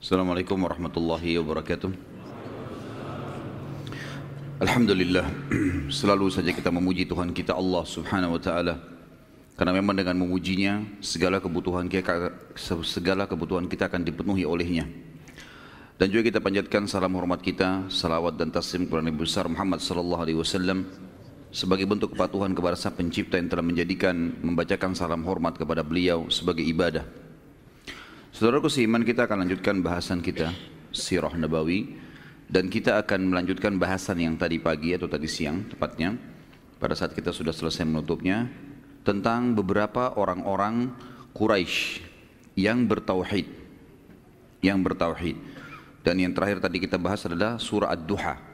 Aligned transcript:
Assalamualaikum 0.00 0.56
warahmatullahi 0.56 1.36
wabarakatuh. 1.44 1.92
Alhamdulillah, 4.64 5.28
selalu 5.92 6.32
saja 6.32 6.56
kita 6.56 6.72
memuji 6.72 7.04
Tuhan 7.04 7.36
kita 7.36 7.52
Allah 7.52 7.84
subhanahu 7.84 8.32
wa 8.32 8.40
ta'ala. 8.40 8.80
Karena 9.60 9.76
memang 9.76 9.92
dengan 9.92 10.16
memujinya, 10.16 10.80
segala 11.04 11.36
kebutuhan 11.36 11.84
kita, 11.84 12.32
segala 12.80 13.28
kebutuhan 13.28 13.68
kita 13.68 13.92
akan 13.92 14.00
dipenuhi 14.00 14.48
olehnya. 14.48 14.88
Dan 16.00 16.08
juga 16.08 16.32
kita 16.32 16.40
panjatkan 16.40 16.88
salam 16.88 17.12
hormat 17.20 17.44
kita, 17.44 17.92
salawat 17.92 18.40
dan 18.40 18.48
taslim 18.48 18.88
kepada 18.88 19.04
Nabi 19.04 19.20
besar 19.20 19.52
Muhammad 19.52 19.84
sallallahu 19.84 20.22
alaihi 20.24 20.40
wasallam 20.40 20.88
sebagai 21.52 21.84
bentuk 21.84 22.16
kepatuhan 22.16 22.56
kepada 22.56 22.72
Sang 22.72 22.96
Pencipta 22.96 23.36
yang 23.36 23.52
telah 23.52 23.68
menjadikan 23.68 24.16
membacakan 24.16 24.96
salam 24.96 25.20
hormat 25.28 25.60
kepada 25.60 25.84
beliau 25.84 26.24
sebagai 26.32 26.64
ibadah. 26.64 27.04
Saudaraku 28.30 28.70
seiman 28.70 29.02
kita 29.02 29.26
akan 29.26 29.46
lanjutkan 29.46 29.82
bahasan 29.82 30.22
kita 30.22 30.54
Sirah 30.94 31.34
Nabawi 31.34 31.98
dan 32.46 32.70
kita 32.70 32.98
akan 33.02 33.30
melanjutkan 33.34 33.78
bahasan 33.78 34.22
yang 34.22 34.34
tadi 34.38 34.62
pagi 34.62 34.94
atau 34.94 35.10
tadi 35.10 35.26
siang 35.26 35.66
tepatnya 35.66 36.14
pada 36.78 36.94
saat 36.94 37.14
kita 37.14 37.34
sudah 37.34 37.50
selesai 37.50 37.86
menutupnya 37.86 38.46
tentang 39.02 39.54
beberapa 39.54 40.14
orang-orang 40.14 40.94
Quraisy 41.34 42.06
yang 42.58 42.86
bertauhid 42.86 43.46
yang 44.60 44.78
bertauhid. 44.84 45.36
Dan 46.00 46.20
yang 46.20 46.32
terakhir 46.32 46.64
tadi 46.64 46.80
kita 46.80 46.96
bahas 46.96 47.24
adalah 47.28 47.60
surah 47.60 47.92
Ad-Duha 47.92 48.50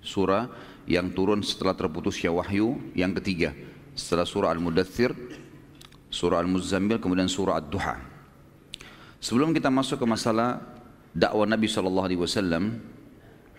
surah 0.00 0.48
yang 0.88 1.12
turun 1.12 1.44
setelah 1.44 1.76
terputusnya 1.76 2.32
wahyu 2.32 2.80
yang 2.96 3.12
ketiga 3.20 3.52
setelah 3.92 4.24
surah 4.24 4.50
Al-Mudathir 4.56 5.12
surah 6.08 6.40
Al-Muzammil 6.40 6.98
kemudian 6.98 7.28
surah 7.28 7.60
Ad-Duha 7.60 8.09
Sebelum 9.20 9.52
kita 9.52 9.68
masuk 9.68 10.00
ke 10.00 10.06
masalah 10.08 10.64
dakwah 11.12 11.44
Nabi 11.44 11.68
Shallallahu 11.68 12.06
Alaihi 12.08 12.20
Wasallam 12.24 12.80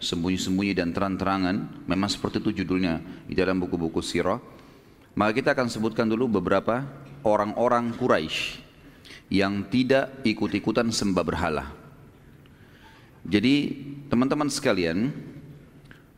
sembunyi-sembunyi 0.01 0.73
dan 0.73 0.89
terang-terangan, 0.89 1.85
memang 1.85 2.09
seperti 2.09 2.41
itu 2.41 2.65
judulnya 2.65 2.97
di 3.29 3.37
dalam 3.37 3.61
buku-buku 3.61 4.01
sirah. 4.01 4.41
Maka 5.13 5.31
kita 5.37 5.53
akan 5.53 5.69
sebutkan 5.69 6.09
dulu 6.09 6.41
beberapa 6.41 6.81
orang-orang 7.21 7.93
Quraisy 7.93 8.57
yang 9.29 9.69
tidak 9.69 10.25
ikut-ikutan 10.25 10.89
sembah 10.89 11.21
berhala. 11.21 11.65
Jadi 13.21 13.77
teman-teman 14.09 14.49
sekalian, 14.49 15.13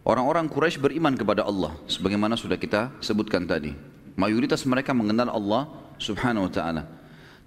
orang-orang 0.07 0.47
Quraisy 0.47 0.79
beriman 0.79 1.19
kepada 1.19 1.43
Allah 1.43 1.75
sebagaimana 1.91 2.39
sudah 2.39 2.55
kita 2.55 2.95
sebutkan 3.03 3.43
tadi. 3.43 3.75
Mayoritas 4.15 4.63
mereka 4.63 4.95
mengenal 4.95 5.35
Allah 5.35 5.67
Subhanahu 5.99 6.47
wa 6.47 6.53
taala. 6.53 7.02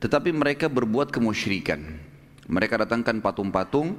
Tetapi 0.07 0.31
mereka 0.31 0.71
berbuat 0.71 1.11
kemusyrikan. 1.11 1.83
Mereka 2.47 2.79
datangkan 2.87 3.19
patung-patung 3.19 3.99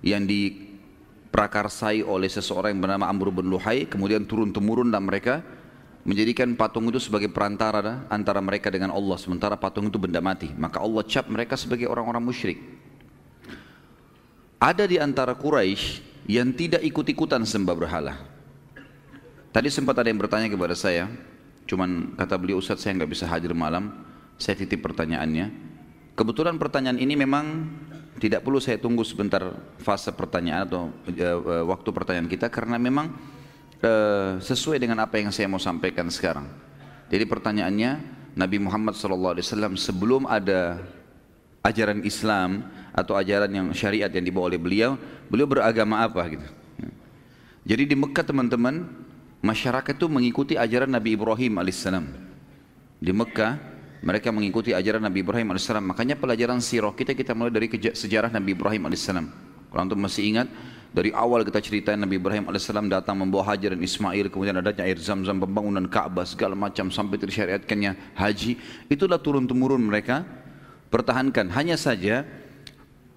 yang 0.00 0.24
diprakarsai 0.24 2.00
oleh 2.00 2.32
seseorang 2.32 2.72
yang 2.72 2.80
bernama 2.80 3.04
Amr 3.12 3.28
bin 3.28 3.52
Luhai, 3.52 3.84
kemudian 3.84 4.24
turun-temurun 4.24 4.88
dan 4.88 5.04
mereka 5.04 5.44
menjadikan 6.08 6.56
patung 6.56 6.88
itu 6.88 6.96
sebagai 6.96 7.28
perantara 7.28 8.08
antara 8.08 8.40
mereka 8.40 8.72
dengan 8.72 8.96
Allah, 8.96 9.20
sementara 9.20 9.52
patung 9.60 9.92
itu 9.92 10.00
benda 10.00 10.24
mati. 10.24 10.48
Maka 10.56 10.80
Allah 10.80 11.04
cap 11.04 11.28
mereka 11.28 11.52
sebagai 11.60 11.84
orang-orang 11.84 12.24
musyrik. 12.24 12.56
Ada 14.56 14.88
di 14.88 14.96
antara 14.96 15.36
Quraisy 15.36 16.00
yang 16.32 16.48
tidak 16.56 16.80
ikut-ikutan 16.80 17.44
sembah 17.44 17.76
berhala. 17.76 18.16
Tadi 19.52 19.68
sempat 19.68 20.00
ada 20.00 20.08
yang 20.08 20.16
bertanya 20.16 20.48
kepada 20.48 20.72
saya, 20.72 21.12
cuman 21.68 22.16
kata 22.16 22.40
beliau 22.40 22.56
Ustaz 22.56 22.80
saya 22.80 22.96
nggak 22.96 23.12
bisa 23.12 23.28
hadir 23.28 23.52
malam, 23.52 24.11
saya 24.36 24.54
titip 24.58 24.80
pertanyaannya. 24.84 25.72
Kebetulan 26.12 26.60
pertanyaan 26.60 27.00
ini 27.00 27.16
memang 27.16 27.68
tidak 28.20 28.44
perlu 28.44 28.60
saya 28.60 28.76
tunggu 28.76 29.02
sebentar 29.02 29.56
fase 29.80 30.12
pertanyaan 30.12 30.68
atau 30.68 30.92
uh, 30.92 31.64
waktu 31.66 31.88
pertanyaan 31.90 32.28
kita 32.28 32.52
karena 32.52 32.76
memang 32.76 33.16
uh, 33.80 34.36
sesuai 34.38 34.76
dengan 34.76 35.00
apa 35.02 35.18
yang 35.18 35.32
saya 35.32 35.48
mau 35.48 35.58
sampaikan 35.58 36.12
sekarang. 36.12 36.46
Jadi 37.08 37.24
pertanyaannya 37.24 37.90
Nabi 38.36 38.56
Muhammad 38.60 38.96
SAW 38.96 39.40
sebelum 39.76 40.28
ada 40.28 40.80
ajaran 41.64 42.04
Islam 42.04 42.68
atau 42.92 43.16
ajaran 43.16 43.48
yang 43.48 43.66
syariat 43.72 44.12
yang 44.12 44.24
dibawa 44.24 44.52
oleh 44.52 44.60
beliau, 44.60 45.00
beliau 45.32 45.48
beragama 45.48 46.04
apa 46.04 46.22
gitu. 46.28 46.48
Jadi 47.62 47.94
di 47.94 47.96
Mekah 47.96 48.26
teman-teman 48.26 48.90
masyarakat 49.38 49.94
itu 49.94 50.06
mengikuti 50.10 50.54
ajaran 50.58 50.90
Nabi 50.90 51.14
Ibrahim 51.14 51.62
alaihissalam. 51.62 52.06
Di 52.98 53.12
Mekah 53.14 53.58
mereka 54.02 54.34
mengikuti 54.34 54.74
ajaran 54.74 55.06
Nabi 55.06 55.22
Ibrahim 55.22 55.54
AS. 55.54 55.70
Makanya 55.70 56.18
pelajaran 56.18 56.58
sirah 56.58 56.90
kita 56.90 57.14
kita 57.14 57.38
mulai 57.38 57.54
dari 57.54 57.70
sejarah 57.70 58.34
Nabi 58.34 58.50
Ibrahim 58.52 58.90
AS. 58.90 59.06
Kalau 59.06 59.80
antum 59.80 59.96
masih 59.96 60.26
ingat, 60.26 60.50
dari 60.92 61.08
awal 61.14 61.40
kita 61.46 61.62
ceritain 61.64 61.96
Nabi 61.96 62.20
Ibrahim 62.20 62.50
AS 62.52 62.68
datang 62.68 63.16
membawa 63.16 63.54
Hajar 63.54 63.72
dan 63.72 63.80
Ismail, 63.80 64.28
kemudian 64.28 64.58
adanya 64.60 64.84
air 64.84 65.00
zam-zam, 65.00 65.40
pembangunan 65.40 65.88
Ka'bah, 65.88 66.28
segala 66.28 66.52
macam 66.52 66.92
sampai 66.92 67.16
tersyariatkannya 67.16 68.18
haji. 68.18 68.60
Itulah 68.92 69.16
turun-temurun 69.16 69.80
mereka 69.80 70.26
pertahankan. 70.92 71.48
Hanya 71.54 71.80
saja 71.80 72.28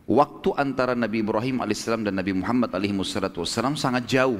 waktu 0.07 0.49
antara 0.55 0.95
Nabi 0.95 1.25
Ibrahim 1.25 1.65
AS 1.65 1.83
dan 1.83 2.13
Nabi 2.15 2.31
Muhammad 2.31 2.71
AS 2.71 3.51
sangat 3.75 4.03
jauh. 4.07 4.39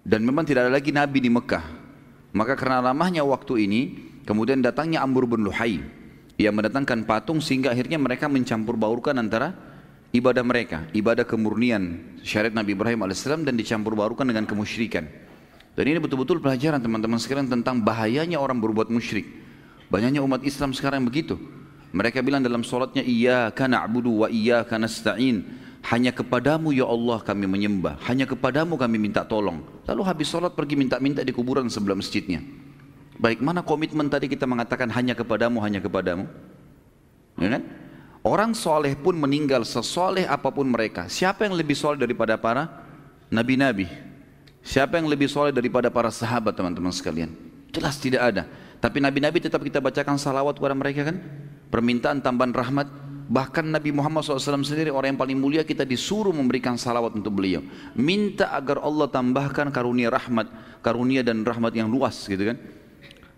Dan 0.00 0.24
memang 0.24 0.48
tidak 0.48 0.64
ada 0.64 0.72
lagi 0.72 0.96
Nabi 0.96 1.20
di 1.20 1.28
Mekah. 1.28 1.66
Maka 2.32 2.56
karena 2.56 2.80
lamanya 2.80 3.20
waktu 3.20 3.68
ini, 3.68 3.80
Kemudian 4.30 4.62
datangnya 4.62 5.02
Amr 5.02 5.26
bin 5.26 5.42
Luhai 5.42 5.82
yang 6.38 6.54
mendatangkan 6.54 7.02
patung 7.02 7.42
sehingga 7.42 7.74
akhirnya 7.74 7.98
mereka 7.98 8.30
mencampur 8.30 8.78
baurkan 8.78 9.18
antara 9.18 9.58
ibadah 10.14 10.46
mereka, 10.46 10.86
ibadah 10.94 11.26
kemurnian 11.26 11.98
syariat 12.22 12.54
Nabi 12.54 12.78
Ibrahim 12.78 13.10
AS 13.10 13.26
dan 13.26 13.58
dicampur 13.58 13.98
baurkan 13.98 14.30
dengan 14.30 14.46
kemusyrikan. 14.46 15.10
Dan 15.74 15.82
ini 15.82 15.98
betul-betul 15.98 16.38
pelajaran 16.38 16.78
teman-teman 16.78 17.18
sekalian 17.18 17.50
tentang 17.50 17.82
bahayanya 17.82 18.38
orang 18.38 18.62
berbuat 18.62 18.86
musyrik. 18.94 19.26
Banyaknya 19.90 20.22
umat 20.22 20.46
Islam 20.46 20.78
sekarang 20.78 21.02
begitu. 21.02 21.34
Mereka 21.90 22.22
bilang 22.22 22.38
dalam 22.38 22.62
solatnya, 22.62 23.02
Iyaka 23.02 23.66
na'budu 23.66 24.22
wa 24.22 24.28
iyaka 24.30 24.78
nasta'in. 24.78 25.42
Hanya 25.90 26.14
kepadamu 26.14 26.70
ya 26.70 26.86
Allah 26.86 27.18
kami 27.18 27.50
menyembah. 27.50 27.98
Hanya 28.06 28.30
kepadamu 28.30 28.78
kami 28.78 28.94
minta 28.94 29.26
tolong. 29.26 29.66
Lalu 29.90 30.02
habis 30.06 30.30
solat 30.30 30.54
pergi 30.54 30.78
minta-minta 30.78 31.26
di 31.26 31.34
kuburan 31.34 31.66
sebelah 31.66 31.98
masjidnya. 31.98 32.59
Baik, 33.20 33.44
mana 33.44 33.60
komitmen 33.60 34.08
tadi 34.08 34.32
kita 34.32 34.48
mengatakan 34.48 34.88
hanya 34.96 35.12
kepadamu, 35.12 35.60
hanya 35.60 35.76
kepadamu? 35.76 36.24
Ya 37.36 37.52
kan? 37.52 37.62
Orang 38.24 38.56
soleh 38.56 38.96
pun 38.96 39.12
meninggal 39.12 39.60
sesoleh 39.68 40.24
apa 40.24 40.48
pun 40.48 40.64
mereka. 40.64 41.04
Siapa 41.04 41.44
yang 41.44 41.52
lebih 41.52 41.76
soleh 41.76 42.00
daripada 42.00 42.40
para 42.40 42.80
nabi-nabi? 43.28 43.92
Siapa 44.64 44.96
yang 44.96 45.04
lebih 45.04 45.28
soleh 45.28 45.52
daripada 45.52 45.92
para 45.92 46.08
sahabat 46.08 46.56
teman-teman 46.56 46.92
sekalian? 46.96 47.28
Jelas 47.68 48.00
tidak 48.00 48.24
ada. 48.24 48.48
Tapi 48.80 49.04
nabi-nabi 49.04 49.36
tetap 49.44 49.60
kita 49.60 49.84
bacakan 49.84 50.16
salawat 50.16 50.56
kepada 50.56 50.72
mereka 50.72 51.12
kan? 51.12 51.20
Permintaan 51.68 52.24
tambahan 52.24 52.56
rahmat. 52.56 52.88
Bahkan 53.30 53.62
Nabi 53.62 53.94
Muhammad 53.94 54.26
SAW 54.26 54.64
sendiri 54.66 54.90
orang 54.90 55.14
yang 55.14 55.20
paling 55.20 55.38
mulia 55.38 55.62
kita 55.62 55.86
disuruh 55.86 56.34
memberikan 56.34 56.74
salawat 56.74 57.14
untuk 57.14 57.36
beliau. 57.36 57.62
Minta 57.94 58.50
agar 58.50 58.82
Allah 58.82 59.06
tambahkan 59.06 59.70
karunia 59.70 60.10
rahmat, 60.10 60.50
karunia 60.82 61.22
dan 61.22 61.46
rahmat 61.46 61.70
yang 61.76 61.86
luas 61.86 62.16
gitu 62.26 62.50
kan 62.50 62.79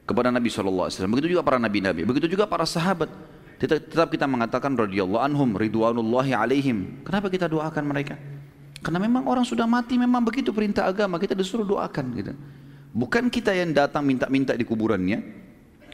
kepada 0.03 0.29
Nabi 0.35 0.49
SAW. 0.51 0.91
Begitu 0.91 1.39
juga 1.39 1.43
para 1.47 1.59
nabi-nabi, 1.63 2.03
begitu 2.03 2.27
juga 2.31 2.45
para 2.47 2.67
sahabat. 2.67 3.11
Tetap 3.63 4.11
kita 4.11 4.27
mengatakan 4.27 4.75
radhiyallahu 4.75 5.23
anhum 5.23 5.55
ridwanullahi 5.55 6.35
alaihim. 6.35 7.07
Kenapa 7.07 7.31
kita 7.31 7.47
doakan 7.47 7.85
mereka? 7.87 8.19
Karena 8.83 8.99
memang 8.99 9.31
orang 9.31 9.47
sudah 9.47 9.63
mati 9.71 9.95
memang 9.95 10.27
begitu 10.27 10.51
perintah 10.51 10.91
agama 10.91 11.23
kita 11.23 11.39
disuruh 11.39 11.63
doakan 11.63 12.07
gitu. 12.19 12.35
Bukan 12.91 13.31
kita 13.31 13.55
yang 13.55 13.71
datang 13.71 14.03
minta-minta 14.03 14.59
di 14.59 14.67
kuburannya. 14.67 15.23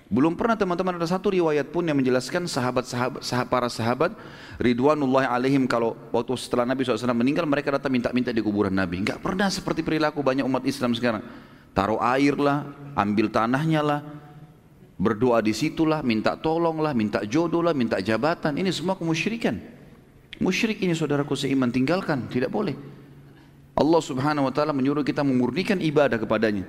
Belum 0.09 0.33
pernah 0.33 0.57
teman-teman 0.57 0.97
ada 0.97 1.05
satu 1.05 1.29
riwayat 1.29 1.69
pun 1.69 1.85
yang 1.85 2.01
menjelaskan 2.01 2.49
sahabat-sahabat 2.49 3.21
sahabat, 3.21 3.53
para 3.53 3.69
sahabat 3.69 4.11
ridwanullahi 4.57 5.29
alaihim 5.29 5.69
kalau 5.69 5.93
waktu 6.09 6.33
setelah 6.41 6.65
Nabi 6.65 6.89
SAW 6.89 7.13
meninggal 7.13 7.45
mereka 7.45 7.69
datang 7.77 7.93
minta-minta 7.93 8.33
di 8.33 8.41
kuburan 8.41 8.73
Nabi. 8.73 9.05
Enggak 9.05 9.21
pernah 9.21 9.53
seperti 9.53 9.85
perilaku 9.85 10.25
banyak 10.25 10.49
umat 10.49 10.65
Islam 10.65 10.97
sekarang. 10.97 11.21
Taruh 11.79 12.03
air 12.03 12.35
lah, 12.35 12.67
ambil 12.99 13.31
tanahnya 13.31 13.87
lah, 13.87 14.03
berdoa 14.99 15.39
di 15.39 15.55
situlah, 15.55 16.03
minta 16.03 16.35
tolong 16.35 16.83
lah, 16.83 16.91
minta 16.91 17.23
jodoh 17.23 17.63
lah, 17.63 17.71
minta 17.71 18.03
jabatan. 18.03 18.59
Ini 18.59 18.67
semua 18.75 18.99
kemusyrikan. 18.99 19.63
Musyrik 20.43 20.83
ini 20.83 20.99
saudaraku 20.99 21.39
seiman 21.39 21.71
tinggalkan, 21.71 22.27
tidak 22.27 22.51
boleh. 22.51 22.75
Allah 23.79 24.03
subhanahu 24.03 24.51
wa 24.51 24.53
ta'ala 24.55 24.75
menyuruh 24.75 25.07
kita 25.07 25.23
memurnikan 25.23 25.79
ibadah 25.79 26.19
kepadanya. 26.19 26.67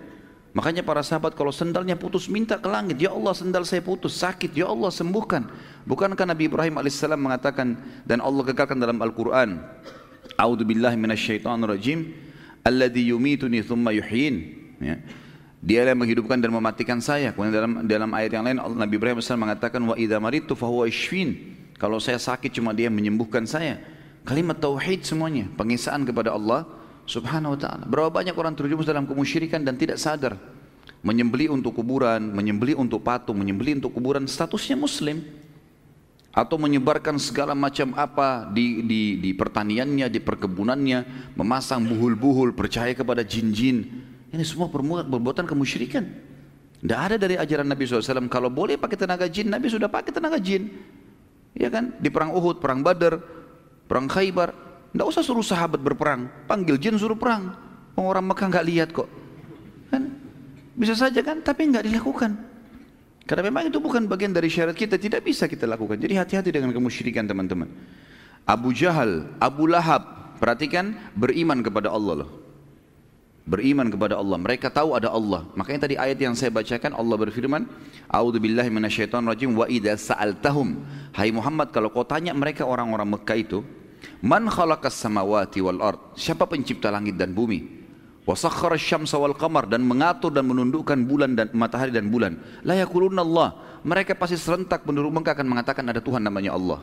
Makanya 0.53 0.85
para 0.85 1.01
sahabat 1.01 1.33
kalau 1.33 1.49
sendalnya 1.49 1.97
putus 1.97 2.29
minta 2.29 2.61
ke 2.61 2.69
langit, 2.69 3.01
ya 3.01 3.09
Allah 3.09 3.33
sendal 3.33 3.65
saya 3.65 3.81
putus, 3.81 4.13
sakit, 4.13 4.53
ya 4.53 4.69
Allah 4.69 4.93
sembuhkan. 4.93 5.49
Bukankah 5.89 6.29
Nabi 6.29 6.53
Ibrahim 6.53 6.77
AS 6.77 7.01
mengatakan 7.17 7.81
dan 8.05 8.21
Allah 8.21 8.45
kekalkan 8.45 8.77
dalam 8.77 9.01
Al-Quran, 9.01 9.57
A'udhu 10.37 10.69
billahi 10.69 11.01
minasyaitanir 11.01 11.65
rajim, 11.65 12.13
Alladhi 12.61 13.09
yumituni 13.09 13.65
thumma 13.65 13.89
yuhyin. 13.89 14.58
Ya. 14.79 14.97
Dia 15.59 15.83
yang 15.83 15.99
menghidupkan 15.99 16.39
dan 16.39 16.55
mematikan 16.55 17.03
saya. 17.03 17.35
Kemudian 17.35 17.51
dalam 17.51 17.71
dalam 17.83 18.09
ayat 18.15 18.31
yang 18.31 18.43
lain 18.47 18.57
Nabi 18.79 18.95
Ibrahim 18.95 19.19
SAW 19.19 19.43
mengatakan 19.43 19.83
wa 19.83 19.95
idza 19.99 20.17
maritu 20.17 20.55
fahuwa 20.55 20.87
ishfin. 20.87 21.55
Kalau 21.75 21.99
saya 21.99 22.19
sakit 22.19 22.51
cuma 22.55 22.71
dia 22.71 22.87
menyembuhkan 22.87 23.43
saya. 23.43 23.79
Kalimat 24.27 24.59
tauhid 24.59 25.07
semuanya, 25.07 25.47
pengesaan 25.55 26.03
kepada 26.03 26.35
Allah 26.35 26.67
Subhanahu 27.07 27.55
wa 27.55 27.59
taala. 27.59 27.83
Berapa 27.87 28.11
banyak 28.11 28.35
orang 28.35 28.55
terjerumus 28.55 28.87
dalam 28.87 29.07
kemusyrikan 29.07 29.63
dan 29.63 29.79
tidak 29.79 29.99
sadar. 29.99 30.35
Menyembeli 30.99 31.47
untuk 31.47 31.79
kuburan, 31.79 32.19
menyembeli 32.35 32.75
untuk 32.75 32.99
patung, 32.99 33.39
menyembeli 33.39 33.79
untuk 33.79 33.95
kuburan 33.95 34.27
statusnya 34.27 34.75
muslim 34.75 35.23
atau 36.29 36.61
menyebarkan 36.61 37.17
segala 37.17 37.57
macam 37.57 37.95
apa 37.97 38.45
di, 38.51 38.85
di, 38.85 39.01
di 39.17 39.31
pertaniannya, 39.33 40.07
di 40.11 40.19
perkebunannya, 40.21 41.33
memasang 41.33 41.87
buhul-buhul, 41.87 42.53
percaya 42.53 42.93
kepada 42.93 43.25
jin-jin. 43.25 44.07
Ini 44.29 44.43
semua 44.45 44.69
perbuatan 44.69 45.45
kemusyrikan. 45.49 46.05
Tidak 46.79 46.99
ada 46.99 47.15
dari 47.19 47.35
ajaran 47.35 47.67
Nabi 47.67 47.83
SAW, 47.83 48.31
kalau 48.31 48.47
boleh 48.47 48.79
pakai 48.79 48.95
tenaga 48.95 49.27
jin, 49.27 49.51
Nabi 49.51 49.67
sudah 49.67 49.91
pakai 49.91 50.15
tenaga 50.15 50.39
jin. 50.39 50.71
Ya 51.57 51.67
kan? 51.67 51.97
Di 51.99 52.07
perang 52.07 52.31
Uhud, 52.31 52.63
perang 52.63 52.79
Badar, 52.79 53.19
perang 53.89 54.07
Khaybar, 54.07 54.55
tidak 54.95 55.05
usah 55.11 55.21
suruh 55.25 55.43
sahabat 55.43 55.83
berperang, 55.83 56.31
panggil 56.47 56.79
jin 56.79 56.95
suruh 56.95 57.19
perang. 57.19 57.51
Orang 57.99 58.31
Mekah 58.31 58.47
nggak 58.47 58.65
lihat 58.69 58.89
kok. 58.95 59.11
Kan? 59.91 60.07
Bisa 60.79 60.95
saja 60.95 61.19
kan, 61.19 61.43
tapi 61.43 61.67
nggak 61.67 61.83
dilakukan. 61.83 62.31
Karena 63.27 63.43
memang 63.51 63.67
itu 63.67 63.77
bukan 63.83 64.07
bagian 64.07 64.31
dari 64.31 64.47
syarat 64.47 64.73
kita, 64.73 64.95
tidak 64.95 65.21
bisa 65.21 65.51
kita 65.51 65.67
lakukan. 65.67 65.99
Jadi 65.99 66.15
hati-hati 66.15 66.49
dengan 66.49 66.71
kemusyrikan 66.71 67.27
teman-teman. 67.27 67.67
Abu 68.47 68.71
Jahal, 68.71 69.35
Abu 69.37 69.67
Lahab, 69.67 70.33
perhatikan 70.39 70.95
beriman 71.13 71.59
kepada 71.59 71.91
Allah 71.91 72.23
loh. 72.23 72.29
Beriman 73.49 73.89
kepada 73.89 74.13
Allah. 74.13 74.37
Mereka 74.37 74.69
tahu 74.69 74.93
ada 74.93 75.09
Allah. 75.09 75.49
Makanya 75.57 75.89
tadi 75.89 75.97
ayat 75.97 76.21
yang 76.21 76.37
saya 76.37 76.53
bacakan 76.53 76.93
Allah 76.93 77.17
berfirman, 77.17 77.65
"A'udzubillahi 78.05 78.69
minasyaitonirrajim 78.69 79.57
wa 79.57 79.65
idza 79.65 79.97
sa'altahum." 79.97 80.85
Hai 81.17 81.33
Muhammad, 81.33 81.73
kalau 81.73 81.89
kau 81.89 82.05
tanya 82.05 82.37
mereka 82.37 82.69
orang-orang 82.69 83.17
Mekah 83.17 83.37
itu, 83.41 83.65
"Man 84.21 84.45
khalaqas 84.45 84.93
samawati 84.93 85.65
wal 85.65 85.81
ard?" 85.81 86.13
Siapa 86.13 86.45
pencipta 86.45 86.93
langit 86.93 87.17
dan 87.17 87.33
bumi? 87.33 87.79
wasakhara 88.29 88.77
syamsa 88.77 89.17
wal 89.17 89.33
qamar 89.33 89.65
dan 89.65 89.81
mengatur 89.81 90.29
dan 90.29 90.45
menundukkan 90.45 91.01
bulan 91.09 91.33
dan 91.33 91.49
matahari 91.49 91.89
dan 91.89 92.13
bulan 92.13 92.37
la 92.61 92.77
yakuluna 92.77 93.25
Allah 93.25 93.57
mereka 93.81 94.13
pasti 94.13 94.37
serentak 94.37 94.85
penduduk 94.85 95.09
Mekah 95.09 95.33
akan 95.33 95.47
mengatakan 95.49 95.81
ada 95.89 95.97
Tuhan 95.97 96.21
namanya 96.21 96.53
Allah 96.53 96.77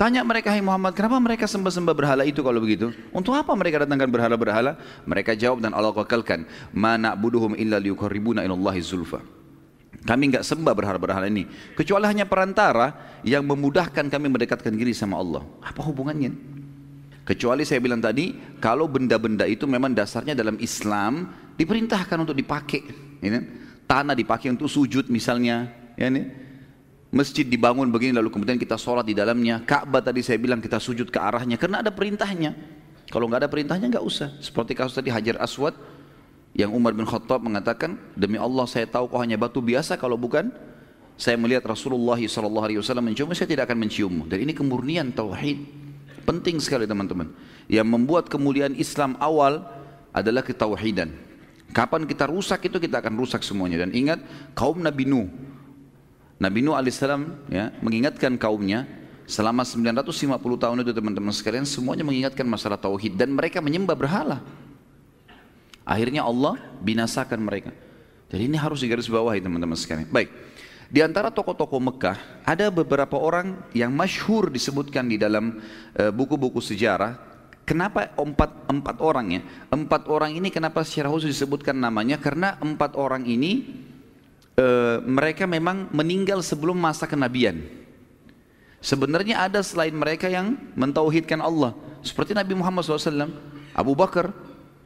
tanya 0.00 0.24
mereka 0.24 0.48
hai 0.48 0.64
Muhammad 0.64 0.96
kenapa 0.96 1.20
mereka 1.20 1.44
sembah-sembah 1.44 1.92
berhala 1.92 2.24
itu 2.24 2.40
kalau 2.40 2.56
begitu 2.56 2.88
untuk 3.12 3.36
apa 3.36 3.52
mereka 3.52 3.84
datangkan 3.84 4.08
berhala-berhala 4.08 4.80
mereka 5.04 5.36
jawab 5.36 5.60
dan 5.60 5.76
Allah 5.76 5.92
kakalkan 5.92 6.48
mana 6.72 7.12
buduhum 7.12 7.52
illa 7.60 7.76
liyukarribuna 7.76 8.40
ilallahi 8.40 8.80
zulfa 8.80 9.20
kami 10.08 10.32
enggak 10.32 10.48
sembah 10.48 10.72
berhala-berhala 10.72 11.28
ini 11.28 11.44
kecuali 11.76 12.08
hanya 12.08 12.24
perantara 12.24 13.20
yang 13.20 13.44
memudahkan 13.44 14.08
kami 14.08 14.32
mendekatkan 14.32 14.72
diri 14.72 14.96
sama 14.96 15.20
Allah 15.20 15.44
apa 15.60 15.84
hubungannya 15.84 16.60
Kecuali 17.30 17.62
saya 17.62 17.78
bilang 17.78 18.02
tadi, 18.02 18.34
kalau 18.58 18.90
benda-benda 18.90 19.46
itu 19.46 19.62
memang 19.62 19.94
dasarnya 19.94 20.34
dalam 20.34 20.58
Islam 20.58 21.30
diperintahkan 21.54 22.26
untuk 22.26 22.34
dipakai. 22.34 22.82
Ya, 23.22 23.38
kan? 23.38 23.44
tanah 23.86 24.18
dipakai 24.18 24.50
untuk 24.50 24.66
sujud 24.66 25.06
misalnya. 25.06 25.70
Ya, 25.94 26.10
ini. 26.10 26.26
Masjid 27.10 27.42
dibangun 27.42 27.90
begini 27.90 28.14
lalu 28.14 28.30
kemudian 28.30 28.54
kita 28.54 28.78
sholat 28.78 29.02
di 29.02 29.18
dalamnya. 29.18 29.66
Ka'bah 29.66 29.98
tadi 29.98 30.22
saya 30.22 30.38
bilang 30.38 30.62
kita 30.62 30.78
sujud 30.78 31.10
ke 31.10 31.18
arahnya 31.18 31.58
karena 31.58 31.82
ada 31.82 31.90
perintahnya. 31.90 32.54
Kalau 33.10 33.26
nggak 33.26 33.46
ada 33.46 33.50
perintahnya 33.50 33.90
nggak 33.90 34.06
usah. 34.06 34.38
Seperti 34.38 34.78
kasus 34.78 34.94
tadi 34.94 35.10
Hajar 35.10 35.42
Aswad 35.42 35.74
yang 36.54 36.70
Umar 36.70 36.94
bin 36.94 37.02
Khattab 37.02 37.42
mengatakan 37.42 37.98
demi 38.14 38.38
Allah 38.38 38.62
saya 38.70 38.86
tahu 38.86 39.10
kau 39.10 39.18
hanya 39.18 39.34
batu 39.34 39.58
biasa 39.58 39.98
kalau 39.98 40.14
bukan 40.14 40.54
saya 41.20 41.36
melihat 41.36 41.66
Rasulullah 41.68 42.16
SAW 42.16 43.04
mencium 43.04 43.28
saya 43.36 43.50
tidak 43.50 43.68
akan 43.68 43.78
menciummu. 43.84 44.24
Dan 44.30 44.46
ini 44.46 44.56
kemurnian 44.56 45.10
tauhid. 45.10 45.58
Penting 46.24 46.62
sekali 46.62 46.88
teman-teman. 46.88 47.28
Yang 47.66 47.86
membuat 47.90 48.30
kemuliaan 48.32 48.72
Islam 48.78 49.18
awal 49.20 49.66
adalah 50.14 50.46
ketauhidan. 50.46 51.12
Kapan 51.76 52.06
kita 52.06 52.30
rusak 52.30 52.70
itu 52.70 52.78
kita 52.78 53.02
akan 53.04 53.18
rusak 53.20 53.44
semuanya. 53.44 53.82
Dan 53.82 53.90
ingat 53.92 54.22
kaum 54.56 54.80
Nabi 54.80 55.04
Nuh. 55.10 55.28
Nabi 56.40 56.64
Nuh 56.64 56.72
alaihissalam 56.72 57.52
ya, 57.52 57.68
mengingatkan 57.84 58.40
kaumnya 58.40 58.88
selama 59.28 59.60
950 59.60 60.40
tahun 60.40 60.76
itu 60.80 60.92
teman-teman 60.96 61.36
sekalian 61.36 61.68
semuanya 61.68 62.00
mengingatkan 62.00 62.48
masalah 62.48 62.80
tauhid 62.80 63.20
dan 63.20 63.28
mereka 63.28 63.60
menyembah 63.60 63.92
berhala. 63.92 64.40
Akhirnya 65.84 66.24
Allah 66.24 66.56
binasakan 66.80 67.44
mereka. 67.44 67.76
Jadi 68.32 68.48
ini 68.48 68.56
harus 68.56 68.80
digarisbawahi 68.80 69.44
teman-teman 69.44 69.76
sekalian. 69.76 70.08
Baik. 70.08 70.32
Di 70.90 71.04
antara 71.04 71.30
tokoh-tokoh 71.30 71.78
Mekah 71.78 72.42
ada 72.42 72.66
beberapa 72.72 73.14
orang 73.20 73.62
yang 73.76 73.94
masyhur 73.94 74.50
disebutkan 74.50 75.06
di 75.06 75.20
dalam 75.20 75.62
eh, 75.94 76.10
buku-buku 76.10 76.58
uh, 76.58 76.66
sejarah. 76.66 77.12
Kenapa 77.62 78.10
empat, 78.18 78.66
empat 78.66 78.96
orang 78.98 79.26
ya? 79.30 79.42
Empat 79.70 80.10
orang 80.10 80.34
ini 80.34 80.50
kenapa 80.50 80.82
secara 80.82 81.06
khusus 81.06 81.30
disebutkan 81.30 81.78
namanya? 81.78 82.18
Karena 82.18 82.58
empat 82.58 82.98
orang 82.98 83.22
ini 83.22 83.62
uh, 84.58 84.98
mereka 85.04 85.44
memang 85.44 85.90
meninggal 85.92 86.40
sebelum 86.40 86.78
masa 86.78 87.04
kenabian. 87.06 87.60
Sebenarnya 88.80 89.44
ada 89.44 89.60
selain 89.60 89.92
mereka 89.92 90.26
yang 90.26 90.56
mentauhidkan 90.72 91.44
Allah. 91.44 91.76
Seperti 92.00 92.32
Nabi 92.32 92.56
Muhammad 92.56 92.80
SAW, 92.80 93.28
Abu 93.76 93.92
Bakar 93.92 94.32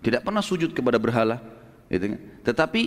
tidak 0.03 0.27
pernah 0.27 0.43
sujud 0.43 0.75
kepada 0.75 0.99
berhala. 0.99 1.39
Gitu 1.87 2.11
kan? 2.11 2.21
Tetapi 2.43 2.83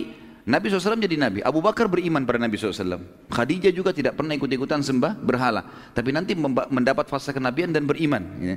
Nabi 0.48 0.72
SAW 0.72 0.96
jadi 0.96 1.16
Nabi. 1.20 1.44
Abu 1.44 1.60
Bakar 1.60 1.88
beriman 1.92 2.24
pada 2.24 2.40
Nabi 2.40 2.56
SAW. 2.56 3.04
Khadijah 3.28 3.68
juga 3.68 3.92
tidak 3.92 4.16
pernah 4.16 4.32
ikut-ikutan 4.32 4.80
sembah 4.80 5.16
berhala. 5.20 5.64
Tapi 5.92 6.08
nanti 6.12 6.32
mendapat 6.72 7.04
fase 7.08 7.36
kenabian 7.36 7.68
dan 7.68 7.84
beriman. 7.84 8.24
Ya. 8.40 8.56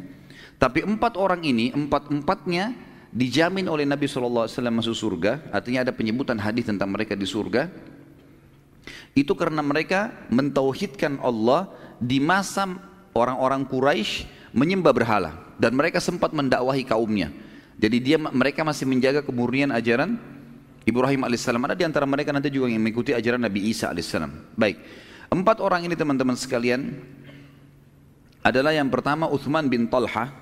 Tapi 0.56 0.88
empat 0.88 1.19
orang 1.19 1.44
ini, 1.44 1.75
empat-empatnya 1.75 2.71
dijamin 3.12 3.67
oleh 3.67 3.83
Nabi 3.83 4.07
SAW 4.07 4.47
masuk 4.47 4.95
surga. 4.95 5.51
Artinya 5.51 5.83
ada 5.83 5.91
penyebutan 5.91 6.39
hadis 6.39 6.63
tentang 6.63 6.91
mereka 6.91 7.12
di 7.12 7.27
surga. 7.27 7.67
Itu 9.12 9.36
karena 9.36 9.60
mereka 9.60 10.12
mentauhidkan 10.31 11.19
Allah 11.19 11.68
di 12.00 12.24
masa 12.24 12.80
orang-orang 13.12 13.68
Quraisy 13.68 14.28
menyembah 14.56 14.94
berhala. 14.96 15.31
Dan 15.62 15.78
mereka 15.78 16.02
sempat 16.02 16.34
mendakwahi 16.34 16.88
kaumnya. 16.88 17.30
Jadi 17.78 17.98
dia 18.02 18.18
mereka 18.18 18.66
masih 18.66 18.86
menjaga 18.90 19.22
kemurnian 19.22 19.69
ajaran 19.74 20.18
Ibrahim 20.81 21.22
alaihissalam 21.25 21.62
ada 21.62 21.78
di 21.78 21.86
antara 21.86 22.10
mereka 22.10 22.34
nanti 22.34 22.50
juga 22.50 22.69
yang 22.69 22.81
mengikuti 22.81 23.13
ajaran 23.13 23.42
Nabi 23.42 23.69
Isa 23.69 23.94
alaihissalam. 23.94 24.58
Baik, 24.58 24.81
empat 25.30 25.62
orang 25.62 25.86
ini 25.86 25.94
teman-teman 25.94 26.34
sekalian 26.34 26.98
adalah 28.41 28.74
yang 28.74 28.89
pertama 28.89 29.30
Uthman 29.30 29.70
bin 29.70 29.86
Talha, 29.86 30.34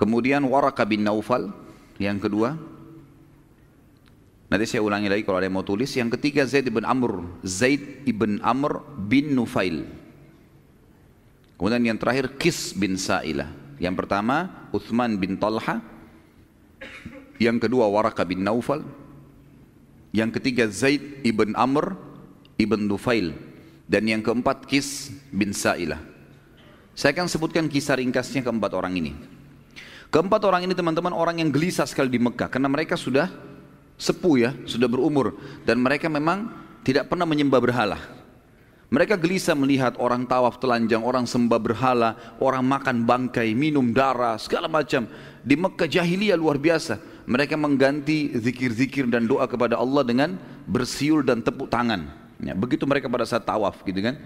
kemudian 0.00 0.40
Waraka 0.48 0.88
bin 0.88 1.04
Naufal, 1.04 1.52
yang 2.00 2.16
kedua 2.16 2.56
Nanti 4.54 4.70
saya 4.70 4.86
ulangi 4.86 5.10
lagi 5.10 5.26
kalau 5.26 5.42
ada 5.42 5.50
yang 5.50 5.58
mau 5.58 5.66
tulis. 5.66 5.90
Yang 5.98 6.14
ketiga 6.14 6.46
Zaid 6.46 6.70
ibn 6.70 6.86
Amr, 6.86 7.26
Zaid 7.42 8.06
ibn 8.06 8.38
Amr 8.38 8.86
bin 9.02 9.34
Nufail. 9.34 9.82
Kemudian 11.58 11.82
yang 11.82 11.98
terakhir 11.98 12.38
Kis 12.38 12.70
bin 12.70 12.94
Sa'ilah. 12.94 13.50
Yang 13.82 14.06
pertama 14.06 14.70
Uthman 14.70 15.18
bin 15.18 15.34
Talha, 15.34 15.82
yang 17.42 17.58
kedua 17.58 17.90
Waraka 17.90 18.22
bin 18.22 18.46
Naufal, 18.46 18.86
yang 20.14 20.30
ketiga 20.30 20.70
Zaid 20.70 21.02
ibn 21.26 21.58
Amr 21.58 21.98
ibn 22.54 22.86
Dufail, 22.86 23.34
dan 23.90 24.06
yang 24.06 24.22
keempat 24.22 24.70
Kis 24.70 25.10
bin 25.34 25.50
Sa'ilah. 25.50 25.98
Saya 26.94 27.10
akan 27.10 27.26
sebutkan 27.26 27.66
kisah 27.66 27.98
ringkasnya 27.98 28.46
keempat 28.46 28.70
orang 28.70 28.94
ini. 29.02 29.18
Keempat 30.14 30.46
orang 30.46 30.62
ini 30.62 30.78
teman-teman 30.78 31.10
orang 31.10 31.42
yang 31.42 31.50
gelisah 31.50 31.90
sekali 31.90 32.06
di 32.06 32.22
Mekah 32.22 32.46
karena 32.46 32.70
mereka 32.70 32.94
sudah 32.94 33.53
sepuh 33.98 34.34
ya, 34.38 34.50
sudah 34.66 34.86
berumur 34.90 35.34
dan 35.62 35.78
mereka 35.80 36.10
memang 36.10 36.50
tidak 36.84 37.08
pernah 37.08 37.24
menyembah 37.24 37.60
berhala. 37.60 37.98
Mereka 38.92 39.18
gelisah 39.18 39.58
melihat 39.58 39.98
orang 39.98 40.22
tawaf 40.22 40.62
telanjang, 40.62 41.02
orang 41.02 41.26
sembah 41.26 41.58
berhala, 41.58 42.14
orang 42.38 42.62
makan 42.62 43.02
bangkai, 43.02 43.50
minum 43.50 43.90
darah, 43.90 44.38
segala 44.38 44.70
macam. 44.70 45.10
Di 45.42 45.58
Mekah 45.58 45.90
jahiliyah 45.90 46.38
luar 46.38 46.62
biasa 46.62 47.02
mereka 47.24 47.56
mengganti 47.56 48.36
zikir-zikir 48.36 49.08
dan 49.08 49.24
doa 49.24 49.48
kepada 49.48 49.80
Allah 49.80 50.04
dengan 50.04 50.36
bersiul 50.68 51.24
dan 51.24 51.40
tepuk 51.40 51.72
tangan. 51.72 52.06
Ya, 52.38 52.52
begitu 52.52 52.84
mereka 52.84 53.08
pada 53.08 53.24
saat 53.24 53.48
tawaf 53.48 53.80
gitu 53.82 53.98
kan. 53.98 54.20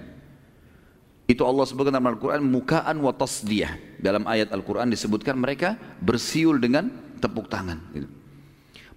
Itu 1.28 1.44
Allah 1.44 1.68
sebutkan 1.68 1.94
dalam 1.94 2.08
Al-Quran 2.08 2.42
mukaan 2.42 2.98
wa 3.04 3.12
tasdiyah. 3.14 4.00
Dalam 4.00 4.26
ayat 4.26 4.50
Al-Quran 4.50 4.90
disebutkan 4.90 5.38
mereka 5.38 5.76
bersiul 6.02 6.58
dengan 6.58 6.90
tepuk 7.22 7.46
tangan. 7.46 7.78
Gitu. 7.94 8.17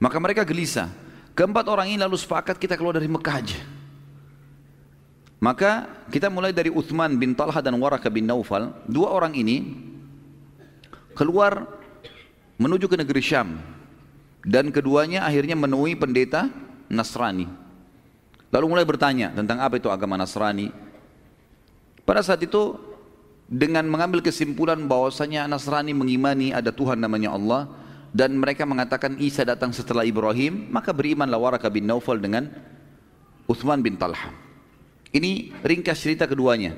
Maka 0.02 0.18
mereka 0.18 0.42
gelisah. 0.42 0.90
Keempat 1.38 1.70
orang 1.70 1.94
ini 1.94 2.02
lalu 2.02 2.18
sepakat 2.18 2.58
kita 2.58 2.74
keluar 2.74 2.98
dari 2.98 3.06
Mekah 3.06 3.36
aja. 3.38 3.62
Maka 5.42 5.90
kita 6.10 6.30
mulai 6.30 6.54
dari 6.54 6.74
Uthman 6.74 7.18
bin 7.18 7.38
Talha 7.38 7.62
dan 7.62 7.78
Waraka 7.78 8.10
bin 8.10 8.26
Naufal. 8.26 8.74
Dua 8.90 9.14
orang 9.14 9.38
ini 9.38 9.78
keluar 11.14 11.66
menuju 12.58 12.90
ke 12.90 12.98
negeri 12.98 13.22
Syam 13.22 13.58
dan 14.46 14.70
keduanya 14.74 15.26
akhirnya 15.26 15.58
menemui 15.58 15.98
pendeta 15.98 16.50
Nasrani. 16.90 17.50
Lalu 18.52 18.66
mulai 18.68 18.86
bertanya 18.86 19.34
tentang 19.34 19.62
apa 19.64 19.82
itu 19.82 19.88
agama 19.90 20.18
Nasrani. 20.18 20.70
Pada 22.06 22.22
saat 22.22 22.42
itu 22.44 22.78
dengan 23.50 23.86
mengambil 23.90 24.22
kesimpulan 24.22 24.78
bahwasanya 24.86 25.50
Nasrani 25.50 25.94
mengimani 25.96 26.54
ada 26.54 26.70
Tuhan 26.70 27.02
namanya 27.02 27.34
Allah 27.34 27.81
dan 28.12 28.36
mereka 28.36 28.68
mengatakan 28.68 29.16
Isa 29.20 29.48
datang 29.48 29.72
setelah 29.72 30.04
Ibrahim, 30.04 30.68
maka 30.68 30.92
berimanlah 30.92 31.40
Waraka 31.40 31.72
bin 31.72 31.88
Naufal 31.88 32.20
dengan 32.20 32.52
Uthman 33.48 33.80
bin 33.80 33.96
Talha. 33.96 34.36
Ini 35.12 35.52
ringkas 35.64 36.00
cerita 36.04 36.28
keduanya. 36.28 36.76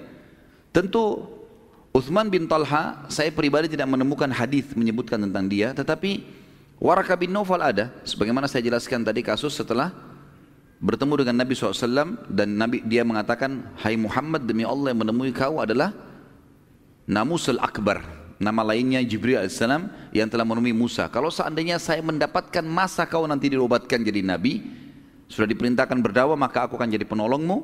Tentu 0.74 1.26
Uthman 1.94 2.30
bin 2.30 2.50
Talha, 2.50 3.06
saya 3.10 3.30
pribadi 3.30 3.70
tidak 3.70 3.90
menemukan 3.90 4.30
hadis 4.30 4.74
menyebutkan 4.74 5.22
tentang 5.22 5.46
dia, 5.46 5.74
tetapi 5.74 6.26
Waraka 6.82 7.14
bin 7.18 7.34
Naufal 7.34 7.62
ada, 7.62 7.94
sebagaimana 8.06 8.50
saya 8.50 8.66
jelaskan 8.66 9.06
tadi 9.06 9.22
kasus 9.22 9.58
setelah 9.58 9.94
bertemu 10.82 11.26
dengan 11.26 11.46
Nabi 11.46 11.54
SAW 11.54 12.18
dan 12.30 12.58
Nabi 12.58 12.82
dia 12.86 13.06
mengatakan, 13.06 13.74
Hai 13.78 13.98
Muhammad 13.98 14.46
demi 14.46 14.66
Allah 14.66 14.94
yang 14.94 15.02
menemui 15.06 15.34
kau 15.34 15.62
adalah 15.62 15.94
Namusul 17.06 17.62
Akbar, 17.62 18.23
nama 18.44 18.62
lainnya 18.62 19.00
Jibril 19.02 19.40
AS 19.40 19.64
yang 20.12 20.28
telah 20.28 20.44
menemui 20.44 20.76
Musa. 20.76 21.08
Kalau 21.08 21.32
seandainya 21.32 21.80
saya 21.80 22.04
mendapatkan 22.04 22.62
masa 22.68 23.08
kau 23.08 23.24
nanti 23.24 23.48
diobatkan 23.48 24.04
jadi 24.04 24.20
Nabi, 24.20 24.60
sudah 25.32 25.48
diperintahkan 25.48 25.98
berdakwah 26.04 26.36
maka 26.36 26.68
aku 26.68 26.76
akan 26.76 26.92
jadi 26.92 27.08
penolongmu. 27.08 27.58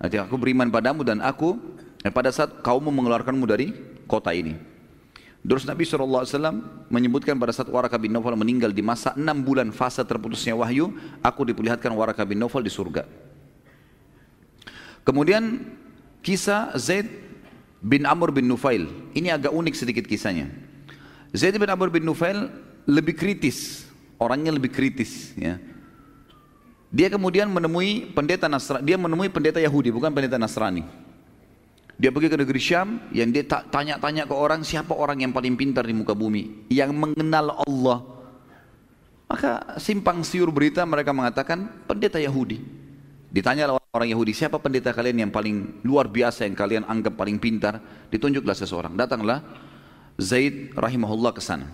Nanti 0.00 0.16
aku 0.16 0.40
beriman 0.40 0.72
padamu 0.72 1.04
dan 1.04 1.20
aku 1.20 1.60
dan 2.00 2.10
pada 2.12 2.32
saat 2.32 2.64
kaum 2.64 2.84
mengeluarkanmu 2.88 3.44
dari 3.44 3.72
kota 4.08 4.32
ini. 4.32 4.56
Terus 5.46 5.62
Nabi 5.62 5.86
SAW 5.86 6.26
menyebutkan 6.90 7.38
pada 7.38 7.54
saat 7.54 7.70
Waraka 7.70 7.94
bin 7.94 8.10
Nawfal 8.10 8.34
meninggal 8.34 8.74
di 8.74 8.82
masa 8.82 9.14
enam 9.14 9.46
bulan 9.46 9.70
fase 9.70 10.02
terputusnya 10.02 10.58
wahyu, 10.58 10.90
aku 11.22 11.46
diperlihatkan 11.46 11.94
Waraka 11.94 12.26
bin 12.26 12.42
Nawfal 12.42 12.66
di 12.66 12.72
surga. 12.72 13.06
Kemudian 15.06 15.62
kisah 16.18 16.74
Zaid 16.74 17.06
bin 17.86 18.02
Amr 18.02 18.34
bin 18.34 18.50
Nufail. 18.50 18.90
Ini 19.14 19.38
agak 19.38 19.54
unik 19.54 19.74
sedikit 19.78 20.04
kisahnya. 20.10 20.50
Zaid 21.30 21.54
bin 21.54 21.70
Amr 21.70 21.94
bin 21.94 22.02
Nufail 22.02 22.50
lebih 22.90 23.14
kritis, 23.14 23.86
orangnya 24.18 24.50
lebih 24.50 24.74
kritis. 24.74 25.30
Ya. 25.38 25.62
Dia 26.90 27.06
kemudian 27.06 27.46
menemui 27.46 28.10
pendeta 28.10 28.50
Nasrani, 28.50 28.82
dia 28.82 28.98
menemui 28.98 29.30
pendeta 29.30 29.62
Yahudi, 29.62 29.94
bukan 29.94 30.10
pendeta 30.10 30.34
Nasrani. 30.34 30.82
Dia 31.96 32.12
pergi 32.12 32.28
ke 32.28 32.36
negeri 32.36 32.60
Syam, 32.60 33.08
yang 33.08 33.32
dia 33.32 33.40
tanya-tanya 33.46 34.28
ke 34.28 34.34
orang, 34.36 34.60
siapa 34.60 34.92
orang 34.92 35.24
yang 35.24 35.32
paling 35.32 35.56
pintar 35.56 35.88
di 35.88 35.96
muka 35.96 36.12
bumi, 36.12 36.68
yang 36.68 36.92
mengenal 36.92 37.56
Allah. 37.64 37.98
Maka 39.26 39.80
simpang 39.80 40.22
siur 40.22 40.52
berita 40.52 40.84
mereka 40.84 41.10
mengatakan 41.10 41.88
pendeta 41.88 42.20
Yahudi. 42.20 42.62
Ditanya 43.32 43.74
orang 43.96 44.12
Yahudi, 44.12 44.36
siapa 44.36 44.60
pendeta 44.60 44.92
kalian 44.92 45.26
yang 45.26 45.32
paling 45.32 45.80
luar 45.82 46.06
biasa 46.06 46.44
yang 46.44 46.52
kalian 46.52 46.84
anggap 46.84 47.16
paling 47.16 47.40
pintar? 47.40 47.80
Ditunjuklah 48.12 48.52
seseorang. 48.52 48.92
Datanglah 48.92 49.40
Zaid 50.20 50.76
rahimahullah 50.76 51.32
ke 51.32 51.40
sana. 51.40 51.68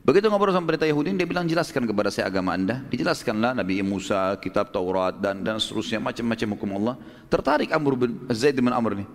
Begitu 0.00 0.32
ngobrol 0.32 0.50
sama 0.50 0.64
pendeta 0.64 0.88
Yahudi, 0.88 1.12
dia 1.12 1.28
bilang 1.28 1.44
jelaskan 1.44 1.84
kepada 1.84 2.08
saya 2.08 2.26
agama 2.26 2.56
anda. 2.56 2.80
Dijelaskanlah 2.88 3.52
Nabi 3.52 3.84
Musa, 3.84 4.32
kitab 4.40 4.72
Taurat 4.72 5.12
dan 5.20 5.44
dan 5.44 5.60
seterusnya 5.60 6.00
macam-macam 6.00 6.48
hukum 6.56 6.70
Allah. 6.80 6.94
Tertarik 7.28 7.68
Amr 7.68 7.92
bin 8.00 8.10
Zaid 8.32 8.56
bin 8.56 8.72
Amr 8.72 8.96
ini. 8.96 9.06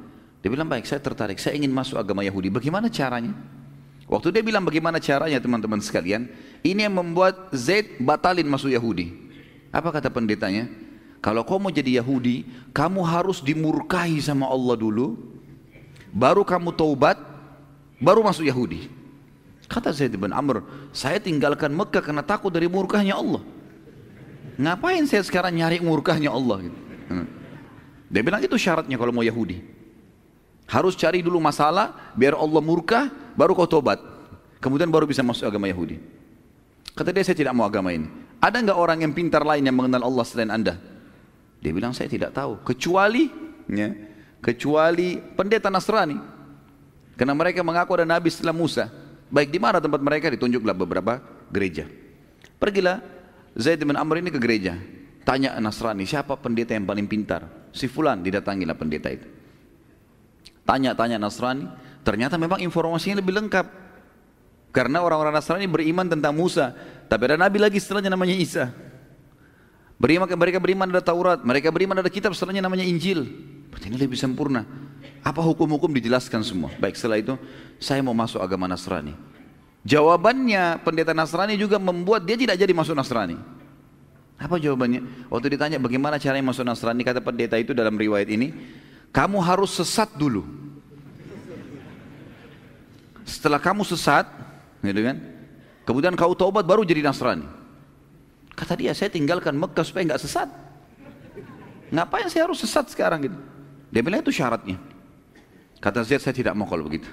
Dia 0.45 0.53
bilang 0.53 0.69
baik, 0.69 0.85
saya 0.85 1.01
tertarik. 1.01 1.41
Saya 1.41 1.57
ingin 1.57 1.73
masuk 1.73 1.97
agama 1.97 2.21
Yahudi. 2.21 2.53
Bagaimana 2.53 2.85
caranya? 2.85 3.33
Waktu 4.05 4.29
dia 4.29 4.45
bilang 4.45 4.61
bagaimana 4.61 5.01
caranya 5.01 5.41
teman-teman 5.41 5.81
sekalian, 5.81 6.29
ini 6.61 6.85
yang 6.85 6.93
membuat 6.93 7.49
Zaid 7.49 7.97
batalin 7.97 8.45
masuk 8.45 8.69
Yahudi. 8.69 9.09
Apa 9.73 9.89
kata 9.89 10.13
pendetanya? 10.13 10.69
Kalau 11.25 11.41
kau 11.41 11.57
mau 11.57 11.73
jadi 11.73 11.97
Yahudi, 11.97 12.45
kamu 12.69 13.01
harus 13.01 13.41
dimurkahi 13.41 14.21
sama 14.21 14.45
Allah 14.45 14.77
dulu, 14.77 15.17
baru 16.13 16.45
kamu 16.45 16.69
taubat, 16.77 17.17
baru 17.97 18.21
masuk 18.21 18.45
Yahudi. 18.45 18.85
Kata 19.65 19.89
Zaid 19.89 20.13
bin 20.13 20.29
Amr, 20.29 20.61
saya 20.93 21.17
tinggalkan 21.17 21.73
Mekah 21.73 22.05
karena 22.05 22.21
takut 22.21 22.53
dari 22.53 22.69
murkahnya 22.69 23.17
Allah. 23.17 23.41
Ngapain 24.61 25.01
saya 25.09 25.25
sekarang 25.25 25.57
nyari 25.57 25.81
murkahnya 25.81 26.29
Allah? 26.29 26.69
Gitu. 26.69 26.77
Hmm. 27.09 27.25
Dia 28.13 28.21
bilang 28.21 28.45
itu 28.45 28.53
syaratnya 28.61 28.93
kalau 28.93 29.09
mau 29.09 29.25
Yahudi. 29.25 29.65
Harus 30.69 30.93
cari 30.93 31.25
dulu 31.25 31.41
masalah, 31.41 32.13
biar 32.13 32.37
Allah 32.37 32.61
murkah, 32.61 33.09
baru 33.33 33.57
kau 33.57 33.65
tobat. 33.65 33.97
Kemudian 34.61 34.93
baru 34.93 35.09
bisa 35.09 35.25
masuk 35.25 35.49
agama 35.49 35.65
Yahudi. 35.65 35.97
Kata 36.93 37.09
dia, 37.09 37.25
saya 37.25 37.33
tidak 37.33 37.57
mau 37.57 37.65
agama 37.65 37.89
ini. 37.89 38.05
Ada 38.37 38.61
nggak 38.61 38.77
orang 38.77 39.01
yang 39.01 39.13
pintar 39.17 39.41
lain 39.41 39.65
yang 39.65 39.73
mengenal 39.73 40.05
Allah 40.05 40.21
selain 40.21 40.53
anda? 40.53 40.93
Dia 41.65 41.73
bilang 41.73 41.97
saya 41.97 42.05
tidak 42.05 42.29
tahu 42.29 42.61
kecuali 42.61 43.25
ya, 43.65 43.89
kecuali 44.37 45.17
pendeta 45.17 45.73
Nasrani. 45.73 46.21
Karena 47.17 47.33
mereka 47.33 47.65
mengaku 47.65 47.97
ada 47.97 48.05
nabi 48.05 48.29
setelah 48.29 48.53
Musa. 48.53 48.85
Baik 49.33 49.49
di 49.49 49.57
mana 49.57 49.81
tempat 49.81 49.97
mereka 49.97 50.29
ditunjuklah 50.29 50.77
beberapa 50.77 51.17
gereja. 51.49 51.89
Pergilah 52.61 53.01
Zaid 53.57 53.81
bin 53.81 53.97
Amr 53.97 54.21
ini 54.21 54.29
ke 54.29 54.37
gereja. 54.37 54.77
Tanya 55.25 55.57
Nasrani, 55.57 56.05
siapa 56.05 56.37
pendeta 56.37 56.77
yang 56.77 56.85
paling 56.85 57.09
pintar? 57.09 57.49
Si 57.73 57.89
fulan 57.89 58.21
didatangilah 58.21 58.77
pendeta 58.77 59.09
itu. 59.09 59.25
Tanya-tanya 60.69 61.17
Nasrani, 61.17 61.65
ternyata 62.05 62.37
memang 62.37 62.61
informasinya 62.61 63.25
lebih 63.25 63.33
lengkap. 63.41 63.65
Karena 64.69 65.01
orang-orang 65.01 65.33
Nasrani 65.33 65.65
beriman 65.65 66.05
tentang 66.05 66.37
Musa, 66.37 66.77
tapi 67.09 67.25
ada 67.25 67.41
nabi 67.41 67.57
lagi 67.57 67.81
setelahnya 67.81 68.13
namanya 68.13 68.37
Isa. 68.37 68.69
Mereka 69.95 70.59
beriman 70.59 70.87
ada 70.91 70.99
Taurat, 70.99 71.39
mereka 71.41 71.71
beriman 71.71 71.95
ada 71.95 72.11
kitab 72.11 72.35
setelahnya 72.35 72.63
namanya 72.63 72.83
Injil. 72.83 73.23
Berarti 73.71 73.87
ini 73.87 73.97
lebih 73.99 74.19
sempurna. 74.19 74.67
Apa 75.23 75.41
hukum-hukum 75.41 75.89
dijelaskan 75.95 76.43
semua. 76.43 76.69
Baik 76.77 76.99
setelah 76.99 77.17
itu 77.17 77.33
saya 77.79 78.03
mau 78.03 78.13
masuk 78.13 78.43
agama 78.43 78.67
Nasrani. 78.67 79.15
Jawabannya 79.85 80.81
pendeta 80.83 81.15
Nasrani 81.15 81.55
juga 81.55 81.79
membuat 81.79 82.27
dia 82.27 82.35
tidak 82.35 82.59
jadi 82.59 82.73
masuk 82.75 82.93
Nasrani. 82.93 83.37
Apa 84.35 84.59
jawabannya? 84.59 85.31
Waktu 85.31 85.47
ditanya 85.55 85.77
bagaimana 85.79 86.19
caranya 86.19 86.43
masuk 86.51 86.67
Nasrani, 86.67 87.01
kata 87.07 87.23
pendeta 87.23 87.55
itu 87.55 87.71
dalam 87.71 87.95
riwayat 87.95 88.27
ini, 88.27 88.51
kamu 89.15 89.39
harus 89.39 89.79
sesat 89.79 90.11
dulu. 90.19 90.43
Setelah 93.23 93.63
kamu 93.63 93.87
sesat, 93.87 94.27
gitu 94.83 95.01
kan? 95.01 95.17
Kemudian 95.87 96.13
kau 96.19 96.35
taubat 96.35 96.67
baru 96.67 96.83
jadi 96.83 96.99
Nasrani. 96.99 97.47
Kata 98.55 98.73
dia, 98.79 98.95
saya 98.95 99.11
tinggalkan 99.11 99.53
Mekah 99.59 99.83
supaya 99.83 100.07
nggak 100.07 100.21
sesat. 100.23 100.47
Ngapain 101.91 102.27
saya 102.31 102.47
harus 102.47 102.63
sesat 102.63 102.87
sekarang 102.89 103.27
gitu? 103.27 103.37
Dia 103.91 104.01
bilang 104.01 104.23
itu 104.23 104.31
syaratnya. 104.31 104.79
Kata 105.83 106.01
Zaid, 106.01 106.23
saya 106.23 106.33
tidak 106.33 106.55
mau 106.55 106.65
kalau 106.65 106.87
begitu. 106.87 107.07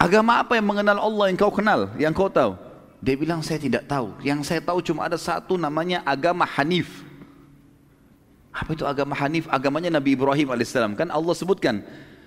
Agama 0.00 0.40
apa 0.40 0.56
yang 0.56 0.64
mengenal 0.64 0.96
Allah 0.96 1.28
yang 1.28 1.36
kau 1.36 1.52
kenal, 1.52 1.92
yang 2.00 2.12
kau 2.16 2.28
tahu? 2.32 2.56
Dia 3.00 3.16
bilang 3.16 3.40
saya 3.40 3.56
tidak 3.56 3.88
tahu. 3.88 4.12
Yang 4.20 4.48
saya 4.48 4.60
tahu 4.60 4.84
cuma 4.84 5.08
ada 5.08 5.16
satu 5.16 5.56
namanya 5.56 6.04
agama 6.04 6.44
Hanif. 6.44 7.04
Apa 8.52 8.76
itu 8.76 8.84
agama 8.84 9.16
Hanif? 9.16 9.48
Agamanya 9.48 9.88
Nabi 9.88 10.16
Ibrahim 10.16 10.52
alaihissalam. 10.52 10.96
Kan 10.96 11.08
Allah 11.08 11.32
sebutkan 11.32 11.80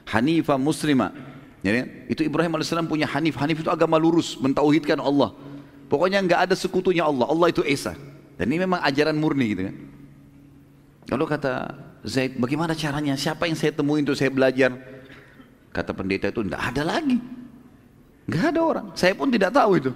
Hanifah 0.09 0.57
Muslimah. 0.57 1.13
Ya, 1.61 1.87
itu 2.09 2.25
Ibrahim 2.25 2.57
alaihissalam 2.57 2.89
punya 2.89 3.05
Hanif. 3.05 3.37
Hanif 3.37 3.61
itu 3.61 3.69
agama 3.69 4.01
lurus, 4.01 4.37
mentauhidkan 4.41 4.97
Allah. 4.97 5.37
Pokoknya 5.93 6.25
nggak 6.25 6.49
ada 6.49 6.55
sekutunya 6.57 7.05
Allah. 7.05 7.29
Allah 7.29 7.53
itu 7.53 7.61
Esa. 7.61 7.93
Dan 8.33 8.49
ini 8.49 8.65
memang 8.65 8.81
ajaran 8.81 9.13
murni 9.13 9.53
gitu 9.53 9.69
kan. 9.69 9.75
Lalu 11.13 11.25
kata 11.29 11.53
Zaid, 12.01 12.33
bagaimana 12.41 12.73
caranya? 12.73 13.13
Siapa 13.13 13.45
yang 13.45 13.53
saya 13.53 13.77
temui 13.77 14.01
untuk 14.01 14.17
saya 14.17 14.33
belajar? 14.33 14.73
Kata 15.69 15.93
pendeta 15.93 16.33
itu, 16.33 16.41
tidak 16.41 16.65
ada 16.65 16.81
lagi. 16.81 17.21
Nggak 18.25 18.43
ada 18.57 18.59
orang. 18.65 18.87
Saya 18.97 19.13
pun 19.13 19.29
tidak 19.29 19.53
tahu 19.53 19.77
itu. 19.77 19.91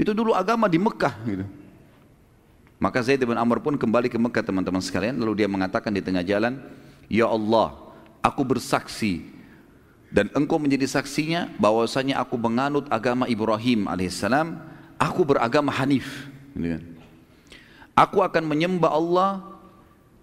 Itu 0.00 0.16
dulu 0.16 0.32
agama 0.32 0.72
di 0.72 0.80
Mekah 0.80 1.14
gitu. 1.28 1.44
Maka 2.80 3.04
Zaid 3.04 3.20
bin 3.20 3.36
Amr 3.36 3.60
pun 3.60 3.76
kembali 3.76 4.08
ke 4.08 4.16
Mekah 4.16 4.40
teman-teman 4.40 4.80
sekalian. 4.80 5.20
Lalu 5.20 5.44
dia 5.44 5.48
mengatakan 5.52 5.92
di 5.92 6.00
tengah 6.00 6.24
jalan, 6.24 6.56
Ya 7.12 7.28
Allah, 7.28 7.76
aku 8.24 8.40
bersaksi 8.40 9.28
dan 10.08 10.32
engkau 10.32 10.56
menjadi 10.56 10.88
saksinya 10.88 11.52
bahwasanya 11.60 12.16
aku 12.24 12.40
menganut 12.40 12.88
agama 12.88 13.28
Ibrahim 13.28 13.84
alaihissalam 13.84 14.69
aku 15.00 15.24
beragama 15.24 15.72
Hanif. 15.72 16.28
Gitu 16.52 16.76
kan. 16.76 16.82
Aku 17.96 18.20
akan 18.20 18.44
menyembah 18.44 18.92
Allah 18.92 19.30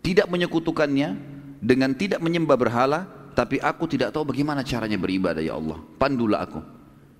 tidak 0.05 0.29
menyekutukannya 0.29 1.17
dengan 1.57 1.91
tidak 1.97 2.21
menyembah 2.21 2.55
berhala, 2.55 3.09
tapi 3.33 3.57
aku 3.57 3.89
tidak 3.89 4.13
tahu 4.13 4.29
bagaimana 4.29 4.61
caranya 4.61 4.95
beribadah 4.95 5.41
ya 5.41 5.57
Allah. 5.57 5.81
Pandulah 5.97 6.45
aku. 6.45 6.61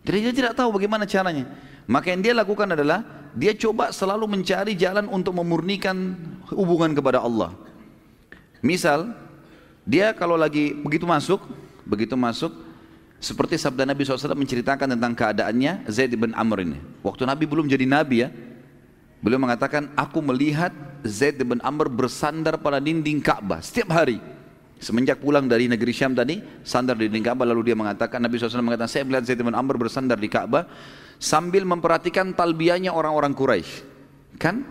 Jadi 0.05 0.17
dia 0.23 0.33
tidak 0.33 0.53
tahu 0.55 0.77
bagaimana 0.77 1.03
caranya. 1.03 1.49
Maka 1.89 2.15
yang 2.15 2.21
dia 2.23 2.33
lakukan 2.37 2.71
adalah 2.71 3.03
dia 3.35 3.51
coba 3.53 3.91
selalu 3.91 4.39
mencari 4.39 4.73
jalan 4.77 5.09
untuk 5.11 5.35
memurnikan 5.35 6.15
hubungan 6.53 6.95
kepada 6.95 7.19
Allah. 7.19 7.53
Misal, 8.63 9.13
dia 9.83 10.15
kalau 10.15 10.39
lagi 10.39 10.73
begitu 10.73 11.03
masuk, 11.03 11.43
begitu 11.83 12.15
masuk, 12.15 12.51
seperti 13.17 13.57
sabda 13.57 13.81
Nabi 13.81 14.05
SAW 14.05 14.37
menceritakan 14.37 14.93
tentang 14.93 15.13
keadaannya 15.17 15.89
Zaid 15.89 16.13
bin 16.13 16.37
Amr 16.37 16.61
ini. 16.61 16.77
Waktu 17.01 17.25
Nabi 17.25 17.49
belum 17.49 17.65
jadi 17.65 17.85
Nabi 17.89 18.25
ya. 18.25 18.29
Beliau 19.17 19.41
mengatakan, 19.41 19.89
aku 19.97 20.21
melihat 20.21 20.69
Zaid 21.01 21.41
bin 21.41 21.57
Amr 21.65 21.89
bersandar 21.89 22.61
pada 22.61 22.77
dinding 22.77 23.17
Ka'bah 23.17 23.65
setiap 23.65 23.89
hari. 23.97 24.21
Semenjak 24.77 25.17
pulang 25.17 25.49
dari 25.49 25.65
negeri 25.65 25.89
Syam 25.89 26.13
tadi, 26.13 26.37
sandar 26.61 26.93
di 26.93 27.09
dinding 27.09 27.25
Ka'bah 27.25 27.49
lalu 27.49 27.73
dia 27.73 27.75
mengatakan, 27.77 28.21
Nabi 28.21 28.37
SAW 28.37 28.61
mengatakan, 28.61 28.93
saya 28.93 29.03
melihat 29.09 29.25
Zaid 29.25 29.41
bin 29.41 29.57
Amr 29.57 29.73
bersandar 29.81 30.21
di 30.21 30.29
Ka'bah 30.29 30.69
sambil 31.17 31.65
memperhatikan 31.65 32.37
talbiyahnya 32.37 32.93
orang-orang 32.93 33.33
Quraisy. 33.33 33.81
Kan? 34.37 34.61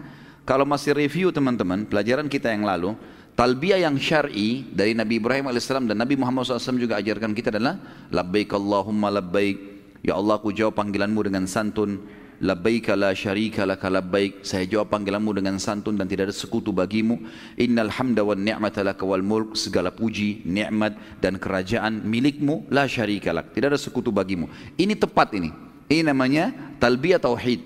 Kalau 0.46 0.62
masih 0.62 0.94
review 0.94 1.34
teman-teman, 1.34 1.82
pelajaran 1.90 2.30
kita 2.30 2.54
yang 2.54 2.62
lalu, 2.62 2.94
talbiyah 3.36 3.84
yang 3.84 4.00
syar'i 4.00 4.64
dari 4.72 4.96
Nabi 4.96 5.20
Ibrahim 5.20 5.52
AS 5.52 5.68
dan 5.68 5.92
Nabi 5.92 6.16
Muhammad 6.16 6.48
SAW 6.48 6.80
juga 6.80 6.96
ajarkan 6.96 7.36
kita 7.36 7.52
adalah 7.52 7.76
labbaik 8.08 8.56
Allahumma 8.56 9.12
labbaik. 9.12 9.76
Ya 10.00 10.16
Allah 10.16 10.40
aku 10.40 10.50
jawab 10.50 10.80
panggilanmu 10.80 11.20
dengan 11.28 11.44
santun. 11.44 12.00
Labbaik 12.36 12.92
la 12.96 13.16
syarika 13.16 13.64
laka 13.64 13.88
labbaik. 13.88 14.44
Saya 14.44 14.68
jawab 14.68 14.92
panggilanmu 14.92 15.32
dengan 15.36 15.56
santun 15.56 15.96
dan 15.96 16.04
tidak 16.08 16.32
ada 16.32 16.36
sekutu 16.36 16.68
bagimu. 16.72 17.20
Innal 17.56 17.88
hamda 17.92 18.20
wan 18.24 18.40
ni'mata 18.40 18.84
laka 18.84 19.04
wal 19.04 19.24
mulk. 19.24 19.56
Segala 19.56 19.92
puji 19.92 20.44
nikmat 20.44 20.96
dan 21.20 21.40
kerajaan 21.40 22.04
milikmu 22.04 22.68
la 22.72 22.84
syarika 22.88 23.32
lak. 23.32 23.52
Tidak 23.56 23.72
ada 23.72 23.80
sekutu 23.80 24.12
bagimu. 24.12 24.48
Ini 24.76 24.96
tepat 24.96 25.32
ini. 25.36 25.52
Ini 25.88 26.12
namanya 26.12 26.52
talbiyah 26.76 27.20
tauhid. 27.20 27.64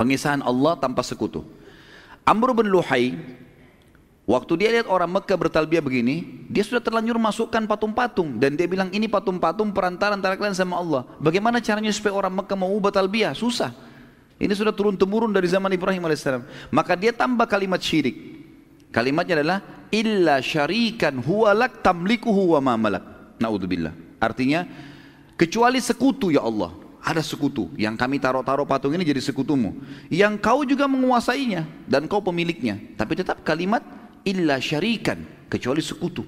Pengisahan 0.00 0.40
Allah 0.40 0.78
tanpa 0.80 1.04
sekutu. 1.04 1.44
Amr 2.24 2.52
bin 2.52 2.68
Luhai 2.68 3.16
Waktu 4.28 4.60
dia 4.60 4.68
lihat 4.68 4.92
orang 4.92 5.08
Mekah 5.08 5.40
bertalbiah 5.40 5.80
begini, 5.80 6.44
dia 6.52 6.60
sudah 6.60 6.84
terlanjur 6.84 7.16
masukkan 7.16 7.64
patung-patung 7.64 8.36
dan 8.36 8.60
dia 8.60 8.68
bilang 8.68 8.92
ini 8.92 9.08
patung-patung 9.08 9.72
perantara 9.72 10.12
antara 10.12 10.36
kalian 10.36 10.52
sama 10.52 10.76
Allah. 10.76 11.08
Bagaimana 11.16 11.64
caranya 11.64 11.88
supaya 11.88 12.12
orang 12.12 12.44
Mekah 12.44 12.52
mau 12.60 12.68
ubah 12.68 12.92
talbiah? 12.92 13.32
Susah. 13.32 13.72
Ini 14.36 14.52
sudah 14.52 14.76
turun 14.76 15.00
temurun 15.00 15.32
dari 15.32 15.48
zaman 15.48 15.72
Ibrahim 15.72 16.04
alaihissalam. 16.04 16.44
Maka 16.68 16.92
dia 16.92 17.16
tambah 17.16 17.48
kalimat 17.48 17.80
syirik. 17.80 18.44
Kalimatnya 18.92 19.40
adalah 19.40 19.58
illa 19.88 20.44
syarikan 20.44 21.24
huwalak 21.24 21.80
tamlikuhu 21.80 22.52
wa 22.52 22.60
ma 22.60 22.76
malak. 22.76 23.04
Naudzubillah. 23.40 23.96
Artinya 24.20 24.68
kecuali 25.40 25.80
sekutu 25.80 26.28
ya 26.28 26.44
Allah. 26.44 26.76
Ada 27.00 27.24
sekutu 27.24 27.72
yang 27.80 27.96
kami 27.96 28.20
taruh-taruh 28.20 28.68
patung 28.68 28.92
ini 28.92 29.08
jadi 29.08 29.24
sekutumu. 29.24 29.80
Yang 30.12 30.36
kau 30.44 30.60
juga 30.68 30.84
menguasainya 30.84 31.64
dan 31.88 32.04
kau 32.04 32.20
pemiliknya. 32.20 32.76
Tapi 33.00 33.16
tetap 33.16 33.40
kalimat 33.40 33.80
illa 34.28 34.60
syarikan 34.60 35.24
kecuali 35.48 35.80
sekutu. 35.80 36.20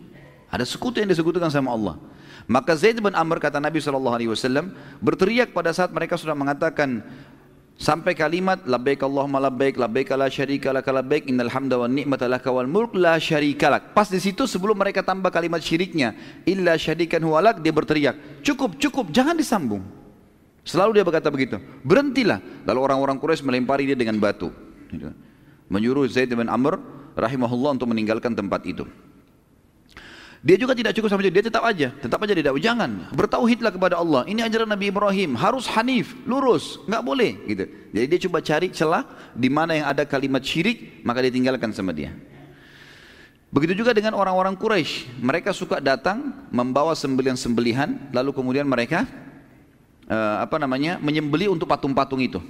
Ada 0.49 0.65
sekutu 0.65 1.05
yang 1.05 1.13
disekutukan 1.13 1.53
sama 1.53 1.77
Allah. 1.77 2.01
Maka 2.49 2.75
Zaid 2.75 2.99
bin 2.99 3.13
Amr 3.13 3.39
kata 3.39 3.61
Nabi 3.61 3.79
SAW 3.79 4.19
berteriak 4.99 5.53
pada 5.53 5.71
saat 5.71 5.93
mereka 5.93 6.19
sudah 6.19 6.35
mengatakan 6.35 7.05
sampai 7.79 8.17
kalimat 8.19 8.59
labbaik 8.67 9.07
Allahumma 9.07 9.39
labbaik 9.39 9.79
labbaik 9.79 10.11
la 10.19 10.27
syarika 10.27 10.75
lak 10.75 10.89
labbaik 10.89 11.31
innal 11.31 11.53
hamda 11.53 11.79
wan 11.79 11.95
ni'mata 11.95 12.27
lak 12.27 12.43
wal 12.51 12.67
mulk 12.67 12.97
la 12.99 13.21
syarika 13.23 13.71
lak. 13.71 13.95
Pas 13.95 14.11
di 14.11 14.19
situ 14.19 14.51
sebelum 14.51 14.75
mereka 14.75 15.05
tambah 15.07 15.31
kalimat 15.31 15.63
syiriknya 15.63 16.17
illa 16.49 16.75
syarikan 16.75 17.23
huwalak 17.23 17.63
dia 17.63 17.71
berteriak 17.71 18.43
cukup 18.43 18.81
cukup 18.83 19.15
jangan 19.15 19.39
disambung. 19.39 19.87
Selalu 20.67 21.01
dia 21.01 21.05
berkata 21.07 21.33
begitu. 21.33 21.57
Berhentilah. 21.87 22.39
Lalu 22.69 22.79
orang-orang 22.85 23.17
Quraisy 23.17 23.43
melempari 23.47 23.89
dia 23.89 23.97
dengan 23.97 24.21
batu. 24.21 24.53
Menyuruh 25.73 26.05
Zaid 26.11 26.35
bin 26.35 26.51
Amr 26.53 27.00
rahimahullah 27.19 27.79
untuk 27.79 27.89
meninggalkan 27.91 28.35
tempat 28.35 28.67
itu. 28.67 28.87
Dia 30.41 30.57
juga 30.57 30.73
tidak 30.73 30.97
cukup 30.97 31.13
sampai 31.13 31.29
dia 31.29 31.45
tetap 31.45 31.61
aja, 31.61 31.93
tetap 32.01 32.17
aja 32.25 32.33
tidak 32.33 32.57
jangan 32.65 33.13
bertauhidlah 33.13 33.77
kepada 33.77 34.01
Allah. 34.01 34.25
Ini 34.25 34.41
ajaran 34.49 34.73
Nabi 34.73 34.89
Ibrahim, 34.89 35.37
harus 35.37 35.69
hanif, 35.69 36.17
lurus, 36.25 36.81
nggak 36.89 37.03
boleh 37.05 37.37
gitu. 37.45 37.65
Jadi 37.93 38.07
dia 38.09 38.19
coba 38.25 38.39
cari 38.41 38.73
celah 38.73 39.05
di 39.37 39.53
mana 39.53 39.77
yang 39.77 39.87
ada 39.93 40.09
kalimat 40.09 40.41
syirik, 40.41 41.05
maka 41.05 41.21
dia 41.21 41.29
tinggalkan 41.29 41.77
sama 41.77 41.93
dia. 41.93 42.17
Begitu 43.53 43.85
juga 43.85 43.93
dengan 43.93 44.17
orang-orang 44.17 44.57
Quraisy, 44.57 45.21
mereka 45.21 45.53
suka 45.53 45.77
datang 45.77 46.33
membawa 46.49 46.97
sembelihan-sembelihan, 46.97 48.09
lalu 48.09 48.33
kemudian 48.33 48.65
mereka 48.65 49.05
uh, 50.09 50.41
apa 50.41 50.57
namanya 50.57 50.97
menyembeli 51.05 51.53
untuk 51.53 51.69
patung-patung 51.69 52.25
itu. 52.25 52.41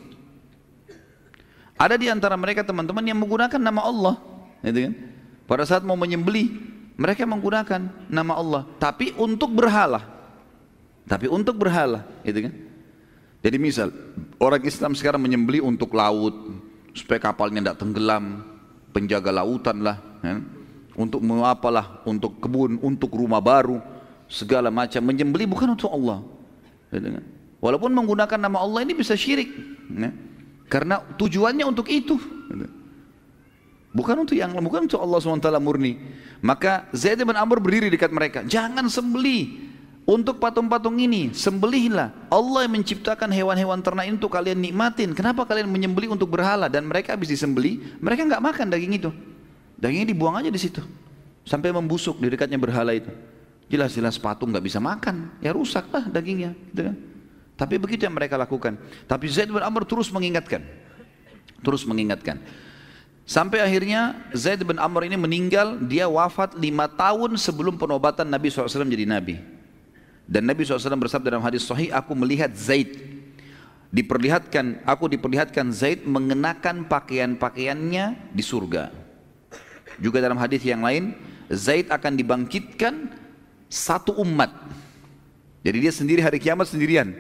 Ada 1.75 1.99
di 1.99 2.07
antara 2.07 2.39
mereka 2.39 2.63
teman-teman 2.63 3.03
yang 3.03 3.19
menggunakan 3.19 3.59
nama 3.59 3.83
Allah 3.83 4.15
gitu 4.65 4.79
kan? 4.91 4.95
Pada 5.51 5.65
saat 5.67 5.83
mau 5.83 5.99
menyembeli, 5.99 6.53
mereka 7.01 7.25
menggunakan 7.25 8.07
nama 8.13 8.33
Allah, 8.37 8.63
tapi 8.77 9.17
untuk 9.17 9.51
berhala. 9.57 10.05
Tapi 11.09 11.27
untuk 11.27 11.59
berhala, 11.59 12.07
gitu 12.23 12.47
kan? 12.47 12.55
Jadi 13.41 13.57
misal 13.57 13.89
orang 14.37 14.63
Islam 14.63 14.93
sekarang 14.93 15.19
menyembeli 15.19 15.59
untuk 15.65 15.97
laut, 15.97 16.37
supaya 16.93 17.19
kapalnya 17.19 17.65
tidak 17.65 17.79
tenggelam, 17.81 18.45
penjaga 18.93 19.33
lautan 19.33 19.81
lah, 19.81 19.97
kan? 20.21 20.45
untuk 20.95 21.25
mengapalah, 21.25 22.05
untuk 22.05 22.37
kebun, 22.39 22.77
untuk 22.85 23.11
rumah 23.17 23.41
baru, 23.41 23.81
segala 24.29 24.69
macam 24.69 25.01
menyembeli 25.03 25.49
bukan 25.49 25.75
untuk 25.75 25.91
Allah. 25.91 26.23
Gitu 26.93 27.09
kan? 27.11 27.25
Walaupun 27.59 27.91
menggunakan 27.91 28.39
nama 28.39 28.61
Allah 28.63 28.85
ini 28.85 28.93
bisa 28.95 29.17
syirik, 29.17 29.51
ya? 29.89 30.13
karena 30.69 31.03
tujuannya 31.17 31.65
untuk 31.67 31.89
itu. 31.89 32.21
Gitu. 32.53 32.80
Bukan 33.91 34.23
untuk 34.23 34.39
yang 34.39 34.55
bukan 34.63 34.87
untuk 34.87 35.03
Allah 35.03 35.19
SWT 35.19 35.51
murni. 35.59 35.99
Maka 36.39 36.87
Zaid 36.95 37.19
bin 37.27 37.35
Amr 37.35 37.59
berdiri 37.59 37.91
dekat 37.91 38.15
mereka. 38.15 38.47
Jangan 38.47 38.87
sembeli 38.87 39.71
untuk 40.07 40.39
patung-patung 40.39 40.95
ini. 41.03 41.35
Sembelihlah. 41.35 42.31
Allah 42.31 42.71
yang 42.71 42.79
menciptakan 42.79 43.31
hewan-hewan 43.35 43.83
ternak 43.83 44.07
itu 44.07 44.31
kalian 44.31 44.63
nikmatin. 44.63 45.11
Kenapa 45.11 45.43
kalian 45.43 45.67
menyembeli 45.67 46.07
untuk 46.07 46.31
berhala? 46.31 46.71
Dan 46.71 46.87
mereka 46.87 47.19
habis 47.19 47.35
disembeli, 47.35 47.83
mereka 47.99 48.23
nggak 48.27 48.43
makan 48.43 48.67
daging 48.71 48.95
itu. 48.95 49.11
Dagingnya 49.75 50.15
dibuang 50.15 50.39
aja 50.39 50.51
di 50.55 50.61
situ. 50.61 50.83
Sampai 51.43 51.75
membusuk 51.75 52.23
di 52.23 52.31
dekatnya 52.31 52.63
berhala 52.63 52.95
itu. 52.95 53.11
Jelas-jelas 53.67 54.23
patung 54.23 54.55
nggak 54.55 54.67
bisa 54.71 54.79
makan. 54.79 55.35
Ya 55.43 55.51
rusaklah 55.51 56.07
dagingnya. 56.07 56.55
Gitu 56.71 56.83
kan? 56.91 56.97
Tapi 57.59 57.75
begitu 57.77 58.07
yang 58.07 58.15
mereka 58.15 58.39
lakukan. 58.39 58.79
Tapi 59.11 59.27
Zaid 59.27 59.51
bin 59.51 59.63
Amr 59.63 59.83
terus 59.83 60.15
mengingatkan. 60.15 60.63
Terus 61.61 61.83
mengingatkan. 61.85 62.39
Sampai 63.31 63.63
akhirnya 63.63 64.19
Zaid 64.35 64.67
bin 64.67 64.75
Amr 64.75 65.07
ini 65.07 65.15
meninggal, 65.15 65.79
dia 65.87 66.11
wafat 66.11 66.59
lima 66.59 66.91
tahun 66.91 67.39
sebelum 67.39 67.79
penobatan 67.79 68.27
Nabi 68.27 68.51
SAW 68.51 68.67
jadi 68.91 69.07
Nabi. 69.07 69.39
Dan 70.27 70.51
Nabi 70.51 70.67
SAW 70.67 70.99
bersabda 70.99 71.39
dalam 71.39 71.47
hadis 71.47 71.63
sahih, 71.63 71.95
aku 71.95 72.11
melihat 72.19 72.51
Zaid 72.59 72.91
diperlihatkan, 73.95 74.83
aku 74.83 75.15
diperlihatkan 75.15 75.71
Zaid 75.71 76.03
mengenakan 76.11 76.91
pakaian-pakaiannya 76.91 78.35
di 78.35 78.43
surga. 78.43 78.91
Juga 80.03 80.19
dalam 80.19 80.35
hadis 80.43 80.67
yang 80.67 80.83
lain, 80.83 81.15
Zaid 81.55 81.87
akan 81.87 82.19
dibangkitkan 82.19 83.15
satu 83.71 84.19
umat. 84.27 84.51
Jadi 85.63 85.79
dia 85.79 85.95
sendiri 85.95 86.19
hari 86.19 86.43
kiamat 86.43 86.67
sendirian. 86.67 87.15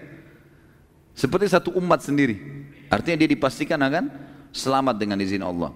Seperti 1.14 1.46
satu 1.54 1.70
umat 1.78 2.02
sendiri. 2.02 2.66
Artinya 2.90 3.22
dia 3.22 3.30
dipastikan 3.30 3.78
akan 3.78 4.10
selamat 4.50 4.98
dengan 4.98 5.22
izin 5.22 5.46
Allah. 5.46 5.70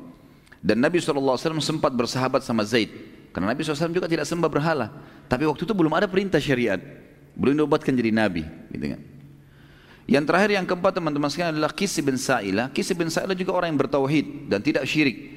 Dan 0.64 0.80
Nabi 0.80 0.96
SAW 0.96 1.36
sempat 1.60 1.92
bersahabat 1.92 2.40
sama 2.40 2.64
Zaid. 2.64 2.88
Karena 3.36 3.52
Nabi 3.52 3.60
SAW 3.60 3.92
juga 3.92 4.08
tidak 4.08 4.24
sembah 4.24 4.48
berhala. 4.48 4.96
Tapi 5.28 5.44
waktu 5.44 5.68
itu 5.68 5.76
belum 5.76 5.92
ada 5.92 6.08
perintah 6.08 6.40
syariat. 6.40 6.80
Belum 7.36 7.52
diobatkan 7.52 7.92
jadi 7.92 8.08
Nabi. 8.08 8.48
Gitu 8.72 8.96
kan. 8.96 9.00
Yang 10.08 10.24
terakhir 10.24 10.50
yang 10.56 10.64
keempat 10.64 10.92
teman-teman 10.96 11.28
sekalian 11.28 11.52
adalah 11.60 11.68
Kisi 11.68 12.00
bin 12.00 12.16
Sa'ilah. 12.16 12.72
Kisi 12.72 12.96
bin 12.96 13.12
Sa'ilah 13.12 13.36
juga 13.36 13.52
orang 13.52 13.76
yang 13.76 13.80
bertauhid 13.84 14.48
dan 14.48 14.64
tidak 14.64 14.88
syirik. 14.88 15.36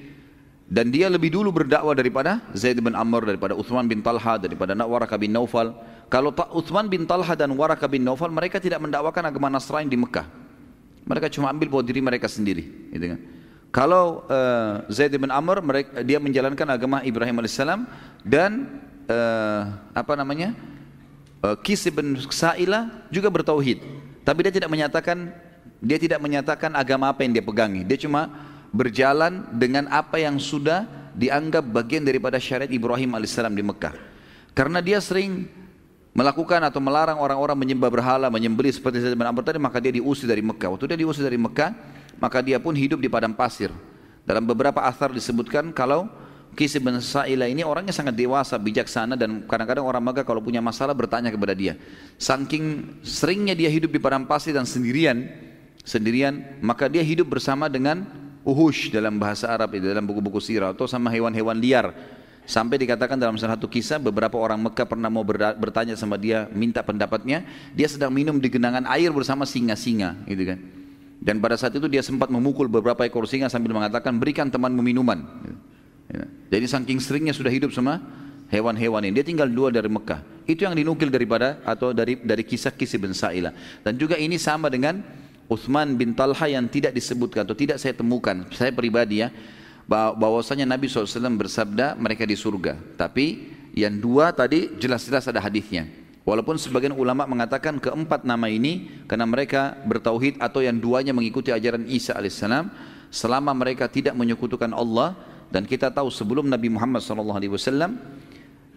Dan 0.68 0.92
dia 0.92 1.12
lebih 1.12 1.32
dulu 1.32 1.52
berdakwah 1.52 1.96
daripada 1.96 2.44
Zaid 2.52 2.80
bin 2.80 2.96
Amr, 2.96 3.24
daripada 3.24 3.56
Uthman 3.56 3.88
bin 3.88 4.00
Talha, 4.04 4.36
daripada 4.40 4.76
Waraka 4.76 5.16
bin 5.20 5.36
Naufal. 5.36 5.76
Kalau 6.08 6.32
Uthman 6.56 6.88
bin 6.88 7.04
Talha 7.04 7.36
dan 7.36 7.52
Waraka 7.56 7.88
bin 7.88 8.04
Naufal, 8.04 8.32
mereka 8.32 8.64
tidak 8.64 8.80
mendakwakan 8.80 9.28
agama 9.32 9.48
Nasrani 9.52 9.92
di 9.92 10.00
Mekah. 10.00 10.28
Mereka 11.08 11.32
cuma 11.32 11.52
ambil 11.52 11.72
buat 11.72 11.84
diri 11.88 12.04
mereka 12.04 12.28
sendiri. 12.28 12.92
Gitu 12.92 13.16
kan. 13.16 13.20
Kalau 13.72 14.24
uh, 14.32 14.88
Zaid 14.88 15.14
bin 15.14 15.30
Amr 15.30 15.60
mereka, 15.60 16.02
dia 16.02 16.18
menjalankan 16.18 16.68
agama 16.72 17.04
Ibrahim 17.04 17.44
alaihissalam 17.44 17.84
dan 18.24 18.82
uh, 19.12 19.76
apa 19.92 20.14
namanya 20.16 20.56
uh, 21.44 21.56
Kis 21.60 21.86
bin 21.92 22.16
Sa'ilah 22.32 23.08
juga 23.12 23.28
bertauhid. 23.28 23.84
Tapi 24.24 24.40
dia 24.48 24.54
tidak 24.56 24.72
menyatakan 24.72 25.32
dia 25.78 26.00
tidak 26.02 26.18
menyatakan 26.24 26.74
agama 26.74 27.12
apa 27.12 27.22
yang 27.22 27.38
dia 27.38 27.46
pegangi. 27.46 27.86
Dia 27.86 28.00
cuma 28.02 28.32
berjalan 28.74 29.46
dengan 29.54 29.86
apa 29.94 30.18
yang 30.18 30.42
sudah 30.42 30.88
dianggap 31.14 31.66
bagian 31.66 32.06
daripada 32.06 32.38
syariat 32.42 32.70
Ibrahim 32.70 33.14
alaihissalam 33.14 33.54
di 33.54 33.64
Mekah. 33.66 33.94
Karena 34.58 34.82
dia 34.82 34.98
sering 34.98 35.46
melakukan 36.18 36.58
atau 36.66 36.82
melarang 36.82 37.22
orang-orang 37.22 37.54
menyembah 37.54 37.94
berhala, 37.94 38.28
menyembelih 38.34 38.74
seperti 38.74 39.06
Zaid 39.06 39.14
bin 39.14 39.30
Amr 39.30 39.46
tadi, 39.46 39.62
maka 39.62 39.78
dia 39.78 39.94
diusir 39.94 40.26
dari 40.26 40.42
Mekah. 40.42 40.74
Waktu 40.74 40.98
dia 40.98 40.98
diusir 40.98 41.22
dari 41.22 41.38
Mekah, 41.38 41.78
maka 42.18 42.42
dia 42.42 42.58
pun 42.62 42.74
hidup 42.74 43.02
di 43.02 43.10
padang 43.10 43.34
pasir. 43.34 43.74
Dalam 44.28 44.44
beberapa 44.44 44.84
asar 44.84 45.16
disebutkan 45.16 45.72
kalau 45.72 46.12
Kisi 46.58 46.82
bin 46.82 46.98
Sa'ila 46.98 47.46
ini 47.46 47.62
orangnya 47.62 47.94
sangat 47.94 48.18
dewasa, 48.18 48.58
bijaksana 48.58 49.14
dan 49.14 49.46
kadang-kadang 49.46 49.86
orang 49.86 50.02
Makkah 50.02 50.26
kalau 50.26 50.42
punya 50.42 50.58
masalah 50.58 50.98
bertanya 50.98 51.30
kepada 51.30 51.54
dia. 51.54 51.78
Saking 52.18 52.98
seringnya 53.06 53.54
dia 53.54 53.70
hidup 53.70 53.94
di 53.94 54.02
padang 54.02 54.26
pasir 54.26 54.58
dan 54.58 54.66
sendirian, 54.66 55.30
sendirian, 55.86 56.58
maka 56.66 56.90
dia 56.90 57.06
hidup 57.06 57.30
bersama 57.30 57.70
dengan 57.70 58.10
uhush 58.42 58.90
dalam 58.90 59.22
bahasa 59.22 59.54
Arab 59.54 59.78
dalam 59.78 60.02
buku-buku 60.08 60.42
sirah 60.42 60.74
atau 60.74 60.90
sama 60.90 61.14
hewan-hewan 61.14 61.62
liar. 61.62 61.94
Sampai 62.48 62.80
dikatakan 62.80 63.20
dalam 63.20 63.36
salah 63.36 63.60
satu 63.60 63.68
kisah 63.68 64.00
beberapa 64.00 64.40
orang 64.40 64.58
Mekah 64.58 64.88
pernah 64.88 65.12
mau 65.12 65.22
bertanya 65.60 66.00
sama 66.00 66.16
dia 66.16 66.48
minta 66.56 66.80
pendapatnya, 66.80 67.44
dia 67.76 67.92
sedang 67.92 68.10
minum 68.10 68.40
di 68.40 68.48
genangan 68.48 68.88
air 68.88 69.12
bersama 69.12 69.44
singa-singa, 69.44 70.16
gitu 70.26 70.56
kan. 70.56 70.60
Dan 71.18 71.42
pada 71.42 71.58
saat 71.58 71.74
itu 71.74 71.90
dia 71.90 72.06
sempat 72.06 72.30
memukul 72.30 72.70
beberapa 72.70 73.04
ekor 73.04 73.26
singa 73.26 73.50
sambil 73.50 73.74
mengatakan 73.74 74.16
berikan 74.22 74.48
temanmu 74.48 74.82
minuman. 74.86 75.26
Ya. 76.08 76.24
Jadi 76.56 76.66
saking 76.70 77.00
seringnya 77.04 77.34
sudah 77.36 77.52
hidup 77.52 77.74
sama 77.76 78.00
hewan-hewan 78.48 79.04
ini. 79.04 79.20
Dia 79.20 79.26
tinggal 79.28 79.50
dua 79.52 79.74
dari 79.74 79.92
Mekah. 79.92 80.24
Itu 80.48 80.64
yang 80.64 80.78
dinukil 80.78 81.12
daripada 81.12 81.60
atau 81.68 81.92
dari 81.92 82.16
dari 82.22 82.44
kisah-kisah 82.48 83.00
bin 83.02 83.12
Sa'ilah. 83.12 83.52
Dan 83.84 84.00
juga 84.00 84.16
ini 84.16 84.40
sama 84.40 84.72
dengan 84.72 85.04
Uthman 85.52 86.00
bin 86.00 86.16
Talha 86.16 86.48
yang 86.48 86.68
tidak 86.72 86.96
disebutkan 86.96 87.44
atau 87.44 87.56
tidak 87.56 87.80
saya 87.80 87.92
temukan. 87.96 88.48
Saya 88.56 88.72
pribadi 88.72 89.24
ya 89.24 89.32
bahwasanya 89.88 90.68
Nabi 90.68 90.92
SAW 90.92 91.36
bersabda 91.40 91.96
mereka 92.00 92.24
di 92.28 92.36
surga. 92.36 92.76
Tapi 93.00 93.56
yang 93.76 93.96
dua 94.00 94.32
tadi 94.36 94.76
jelas-jelas 94.80 95.28
ada 95.28 95.40
hadisnya. 95.44 95.88
Walaupun 96.28 96.60
sebagian 96.60 96.92
ulama 96.92 97.24
mengatakan 97.24 97.80
keempat 97.80 98.28
nama 98.28 98.52
ini 98.52 99.04
karena 99.08 99.24
mereka 99.24 99.80
bertauhid 99.88 100.44
atau 100.44 100.60
yang 100.60 100.76
duanya 100.76 101.16
mengikuti 101.16 101.56
ajaran 101.56 101.88
Isa 101.88 102.20
alaihissalam 102.20 102.68
selama 103.08 103.56
mereka 103.56 103.88
tidak 103.88 104.12
menyekutukan 104.12 104.76
Allah 104.76 105.16
dan 105.48 105.64
kita 105.64 105.88
tahu 105.88 106.12
sebelum 106.12 106.52
Nabi 106.52 106.68
Muhammad 106.68 107.00
SAW 107.00 107.96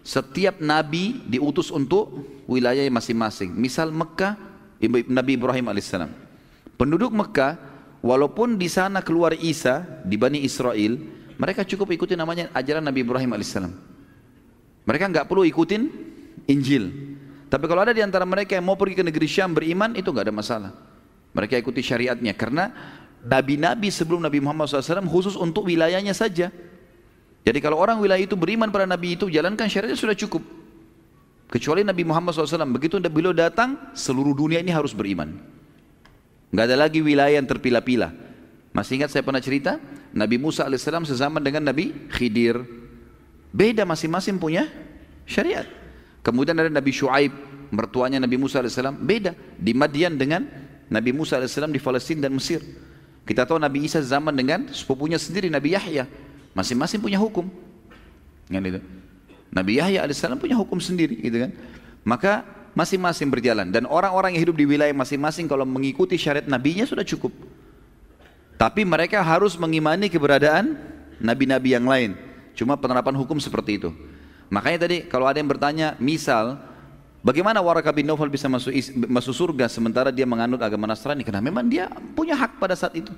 setiap 0.01 0.63
nabi 0.63 1.19
diutus 1.27 1.75
untuk 1.75 2.23
wilayah 2.47 2.87
masing-masing. 2.87 3.51
Misal 3.51 3.91
Mekah 3.91 4.39
Nabi 5.11 5.35
Ibrahim 5.35 5.67
alaihissalam. 5.67 6.09
Penduduk 6.79 7.11
Mekah 7.11 7.71
Walaupun 8.01 8.57
di 8.57 8.65
sana 8.65 9.05
keluar 9.05 9.37
Isa 9.37 9.85
di 10.01 10.17
Bani 10.17 10.41
Israel, 10.41 10.97
mereka 11.37 11.61
cukup 11.61 11.93
ikuti 11.93 12.17
namanya 12.17 12.49
ajaran 12.49 12.81
Nabi 12.81 13.05
Ibrahim 13.05 13.37
alaihissalam. 13.37 13.73
Mereka 14.89 15.05
nggak 15.13 15.29
perlu 15.29 15.45
ikutin 15.45 15.85
Injil. 16.49 16.89
Tapi 17.51 17.67
kalau 17.67 17.83
ada 17.83 17.91
di 17.91 17.99
antara 17.99 18.23
mereka 18.23 18.55
yang 18.55 18.63
mau 18.63 18.79
pergi 18.79 18.95
ke 18.95 19.03
negeri 19.03 19.27
Syam 19.27 19.51
beriman, 19.51 19.91
itu 19.99 20.07
nggak 20.07 20.31
ada 20.31 20.35
masalah. 20.35 20.71
Mereka 21.35 21.59
ikuti 21.59 21.83
syariatnya 21.83 22.31
karena 22.31 22.71
nabi-nabi 23.27 23.91
sebelum 23.91 24.23
Nabi 24.23 24.39
Muhammad 24.39 24.71
SAW 24.71 25.03
khusus 25.11 25.35
untuk 25.35 25.67
wilayahnya 25.67 26.15
saja. 26.15 26.47
Jadi 27.43 27.59
kalau 27.59 27.75
orang 27.75 27.99
wilayah 27.99 28.23
itu 28.23 28.39
beriman 28.39 28.71
pada 28.71 28.87
nabi 28.87 29.19
itu, 29.19 29.27
jalankan 29.27 29.67
syariatnya 29.67 29.99
sudah 29.99 30.15
cukup. 30.15 30.39
Kecuali 31.51 31.83
Nabi 31.83 32.07
Muhammad 32.07 32.31
SAW, 32.31 32.63
begitu 32.71 32.95
beliau 33.11 33.35
datang, 33.35 33.75
seluruh 33.91 34.31
dunia 34.31 34.63
ini 34.63 34.71
harus 34.71 34.95
beriman. 34.95 35.35
Nggak 36.55 36.65
ada 36.71 36.77
lagi 36.87 37.03
wilayah 37.03 37.35
yang 37.35 37.43
terpilah-pilah. 37.43 38.15
Masih 38.71 39.03
ingat 39.03 39.11
saya 39.11 39.27
pernah 39.27 39.43
cerita? 39.43 39.75
Nabi 40.15 40.39
Musa 40.39 40.63
AS 40.63 40.87
sezaman 40.87 41.43
dengan 41.43 41.67
Nabi 41.67 41.91
Khidir. 42.07 42.63
Beda 43.51 43.83
masing-masing 43.83 44.39
punya 44.39 44.71
syariat. 45.27 45.80
Kemudian 46.21 46.53
ada 46.57 46.69
Nabi 46.69 46.93
Shu'aib, 46.93 47.33
mertuanya 47.73 48.21
Nabi 48.21 48.37
Musa 48.37 48.61
AS. 48.61 48.77
Beda. 49.01 49.33
Di 49.57 49.73
Madian 49.73 50.17
dengan 50.17 50.45
Nabi 50.91 51.11
Musa 51.13 51.41
AS 51.41 51.57
di 51.57 51.81
Palestina 51.81 52.29
dan 52.29 52.37
Mesir. 52.37 52.61
Kita 53.25 53.45
tahu 53.45 53.57
Nabi 53.61 53.85
Isa 53.85 54.01
zaman 54.01 54.33
dengan 54.33 54.69
sepupunya 54.69 55.17
sendiri 55.17 55.49
Nabi 55.49 55.73
Yahya. 55.73 56.05
Masing-masing 56.53 56.99
punya 57.01 57.17
hukum. 57.17 57.47
Nabi 59.51 59.71
Yahya 59.79 60.05
AS 60.05 60.21
punya 60.37 60.57
hukum 60.57 60.77
sendiri 60.77 61.17
gitu 61.21 61.47
kan. 61.47 61.51
Maka 62.01 62.33
masing-masing 62.71 63.27
berjalan 63.27 63.67
dan 63.67 63.83
orang-orang 63.83 64.35
yang 64.35 64.47
hidup 64.47 64.55
di 64.55 64.65
wilayah 64.65 64.95
masing-masing 64.95 65.45
kalau 65.47 65.67
mengikuti 65.67 66.15
syariat 66.15 66.47
nabinya 66.47 66.87
sudah 66.87 67.03
cukup. 67.03 67.31
Tapi 68.61 68.85
mereka 68.85 69.25
harus 69.25 69.57
mengimani 69.57 70.05
keberadaan 70.05 70.77
nabi-nabi 71.17 71.73
yang 71.73 71.85
lain. 71.85 72.13
Cuma 72.53 72.77
penerapan 72.77 73.15
hukum 73.17 73.39
seperti 73.41 73.81
itu. 73.81 73.89
Makanya 74.51 74.83
tadi 74.83 74.97
kalau 75.07 75.31
ada 75.31 75.39
yang 75.39 75.47
bertanya, 75.47 75.95
misal 75.95 76.59
bagaimana 77.23 77.63
Waraka 77.63 77.95
bin 77.95 78.03
Nawfal 78.03 78.27
bisa 78.27 78.51
masuk 78.51 78.75
masuk 79.07 79.31
surga 79.31 79.71
sementara 79.71 80.11
dia 80.11 80.27
menganut 80.27 80.59
agama 80.59 80.91
Nasrani? 80.91 81.23
Karena 81.23 81.39
memang 81.39 81.71
dia 81.71 81.87
punya 82.11 82.35
hak 82.35 82.59
pada 82.59 82.75
saat 82.75 82.91
itu. 82.99 83.15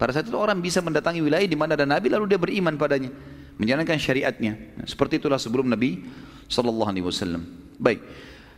Pada 0.00 0.16
saat 0.16 0.24
itu 0.24 0.40
orang 0.40 0.56
bisa 0.56 0.80
mendatangi 0.80 1.20
wilayah 1.20 1.44
di 1.44 1.52
mana 1.52 1.76
ada 1.76 1.84
nabi 1.84 2.08
lalu 2.08 2.24
dia 2.32 2.40
beriman 2.40 2.80
padanya, 2.80 3.12
menjalankan 3.60 4.00
syariatnya. 4.00 4.56
seperti 4.88 5.20
itulah 5.20 5.36
sebelum 5.36 5.68
Nabi 5.68 6.08
sallallahu 6.48 6.88
alaihi 6.88 7.04
wasallam. 7.04 7.44
Baik. 7.76 8.00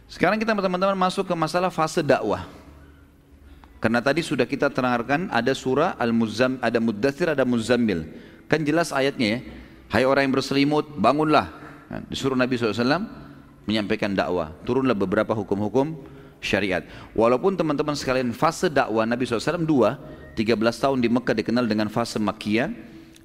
Sekarang 0.07 0.39
kita 0.39 0.55
teman-teman 0.55 0.95
masuk 0.95 1.27
ke 1.27 1.35
masalah 1.35 1.75
fase 1.75 1.99
dakwah. 2.07 2.47
Karena 3.83 3.99
tadi 3.99 4.23
sudah 4.23 4.47
kita 4.47 4.71
terangkan 4.71 5.27
ada 5.35 5.51
surah 5.59 5.99
Al-Muzzam, 5.99 6.63
ada 6.63 6.79
Muddathir, 6.79 7.35
ada 7.35 7.43
Muzammil. 7.43 8.07
Kan 8.47 8.63
jelas 8.63 8.95
ayatnya 8.95 9.27
ya. 9.27 9.39
Hai 9.91 10.07
orang 10.07 10.31
yang 10.31 10.35
berselimut, 10.39 10.87
bangunlah. 10.95 11.62
Nah, 11.93 12.01
disuruh 12.09 12.33
Nabi 12.33 12.57
SAW 12.57 13.05
menyampaikan 13.69 14.17
dakwah. 14.17 14.57
Turunlah 14.65 14.97
beberapa 14.97 15.37
hukum-hukum 15.37 16.01
syariat. 16.41 16.81
Walaupun 17.13 17.53
teman-teman 17.53 17.93
sekalian 17.93 18.33
fase 18.33 18.73
dakwah 18.73 19.05
Nabi 19.05 19.29
SAW 19.29 19.61
dua, 19.61 20.01
13 20.33 20.57
tahun 20.57 20.99
di 21.05 21.13
Mekah 21.13 21.37
dikenal 21.37 21.69
dengan 21.69 21.93
fase 21.93 22.17
Makkiyah 22.17 22.73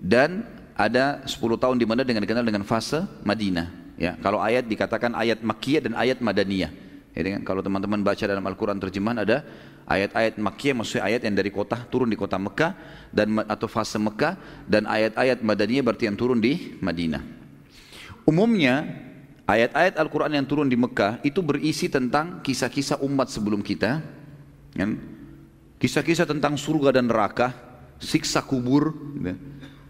dan 0.03 0.43
ada 0.75 1.23
10 1.23 1.39
tahun 1.55 1.79
di 1.79 1.87
mana 1.87 2.03
dengan 2.03 2.27
dikenal 2.27 2.43
dengan 2.43 2.67
fase 2.67 3.07
Madinah. 3.23 3.95
Ya, 3.97 4.19
kalau 4.19 4.43
ayat 4.43 4.67
dikatakan 4.67 5.15
ayat 5.15 5.39
Makkiyah 5.39 5.87
dan 5.87 5.93
ayat 5.95 6.19
Madaniyah. 6.19 6.69
Ya, 7.17 7.39
kalau 7.41 7.65
teman-teman 7.65 8.03
baca 8.05 8.21
dalam 8.29 8.45
Al-Quran 8.45 8.77
terjemahan 8.77 9.25
ada 9.25 9.41
ayat-ayat 9.89 10.37
Makkiyah 10.37 10.75
maksudnya 10.77 11.03
ayat 11.07 11.25
yang 11.25 11.33
dari 11.33 11.49
kota 11.49 11.81
turun 11.89 12.11
di 12.11 12.19
kota 12.19 12.37
Mekah 12.37 12.77
dan 13.09 13.41
atau 13.47 13.65
fase 13.65 13.97
Mekah 13.97 14.37
dan 14.69 14.85
ayat-ayat 14.85 15.41
Madaniyah 15.41 15.81
berarti 15.81 16.05
yang 16.11 16.19
turun 16.19 16.37
di 16.37 16.77
Madinah. 16.77 17.36
Umumnya 18.27 18.83
ayat-ayat 19.47 19.95
Al-Quran 19.95 20.35
yang 20.35 20.43
turun 20.43 20.67
di 20.67 20.75
Mekah 20.75 21.23
itu 21.23 21.39
berisi 21.39 21.87
tentang 21.87 22.43
kisah-kisah 22.43 22.99
umat 22.99 23.31
sebelum 23.31 23.63
kita. 23.63 24.03
Kan? 24.75 24.99
Kisah-kisah 25.79 26.27
tentang 26.27 26.59
surga 26.59 26.99
dan 26.99 27.07
neraka, 27.07 27.55
siksa 28.03 28.43
kubur. 28.43 28.91
Gitu. 29.15 29.33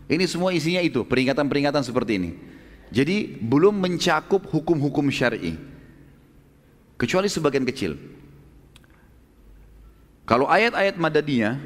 Ini 0.08 0.24
semua 0.30 0.54
isinya 0.54 0.80
itu, 0.86 1.02
peringatan-peringatan 1.02 1.82
seperti 1.82 2.22
ini. 2.22 2.32
Jadi 2.94 3.42
belum 3.42 3.74
mencakup 3.74 4.46
hukum-hukum 4.54 5.10
syar'i. 5.10 5.58
Kecuali 6.96 7.28
sebagian 7.28 7.66
kecil. 7.66 7.98
Kalau 10.30 10.46
ayat-ayat 10.46 10.96
Madaniyah 10.96 11.58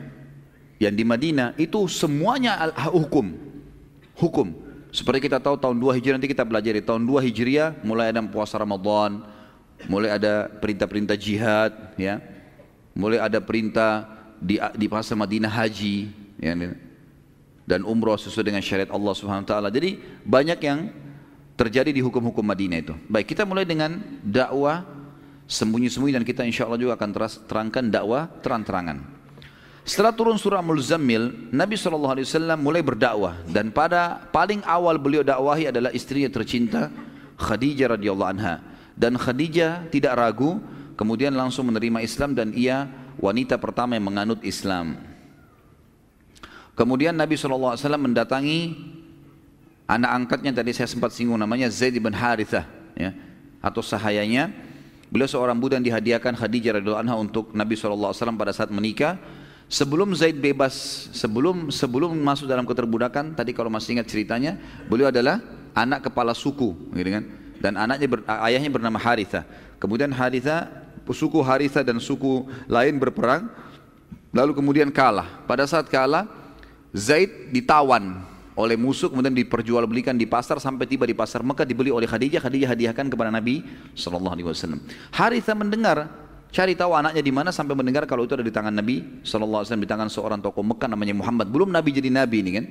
yang 0.79 0.95
di 0.95 1.03
Madinah 1.03 1.53
itu 1.59 1.85
semuanya 1.91 2.71
hukum. 2.89 3.35
Hukum. 4.17 4.47
Seperti 4.91 5.31
kita 5.31 5.39
tahu 5.39 5.55
tahun 5.55 5.79
2 5.79 5.97
Hijriah 5.97 6.15
nanti 6.19 6.27
kita 6.27 6.43
pelajari 6.43 6.83
tahun 6.83 7.07
2 7.07 7.23
Hijriah 7.31 7.79
mulai 7.79 8.11
ada 8.11 8.19
puasa 8.27 8.59
Ramadan, 8.59 9.23
mulai 9.87 10.11
ada 10.11 10.51
perintah-perintah 10.51 11.15
jihad 11.15 11.71
ya. 11.95 12.19
Mulai 12.91 13.23
ada 13.23 13.39
perintah 13.39 14.03
di 14.35 14.59
di 14.75 14.91
pasar 14.91 15.15
Madinah 15.15 15.47
haji 15.47 16.11
ya, 16.43 16.51
dan 17.63 17.87
umroh 17.87 18.19
sesuai 18.19 18.51
dengan 18.51 18.59
syariat 18.59 18.91
Allah 18.91 19.13
Subhanahu 19.15 19.47
wa 19.47 19.49
taala. 19.49 19.69
Jadi 19.71 19.95
banyak 20.27 20.59
yang 20.59 20.91
terjadi 21.55 21.95
di 21.95 22.03
hukum-hukum 22.03 22.43
Madinah 22.43 22.83
itu. 22.83 22.93
Baik, 23.07 23.31
kita 23.31 23.47
mulai 23.47 23.63
dengan 23.63 23.95
dakwah 24.19 24.83
sembunyi-sembunyi 25.47 26.19
dan 26.19 26.25
kita 26.27 26.43
insya 26.43 26.67
Allah 26.67 26.83
juga 26.83 26.99
akan 26.99 27.09
terangkan 27.47 27.87
dakwah 27.87 28.27
terang-terangan. 28.43 29.20
Setelah 29.91 30.15
turun 30.15 30.39
surah 30.39 30.63
Muzammil, 30.63 31.51
Nabi 31.51 31.75
SAW 31.75 32.15
mulai 32.55 32.79
berdakwah 32.79 33.35
dan 33.51 33.75
pada 33.75 34.23
paling 34.31 34.63
awal 34.63 34.95
beliau 34.95 35.19
dakwahi 35.19 35.67
adalah 35.67 35.91
istrinya 35.91 36.31
tercinta 36.31 36.87
Khadijah 37.35 37.99
radhiyallahu 37.99 38.31
anha 38.31 38.63
dan 38.95 39.19
Khadijah 39.19 39.91
tidak 39.91 40.15
ragu 40.15 40.63
kemudian 40.95 41.35
langsung 41.35 41.67
menerima 41.67 42.07
Islam 42.07 42.31
dan 42.31 42.55
ia 42.55 42.87
wanita 43.19 43.59
pertama 43.59 43.99
yang 43.99 44.07
menganut 44.07 44.39
Islam. 44.47 44.95
Kemudian 46.71 47.11
Nabi 47.11 47.35
SAW 47.35 47.75
mendatangi 47.99 48.71
Anak 49.91 50.11
angkatnya 50.23 50.63
tadi 50.63 50.71
saya 50.71 50.87
sempat 50.87 51.11
singgung 51.11 51.35
namanya 51.35 51.67
Zaid 51.67 51.99
bin 51.99 52.15
Harithah 52.15 52.63
ya, 52.95 53.11
atau 53.59 53.83
sahayanya. 53.83 54.55
Beliau 55.11 55.27
seorang 55.27 55.59
budak 55.59 55.83
yang 55.83 55.91
dihadiahkan 55.91 56.39
Khadijah 56.39 56.79
radhiyallahu 56.79 57.03
anha 57.03 57.19
untuk 57.19 57.51
Nabi 57.51 57.75
SAW 57.75 58.15
pada 58.39 58.55
saat 58.55 58.71
menikah. 58.71 59.19
Sebelum 59.71 60.11
Zaid 60.11 60.35
bebas, 60.35 61.07
sebelum 61.15 61.71
sebelum 61.71 62.11
masuk 62.19 62.43
dalam 62.43 62.67
keterbudakan, 62.67 63.31
tadi 63.31 63.55
kalau 63.55 63.71
masih 63.71 63.95
ingat 63.95 64.11
ceritanya, 64.11 64.59
beliau 64.91 65.07
adalah 65.07 65.39
anak 65.71 66.11
kepala 66.11 66.35
suku, 66.35 66.75
gitu 66.91 67.07
kan? 67.07 67.23
Dan 67.63 67.79
anaknya 67.79 68.07
ber, 68.11 68.19
ayahnya 68.51 68.67
bernama 68.67 68.99
Haritha. 68.99 69.47
Kemudian 69.79 70.11
Haritha, 70.11 70.67
suku 71.07 71.39
Haritha 71.39 71.87
dan 71.87 72.03
suku 72.03 72.51
lain 72.67 72.99
berperang, 72.99 73.47
lalu 74.35 74.59
kemudian 74.59 74.91
kalah. 74.91 75.47
Pada 75.47 75.63
saat 75.63 75.87
kalah, 75.87 76.27
Zaid 76.91 77.55
ditawan 77.55 78.27
oleh 78.59 78.75
musuh 78.75 79.07
kemudian 79.07 79.31
diperjualbelikan 79.31 80.19
di 80.19 80.27
pasar 80.27 80.59
sampai 80.59 80.83
tiba 80.83 81.07
di 81.07 81.15
pasar 81.15 81.39
Mekah 81.47 81.63
dibeli 81.63 81.87
oleh 81.87 82.03
Khadijah 82.03 82.43
Khadijah 82.43 82.75
hadiahkan 82.75 83.07
kepada 83.07 83.31
Nabi 83.31 83.63
Shallallahu 83.95 84.35
Alaihi 84.35 84.47
Wasallam 84.51 84.83
Haritha 85.15 85.55
mendengar 85.55 86.11
cari 86.51 86.75
tahu 86.75 86.91
anaknya 86.93 87.23
di 87.23 87.31
mana 87.31 87.49
sampai 87.49 87.73
mendengar 87.73 88.03
kalau 88.05 88.27
itu 88.27 88.35
ada 88.35 88.43
di 88.43 88.51
tangan 88.51 88.75
Nabi 88.75 89.23
Wasallam 89.23 89.81
di 89.81 89.89
tangan 89.89 90.11
seorang 90.11 90.43
tokoh 90.43 90.61
Mekah 90.61 90.91
namanya 90.91 91.15
Muhammad 91.15 91.47
belum 91.47 91.71
Nabi 91.71 91.89
jadi 91.95 92.11
Nabi 92.11 92.37
ini 92.43 92.51
kan 92.53 92.65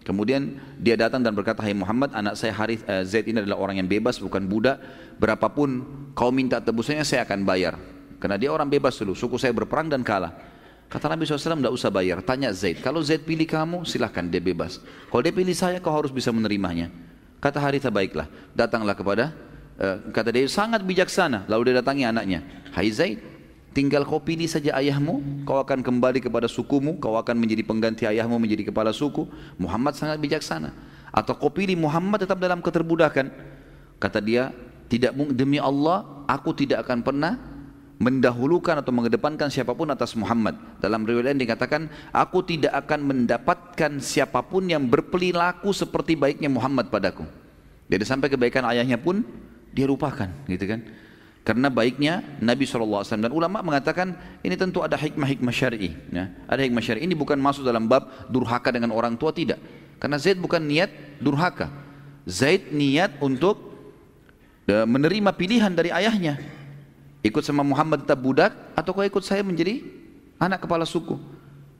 Kemudian 0.00 0.56
dia 0.80 0.96
datang 0.96 1.20
dan 1.20 1.36
berkata, 1.36 1.60
Hai 1.60 1.76
Muhammad, 1.76 2.16
anak 2.16 2.32
saya 2.32 2.56
Harith, 2.56 2.80
uh, 2.88 3.04
Zaid 3.04 3.28
ini 3.28 3.44
adalah 3.44 3.60
orang 3.60 3.84
yang 3.84 3.88
bebas, 3.88 4.16
bukan 4.16 4.48
budak. 4.48 4.80
Berapapun 5.20 5.84
kau 6.16 6.32
minta 6.32 6.56
tebusannya, 6.56 7.04
saya 7.04 7.28
akan 7.28 7.44
bayar. 7.44 7.76
Karena 8.16 8.40
dia 8.40 8.48
orang 8.48 8.68
bebas 8.68 8.96
dulu, 8.96 9.12
suku 9.12 9.36
saya 9.36 9.52
berperang 9.52 9.92
dan 9.92 10.00
kalah. 10.00 10.32
Kata 10.88 11.06
Nabi 11.06 11.28
SAW, 11.28 11.60
tidak 11.60 11.74
usah 11.76 11.92
bayar. 11.92 12.24
Tanya 12.24 12.48
Zaid, 12.50 12.80
kalau 12.80 13.04
Zaid 13.04 13.28
pilih 13.28 13.44
kamu, 13.44 13.84
silahkan 13.84 14.24
dia 14.24 14.40
bebas. 14.40 14.80
Kalau 15.12 15.20
dia 15.20 15.30
pilih 15.36 15.54
saya, 15.54 15.78
kau 15.84 15.92
harus 15.92 16.10
bisa 16.10 16.32
menerimanya. 16.32 16.88
Kata 17.38 17.60
Haritha, 17.60 17.92
baiklah. 17.92 18.26
Datanglah 18.56 18.96
kepada, 18.96 19.36
uh, 19.76 20.10
kata 20.16 20.32
dia, 20.32 20.48
sangat 20.48 20.80
bijaksana. 20.80 21.44
Lalu 21.44 21.70
dia 21.70 21.84
datangi 21.84 22.08
anaknya. 22.08 22.40
Hai 22.70 22.90
Zaid, 22.94 23.18
Tinggal 23.70 24.02
kau 24.02 24.18
pilih 24.18 24.50
saja 24.50 24.74
ayahmu, 24.82 25.46
kau 25.46 25.62
akan 25.62 25.78
kembali 25.78 26.18
kepada 26.18 26.50
sukumu, 26.50 26.98
kau 26.98 27.14
akan 27.14 27.38
menjadi 27.38 27.62
pengganti 27.62 28.02
ayahmu 28.02 28.34
menjadi 28.42 28.66
kepala 28.66 28.90
suku. 28.90 29.30
Muhammad 29.62 29.94
sangat 29.94 30.18
bijaksana. 30.18 30.74
Atau 31.14 31.38
kau 31.38 31.54
pilih 31.54 31.78
Muhammad 31.78 32.26
tetap 32.26 32.42
dalam 32.42 32.58
keterbudakan. 32.58 33.30
Kata 34.02 34.18
dia, 34.18 34.50
tidak 34.90 35.14
demi 35.30 35.62
Allah, 35.62 36.02
aku 36.26 36.50
tidak 36.50 36.82
akan 36.82 36.98
pernah 37.06 37.38
mendahulukan 38.02 38.82
atau 38.82 38.90
mengedepankan 38.90 39.54
siapa 39.54 39.70
pun 39.70 39.86
atas 39.94 40.18
Muhammad. 40.18 40.58
Dalam 40.82 41.06
riwayat 41.06 41.30
lain 41.30 41.38
dikatakan, 41.38 41.86
aku 42.10 42.42
tidak 42.42 42.74
akan 42.74 43.06
mendapatkan 43.06 44.02
siapa 44.02 44.42
pun 44.42 44.66
yang 44.66 44.82
berperilaku 44.90 45.70
seperti 45.70 46.18
baiknya 46.18 46.50
Muhammad 46.50 46.90
padaku. 46.90 47.22
Jadi 47.86 48.02
sampai 48.02 48.26
kebaikan 48.26 48.66
ayahnya 48.66 48.98
pun 48.98 49.22
dia 49.70 49.86
lupakan, 49.86 50.26
gitu 50.50 50.66
kan? 50.66 50.82
Karena 51.40 51.72
baiknya 51.72 52.20
Nabi 52.44 52.68
SAW 52.68 53.00
dan 53.00 53.32
ulama 53.32 53.64
mengatakan 53.64 54.12
ini 54.44 54.54
tentu 54.60 54.84
ada 54.84 54.92
hikmah-hikmah 54.94 55.54
syar'i. 55.54 55.96
Ya. 56.12 56.28
Ada 56.44 56.68
hikmah 56.68 56.84
syar'i 56.84 57.08
ini 57.08 57.16
bukan 57.16 57.40
masuk 57.40 57.64
dalam 57.64 57.88
bab 57.88 58.28
durhaka 58.28 58.68
dengan 58.68 58.92
orang 58.92 59.16
tua 59.16 59.32
tidak. 59.32 59.56
Karena 59.96 60.20
Zaid 60.20 60.36
bukan 60.36 60.60
niat 60.60 60.92
durhaka. 61.16 61.72
Zaid 62.28 62.72
niat 62.76 63.16
untuk 63.24 63.56
e, 64.68 64.84
menerima 64.84 65.32
pilihan 65.32 65.72
dari 65.72 65.88
ayahnya. 65.88 66.36
Ikut 67.24 67.40
sama 67.44 67.64
Muhammad 67.64 68.04
tetap 68.04 68.20
budak 68.20 68.52
atau 68.76 68.92
kau 68.92 69.04
ikut 69.04 69.24
saya 69.24 69.40
menjadi 69.40 69.80
anak 70.40 70.64
kepala 70.64 70.84
suku. 70.84 71.16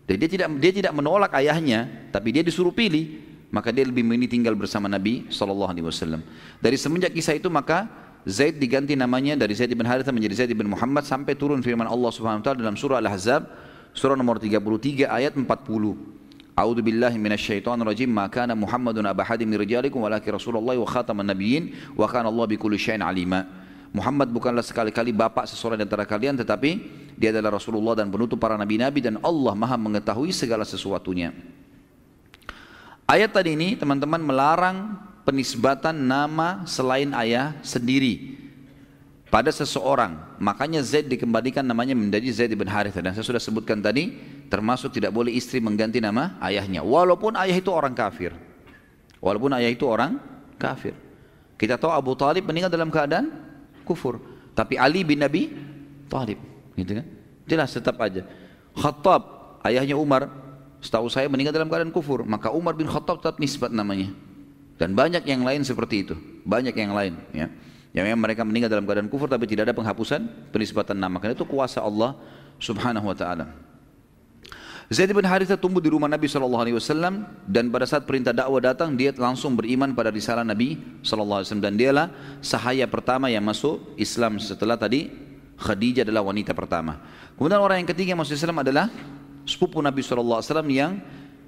Jadi 0.08 0.16
dia 0.20 0.30
tidak 0.40 0.48
dia 0.56 0.72
tidak 0.72 0.92
menolak 0.96 1.32
ayahnya, 1.36 2.08
tapi 2.12 2.32
dia 2.32 2.44
disuruh 2.44 2.72
pilih. 2.72 3.28
Maka 3.50 3.74
dia 3.74 3.82
lebih 3.82 4.06
memilih 4.06 4.30
tinggal 4.30 4.54
bersama 4.54 4.86
Nabi 4.86 5.26
SAW. 5.26 5.74
Dari 6.62 6.76
semenjak 6.78 7.10
kisah 7.10 7.34
itu 7.34 7.50
maka 7.50 7.90
Zaid 8.28 8.60
diganti 8.60 8.92
namanya 8.92 9.32
dari 9.32 9.56
Zaid 9.56 9.72
bin 9.72 9.88
Harithah 9.88 10.12
menjadi 10.12 10.44
Zaid 10.44 10.52
bin 10.52 10.68
Muhammad 10.68 11.08
sampai 11.08 11.32
turun 11.32 11.64
firman 11.64 11.88
Allah 11.88 12.12
Subhanahu 12.12 12.44
wa 12.44 12.44
taala 12.44 12.58
dalam 12.60 12.76
surah 12.76 13.00
Al-Ahzab 13.00 13.48
surah 13.96 14.12
nomor 14.12 14.36
33 14.36 15.08
ayat 15.08 15.32
40. 15.32 15.48
A'udzu 16.52 16.82
billahi 16.84 17.16
minasyaitonir 17.16 17.88
rajim. 17.88 18.12
Ma 18.12 18.28
kana 18.28 18.52
Muhammadun 18.52 19.08
aba 19.08 19.24
hadin 19.24 19.48
min 19.48 19.56
rijalikum 19.56 20.04
walakin 20.04 20.36
Rasulullah 20.36 20.76
wa 20.76 20.84
khataman 20.84 21.24
nabiyyin 21.24 21.96
wa 21.96 22.04
kana 22.04 22.28
Allah 22.28 22.44
bikulli 22.44 22.76
syai'in 22.76 23.00
alima. 23.00 23.48
Muhammad 23.90 24.30
bukanlah 24.30 24.62
sekali-kali 24.62 25.10
bapak 25.10 25.50
seseorang 25.50 25.80
di 25.80 25.84
antara 25.88 26.06
kalian 26.06 26.38
tetapi 26.38 26.70
dia 27.18 27.34
adalah 27.34 27.58
Rasulullah 27.58 27.98
dan 27.98 28.06
penutup 28.12 28.38
para 28.38 28.54
nabi-nabi 28.54 29.02
dan 29.02 29.18
Allah 29.24 29.56
Maha 29.56 29.74
mengetahui 29.74 30.30
segala 30.30 30.62
sesuatunya. 30.62 31.34
Ayat 33.10 33.34
tadi 33.34 33.58
ini 33.58 33.74
teman-teman 33.74 34.22
melarang 34.22 34.94
penisbatan 35.30 35.94
nama 35.94 36.66
selain 36.66 37.14
ayah 37.14 37.54
sendiri 37.62 38.34
pada 39.30 39.54
seseorang. 39.54 40.18
Makanya 40.42 40.82
Zaid 40.82 41.06
dikembalikan 41.06 41.62
namanya 41.62 41.94
menjadi 41.94 42.26
Zaid 42.34 42.52
bin 42.58 42.66
Harithah. 42.66 42.98
Dan 42.98 43.14
saya 43.14 43.22
sudah 43.22 43.38
sebutkan 43.38 43.78
tadi, 43.78 44.10
termasuk 44.50 44.90
tidak 44.90 45.14
boleh 45.14 45.30
istri 45.30 45.62
mengganti 45.62 46.02
nama 46.02 46.34
ayahnya. 46.42 46.82
Walaupun 46.82 47.38
ayah 47.38 47.54
itu 47.54 47.70
orang 47.70 47.94
kafir. 47.94 48.34
Walaupun 49.22 49.54
ayah 49.54 49.70
itu 49.70 49.86
orang 49.86 50.18
kafir. 50.58 50.98
Kita 51.54 51.78
tahu 51.78 51.94
Abu 51.94 52.18
Talib 52.18 52.42
meninggal 52.50 52.74
dalam 52.74 52.90
keadaan 52.90 53.30
kufur. 53.86 54.18
Tapi 54.58 54.74
Ali 54.74 55.06
bin 55.06 55.22
Nabi 55.22 55.54
Talib. 56.10 56.42
Gitu 56.74 56.98
kan? 56.98 57.06
Jelas 57.46 57.70
tetap 57.70 57.94
aja. 58.02 58.26
Khattab, 58.74 59.22
ayahnya 59.62 59.94
Umar, 59.94 60.26
setahu 60.82 61.06
saya 61.06 61.30
meninggal 61.30 61.54
dalam 61.54 61.70
keadaan 61.70 61.94
kufur. 61.94 62.26
Maka 62.26 62.50
Umar 62.50 62.74
bin 62.74 62.90
Khattab 62.90 63.22
tetap 63.22 63.38
nisbat 63.38 63.70
namanya. 63.70 64.10
Dan 64.80 64.96
banyak 64.96 65.28
yang 65.28 65.44
lain 65.44 65.60
seperti 65.60 66.08
itu. 66.08 66.16
Banyak 66.48 66.72
yang 66.72 66.96
lain. 66.96 67.20
Ya. 67.36 67.52
Yang 67.92 68.04
memang 68.08 68.22
mereka 68.24 68.48
meninggal 68.48 68.72
dalam 68.72 68.88
keadaan 68.88 69.12
kufur 69.12 69.28
tapi 69.28 69.44
tidak 69.44 69.68
ada 69.68 69.74
penghapusan 69.76 70.24
penisbatan 70.48 70.96
nama. 70.96 71.20
Karena 71.20 71.36
itu 71.36 71.44
kuasa 71.44 71.84
Allah 71.84 72.16
subhanahu 72.56 73.12
wa 73.12 73.16
ta'ala. 73.16 73.52
Zaid 74.90 75.12
bin 75.14 75.22
Haritha 75.22 75.54
tumbuh 75.54 75.78
di 75.78 75.86
rumah 75.86 76.10
Nabi 76.10 76.26
SAW 76.26 76.66
dan 77.46 77.70
pada 77.70 77.86
saat 77.86 78.08
perintah 78.10 78.34
dakwah 78.34 78.58
datang 78.58 78.98
dia 78.98 79.14
langsung 79.14 79.54
beriman 79.54 79.94
pada 79.94 80.10
risalah 80.10 80.42
Nabi 80.42 80.82
SAW 81.06 81.46
dan 81.62 81.78
dialah 81.78 82.10
sahaya 82.42 82.90
pertama 82.90 83.30
yang 83.30 83.46
masuk 83.46 83.94
Islam 83.94 84.42
setelah 84.42 84.74
tadi 84.74 85.06
Khadijah 85.62 86.02
adalah 86.02 86.26
wanita 86.26 86.58
pertama. 86.58 86.98
Kemudian 87.38 87.62
orang 87.62 87.84
yang 87.84 87.88
ketiga 87.92 88.16
yang 88.16 88.20
masuk 88.24 88.34
Islam 88.34 88.66
adalah 88.66 88.90
sepupu 89.46 89.78
Nabi 89.78 90.02
SAW 90.02 90.42
yang 90.66 90.98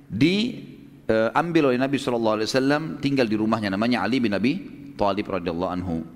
di 0.06 0.68
uh, 1.08 1.30
ambil 1.34 1.72
oleh 1.72 1.78
Nabi 1.80 1.98
SAW 1.98 2.46
tinggal 3.02 3.26
di 3.26 3.36
rumahnya 3.38 3.72
namanya 3.72 4.04
Ali 4.04 4.22
bin 4.22 4.36
Abi 4.36 4.58
Thalib 4.94 5.26
radhiyallahu 5.26 5.72
anhu. 5.72 6.06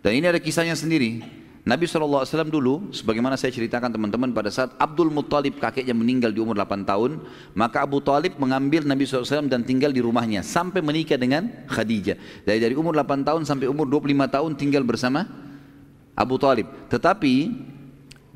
Dan 0.00 0.16
ini 0.16 0.26
ada 0.28 0.40
kisahnya 0.40 0.76
sendiri. 0.76 1.20
Nabi 1.60 1.84
SAW 1.84 2.24
dulu, 2.48 2.88
sebagaimana 2.88 3.36
saya 3.36 3.52
ceritakan 3.52 3.92
teman-teman 3.92 4.32
pada 4.32 4.48
saat 4.48 4.72
Abdul 4.80 5.12
Muttalib 5.12 5.60
kakeknya 5.60 5.92
meninggal 5.92 6.32
di 6.32 6.40
umur 6.40 6.56
8 6.56 6.88
tahun, 6.88 7.20
maka 7.52 7.84
Abu 7.84 8.00
Talib 8.00 8.40
mengambil 8.40 8.88
Nabi 8.88 9.04
SAW 9.04 9.44
dan 9.44 9.60
tinggal 9.60 9.92
di 9.92 10.00
rumahnya 10.00 10.40
sampai 10.40 10.80
menikah 10.80 11.20
dengan 11.20 11.52
Khadijah. 11.68 12.16
Dari 12.48 12.64
dari 12.64 12.72
umur 12.72 12.96
8 12.96 13.28
tahun 13.28 13.44
sampai 13.44 13.68
umur 13.68 13.84
25 13.92 14.08
tahun 14.40 14.50
tinggal 14.56 14.88
bersama 14.88 15.28
Abu 16.16 16.40
Talib. 16.40 16.64
Tetapi 16.88 17.34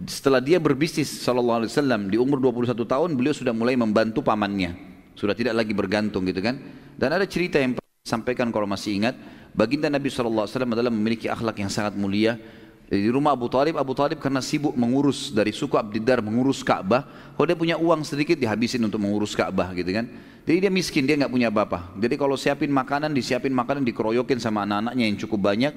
setelah 0.05 0.45
dia 0.45 0.61
berbisnis 0.61 1.09
SAW 1.25 1.65
di 2.13 2.21
umur 2.21 2.45
21 2.45 2.77
tahun, 2.85 3.09
beliau 3.17 3.33
sudah 3.33 3.57
mulai 3.57 3.73
membantu 3.73 4.21
pamannya. 4.21 4.94
Sudah 5.15 5.35
tidak 5.35 5.55
lagi 5.55 5.73
bergantung 5.73 6.27
gitu 6.27 6.43
kan. 6.43 6.59
Dan 6.95 7.11
ada 7.15 7.27
cerita 7.27 7.59
yang 7.59 7.79
sampaikan 8.05 8.51
kalau 8.51 8.67
masih 8.69 8.99
ingat. 8.99 9.15
Baginda 9.55 9.87
Nabi 9.87 10.11
SAW 10.11 10.51
adalah 10.51 10.91
memiliki 10.91 11.31
akhlak 11.31 11.63
yang 11.63 11.71
sangat 11.71 11.95
mulia. 11.95 12.37
Di 12.85 13.09
rumah 13.09 13.33
Abu 13.33 13.49
Talib, 13.49 13.81
Abu 13.81 13.97
Talib 13.97 14.21
karena 14.21 14.45
sibuk 14.45 14.77
mengurus 14.77 15.33
dari 15.33 15.57
suku 15.57 15.73
Abdiddar 15.81 16.21
mengurus 16.21 16.61
Ka'bah, 16.61 17.33
kalau 17.33 17.47
dia 17.49 17.57
punya 17.57 17.77
uang 17.81 18.05
sedikit 18.05 18.37
dihabisin 18.37 18.85
untuk 18.85 19.01
mengurus 19.01 19.33
Ka'bah 19.33 19.73
gitu 19.73 19.89
kan. 19.89 20.05
Jadi 20.45 20.69
dia 20.69 20.69
miskin, 20.69 21.09
dia 21.09 21.17
nggak 21.17 21.33
punya 21.33 21.49
apa-apa. 21.49 21.97
Jadi 21.97 22.15
kalau 22.21 22.37
siapin 22.37 22.69
makanan, 22.69 23.17
disiapin 23.17 23.57
makanan, 23.57 23.89
dikeroyokin 23.89 24.37
sama 24.37 24.69
anak-anaknya 24.69 25.05
yang 25.09 25.17
cukup 25.17 25.41
banyak, 25.49 25.73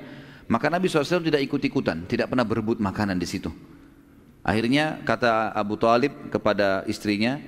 maka 0.52 0.68
Nabi 0.68 0.92
SAW 0.92 1.24
tidak 1.24 1.40
ikut-ikutan, 1.48 2.04
tidak 2.12 2.28
pernah 2.28 2.44
berebut 2.44 2.76
makanan 2.84 3.16
di 3.16 3.24
situ. 3.24 3.56
Akhirnya 4.44 5.00
kata 5.08 5.56
Abu 5.56 5.80
Talib 5.80 6.12
kepada 6.28 6.84
istrinya, 6.92 7.40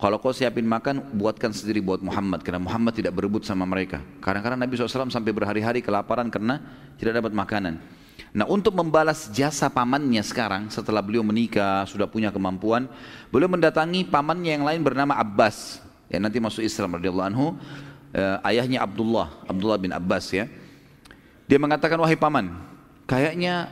kalau 0.00 0.16
kau 0.16 0.32
siapin 0.32 0.64
makan, 0.64 1.12
buatkan 1.12 1.52
sendiri 1.52 1.84
buat 1.84 2.00
Muhammad. 2.00 2.40
Karena 2.40 2.56
Muhammad 2.56 2.96
tidak 2.96 3.12
berebut 3.12 3.44
sama 3.44 3.68
mereka. 3.68 4.00
Kadang-kadang 4.24 4.56
Nabi 4.56 4.72
SAW 4.72 5.12
sampai 5.12 5.28
berhari-hari 5.28 5.84
kelaparan 5.84 6.32
karena 6.32 6.56
tidak 6.96 7.20
dapat 7.20 7.36
makanan. 7.36 7.76
Nah 8.32 8.48
untuk 8.48 8.72
membalas 8.72 9.28
jasa 9.28 9.68
pamannya 9.68 10.24
sekarang 10.24 10.72
setelah 10.72 11.04
beliau 11.04 11.20
menikah, 11.20 11.84
sudah 11.84 12.08
punya 12.08 12.32
kemampuan. 12.32 12.88
Beliau 13.28 13.52
mendatangi 13.52 14.08
pamannya 14.08 14.56
yang 14.56 14.64
lain 14.64 14.80
bernama 14.80 15.20
Abbas. 15.20 15.84
Yang 16.08 16.22
nanti 16.24 16.38
masuk 16.40 16.62
Islam 16.64 16.96
radhiyallahu 16.96 17.28
anhu. 17.36 17.46
Eh, 18.16 18.48
ayahnya 18.56 18.80
Abdullah, 18.80 19.28
Abdullah 19.44 19.76
bin 19.76 19.92
Abbas 19.92 20.32
ya. 20.32 20.48
Dia 21.44 21.60
mengatakan, 21.60 22.00
wahai 22.00 22.16
paman, 22.16 22.56
kayaknya 23.04 23.68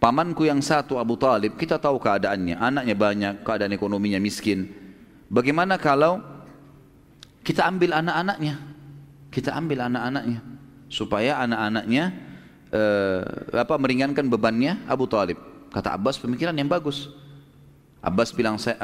pamanku 0.00 0.48
yang 0.48 0.64
satu 0.64 0.96
Abu 0.96 1.20
Talib, 1.20 1.52
kita 1.60 1.76
tahu 1.76 2.00
keadaannya. 2.00 2.56
Anaknya 2.56 2.96
banyak, 2.96 3.34
keadaan 3.44 3.76
ekonominya 3.76 4.22
miskin 4.22 4.87
Bagaimana 5.28 5.76
kalau 5.76 6.24
kita 7.44 7.68
ambil 7.68 7.92
anak-anaknya? 7.96 8.56
Kita 9.28 9.52
ambil 9.52 9.84
anak-anaknya 9.84 10.40
supaya 10.88 11.36
anak-anaknya 11.44 12.04
eh, 12.72 13.22
apa 13.52 13.76
meringankan 13.76 14.24
bebannya 14.24 14.88
Abu 14.88 15.04
Talib. 15.04 15.36
Kata 15.68 15.92
Abbas 15.92 16.16
pemikiran 16.16 16.56
yang 16.56 16.66
bagus. 16.66 17.12
Abbas 17.98 18.30
bilang 18.30 18.56
saya, 18.56 18.78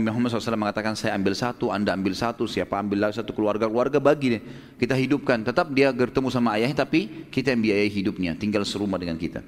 Muhammad 0.00 0.32
SAW 0.32 0.56
mengatakan 0.56 0.96
saya 0.96 1.12
ambil 1.14 1.36
satu, 1.36 1.68
anda 1.68 1.92
ambil 1.92 2.16
satu, 2.16 2.48
siapa 2.48 2.80
ambil 2.80 3.06
satu 3.12 3.36
keluarga 3.36 3.68
keluarga 3.68 4.00
bagi 4.00 4.40
deh. 4.40 4.42
Kita 4.80 4.96
hidupkan. 4.96 5.44
Tetap 5.44 5.70
dia 5.70 5.92
bertemu 5.92 6.32
sama 6.32 6.56
ayahnya 6.56 6.82
tapi 6.82 7.28
kita 7.28 7.54
yang 7.54 7.62
biayai 7.62 7.92
hidupnya, 7.92 8.32
tinggal 8.34 8.64
serumah 8.64 8.96
dengan 8.98 9.20
kita. 9.20 9.44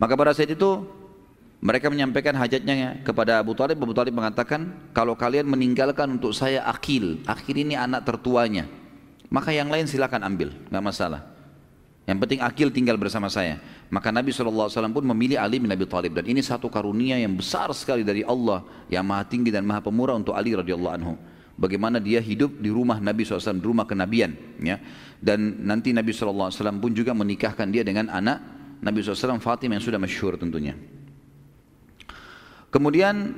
Maka 0.00 0.16
pada 0.16 0.32
saat 0.32 0.48
itu 0.48 0.88
mereka 1.62 1.86
menyampaikan 1.86 2.34
hajatnya 2.34 2.98
kepada 3.06 3.38
Abu 3.38 3.54
Talib. 3.54 3.78
Abu 3.78 3.94
Talib 3.94 4.18
mengatakan, 4.18 4.90
kalau 4.90 5.14
kalian 5.14 5.46
meninggalkan 5.46 6.10
untuk 6.10 6.34
saya 6.34 6.66
akil, 6.66 7.22
akil 7.22 7.54
ini 7.54 7.78
anak 7.78 8.02
tertuanya, 8.02 8.66
maka 9.30 9.54
yang 9.54 9.70
lain 9.70 9.86
silakan 9.86 10.26
ambil, 10.26 10.50
nggak 10.74 10.82
masalah. 10.82 11.22
Yang 12.02 12.18
penting 12.18 12.40
akil 12.42 12.68
tinggal 12.74 12.98
bersama 12.98 13.30
saya. 13.30 13.62
Maka 13.86 14.10
Nabi 14.10 14.34
SAW 14.34 14.90
pun 14.90 15.06
memilih 15.06 15.38
Ali 15.38 15.62
bin 15.62 15.70
Abi 15.70 15.86
Talib 15.86 16.18
dan 16.18 16.26
ini 16.26 16.42
satu 16.42 16.66
karunia 16.66 17.14
yang 17.14 17.38
besar 17.38 17.70
sekali 17.78 18.02
dari 18.02 18.26
Allah 18.26 18.66
yang 18.90 19.06
maha 19.06 19.22
tinggi 19.22 19.54
dan 19.54 19.62
maha 19.62 19.86
pemurah 19.86 20.18
untuk 20.18 20.34
Ali 20.34 20.58
radhiyallahu 20.58 20.96
anhu. 20.98 21.14
bagaimana 21.52 22.02
dia 22.02 22.18
hidup 22.18 22.58
di 22.58 22.72
rumah 22.72 22.98
Nabi 22.98 23.22
SAW, 23.22 23.60
di 23.60 23.66
rumah 23.68 23.86
kenabian. 23.86 24.34
Ya. 24.58 24.82
Dan 25.22 25.62
nanti 25.62 25.94
Nabi 25.94 26.10
SAW 26.10 26.50
pun 26.82 26.90
juga 26.90 27.14
menikahkan 27.14 27.70
dia 27.70 27.86
dengan 27.86 28.10
anak 28.10 28.42
Nabi 28.82 28.98
SAW 28.98 29.38
Fatimah 29.38 29.78
yang 29.78 29.84
sudah 29.84 30.00
masyhur 30.00 30.34
tentunya. 30.34 30.74
Kemudian 32.72 33.36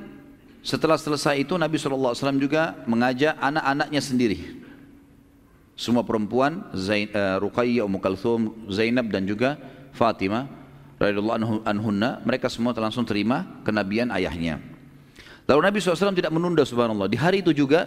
setelah 0.63 0.95
selesai 0.95 1.43
itu 1.43 1.59
Nabi 1.59 1.75
SAW 1.75 2.15
juga 2.39 2.79
mengajak 2.87 3.35
anak-anaknya 3.37 4.01
sendiri. 4.01 4.39
Semua 5.75 6.07
perempuan, 6.07 6.71
Zain, 6.71 7.11
uh, 7.11 7.35
Ruqayyah, 7.43 7.83
Ummu 7.83 7.99
Kalthum, 7.99 8.71
Zainab 8.71 9.11
dan 9.11 9.27
juga 9.27 9.59
Fatimah 9.91 10.47
anhunna, 11.67 12.23
mereka 12.23 12.47
semua 12.47 12.71
langsung 12.71 13.03
terima 13.03 13.59
kenabian 13.67 14.07
ayahnya. 14.15 14.63
Lalu 15.45 15.61
Nabi 15.61 15.77
SAW 15.83 16.15
tidak 16.15 16.31
menunda 16.31 16.63
subhanallah. 16.63 17.11
Di 17.11 17.19
hari 17.19 17.43
itu 17.43 17.51
juga, 17.51 17.85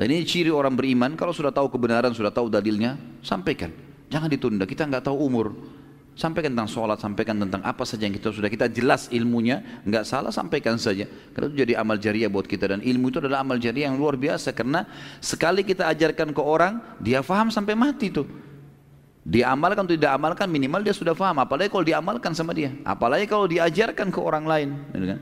dan 0.00 0.08
ini 0.08 0.24
ciri 0.26 0.50
orang 0.50 0.74
beriman, 0.74 1.14
kalau 1.14 1.30
sudah 1.30 1.52
tahu 1.52 1.70
kebenaran, 1.70 2.10
sudah 2.16 2.32
tahu 2.32 2.48
dalilnya, 2.50 2.98
sampaikan. 3.20 3.70
Jangan 4.08 4.28
ditunda, 4.32 4.64
kita 4.64 4.88
nggak 4.88 5.06
tahu 5.06 5.16
umur. 5.20 5.52
Sampaikan 6.16 6.56
tentang 6.56 6.72
sholat, 6.72 6.96
sampaikan 6.96 7.36
tentang 7.36 7.60
apa 7.60 7.84
saja 7.84 8.08
yang 8.08 8.16
kita 8.16 8.32
sudah 8.32 8.48
kita 8.48 8.72
jelas 8.72 9.12
ilmunya, 9.12 9.60
nggak 9.84 10.00
salah 10.08 10.32
sampaikan 10.32 10.80
saja. 10.80 11.04
Karena 11.36 11.52
itu 11.52 11.56
jadi 11.60 11.72
amal 11.76 12.00
jariah 12.00 12.32
buat 12.32 12.48
kita 12.48 12.72
dan 12.72 12.80
ilmu 12.80 13.12
itu 13.12 13.20
adalah 13.20 13.44
amal 13.44 13.60
jariah 13.60 13.92
yang 13.92 14.00
luar 14.00 14.16
biasa 14.16 14.56
karena 14.56 14.88
sekali 15.20 15.60
kita 15.60 15.84
ajarkan 15.92 16.32
ke 16.32 16.40
orang, 16.40 16.80
dia 17.04 17.20
faham 17.20 17.52
sampai 17.52 17.76
mati 17.76 18.08
tuh. 18.08 18.24
Dia 19.28 19.52
amalkan 19.52 19.84
atau 19.84 19.92
tidak 19.92 20.16
amalkan 20.16 20.48
minimal 20.48 20.80
dia 20.80 20.96
sudah 20.96 21.12
faham. 21.12 21.36
Apalagi 21.42 21.68
kalau 21.68 21.84
diamalkan 21.84 22.32
sama 22.32 22.56
dia. 22.56 22.72
Apalagi 22.86 23.28
kalau 23.28 23.44
diajarkan 23.44 24.08
ke 24.08 24.20
orang 24.22 24.48
lain. 24.48 24.68
Gitu 24.94 25.06
kan? 25.12 25.20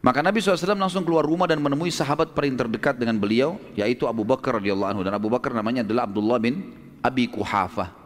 Maka 0.00 0.24
Nabi 0.24 0.40
SAW 0.40 0.80
langsung 0.80 1.04
keluar 1.04 1.28
rumah 1.28 1.44
dan 1.44 1.60
menemui 1.60 1.92
sahabat 1.92 2.32
paling 2.32 2.56
terdekat 2.56 2.96
dengan 2.96 3.20
beliau, 3.20 3.60
yaitu 3.76 4.08
Abu 4.08 4.24
Bakar 4.24 4.56
radhiyallahu 4.56 4.96
anhu. 4.96 5.02
Dan 5.04 5.12
Abu 5.12 5.28
Bakar 5.28 5.52
namanya 5.52 5.84
adalah 5.84 6.08
Abdullah 6.08 6.40
bin 6.40 6.72
Abi 7.04 7.28
Kuhafah. 7.28 7.99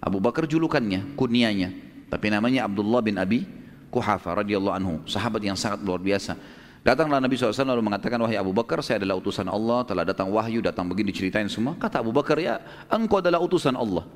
Abu 0.00 0.16
Bakar 0.18 0.48
julukannya, 0.48 1.12
kunianya, 1.14 1.76
tapi 2.08 2.32
namanya 2.32 2.64
Abdullah 2.64 3.00
bin 3.04 3.20
Abi 3.20 3.44
Kuhafa 3.92 4.32
radhiyallahu 4.40 4.74
anhu, 4.74 4.94
sahabat 5.04 5.44
yang 5.44 5.58
sangat 5.58 5.84
luar 5.84 6.00
biasa. 6.00 6.38
Datanglah 6.80 7.20
Nabi 7.20 7.36
SAW 7.36 7.76
lalu 7.76 7.84
mengatakan, 7.84 8.16
wahai 8.24 8.40
Abu 8.40 8.56
Bakar, 8.56 8.80
saya 8.80 8.96
adalah 8.96 9.20
utusan 9.20 9.44
Allah, 9.52 9.84
telah 9.84 10.00
datang 10.00 10.32
wahyu, 10.32 10.64
datang 10.64 10.88
begini 10.88 11.12
diceritain 11.12 11.44
semua. 11.52 11.76
Kata 11.76 12.00
Abu 12.00 12.08
Bakar, 12.08 12.40
ya 12.40 12.56
engkau 12.88 13.20
adalah 13.20 13.36
utusan 13.36 13.76
Allah. 13.76 14.08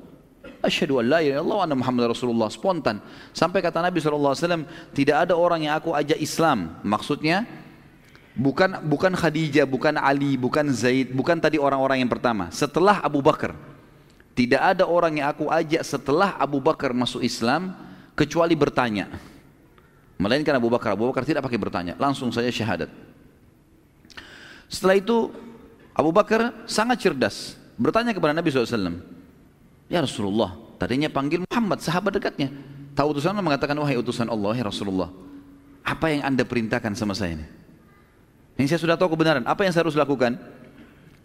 Asyhadu 0.65 0.97
an 0.97 1.05
la 1.05 1.19
ilaha 1.21 1.45
illallah 1.45 1.57
wa 1.61 1.77
Muhammad 1.77 2.03
Rasulullah. 2.09 2.49
Spontan. 2.49 2.97
Sampai 3.37 3.61
kata 3.61 3.85
Nabi 3.85 4.01
SAW, 4.01 4.65
tidak 4.97 5.29
ada 5.29 5.37
orang 5.37 5.69
yang 5.69 5.77
aku 5.77 5.93
ajak 5.93 6.17
Islam. 6.17 6.81
Maksudnya, 6.81 7.45
bukan 8.33 8.81
bukan 8.81 9.13
Khadijah, 9.13 9.69
bukan 9.69 10.01
Ali, 10.01 10.33
bukan 10.33 10.65
Zaid, 10.73 11.13
bukan 11.13 11.37
tadi 11.37 11.61
orang-orang 11.61 12.01
yang 12.01 12.09
pertama. 12.09 12.49
Setelah 12.49 12.97
Abu 13.05 13.21
Bakar. 13.21 13.53
Tidak 14.35 14.59
ada 14.59 14.83
orang 14.83 15.23
yang 15.23 15.31
aku 15.31 15.47
ajak 15.47 15.79
setelah 15.87 16.35
Abu 16.35 16.59
Bakar 16.59 16.91
masuk 16.91 17.23
Islam 17.23 17.71
kecuali 18.19 18.51
bertanya. 18.51 19.07
Melainkan 20.19 20.59
Abu 20.59 20.67
Bakar. 20.67 20.95
Abu 20.95 21.07
Bakar 21.07 21.23
tidak 21.23 21.43
pakai 21.43 21.55
bertanya, 21.55 21.95
langsung 21.95 22.31
saja 22.35 22.51
syahadat. 22.51 22.91
Setelah 24.67 24.99
itu 24.99 25.31
Abu 25.95 26.11
Bakar 26.11 26.67
sangat 26.67 26.99
cerdas, 26.99 27.55
bertanya 27.79 28.11
kepada 28.11 28.35
Nabi 28.35 28.51
SAW. 28.51 28.99
Ya 29.87 30.03
Rasulullah, 30.03 30.59
tadinya 30.75 31.07
panggil 31.07 31.47
Muhammad, 31.47 31.79
sahabat 31.79 32.19
dekatnya. 32.19 32.51
Tahu 32.95 33.15
utusan 33.15 33.31
Allah 33.35 33.43
mengatakan, 33.43 33.75
wahai 33.79 33.95
utusan 33.95 34.27
Allah, 34.27 34.51
ya 34.55 34.67
Rasulullah. 34.67 35.11
Apa 35.85 36.11
yang 36.11 36.27
anda 36.27 36.43
perintahkan 36.43 36.91
sama 36.95 37.15
saya 37.15 37.39
ini? 37.39 37.47
Ini 38.55 38.67
saya 38.67 38.79
sudah 38.83 38.95
tahu 38.99 39.15
kebenaran, 39.15 39.43
apa 39.47 39.63
yang 39.63 39.71
saya 39.71 39.87
harus 39.87 39.95
lakukan? 39.95 40.35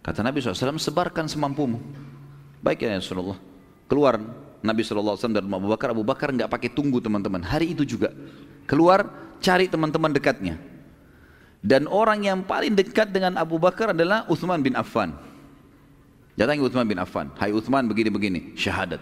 Kata 0.03 0.19
Nabi 0.23 0.39
SAW, 0.43 0.79
sebarkan 0.79 1.27
semampumu. 1.31 1.79
Baik 2.61 2.85
ya 2.85 2.93
Rasulullah. 2.93 3.37
Keluar 3.89 4.21
Nabi 4.61 4.85
SAW 4.85 5.17
dan 5.17 5.45
Abu 5.49 5.67
Bakar. 5.67 5.89
Abu 5.91 6.05
Bakar 6.05 6.29
nggak 6.29 6.47
pakai 6.47 6.69
tunggu 6.69 7.01
teman-teman. 7.01 7.41
Hari 7.41 7.73
itu 7.73 7.81
juga. 7.83 8.13
Keluar 8.69 9.09
cari 9.41 9.65
teman-teman 9.65 10.13
dekatnya. 10.13 10.61
Dan 11.61 11.89
orang 11.89 12.25
yang 12.25 12.39
paling 12.45 12.73
dekat 12.73 13.09
dengan 13.09 13.37
Abu 13.37 13.57
Bakar 13.57 13.93
adalah 13.93 14.25
Uthman 14.29 14.61
bin 14.61 14.77
Affan. 14.77 15.13
Datangi 16.37 16.61
Uthman 16.61 16.85
bin 16.85 16.97
Affan. 17.01 17.33
Hai 17.37 17.53
Uthman 17.53 17.85
begini-begini. 17.89 18.53
Syahadat. 18.57 19.01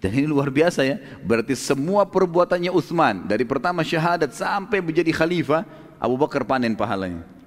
Dan 0.00 0.10
ini 0.16 0.26
luar 0.28 0.48
biasa 0.48 0.84
ya. 0.84 0.96
Berarti 1.20 1.52
semua 1.52 2.08
perbuatannya 2.08 2.72
Uthman. 2.72 3.28
Dari 3.28 3.44
pertama 3.44 3.84
syahadat 3.84 4.32
sampai 4.32 4.80
menjadi 4.80 5.12
khalifah. 5.12 5.64
Abu 6.00 6.16
Bakar 6.16 6.44
panen 6.48 6.72
pahalanya. 6.72 7.37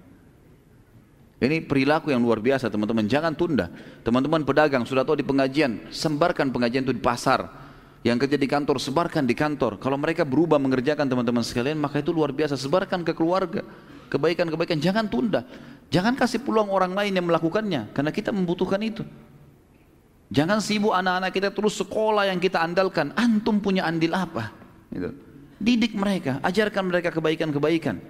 Ini 1.41 1.65
perilaku 1.65 2.13
yang 2.13 2.21
luar 2.21 2.37
biasa 2.37 2.69
teman-teman. 2.69 3.09
Jangan 3.09 3.33
tunda. 3.33 3.73
Teman-teman 4.05 4.45
pedagang 4.45 4.85
sudah 4.85 5.01
tahu 5.01 5.17
di 5.17 5.25
pengajian, 5.25 5.89
sebarkan 5.89 6.53
pengajian 6.53 6.85
itu 6.85 6.93
di 6.93 7.01
pasar. 7.01 7.49
Yang 8.05 8.25
kerja 8.25 8.37
di 8.37 8.45
kantor, 8.45 8.77
sebarkan 8.77 9.25
di 9.25 9.33
kantor. 9.33 9.81
Kalau 9.81 9.97
mereka 9.97 10.21
berubah 10.21 10.61
mengerjakan 10.61 11.09
teman-teman 11.09 11.41
sekalian, 11.41 11.81
maka 11.81 11.97
itu 11.97 12.13
luar 12.13 12.29
biasa. 12.29 12.53
Sebarkan 12.61 13.01
ke 13.01 13.17
keluarga. 13.17 13.65
Kebaikan-kebaikan, 14.13 14.77
jangan 14.77 15.09
tunda. 15.09 15.41
Jangan 15.89 16.13
kasih 16.13 16.45
peluang 16.45 16.69
orang 16.69 16.93
lain 16.93 17.17
yang 17.17 17.25
melakukannya. 17.25 17.89
Karena 17.89 18.13
kita 18.13 18.29
membutuhkan 18.29 18.81
itu. 18.85 19.01
Jangan 20.31 20.61
sibuk 20.63 20.93
anak-anak 20.93 21.31
kita 21.33 21.49
terus 21.51 21.75
sekolah 21.81 22.29
yang 22.29 22.37
kita 22.37 22.61
andalkan. 22.61 23.11
Antum 23.17 23.57
punya 23.59 23.83
andil 23.89 24.13
apa? 24.13 24.53
Gitu. 24.93 25.09
Didik 25.61 25.93
mereka, 25.93 26.41
ajarkan 26.41 26.89
mereka 26.89 27.13
kebaikan-kebaikan. 27.13 28.01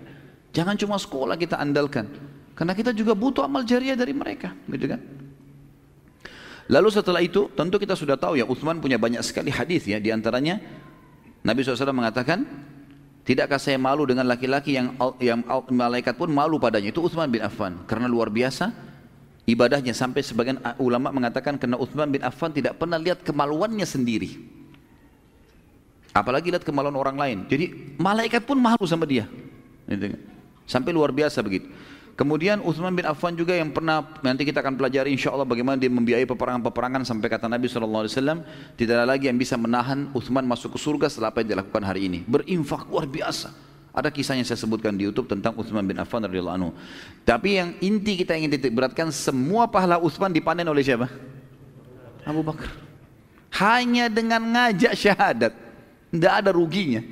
Jangan 0.55 0.75
cuma 0.79 0.95
sekolah 0.95 1.35
kita 1.35 1.59
andalkan. 1.59 2.07
Karena 2.53 2.73
kita 2.75 2.91
juga 2.91 3.15
butuh 3.15 3.47
amal 3.47 3.63
jariah 3.63 3.95
dari 3.95 4.11
mereka, 4.11 4.53
gitu 4.69 4.85
kan? 4.91 5.01
Lalu 6.71 6.89
setelah 6.93 7.19
itu, 7.19 7.51
tentu 7.51 7.75
kita 7.81 7.97
sudah 7.97 8.15
tahu 8.15 8.39
ya, 8.39 8.45
Uthman 8.47 8.79
punya 8.79 8.95
banyak 8.95 9.19
sekali 9.25 9.51
hadis 9.51 9.87
ya, 9.87 9.99
di 9.99 10.13
antaranya 10.13 10.61
Nabi 11.41 11.65
SAW 11.65 11.91
mengatakan, 11.91 12.45
tidakkah 13.25 13.57
saya 13.57 13.81
malu 13.81 14.05
dengan 14.05 14.29
laki-laki 14.29 14.77
yang 14.77 14.93
yang 15.19 15.41
malaikat 15.73 16.15
pun 16.15 16.29
malu 16.29 16.61
padanya? 16.61 16.93
Itu 16.93 17.01
Uthman 17.03 17.27
bin 17.27 17.41
Affan, 17.41 17.81
karena 17.89 18.05
luar 18.05 18.29
biasa 18.29 18.71
ibadahnya 19.49 19.91
sampai 19.91 20.21
sebagian 20.21 20.61
ulama 20.77 21.09
mengatakan 21.09 21.57
karena 21.57 21.75
Uthman 21.75 22.13
bin 22.13 22.21
Affan 22.21 22.53
tidak 22.53 22.77
pernah 22.77 23.01
lihat 23.01 23.25
kemaluannya 23.25 23.83
sendiri. 23.83 24.37
Apalagi 26.11 26.51
lihat 26.51 26.67
kemaluan 26.67 26.95
orang 26.95 27.15
lain. 27.15 27.37
Jadi 27.47 27.95
malaikat 27.95 28.43
pun 28.43 28.59
malu 28.59 28.83
sama 28.83 29.07
dia. 29.07 29.27
Gitu 29.87 30.11
kan? 30.11 30.21
Sampai 30.67 30.91
luar 30.91 31.15
biasa 31.15 31.39
begitu. 31.39 31.71
Kemudian 32.19 32.59
Uthman 32.61 32.91
bin 32.91 33.07
Affan 33.07 33.33
juga 33.33 33.55
yang 33.55 33.71
pernah 33.71 34.03
nanti 34.21 34.43
kita 34.43 34.59
akan 34.59 34.75
pelajari 34.75 35.15
insya 35.15 35.31
Allah 35.31 35.47
bagaimana 35.47 35.79
dia 35.79 35.89
membiayai 35.89 36.27
peperangan-peperangan 36.27 37.07
sampai 37.07 37.31
kata 37.31 37.47
Nabi 37.47 37.71
SAW 37.71 38.05
tidak 38.75 38.93
ada 38.99 39.07
lagi 39.07 39.31
yang 39.31 39.39
bisa 39.39 39.55
menahan 39.55 40.11
Uthman 40.11 40.43
masuk 40.45 40.75
ke 40.75 40.79
surga 40.79 41.07
setelah 41.07 41.31
apa 41.31 41.41
yang 41.41 41.57
dilakukan 41.57 41.83
hari 41.87 42.11
ini. 42.11 42.19
Berinfak 42.27 42.85
luar 42.91 43.07
biasa. 43.07 43.71
Ada 43.91 44.07
kisahnya 44.07 44.47
saya 44.47 44.55
sebutkan 44.55 44.95
di 44.95 45.03
YouTube 45.03 45.27
tentang 45.27 45.51
Uthman 45.59 45.83
bin 45.83 45.99
Affan 45.99 46.23
radhiyallahu 46.23 46.55
anhu. 46.55 46.71
Tapi 47.27 47.59
yang 47.59 47.69
inti 47.83 48.23
kita 48.23 48.39
ingin 48.39 48.55
titik 48.55 48.71
beratkan 48.71 49.11
semua 49.11 49.67
pahala 49.67 49.99
Uthman 49.99 50.31
dipanen 50.31 50.63
oleh 50.67 50.83
siapa? 50.83 51.11
Abu 52.23 52.39
Bakar. 52.39 52.71
Hanya 53.51 54.07
dengan 54.07 54.39
ngajak 54.39 54.95
syahadat. 54.95 55.53
Tidak 56.07 56.33
ada 56.43 56.55
ruginya. 56.55 57.03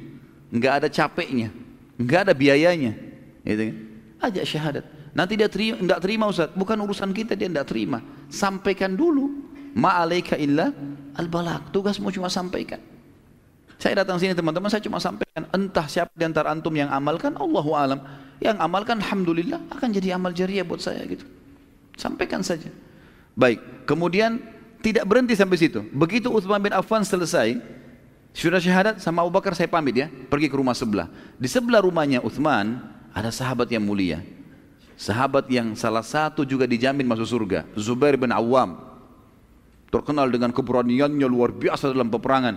Tidak 0.54 0.72
ada 0.72 0.88
capeknya. 0.88 1.52
Tidak 2.00 2.20
ada 2.30 2.32
biayanya. 2.32 2.96
Gitu 3.44 3.64
kan? 3.74 3.89
Ajak 4.20 4.46
syahadat. 4.46 4.86
Nanti 5.16 5.34
dia 5.34 5.50
terima, 5.50 5.82
tidak 5.82 6.00
terima 6.06 6.24
Ustaz, 6.30 6.54
bukan 6.54 6.78
urusan 6.86 7.10
kita 7.12 7.34
dia 7.34 7.50
tidak 7.50 7.68
terima. 7.68 8.00
Sampaikan 8.30 8.94
dulu. 8.94 9.50
Ma'alaika 9.70 10.38
illa 10.38 10.74
al-balak. 11.18 11.70
Tugasmu 11.70 12.10
cuma 12.10 12.30
sampaikan. 12.30 12.82
Saya 13.80 14.04
datang 14.04 14.20
sini 14.20 14.36
teman-teman, 14.36 14.68
saya 14.68 14.84
cuma 14.84 15.00
sampaikan. 15.00 15.48
Entah 15.56 15.88
siapa 15.88 16.12
di 16.12 16.28
antara 16.28 16.52
antum 16.52 16.74
yang 16.76 16.92
amalkan, 16.92 17.32
Allahu 17.40 17.72
alam. 17.78 18.04
Yang 18.44 18.60
amalkan, 18.60 19.00
Alhamdulillah, 19.00 19.62
akan 19.72 19.88
jadi 19.96 20.20
amal 20.20 20.36
jariah 20.36 20.68
buat 20.68 20.84
saya 20.84 21.00
gitu. 21.08 21.24
Sampaikan 21.96 22.44
saja. 22.44 22.68
Baik, 23.40 23.88
kemudian 23.88 24.44
tidak 24.84 25.08
berhenti 25.08 25.32
sampai 25.36 25.56
situ. 25.56 25.80
Begitu 25.96 26.28
Uthman 26.28 26.60
bin 26.60 26.76
Affan 26.76 27.08
selesai, 27.08 27.56
sudah 28.36 28.60
syahadat 28.60 29.00
sama 29.00 29.24
Abu 29.24 29.32
Bakar 29.32 29.56
saya 29.56 29.72
pamit 29.72 29.96
ya, 29.96 30.12
pergi 30.28 30.52
ke 30.52 30.56
rumah 30.60 30.76
sebelah. 30.76 31.08
Di 31.40 31.48
sebelah 31.48 31.80
rumahnya 31.80 32.20
Uthman, 32.20 32.84
ada 33.20 33.32
sahabat 33.36 33.68
yang 33.68 33.84
mulia. 33.84 34.24
Sahabat 34.96 35.48
yang 35.52 35.76
salah 35.76 36.04
satu 36.04 36.48
juga 36.48 36.68
dijamin 36.68 37.08
masuk 37.08 37.28
surga. 37.28 37.68
Zubair 37.76 38.16
bin 38.16 38.32
Awam. 38.32 38.80
Terkenal 39.92 40.28
dengan 40.32 40.52
keberaniannya 40.56 41.28
luar 41.28 41.52
biasa 41.56 41.92
dalam 41.92 42.08
peperangan. 42.08 42.56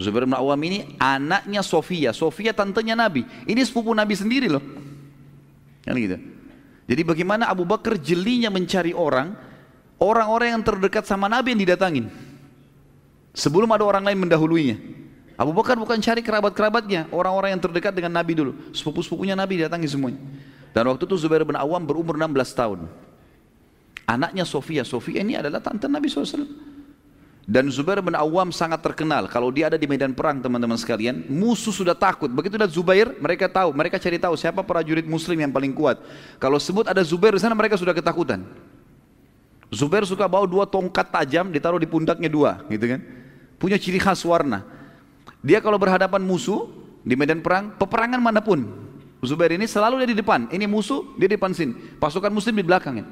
Zubair 0.00 0.24
bin 0.24 0.36
Awam 0.36 0.60
ini 0.64 0.96
anaknya 0.96 1.60
Sofia. 1.60 2.12
Sofia 2.12 2.52
tantenya 2.56 2.96
Nabi. 2.96 3.24
Ini 3.44 3.60
sepupu 3.64 3.92
Nabi 3.92 4.16
sendiri 4.16 4.48
loh. 4.48 4.64
Kan 5.84 5.96
gitu. 5.96 6.16
Jadi 6.88 7.02
bagaimana 7.04 7.48
Abu 7.48 7.68
Bakar 7.68 8.00
jelinya 8.00 8.48
mencari 8.50 8.96
orang, 8.96 9.36
orang-orang 10.00 10.58
yang 10.58 10.64
terdekat 10.64 11.04
sama 11.04 11.28
Nabi 11.28 11.52
yang 11.54 11.60
didatangin. 11.68 12.08
Sebelum 13.30 13.70
ada 13.70 13.86
orang 13.86 14.02
lain 14.08 14.26
mendahuluinya. 14.26 14.99
Abu 15.40 15.56
Bakar 15.56 15.72
bukan 15.80 15.96
cari 16.04 16.20
kerabat-kerabatnya, 16.20 17.08
orang-orang 17.08 17.56
yang 17.56 17.62
terdekat 17.64 17.96
dengan 17.96 18.12
Nabi 18.12 18.36
dulu. 18.36 18.52
Sepupu-sepupunya 18.76 19.32
Nabi 19.32 19.64
datangi 19.64 19.88
semuanya. 19.88 20.20
Dan 20.76 20.92
waktu 20.92 21.08
itu 21.08 21.16
Zubair 21.16 21.48
bin 21.48 21.56
Awam 21.56 21.80
berumur 21.80 22.12
16 22.12 22.52
tahun. 22.52 22.84
Anaknya 24.04 24.44
Sofia, 24.44 24.84
Sofia 24.84 25.24
ini 25.24 25.40
adalah 25.40 25.64
tante 25.64 25.88
Nabi 25.88 26.12
SAW. 26.12 26.44
Dan 27.48 27.72
Zubair 27.72 28.04
bin 28.04 28.12
Awam 28.12 28.52
sangat 28.52 28.84
terkenal. 28.84 29.32
Kalau 29.32 29.48
dia 29.48 29.72
ada 29.72 29.80
di 29.80 29.88
medan 29.88 30.12
perang 30.12 30.44
teman-teman 30.44 30.76
sekalian, 30.76 31.24
musuh 31.32 31.72
sudah 31.72 31.96
takut. 31.96 32.28
Begitu 32.28 32.60
ada 32.60 32.68
Zubair, 32.68 33.16
mereka 33.16 33.48
tahu, 33.48 33.72
mereka 33.72 33.96
cari 33.96 34.20
tahu 34.20 34.36
siapa 34.36 34.60
prajurit 34.60 35.08
muslim 35.08 35.40
yang 35.40 35.48
paling 35.48 35.72
kuat. 35.72 36.04
Kalau 36.36 36.60
sebut 36.60 36.84
ada 36.84 37.00
Zubair 37.00 37.32
di 37.32 37.40
sana 37.40 37.56
mereka 37.56 37.80
sudah 37.80 37.96
ketakutan. 37.96 38.44
Zubair 39.72 40.04
suka 40.04 40.28
bawa 40.28 40.44
dua 40.44 40.68
tongkat 40.68 41.08
tajam 41.08 41.48
ditaruh 41.48 41.80
di 41.80 41.88
pundaknya 41.88 42.28
dua, 42.28 42.60
gitu 42.68 42.84
kan. 42.84 43.00
Punya 43.56 43.80
ciri 43.80 43.96
khas 43.96 44.20
warna. 44.28 44.79
Dia 45.40 45.64
kalau 45.64 45.80
berhadapan 45.80 46.20
musuh 46.20 46.68
di 47.00 47.16
medan 47.16 47.40
perang, 47.40 47.72
peperangan 47.80 48.20
mana 48.20 48.44
pun, 48.44 48.68
Zubair 49.20 49.52
ini 49.52 49.68
selalu 49.68 50.00
dia 50.04 50.08
di 50.16 50.16
depan. 50.16 50.48
Ini 50.48 50.64
musuh, 50.64 51.04
dia 51.20 51.28
di 51.28 51.36
depan 51.36 51.52
sini. 51.52 51.76
Pasukan 52.00 52.32
muslim 52.32 52.56
di 52.56 52.64
belakang 52.64 53.04
ini. 53.04 53.10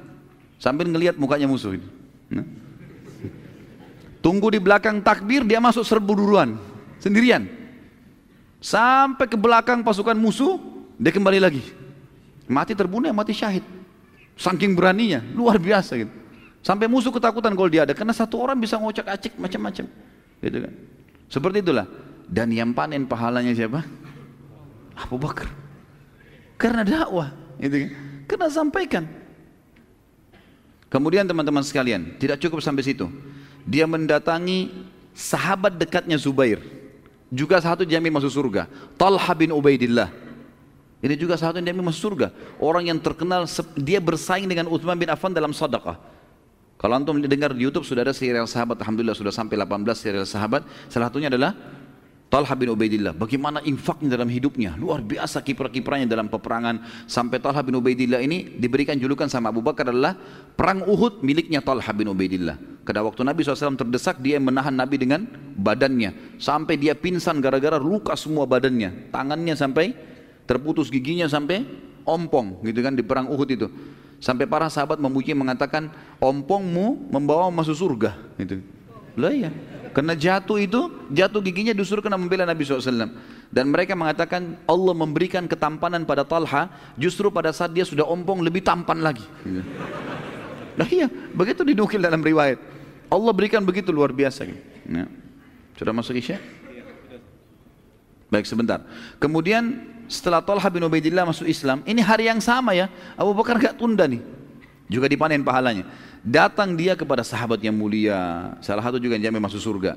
Sambil 0.56 0.88
ngelihat 0.88 1.20
mukanya 1.20 1.44
musuh 1.44 1.76
ini. 1.76 1.84
Nah. 2.32 2.48
Tunggu 4.24 4.48
di 4.48 4.58
belakang 4.58 5.04
takbir, 5.04 5.44
dia 5.44 5.60
masuk 5.60 5.84
serbu 5.84 6.16
duluan. 6.16 6.56
Sendirian. 6.96 7.44
Sampai 8.58 9.28
ke 9.28 9.36
belakang 9.36 9.84
pasukan 9.84 10.16
musuh, 10.16 10.56
dia 10.96 11.12
kembali 11.12 11.38
lagi. 11.44 11.62
Mati 12.48 12.72
terbunuh, 12.72 13.12
mati 13.12 13.36
syahid. 13.36 13.62
Saking 14.34 14.72
beraninya, 14.72 15.20
luar 15.36 15.60
biasa 15.60 15.92
gitu. 16.00 16.12
Sampai 16.64 16.88
musuh 16.88 17.12
ketakutan 17.12 17.52
kalau 17.52 17.68
dia 17.68 17.84
ada, 17.84 17.92
karena 17.92 18.16
satu 18.16 18.40
orang 18.40 18.56
bisa 18.56 18.80
ngocak 18.80 19.06
acik 19.12 19.36
macam-macam. 19.36 19.84
Gitu 20.40 20.58
kan. 20.58 20.72
Seperti 21.28 21.60
itulah. 21.60 21.86
Dan 22.28 22.52
yang 22.52 22.76
panen 22.76 23.08
pahalanya 23.08 23.56
siapa? 23.56 23.82
Abu 24.94 25.16
Bakar. 25.16 25.48
Karena 26.60 26.84
dakwah, 26.84 27.32
gitu 27.56 27.88
kan. 27.88 27.90
Karena 28.28 28.46
sampaikan. 28.52 29.04
Kemudian 30.92 31.24
teman-teman 31.24 31.64
sekalian, 31.64 32.16
tidak 32.20 32.40
cukup 32.40 32.60
sampai 32.60 32.84
situ 32.84 33.08
dia 33.68 33.84
mendatangi 33.84 34.72
sahabat 35.12 35.76
dekatnya 35.76 36.16
Zubair. 36.16 36.64
Juga 37.28 37.60
satu 37.60 37.84
jamin 37.84 38.08
masuk 38.08 38.32
surga. 38.32 38.64
Talha 38.96 39.32
bin 39.36 39.52
Ubaidillah. 39.52 40.08
Ini 41.04 41.14
juga 41.20 41.36
satu 41.36 41.60
jamin 41.60 41.84
masuk 41.84 42.16
surga. 42.16 42.32
Orang 42.56 42.88
yang 42.88 42.96
terkenal, 42.96 43.44
dia 43.76 44.00
bersaing 44.00 44.48
dengan 44.48 44.72
Uthman 44.72 44.96
bin 44.96 45.12
Affan 45.12 45.36
dalam 45.36 45.52
sadaqah. 45.52 46.00
Kalau 46.80 46.94
antum 46.96 47.20
dengar 47.20 47.52
di 47.52 47.68
YouTube 47.68 47.84
sudah 47.84 48.06
ada 48.08 48.16
serial 48.16 48.48
sahabat, 48.48 48.80
Alhamdulillah 48.80 49.12
sudah 49.12 49.34
sampai 49.34 49.60
18 49.60 49.84
serial 49.98 50.24
sahabat. 50.24 50.64
Salah 50.88 51.12
satunya 51.12 51.28
adalah 51.28 51.52
Talha 52.28 52.52
bin 52.52 52.68
Ubaidillah, 52.68 53.16
bagaimana 53.16 53.64
infaknya 53.64 54.12
dalam 54.12 54.28
hidupnya, 54.28 54.76
luar 54.76 55.00
biasa 55.00 55.40
kiprah-kiprahnya 55.40 56.04
dalam 56.04 56.28
peperangan. 56.28 57.08
Sampai 57.08 57.40
Talha 57.40 57.64
bin 57.64 57.80
Ubaidillah 57.80 58.20
ini 58.20 58.52
diberikan 58.60 59.00
julukan 59.00 59.32
sama 59.32 59.48
Abu 59.48 59.64
Bakar 59.64 59.88
adalah 59.88 60.12
perang 60.52 60.84
Uhud 60.84 61.24
miliknya 61.24 61.64
Talha 61.64 61.88
bin 61.96 62.12
Ubaidillah. 62.12 62.84
Karena 62.84 63.00
waktu 63.08 63.24
Nabi 63.24 63.40
SAW 63.48 63.80
terdesak, 63.80 64.20
dia 64.20 64.36
menahan 64.36 64.76
Nabi 64.76 65.00
dengan 65.00 65.24
badannya. 65.56 66.36
Sampai 66.36 66.76
dia 66.76 66.92
pingsan 66.92 67.40
gara-gara 67.40 67.80
luka 67.80 68.12
semua 68.12 68.44
badannya. 68.44 69.08
Tangannya 69.08 69.56
sampai 69.56 69.96
terputus 70.44 70.92
giginya 70.92 71.28
sampai 71.28 71.64
ompong 72.04 72.64
gitu 72.64 72.80
kan 72.84 72.92
di 72.92 73.04
perang 73.04 73.32
Uhud 73.32 73.48
itu. 73.48 73.68
Sampai 74.20 74.44
para 74.44 74.68
sahabat 74.68 75.00
memuji 75.00 75.32
mengatakan, 75.32 75.88
ompongmu 76.20 77.08
membawa 77.08 77.48
masuk 77.48 77.72
surga. 77.72 78.18
Gitu. 78.36 78.60
Lah 79.16 79.30
ya, 79.30 79.50
karena 79.92 80.14
jatuh 80.16 80.58
itu, 80.60 80.80
jatuh 81.12 81.40
giginya 81.42 81.72
justru 81.72 82.00
kena 82.04 82.16
membela 82.20 82.44
Nabi 82.44 82.64
SAW. 82.64 83.12
Dan 83.48 83.72
mereka 83.72 83.96
mengatakan 83.96 84.60
Allah 84.68 84.94
memberikan 84.94 85.48
ketampanan 85.48 86.04
pada 86.04 86.22
Talha 86.24 86.68
justru 87.00 87.32
pada 87.32 87.48
saat 87.52 87.72
dia 87.72 87.84
sudah 87.84 88.04
ompong 88.04 88.44
lebih 88.44 88.60
tampan 88.60 89.00
lagi. 89.00 89.24
Nah 90.78 90.86
iya, 90.86 91.08
begitu 91.32 91.64
dinukil 91.64 91.98
dalam 91.98 92.20
riwayat. 92.20 92.60
Allah 93.08 93.32
berikan 93.32 93.64
begitu 93.64 93.88
luar 93.88 94.12
biasa. 94.12 94.44
Ya. 94.44 95.08
Sudah 95.80 95.92
masuk 95.96 96.14
Isya? 96.20 96.38
Baik 98.28 98.44
sebentar. 98.44 98.84
Kemudian 99.16 99.88
setelah 100.04 100.44
Talha 100.44 100.68
bin 100.68 100.84
Ubaidillah 100.84 101.24
masuk 101.24 101.48
Islam, 101.48 101.80
ini 101.88 102.04
hari 102.04 102.28
yang 102.28 102.44
sama 102.44 102.76
ya. 102.76 102.92
Abu 103.16 103.32
Bakar 103.32 103.56
gak 103.56 103.80
tunda 103.80 104.04
nih. 104.04 104.20
Juga 104.88 105.08
dipanen 105.08 105.40
pahalanya. 105.44 105.88
Datang 106.22 106.74
dia 106.74 106.98
kepada 106.98 107.22
sahabat 107.22 107.62
yang 107.62 107.74
mulia, 107.74 108.52
salah 108.58 108.82
satu 108.82 108.98
juga 108.98 109.14
yang 109.14 109.30
jamin 109.30 109.42
masuk 109.42 109.62
surga. 109.62 109.94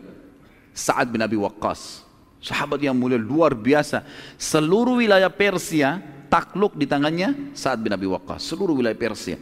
Sa'ad 0.71 1.11
bin 1.11 1.19
Abi 1.19 1.35
Waqqas. 1.35 2.05
Sahabat 2.41 2.81
yang 2.81 2.97
mulia 2.97 3.19
luar 3.19 3.53
biasa. 3.53 4.05
Seluruh 4.37 5.01
wilayah 5.01 5.29
Persia 5.29 6.01
takluk 6.31 6.79
di 6.79 6.87
tangannya 6.87 7.51
Sa'ad 7.51 7.83
bin 7.83 7.91
Abi 7.91 8.07
Waqqas. 8.07 8.41
Seluruh 8.47 8.77
wilayah 8.77 8.95
Persia. 8.95 9.37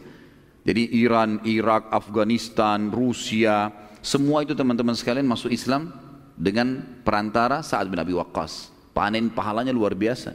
Jadi 0.60 1.00
Iran, 1.00 1.40
Irak, 1.48 1.88
Afghanistan, 1.88 2.92
Rusia, 2.92 3.72
semua 4.04 4.44
itu 4.44 4.52
teman-teman 4.52 4.92
sekalian 4.92 5.24
masuk 5.24 5.52
Islam 5.52 5.92
dengan 6.36 6.84
perantara 7.04 7.64
Sa'ad 7.64 7.88
bin 7.88 8.00
Abi 8.00 8.12
Waqqas. 8.16 8.72
Panen 8.96 9.30
pahalanya 9.32 9.72
luar 9.72 9.94
biasa. 9.94 10.34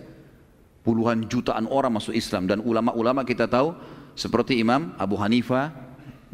Puluhan 0.85 1.25
jutaan 1.25 1.65
orang 1.65 1.97
masuk 1.97 2.13
Islam 2.13 2.45
dan 2.45 2.61
ulama-ulama 2.61 3.25
kita 3.25 3.49
tahu 3.49 3.73
seperti 4.13 4.61
Imam 4.61 4.93
Abu 5.01 5.17
Hanifah, 5.17 5.73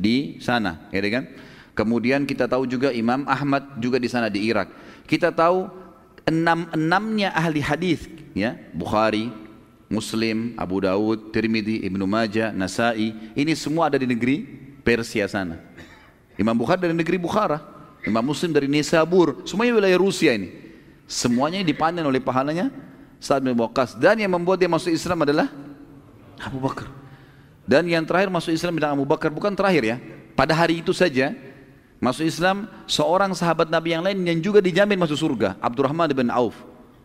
di 0.02 0.42
sana, 0.42 0.90
ya 0.90 0.98
kan? 1.06 1.30
Kemudian 1.78 2.26
kita 2.26 2.50
tahu 2.50 2.66
juga 2.66 2.90
Imam 2.90 3.24
Ahmad 3.30 3.78
juga 3.78 4.02
di 4.02 4.10
sana 4.10 4.28
di 4.28 4.44
Irak. 4.50 4.74
Kita 5.06 5.30
tahu 5.30 5.70
enam-enamnya 6.26 7.32
ahli 7.32 7.62
hadis, 7.62 8.10
ya, 8.34 8.58
Bukhari, 8.74 9.30
Muslim, 9.88 10.58
Abu 10.58 10.82
Dawud, 10.82 11.30
Tirmidzi, 11.30 11.86
Ibnu 11.86 12.04
Majah, 12.10 12.50
Nasai, 12.50 13.14
ini 13.38 13.54
semua 13.54 13.94
ada 13.94 14.02
di 14.02 14.10
negeri 14.10 14.44
Persia 14.82 15.30
sana. 15.30 15.62
Imam 16.36 16.58
Bukhari 16.58 16.82
dari 16.90 16.96
negeri 16.98 17.22
Bukhara, 17.22 17.62
Imam 18.02 18.26
Muslim 18.26 18.50
dari 18.50 18.66
Nisabur, 18.66 19.46
semuanya 19.46 19.78
wilayah 19.78 20.00
Rusia 20.00 20.34
ini. 20.34 20.50
Semuanya 21.06 21.60
dipanen 21.60 22.08
oleh 22.08 22.24
pahalanya 22.24 22.72
Sa'ad 23.20 23.44
bin 23.44 23.54
Waqqas 23.54 24.00
dan 24.00 24.16
yang 24.16 24.32
membuat 24.32 24.64
dia 24.64 24.72
masuk 24.72 24.96
Islam 24.96 25.28
adalah 25.28 25.52
Abu 26.40 26.58
Bakar. 26.58 27.01
Dan 27.66 27.88
yang 27.88 28.04
terakhir 28.04 28.34
masuk 28.34 28.52
Islam 28.52 28.78
bidang 28.78 28.98
Abu 28.98 29.06
Bakar 29.06 29.30
bukan 29.30 29.54
terakhir 29.54 29.84
ya. 29.86 29.98
Pada 30.34 30.58
hari 30.58 30.82
itu 30.82 30.92
saja 30.96 31.36
masuk 32.02 32.26
Islam 32.26 32.66
seorang 32.90 33.32
sahabat 33.38 33.70
Nabi 33.70 33.94
yang 33.94 34.02
lain 34.02 34.18
yang 34.26 34.40
juga 34.42 34.58
dijamin 34.60 34.98
masuk 34.98 35.18
surga, 35.18 35.60
Abdurrahman 35.62 36.10
bin 36.12 36.34
Auf 36.34 36.58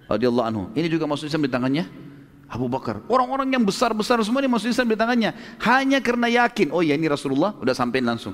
radhiyallahu 0.08 0.46
anhu. 0.46 0.62
Ini 0.72 0.88
juga 0.88 1.04
masuk 1.04 1.28
Islam 1.28 1.44
di 1.44 1.52
tangannya 1.52 1.84
Abu 2.48 2.70
Bakar. 2.70 3.02
Orang-orang 3.10 3.50
yang 3.52 3.62
besar-besar 3.66 4.22
semua 4.24 4.40
ini 4.40 4.50
masuk 4.50 4.70
Islam 4.70 4.88
di 4.88 4.96
tangannya 4.96 5.30
hanya 5.66 5.98
karena 6.00 6.30
yakin, 6.46 6.72
oh 6.72 6.80
ya 6.80 6.94
ini 6.94 7.10
Rasulullah 7.10 7.52
udah 7.58 7.74
sampai 7.74 8.00
langsung. 8.00 8.32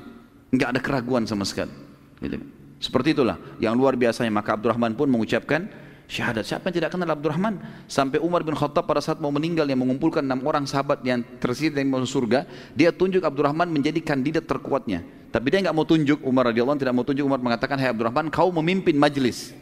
Enggak 0.52 0.68
ada 0.76 0.80
keraguan 0.84 1.24
sama 1.24 1.48
sekali. 1.48 1.72
Gitu. 2.20 2.38
Seperti 2.78 3.16
itulah 3.16 3.38
yang 3.58 3.74
luar 3.74 3.96
biasanya 3.96 4.30
maka 4.30 4.54
Abdurrahman 4.54 4.94
pun 4.94 5.08
mengucapkan 5.08 5.70
syahadat. 6.10 6.44
Siapa 6.46 6.68
yang 6.70 6.76
tidak 6.82 6.90
kenal 6.92 7.10
Abdurrahman? 7.12 7.58
Sampai 7.88 8.18
Umar 8.22 8.42
bin 8.46 8.54
Khattab 8.54 8.84
pada 8.84 9.00
saat 9.00 9.18
mau 9.18 9.30
meninggal 9.32 9.64
yang 9.64 9.80
mengumpulkan 9.80 10.22
enam 10.22 10.42
orang 10.46 10.68
sahabat 10.68 11.00
yang 11.06 11.24
tersisa 11.38 11.74
di 11.74 11.86
masuk 11.86 12.22
surga, 12.22 12.46
dia 12.76 12.92
tunjuk 12.92 13.24
Abdurrahman 13.24 13.68
menjadi 13.70 13.98
kandidat 14.04 14.44
terkuatnya. 14.44 15.02
Tapi 15.32 15.48
dia 15.48 15.64
nggak 15.64 15.76
mau 15.76 15.88
tunjuk 15.88 16.20
Umar 16.28 16.52
radhiyallahu 16.52 16.76
tidak 16.76 16.94
mau 16.94 17.06
tunjuk 17.08 17.24
Umar 17.24 17.40
mengatakan, 17.40 17.80
"Hai 17.80 17.88
Abdurrahman, 17.88 18.28
kau 18.28 18.52
memimpin 18.52 18.92
majlis 18.92 19.56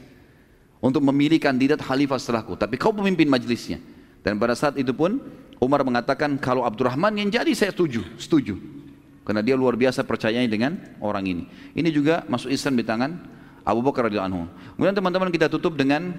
untuk 0.82 1.04
memilih 1.06 1.38
kandidat 1.38 1.78
khalifah 1.78 2.18
setelahku, 2.18 2.58
tapi 2.58 2.74
kau 2.74 2.90
pemimpin 2.90 3.30
majlisnya." 3.30 3.78
Dan 4.26 4.36
pada 4.36 4.58
saat 4.58 4.74
itu 4.76 4.90
pun 4.90 5.22
Umar 5.62 5.86
mengatakan, 5.86 6.34
"Kalau 6.42 6.66
Abdurrahman 6.66 7.14
yang 7.22 7.30
jadi 7.30 7.54
saya 7.54 7.70
setuju, 7.70 8.02
setuju." 8.18 8.58
Karena 9.22 9.46
dia 9.46 9.54
luar 9.54 9.78
biasa 9.78 10.02
percayanya 10.02 10.50
dengan 10.50 10.74
orang 10.98 11.22
ini. 11.22 11.44
Ini 11.78 11.86
juga 11.94 12.26
masuk 12.26 12.50
Islam 12.50 12.74
di 12.74 12.82
tangan 12.82 13.10
Abu 13.70 13.86
Bakar 13.86 14.10
radhiyallahu 14.10 14.30
anhu. 14.30 14.44
Kemudian 14.74 14.96
teman-teman 14.98 15.30
kita 15.30 15.46
tutup 15.46 15.78
dengan 15.78 16.10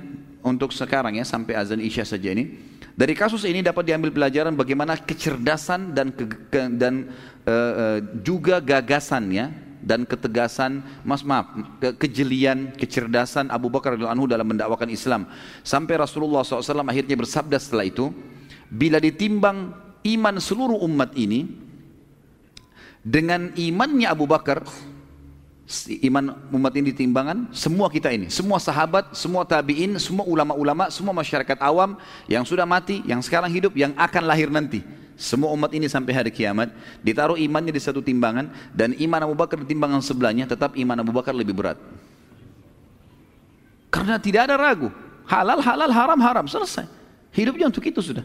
untuk 0.41 0.71
sekarang 0.71 1.19
ya 1.19 1.25
sampai 1.27 1.53
azan 1.59 1.83
Isya 1.83 2.07
saja 2.07 2.31
ini. 2.31 2.71
Dari 2.91 3.15
kasus 3.15 3.47
ini 3.47 3.63
dapat 3.63 3.87
diambil 3.87 4.11
pelajaran 4.11 4.51
bagaimana 4.55 4.99
kecerdasan 4.99 5.95
dan 5.95 6.11
ke, 6.11 6.27
ke, 6.51 6.59
dan 6.75 7.07
uh, 7.47 7.51
uh, 7.51 7.99
juga 8.19 8.59
gagasannya 8.59 9.71
dan 9.81 10.05
ketegasan 10.05 10.85
mas 11.01 11.25
maaf 11.25 11.49
ke, 11.81 12.05
kejelian 12.05 12.75
kecerdasan 12.77 13.49
Abu 13.49 13.73
Bakar 13.73 13.97
radhiyallahu 13.97 14.13
anhu 14.13 14.29
dalam 14.29 14.45
mendakwakan 14.45 14.93
Islam 14.93 15.25
sampai 15.65 15.97
Rasulullah 15.97 16.45
SAW 16.45 16.85
akhirnya 16.85 17.17
bersabda 17.17 17.57
setelah 17.57 17.89
itu 17.89 18.13
bila 18.69 19.01
ditimbang 19.01 19.73
iman 20.05 20.35
seluruh 20.37 20.77
umat 20.85 21.17
ini 21.17 21.49
dengan 23.01 23.49
imannya 23.57 24.05
Abu 24.05 24.29
Bakar 24.29 24.61
iman 26.03 26.35
umat 26.51 26.73
ini 26.75 26.91
ditimbangan 26.91 27.49
semua 27.55 27.87
kita 27.87 28.11
ini. 28.11 28.27
Semua 28.27 28.59
sahabat 28.59 29.15
semua 29.15 29.47
tabiin 29.47 29.95
semua 29.97 30.27
ulama-ulama 30.27 30.91
semua 30.91 31.15
masyarakat 31.15 31.57
awam 31.63 31.95
yang 32.27 32.43
sudah 32.43 32.67
mati 32.67 32.99
yang 33.07 33.23
sekarang 33.23 33.47
hidup 33.49 33.71
yang 33.73 33.95
akan 33.95 34.23
lahir 34.27 34.51
nanti. 34.51 34.83
Semua 35.15 35.53
umat 35.53 35.69
ini 35.71 35.85
sampai 35.85 36.17
hari 36.17 36.31
kiamat 36.33 36.73
ditaruh 37.05 37.37
imannya 37.37 37.69
di 37.69 37.81
satu 37.81 38.01
timbangan 38.01 38.49
dan 38.73 38.97
iman 38.97 39.29
Abu 39.29 39.35
Bakar 39.37 39.61
di 39.61 39.67
timbangan 39.69 40.01
sebelahnya 40.01 40.49
tetap 40.49 40.73
iman 40.75 40.97
Abu 40.97 41.13
Bakar 41.13 41.31
lebih 41.31 41.53
berat. 41.53 41.77
Karena 43.91 44.17
tidak 44.17 44.49
ada 44.49 44.55
ragu. 44.57 44.89
Halal 45.27 45.61
halal 45.61 45.91
haram 45.91 46.19
haram. 46.19 46.45
Selesai. 46.47 46.87
Hidupnya 47.35 47.69
untuk 47.69 47.83
itu 47.85 47.99
sudah. 47.99 48.23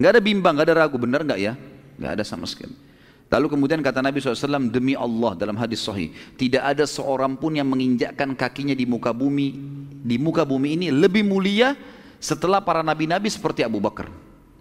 Nggak 0.00 0.10
ada 0.16 0.20
bimbang, 0.22 0.52
nggak 0.56 0.66
ada 0.72 0.76
ragu, 0.84 0.96
benar 0.96 1.22
nggak 1.22 1.40
ya? 1.40 1.52
Nggak 2.00 2.12
ada 2.18 2.24
sama 2.24 2.48
sekali. 2.48 2.87
Lalu 3.28 3.46
kemudian 3.52 3.84
kata 3.84 4.00
Nabi 4.00 4.24
SAW, 4.24 4.72
demi 4.72 4.96
Allah 4.96 5.36
dalam 5.36 5.52
hadis 5.60 5.84
sahih, 5.84 6.08
tidak 6.40 6.64
ada 6.64 6.88
seorang 6.88 7.36
pun 7.36 7.52
yang 7.52 7.68
menginjakkan 7.68 8.32
kakinya 8.32 8.72
di 8.72 8.88
muka 8.88 9.12
bumi, 9.12 9.52
di 10.00 10.16
muka 10.16 10.48
bumi 10.48 10.80
ini 10.80 10.86
lebih 10.88 11.28
mulia 11.28 11.76
setelah 12.16 12.64
para 12.64 12.80
nabi-nabi 12.80 13.28
seperti 13.28 13.60
Abu 13.60 13.84
Bakar. 13.84 14.08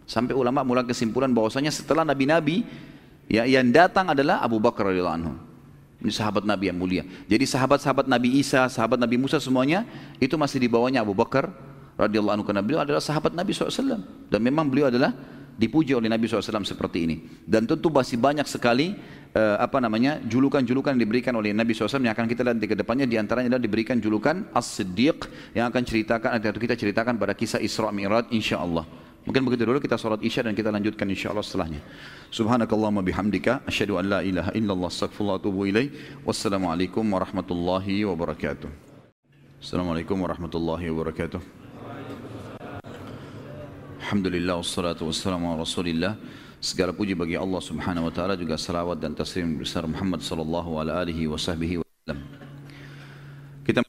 Sampai 0.03 0.36
ulama 0.36 0.68
mulai 0.68 0.84
kesimpulan 0.84 1.32
bahwasanya 1.32 1.72
setelah 1.72 2.03
nabi-nabi, 2.03 2.68
ya 3.32 3.47
yang 3.47 3.72
datang 3.72 4.11
adalah 4.11 4.43
Abu 4.43 4.59
Bakar 4.59 4.91
radhiyallahu 4.91 5.15
anhu. 5.15 5.34
Ini 5.97 6.13
sahabat 6.13 6.45
Nabi 6.45 6.70
yang 6.70 6.78
mulia. 6.78 7.03
Jadi 7.26 7.41
sahabat-sahabat 7.49 8.05
Nabi 8.05 8.38
Isa, 8.38 8.70
sahabat 8.70 9.01
Nabi 9.01 9.18
Musa 9.18 9.41
semuanya 9.41 9.82
itu 10.22 10.38
masih 10.38 10.61
di 10.61 10.70
bawahnya 10.70 11.01
Abu 11.01 11.18
Bakar 11.18 11.49
radhiyallahu 11.97 12.38
anhu 12.38 12.45
karena 12.45 12.61
beliau 12.61 12.86
adalah 12.86 13.01
sahabat 13.01 13.34
Nabi 13.34 13.57
SAW 13.57 14.05
dan 14.30 14.39
memang 14.39 14.70
beliau 14.70 14.93
adalah 14.93 15.18
dipuji 15.58 15.97
oleh 15.97 16.08
Nabi 16.08 16.30
SAW 16.30 16.64
seperti 16.64 17.10
ini. 17.10 17.16
Dan 17.43 17.66
tentu 17.66 17.89
masih 17.89 18.22
banyak 18.22 18.45
sekali 18.45 18.93
uh, 19.34 19.58
apa 19.58 19.82
namanya 19.82 20.22
julukan-julukan 20.22 20.93
yang 20.93 21.01
diberikan 21.01 21.34
oleh 21.34 21.51
Nabi 21.51 21.74
SAW 21.74 22.05
yang 22.05 22.14
akan 22.14 22.30
kita 22.30 22.45
lihat 22.45 22.62
di 22.62 22.70
ke 22.70 22.78
depannya 22.78 23.10
di 23.10 23.18
antaranya 23.18 23.58
adalah 23.58 23.66
diberikan 23.66 23.97
julukan 23.97 24.47
As-Siddiq 24.53 25.26
yang 25.58 25.74
akan 25.74 25.82
ceritakan 25.82 26.30
atau 26.38 26.62
kita 26.62 26.78
ceritakan 26.78 27.18
pada 27.18 27.34
kisah 27.34 27.58
Isra 27.58 27.89
Mi'raj 27.89 28.30
insya 28.30 28.62
Allah. 28.62 28.86
Mungkin 29.28 29.43
begitu 29.43 29.68
dulu 29.68 29.84
kita 29.84 29.99
sholat 29.99 30.24
isya 30.24 30.47
dan 30.47 30.55
kita 30.55 30.72
lanjutkan 30.72 31.03
insya 31.12 31.36
Allah 31.36 31.43
setelahnya. 31.43 31.84
Subhanakallahumma 32.32 33.03
bihamdika. 33.03 33.68
Asyhadu 33.68 33.99
an 33.99 34.08
la 34.08 34.20
ilaha 34.24 34.55
illallah 34.55 34.88
astagfirullah 34.88 35.36
atubu 35.36 35.68
ilaih. 35.68 35.91
Wassalamualaikum 36.24 37.03
warahmatullahi 37.03 38.08
wabarakatuh. 38.08 38.72
Assalamualaikum 39.60 40.16
warahmatullahi 40.16 40.88
wabarakatuh. 40.88 41.57
Alhamdulillah 44.08 44.64
wassalatu 44.64 45.12
wassalamu 45.12 45.51
ala 45.51 45.68
rasulillah. 45.68 46.16
Segala 46.64 46.95
puji 46.95 47.12
bagi 47.12 47.36
Allah 47.36 47.60
subhanahu 47.60 48.08
wa 48.08 48.14
ta'ala 48.16 48.39
juga 48.39 48.55
salawat 48.55 49.03
dan 49.03 49.12
taslim 49.12 49.60
besar 49.60 49.84
Muhammad 49.84 50.24
sallallahu 50.24 50.80
alaihi 50.80 51.28
wasallam. 51.28 51.84
Kita 53.68 53.84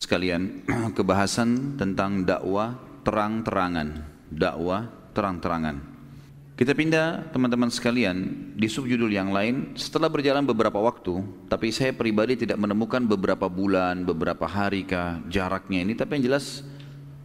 sekalian 0.00 0.64
kebahasan 0.96 1.76
tentang 1.76 2.24
dakwah 2.24 2.80
terang-terangan 3.04 4.00
dakwah 4.32 4.88
terang-terangan. 5.12 5.76
Kita 6.56 6.72
pindah 6.72 7.28
teman-teman 7.28 7.68
sekalian 7.68 8.16
di 8.56 8.64
subjudul 8.64 9.12
yang 9.12 9.28
lain 9.28 9.76
setelah 9.76 10.08
berjalan 10.08 10.48
beberapa 10.48 10.80
waktu, 10.80 11.20
tapi 11.52 11.68
saya 11.68 11.92
pribadi 11.92 12.48
tidak 12.48 12.56
menemukan 12.56 13.04
beberapa 13.04 13.44
bulan, 13.52 14.08
beberapa 14.08 14.48
hari 14.48 14.88
kah 14.88 15.20
jaraknya 15.28 15.84
ini, 15.84 15.92
tapi 15.92 16.16
yang 16.16 16.32
jelas 16.32 16.64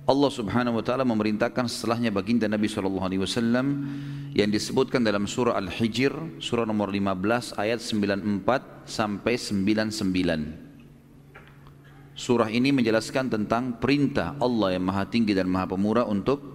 Allah 0.05 0.29
Subhanahu 0.29 0.77
wa 0.77 0.83
taala 0.85 1.01
memerintahkan 1.01 1.65
setelahnya 1.65 2.13
baginda 2.13 2.45
Nabi 2.45 2.69
sallallahu 2.69 3.09
alaihi 3.09 3.25
wasallam 3.25 3.89
yang 4.37 4.53
disebutkan 4.53 5.01
dalam 5.01 5.25
surah 5.25 5.57
Al-Hijr 5.57 6.37
surah 6.37 6.69
nomor 6.69 6.93
15 6.93 7.57
ayat 7.57 7.81
94 7.81 8.85
sampai 8.85 9.33
99. 9.33 12.13
Surah 12.13 12.53
ini 12.53 12.69
menjelaskan 12.69 13.33
tentang 13.33 13.81
perintah 13.81 14.37
Allah 14.37 14.77
yang 14.77 14.85
Maha 14.85 15.09
Tinggi 15.09 15.33
dan 15.33 15.49
Maha 15.49 15.73
Pemurah 15.73 16.05
untuk 16.05 16.53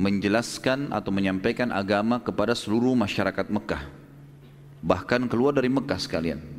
menjelaskan 0.00 0.96
atau 0.96 1.12
menyampaikan 1.12 1.68
agama 1.70 2.24
kepada 2.24 2.56
seluruh 2.56 2.96
masyarakat 2.98 3.46
Mekah 3.52 3.84
bahkan 4.84 5.24
keluar 5.30 5.56
dari 5.56 5.72
Mekah 5.72 5.96
sekalian 5.96 6.53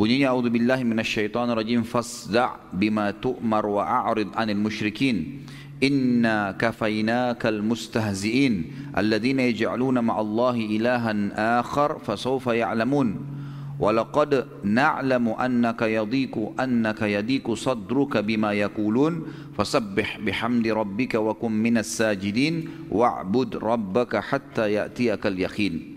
bunyinya 0.00 0.32
a'udzubillahi 0.32 0.80
minasyaitonirrajim 0.88 1.84
fasda' 1.84 2.72
bima 2.72 3.12
tu'mar 3.12 3.68
wa 3.68 3.84
a'rid 3.84 4.32
'anil 4.32 4.56
musyrikin 4.56 5.44
inna 5.76 6.56
kafainakal 6.56 7.60
mustahzi'in 7.60 8.88
alladhina 8.96 9.44
yaj'aluna 9.52 10.00
ma'allahi 10.00 10.72
ilahan 10.72 11.36
akhar 11.36 12.00
fasawfa 12.00 12.56
ya'lamun 12.56 13.36
ولقد 13.80 14.60
نعلم 14.64 15.28
أنك 15.40 15.80
يضيق 15.82 16.60
أنك 16.60 17.00
يضيق 17.00 17.48
صدرك 17.48 18.16
بما 18.28 18.52
يقولون 18.52 19.12
فسبح 19.56 20.20
بحمد 20.20 20.66
ربك 20.68 21.14
وكن 21.14 21.52
من 21.52 21.80
الساجدين 21.80 22.54
واعبد 22.92 23.56
ربك 23.56 24.12
حتى 24.16 24.64
يأتيك 24.76 25.24
اليقين 25.26 25.96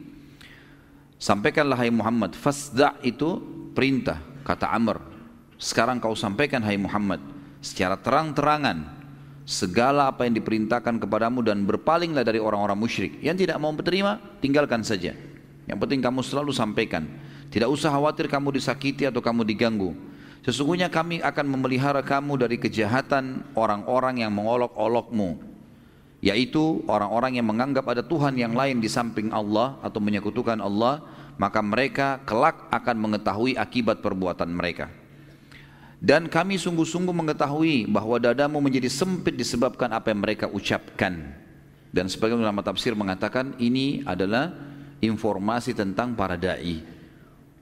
Sampaikanlah 1.19 1.79
hai 1.79 1.91
Muhammad 1.91 2.35
Fasda' 2.35 2.99
itu 3.03 3.52
perintah 3.73 4.21
Kata 4.45 4.69
Amr 4.69 5.01
Sekarang 5.57 5.97
kau 5.97 6.13
sampaikan 6.13 6.61
hai 6.63 6.77
Muhammad 6.77 7.19
Secara 7.59 7.99
terang-terangan 7.99 9.03
Segala 9.43 10.13
apa 10.13 10.23
yang 10.23 10.39
diperintahkan 10.39 11.03
kepadamu 11.03 11.43
Dan 11.43 11.67
berpalinglah 11.67 12.23
dari 12.23 12.39
orang-orang 12.39 12.79
musyrik 12.79 13.19
Yang 13.19 13.49
tidak 13.49 13.57
mau 13.59 13.75
menerima 13.75 14.39
Tinggalkan 14.39 14.85
saja 14.85 15.11
Yang 15.67 15.77
penting 15.81 15.99
kamu 15.99 16.23
selalu 16.23 16.55
sampaikan 16.55 17.03
tidak 17.53 17.69
usah 17.69 17.93
khawatir 17.93 18.25
kamu 18.25 18.57
disakiti 18.57 19.05
atau 19.05 19.21
kamu 19.21 19.45
diganggu. 19.45 19.93
Sesungguhnya 20.41 20.89
kami 20.89 21.21
akan 21.21 21.45
memelihara 21.45 22.01
kamu 22.01 22.41
dari 22.41 22.57
kejahatan 22.57 23.45
orang-orang 23.53 24.25
yang 24.25 24.33
mengolok-olokmu. 24.33 25.53
Yaitu 26.25 26.81
orang-orang 26.89 27.37
yang 27.37 27.45
menganggap 27.45 27.85
ada 27.85 28.01
Tuhan 28.01 28.41
yang 28.41 28.57
lain 28.57 28.81
di 28.81 28.89
samping 28.89 29.29
Allah 29.29 29.77
atau 29.85 30.01
menyekutukan 30.01 30.57
Allah. 30.57 31.05
Maka 31.37 31.59
mereka 31.65 32.21
kelak 32.23 32.69
akan 32.69 32.95
mengetahui 32.97 33.57
akibat 33.57 33.99
perbuatan 33.99 34.49
mereka. 34.53 34.89
Dan 36.03 36.27
kami 36.27 36.59
sungguh-sungguh 36.59 37.15
mengetahui 37.15 37.87
bahwa 37.87 38.19
dadamu 38.19 38.59
menjadi 38.59 38.91
sempit 38.91 39.39
disebabkan 39.39 39.87
apa 39.95 40.11
yang 40.11 40.19
mereka 40.19 40.51
ucapkan. 40.51 41.31
Dan 41.93 42.11
sebagian 42.11 42.43
ulama 42.43 42.59
tafsir 42.59 42.91
mengatakan 42.91 43.55
ini 43.55 44.03
adalah 44.03 44.51
informasi 44.99 45.71
tentang 45.71 46.11
para 46.11 46.35
da'i. 46.35 46.83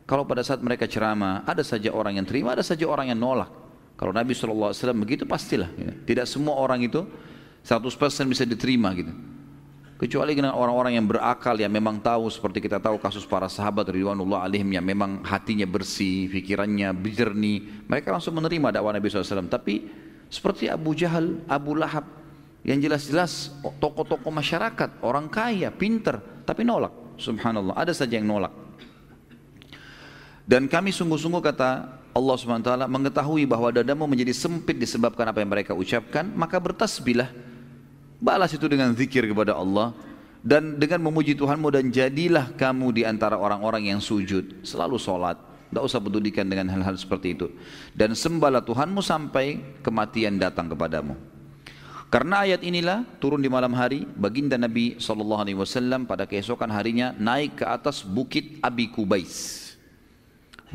Kalau 0.10 0.26
pada 0.26 0.42
saat 0.42 0.60
mereka 0.60 0.90
ceramah, 0.90 1.46
ada 1.46 1.62
saja 1.62 1.94
orang 1.94 2.18
yang 2.18 2.26
terima, 2.26 2.58
ada 2.58 2.66
saja 2.66 2.84
orang 2.90 3.14
yang 3.14 3.20
nolak. 3.22 3.48
Kalau 3.94 4.10
Nabi 4.10 4.34
SAW 4.34 4.74
begitu 4.98 5.30
pastilah. 5.30 5.70
Ya. 5.78 5.94
Tidak 5.94 6.26
semua 6.26 6.58
orang 6.58 6.82
itu 6.82 7.06
100% 7.62 8.26
bisa 8.26 8.42
diterima 8.42 8.90
gitu. 8.98 9.14
Kecuali 10.02 10.34
dengan 10.34 10.58
orang-orang 10.58 10.98
yang 10.98 11.06
berakal 11.06 11.54
yang 11.62 11.70
memang 11.70 12.02
tahu 12.02 12.26
seperti 12.26 12.58
kita 12.58 12.82
tahu 12.82 12.98
kasus 12.98 13.22
para 13.22 13.46
sahabat 13.46 13.86
Ridwanullah 13.86 14.50
alaihim 14.50 14.74
yang 14.74 14.82
memang 14.82 15.22
hatinya 15.22 15.70
bersih, 15.70 16.26
pikirannya 16.26 16.90
jernih. 17.06 17.86
Mereka 17.86 18.10
langsung 18.10 18.34
menerima 18.34 18.74
dakwah 18.74 18.98
Nabi 18.98 19.14
SAW. 19.14 19.46
Tapi 19.46 19.86
seperti 20.26 20.74
Abu 20.74 20.98
Jahal, 20.98 21.46
Abu 21.46 21.78
Lahab 21.78 22.10
yang 22.66 22.82
jelas-jelas 22.82 23.54
tokoh-tokoh 23.62 24.34
masyarakat, 24.34 25.06
orang 25.06 25.30
kaya, 25.30 25.70
pinter, 25.70 26.18
tapi 26.50 26.66
nolak. 26.66 27.22
Subhanallah, 27.22 27.78
ada 27.78 27.94
saja 27.94 28.18
yang 28.18 28.26
nolak. 28.26 28.58
Dan 30.50 30.66
kami 30.66 30.90
sungguh-sungguh 30.90 31.46
kata 31.46 32.02
Allah 32.10 32.36
SWT 32.42 32.90
mengetahui 32.90 33.46
bahwa 33.46 33.70
dadamu 33.70 34.10
menjadi 34.10 34.34
sempit 34.34 34.82
disebabkan 34.82 35.30
apa 35.30 35.46
yang 35.46 35.54
mereka 35.54 35.78
ucapkan, 35.78 36.26
maka 36.34 36.58
bertasbihlah. 36.58 37.51
Balas 38.22 38.54
itu 38.54 38.70
dengan 38.70 38.94
zikir 38.94 39.26
kepada 39.26 39.58
Allah 39.58 39.98
dan 40.46 40.78
dengan 40.78 41.10
memuji 41.10 41.34
Tuhanmu 41.34 41.74
dan 41.74 41.90
jadilah 41.90 42.54
kamu 42.54 42.94
di 42.94 43.02
antara 43.02 43.34
orang-orang 43.34 43.90
yang 43.90 43.98
sujud, 43.98 44.62
selalu 44.62 45.02
sholat. 45.02 45.42
Tidak 45.74 45.82
usah 45.82 45.98
pedulikan 46.04 46.46
dengan 46.46 46.70
hal-hal 46.70 46.94
seperti 47.00 47.34
itu. 47.34 47.48
Dan 47.98 48.14
sembahlah 48.14 48.62
Tuhanmu 48.62 49.02
sampai 49.02 49.80
kematian 49.82 50.38
datang 50.38 50.70
kepadamu. 50.70 51.18
Karena 52.12 52.44
ayat 52.44 52.60
inilah 52.62 53.08
turun 53.24 53.40
di 53.40 53.48
malam 53.48 53.72
hari, 53.72 54.04
baginda 54.04 54.60
Nabi 54.60 55.00
SAW 55.00 56.04
pada 56.04 56.28
keesokan 56.28 56.68
harinya 56.68 57.16
naik 57.16 57.64
ke 57.64 57.66
atas 57.66 58.04
bukit 58.04 58.60
Abi 58.60 58.92
Kubais. 58.92 59.58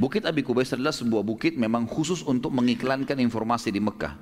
Bukit 0.01 0.25
Abi 0.25 0.41
Kubais 0.41 0.73
adalah 0.73 0.97
sebuah 0.97 1.21
bukit 1.21 1.55
memang 1.61 1.85
khusus 1.85 2.25
untuk 2.25 2.57
mengiklankan 2.57 3.21
informasi 3.21 3.69
di 3.69 3.85
Mekah. 3.85 4.17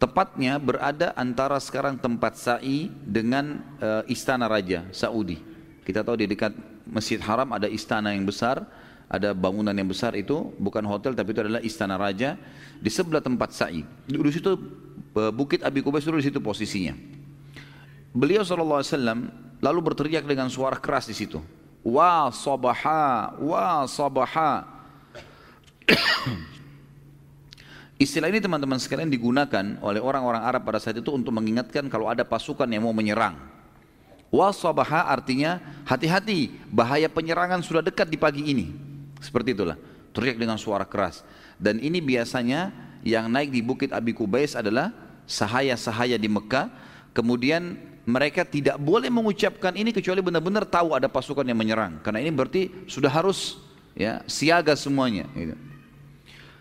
Tepatnya 0.00 0.56
berada 0.56 1.12
antara 1.12 1.60
sekarang 1.60 2.00
tempat 2.00 2.32
sa'i 2.40 2.88
dengan 3.04 3.60
uh, 3.84 4.00
istana 4.08 4.48
raja 4.48 4.88
Saudi. 4.96 5.36
Kita 5.84 6.00
tahu 6.00 6.24
di 6.24 6.26
dekat 6.26 6.56
Masjid 6.88 7.20
Haram 7.20 7.52
ada 7.52 7.68
istana 7.68 8.16
yang 8.16 8.24
besar, 8.24 8.64
ada 9.12 9.36
bangunan 9.36 9.76
yang 9.76 9.92
besar 9.92 10.16
itu 10.16 10.56
bukan 10.56 10.80
hotel 10.88 11.12
tapi 11.12 11.36
itu 11.36 11.44
adalah 11.44 11.60
istana 11.60 12.00
raja 12.00 12.40
di 12.80 12.88
sebelah 12.88 13.20
tempat 13.20 13.52
sa'i. 13.52 13.84
Di, 14.08 14.16
di 14.16 14.32
situ 14.32 14.56
uh, 15.20 15.28
Bukit 15.28 15.60
Abi 15.60 15.84
Kubais 15.84 16.00
itu 16.00 16.16
di 16.16 16.24
situ 16.24 16.40
posisinya. 16.40 16.96
Beliau 18.16 18.40
SAW 18.40 18.80
lalu 19.60 19.78
berteriak 19.84 20.24
dengan 20.24 20.48
suara 20.48 20.80
keras 20.80 21.06
di 21.06 21.14
situ 21.14 21.44
wa 21.80 22.28
sabaha 22.28 23.36
wa 23.40 23.88
sabaha 23.88 24.64
Istilah 28.00 28.32
ini 28.32 28.40
teman-teman 28.40 28.80
sekalian 28.80 29.12
digunakan 29.12 29.76
oleh 29.84 30.00
orang-orang 30.00 30.40
Arab 30.40 30.64
pada 30.64 30.80
saat 30.80 30.96
itu 30.96 31.12
untuk 31.12 31.36
mengingatkan 31.36 31.84
kalau 31.92 32.08
ada 32.08 32.24
pasukan 32.24 32.64
yang 32.64 32.88
mau 32.88 32.96
menyerang. 32.96 33.36
Wasabaha 34.32 35.04
artinya 35.04 35.60
hati-hati, 35.84 36.48
bahaya 36.72 37.12
penyerangan 37.12 37.60
sudah 37.60 37.84
dekat 37.84 38.08
di 38.08 38.16
pagi 38.16 38.40
ini. 38.48 38.72
Seperti 39.20 39.52
itulah, 39.52 39.76
teriak 40.16 40.40
dengan 40.40 40.56
suara 40.56 40.88
keras. 40.88 41.20
Dan 41.60 41.76
ini 41.76 42.00
biasanya 42.00 42.72
yang 43.04 43.28
naik 43.28 43.52
di 43.52 43.60
bukit 43.60 43.92
Abi 43.92 44.16
Kubais 44.16 44.56
adalah 44.56 44.96
sahaya-sahaya 45.28 46.16
di 46.16 46.32
Mekah. 46.32 46.72
Kemudian 47.12 47.76
mereka 48.08 48.48
tidak 48.48 48.80
boleh 48.80 49.12
mengucapkan 49.12 49.76
ini 49.76 49.92
kecuali 49.92 50.24
benar-benar 50.24 50.64
tahu 50.64 50.96
ada 50.96 51.04
pasukan 51.04 51.44
yang 51.44 51.60
menyerang. 51.60 52.00
Karena 52.00 52.24
ini 52.24 52.32
berarti 52.32 52.88
sudah 52.88 53.12
harus 53.12 53.60
ya 53.92 54.24
siaga 54.24 54.72
semuanya. 54.72 55.28
Gitu. 55.36 55.69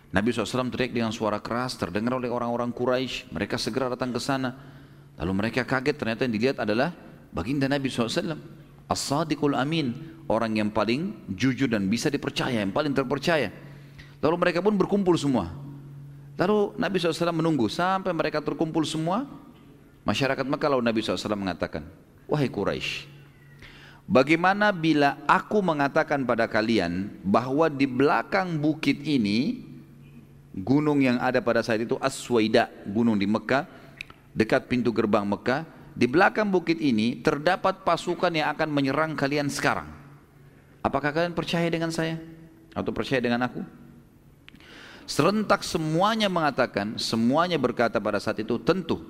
Nabi 0.09 0.33
SAW 0.33 0.73
teriak 0.73 0.89
dengan 0.89 1.13
suara 1.13 1.37
keras, 1.37 1.77
terdengar 1.77 2.17
oleh 2.17 2.33
orang-orang 2.33 2.73
Quraisy. 2.73 3.29
Mereka 3.29 3.61
segera 3.61 3.93
datang 3.93 4.09
ke 4.09 4.17
sana. 4.17 4.57
Lalu 5.21 5.31
mereka 5.37 5.61
kaget, 5.61 6.01
ternyata 6.01 6.25
yang 6.25 6.33
dilihat 6.33 6.57
adalah 6.57 6.97
baginda 7.29 7.69
Nabi 7.69 7.93
SAW. 7.93 8.33
As-sadiqul 8.89 9.53
amin, 9.53 9.93
orang 10.25 10.57
yang 10.57 10.73
paling 10.73 11.13
jujur 11.29 11.69
dan 11.69 11.85
bisa 11.85 12.09
dipercaya, 12.09 12.57
yang 12.57 12.73
paling 12.73 12.89
terpercaya. 12.89 13.53
Lalu 14.17 14.35
mereka 14.49 14.65
pun 14.65 14.73
berkumpul 14.73 15.13
semua. 15.13 15.53
Lalu 16.41 16.73
Nabi 16.81 16.97
SAW 16.97 17.29
menunggu 17.29 17.69
sampai 17.69 18.09
mereka 18.09 18.41
terkumpul 18.41 18.81
semua. 18.89 19.29
Masyarakat 20.09 20.41
Mekah 20.41 20.69
lalu 20.73 20.83
Nabi 20.89 20.99
SAW 21.05 21.37
mengatakan, 21.37 21.85
Wahai 22.25 22.49
Quraisy, 22.49 23.05
bagaimana 24.09 24.73
bila 24.73 25.21
aku 25.29 25.61
mengatakan 25.61 26.25
pada 26.25 26.49
kalian 26.49 27.13
bahwa 27.21 27.69
di 27.69 27.85
belakang 27.85 28.57
bukit 28.57 29.05
ini 29.05 29.68
gunung 30.61 30.99
yang 30.99 31.17
ada 31.19 31.39
pada 31.39 31.63
saat 31.63 31.83
itu 31.83 31.95
Aswaida, 31.99 32.71
gunung 32.87 33.15
di 33.15 33.25
Mekah, 33.25 33.65
dekat 34.35 34.67
pintu 34.67 34.91
gerbang 34.93 35.25
Mekah. 35.25 35.65
Di 35.99 36.07
belakang 36.07 36.47
bukit 36.47 36.79
ini 36.79 37.19
terdapat 37.19 37.83
pasukan 37.83 38.31
yang 38.31 38.47
akan 38.55 38.71
menyerang 38.71 39.11
kalian 39.19 39.51
sekarang. 39.51 39.89
Apakah 40.79 41.11
kalian 41.11 41.35
percaya 41.35 41.67
dengan 41.67 41.91
saya? 41.91 42.15
Atau 42.71 42.95
percaya 42.95 43.19
dengan 43.19 43.43
aku? 43.43 43.59
Serentak 45.03 45.65
semuanya 45.65 46.31
mengatakan, 46.31 46.95
semuanya 46.95 47.59
berkata 47.59 47.99
pada 47.99 48.21
saat 48.21 48.39
itu, 48.39 48.55
tentu. 48.61 49.03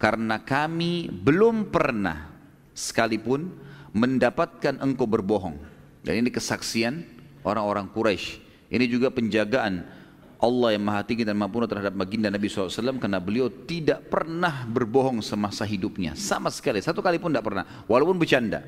Karena 0.00 0.40
kami 0.40 1.12
belum 1.12 1.68
pernah 1.68 2.32
sekalipun 2.72 3.52
mendapatkan 3.92 4.80
engkau 4.80 5.04
berbohong. 5.04 5.60
Dan 6.00 6.24
ini 6.24 6.32
kesaksian 6.32 7.04
orang-orang 7.44 7.90
Quraisy. 7.92 8.40
Ini 8.72 8.86
juga 8.88 9.12
penjagaan 9.12 9.84
Allah 10.40 10.72
yang 10.72 10.84
maha 10.88 11.04
tinggi 11.04 11.22
dan 11.28 11.36
maha 11.36 11.68
terhadap 11.68 11.92
baginda 11.92 12.32
Nabi 12.32 12.48
SAW 12.48 12.96
karena 12.96 13.20
beliau 13.20 13.52
tidak 13.52 14.08
pernah 14.08 14.64
berbohong 14.64 15.20
semasa 15.20 15.68
hidupnya. 15.68 16.16
Sama 16.16 16.48
sekali. 16.48 16.80
Satu 16.80 17.04
kali 17.04 17.20
pun 17.20 17.28
tidak 17.28 17.44
pernah. 17.44 17.64
Walaupun 17.84 18.16
bercanda. 18.16 18.64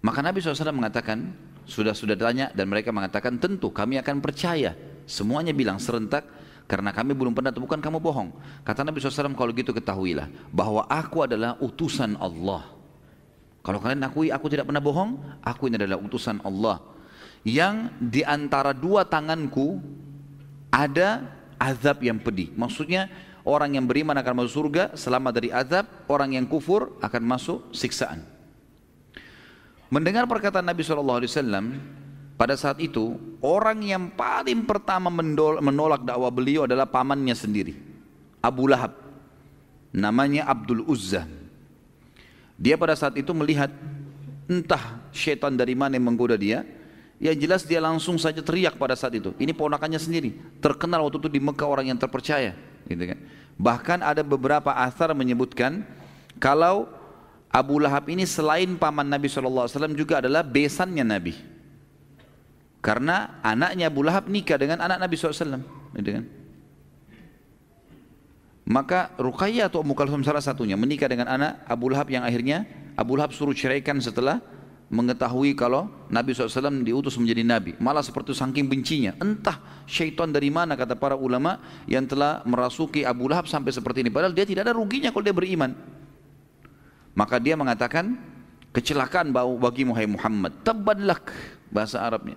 Maka 0.00 0.24
Nabi 0.24 0.40
SAW 0.40 0.72
mengatakan 0.72 1.36
sudah 1.68 1.92
sudah 1.92 2.16
tanya 2.16 2.48
dan 2.52 2.68
mereka 2.68 2.92
mengatakan 2.92 3.36
tentu 3.36 3.68
kami 3.68 4.00
akan 4.00 4.24
percaya. 4.24 4.72
Semuanya 5.04 5.52
bilang 5.52 5.76
serentak 5.76 6.24
karena 6.64 6.88
kami 6.88 7.12
belum 7.12 7.36
pernah 7.36 7.52
temukan 7.52 7.76
kamu 7.76 8.00
bohong. 8.00 8.32
Kata 8.64 8.88
Nabi 8.88 9.04
SAW 9.04 9.36
kalau 9.36 9.52
gitu 9.52 9.76
ketahuilah 9.76 10.32
bahwa 10.48 10.88
aku 10.88 11.28
adalah 11.28 11.60
utusan 11.60 12.16
Allah. 12.16 12.72
Kalau 13.64 13.80
kalian 13.80 14.00
akui 14.04 14.28
aku 14.32 14.48
tidak 14.48 14.68
pernah 14.68 14.80
bohong 14.80 15.40
aku 15.44 15.72
ini 15.72 15.80
adalah 15.80 15.96
utusan 16.00 16.40
Allah 16.44 16.93
yang 17.44 17.92
di 18.00 18.24
antara 18.24 18.72
dua 18.72 19.04
tanganku 19.04 19.78
ada 20.72 21.28
azab 21.60 22.02
yang 22.02 22.18
pedih. 22.18 22.50
Maksudnya 22.56 23.12
orang 23.44 23.76
yang 23.76 23.84
beriman 23.84 24.16
akan 24.16 24.42
masuk 24.42 24.52
surga 24.64 24.96
selama 24.96 25.30
dari 25.30 25.52
azab, 25.52 25.86
orang 26.08 26.34
yang 26.34 26.48
kufur 26.48 26.96
akan 27.04 27.22
masuk 27.22 27.68
siksaan. 27.70 28.24
Mendengar 29.92 30.26
perkataan 30.26 30.66
Nabi 30.66 30.82
SAW, 30.82 31.22
pada 32.34 32.58
saat 32.58 32.82
itu 32.82 33.14
orang 33.38 33.78
yang 33.84 34.10
paling 34.10 34.66
pertama 34.66 35.06
menolak 35.62 36.02
dakwah 36.02 36.32
beliau 36.34 36.66
adalah 36.66 36.88
pamannya 36.88 37.36
sendiri, 37.36 37.78
Abu 38.42 38.66
Lahab. 38.66 38.90
Namanya 39.94 40.50
Abdul 40.50 40.82
Uzza. 40.90 41.22
Dia 42.58 42.74
pada 42.74 42.98
saat 42.98 43.14
itu 43.14 43.30
melihat 43.30 43.70
entah 44.50 44.98
syaitan 45.14 45.54
dari 45.54 45.78
mana 45.78 45.94
yang 45.94 46.10
menggoda 46.10 46.34
dia, 46.34 46.66
yang 47.22 47.36
jelas 47.38 47.62
dia 47.62 47.78
langsung 47.78 48.18
saja 48.18 48.42
teriak 48.42 48.74
pada 48.74 48.98
saat 48.98 49.14
itu. 49.14 49.30
Ini 49.38 49.54
ponakannya 49.54 49.98
sendiri. 49.98 50.34
Terkenal 50.58 51.06
waktu 51.06 51.22
itu 51.22 51.30
di 51.30 51.40
Mekah 51.40 51.68
orang 51.68 51.86
yang 51.94 51.98
terpercaya. 51.98 52.54
Gitu 52.90 53.04
kan. 53.14 53.18
Bahkan 53.54 53.98
ada 54.02 54.22
beberapa 54.26 54.74
asar 54.74 55.14
menyebutkan 55.14 55.86
kalau 56.42 56.90
Abu 57.54 57.78
Lahab 57.78 58.10
ini 58.10 58.26
selain 58.26 58.74
paman 58.74 59.06
Nabi 59.06 59.30
SAW 59.30 59.70
juga 59.94 60.18
adalah 60.18 60.42
besannya 60.42 61.06
Nabi. 61.06 61.38
Karena 62.82 63.40
anaknya 63.40 63.88
Abu 63.88 64.02
Lahab 64.02 64.26
nikah 64.26 64.58
dengan 64.58 64.82
anak 64.82 64.98
Nabi 64.98 65.14
SAW. 65.14 65.62
Gitu 65.94 66.10
kan. 66.18 66.24
Maka 68.64 69.12
Ruqayyah 69.20 69.68
atau 69.68 69.84
Ummu 69.84 69.92
salah 70.24 70.40
satunya 70.40 70.74
menikah 70.74 71.06
dengan 71.06 71.28
anak 71.28 71.62
Abu 71.68 71.92
Lahab 71.92 72.08
yang 72.08 72.24
akhirnya 72.24 72.64
Abu 72.96 73.14
Lahab 73.14 73.36
suruh 73.36 73.52
ceraikan 73.52 74.00
setelah 74.00 74.40
mengetahui 74.92 75.56
kalau 75.56 75.88
Nabi 76.12 76.36
SAW 76.36 76.84
diutus 76.84 77.16
menjadi 77.16 77.42
Nabi. 77.42 77.72
Malah 77.80 78.04
seperti 78.04 78.36
saking 78.36 78.68
bencinya. 78.68 79.12
Entah 79.18 79.58
syaitan 79.88 80.28
dari 80.28 80.52
mana 80.52 80.76
kata 80.76 80.94
para 80.94 81.16
ulama 81.16 81.60
yang 81.88 82.04
telah 82.04 82.44
merasuki 82.44 83.02
Abu 83.02 83.26
Lahab 83.26 83.48
sampai 83.48 83.72
seperti 83.72 84.04
ini. 84.04 84.10
Padahal 84.12 84.36
dia 84.36 84.44
tidak 84.44 84.68
ada 84.68 84.74
ruginya 84.76 85.08
kalau 85.10 85.24
dia 85.24 85.34
beriman. 85.34 85.72
Maka 87.14 87.38
dia 87.38 87.54
mengatakan, 87.54 88.18
kecelakaan 88.74 89.30
bagi 89.34 89.86
Muhammad. 89.86 90.66
Tabadlak 90.66 91.30
bahasa 91.70 92.02
Arabnya. 92.02 92.36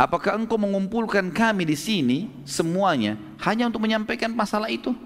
Apakah 0.00 0.36
engkau 0.40 0.56
mengumpulkan 0.56 1.28
kami 1.28 1.68
di 1.68 1.76
sini 1.76 2.18
semuanya 2.48 3.20
hanya 3.44 3.68
untuk 3.68 3.84
menyampaikan 3.84 4.32
masalah 4.32 4.72
itu? 4.72 4.96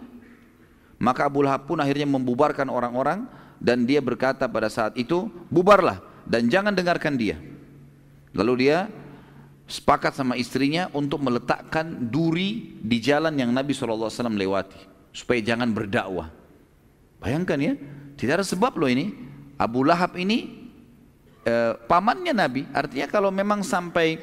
Maka 1.02 1.26
Abu 1.26 1.42
Lahab 1.42 1.66
pun 1.66 1.82
akhirnya 1.82 2.06
membubarkan 2.06 2.70
orang-orang 2.70 3.26
dan 3.58 3.82
dia 3.82 3.98
berkata 3.98 4.46
pada 4.46 4.70
saat 4.70 4.94
itu, 4.94 5.26
bubarlah 5.50 6.13
dan 6.28 6.48
jangan 6.48 6.72
dengarkan 6.72 7.16
dia. 7.16 7.36
Lalu 8.34 8.66
dia 8.66 8.90
sepakat 9.64 10.12
sama 10.12 10.36
istrinya 10.36 10.92
untuk 10.92 11.24
meletakkan 11.24 12.10
duri 12.10 12.76
di 12.82 13.00
jalan 13.00 13.32
yang 13.38 13.48
Nabi 13.54 13.72
SAW 13.72 14.10
lewati 14.34 14.76
supaya 15.14 15.40
jangan 15.40 15.70
berdakwah. 15.70 16.28
Bayangkan 17.22 17.56
ya, 17.56 17.72
tidak 18.18 18.42
ada 18.42 18.46
sebab 18.46 18.76
loh 18.76 18.90
ini. 18.90 19.14
Abu 19.54 19.86
Lahab 19.86 20.18
ini 20.18 20.68
eh, 21.46 21.72
pamannya 21.86 22.34
Nabi. 22.34 22.66
Artinya 22.74 23.06
kalau 23.06 23.30
memang 23.30 23.62
sampai 23.62 24.18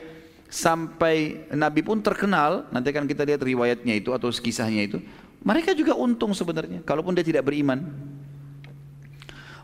sampai 0.52 1.48
Nabi 1.56 1.82
pun 1.82 2.04
terkenal, 2.04 2.68
nanti 2.76 2.92
akan 2.92 3.08
kita 3.08 3.24
lihat 3.24 3.40
riwayatnya 3.40 3.96
itu 3.96 4.12
atau 4.12 4.28
kisahnya 4.28 4.84
itu, 4.84 5.00
mereka 5.42 5.72
juga 5.72 5.96
untung 5.96 6.36
sebenarnya, 6.36 6.84
kalaupun 6.84 7.16
dia 7.16 7.24
tidak 7.24 7.48
beriman. 7.48 7.88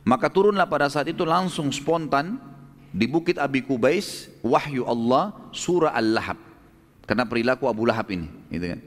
Maka 0.08 0.32
turunlah 0.32 0.64
pada 0.72 0.88
saat 0.88 1.12
itu 1.12 1.28
langsung 1.28 1.68
spontan 1.68 2.40
di 2.96 3.12
bukit 3.12 3.36
Abi 3.36 3.60
Kubais 3.60 4.32
wahyu 4.40 4.88
Allah 4.88 5.36
surah 5.52 5.92
Al-Lahab. 5.92 6.40
Karena 7.04 7.28
perilaku 7.28 7.68
Abu 7.68 7.84
Lahab 7.84 8.08
ini, 8.16 8.32
gitu 8.48 8.72
kan. 8.72 8.80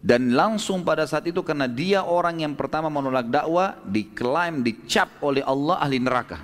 Dan 0.00 0.32
langsung 0.32 0.80
pada 0.80 1.04
saat 1.04 1.28
itu 1.28 1.44
karena 1.44 1.68
dia 1.68 2.00
orang 2.00 2.40
yang 2.40 2.56
pertama 2.56 2.88
menolak 2.88 3.28
dakwah, 3.28 3.76
diklaim, 3.84 4.64
dicap 4.64 5.12
oleh 5.20 5.44
Allah 5.44 5.76
ahli 5.76 6.00
neraka. 6.00 6.40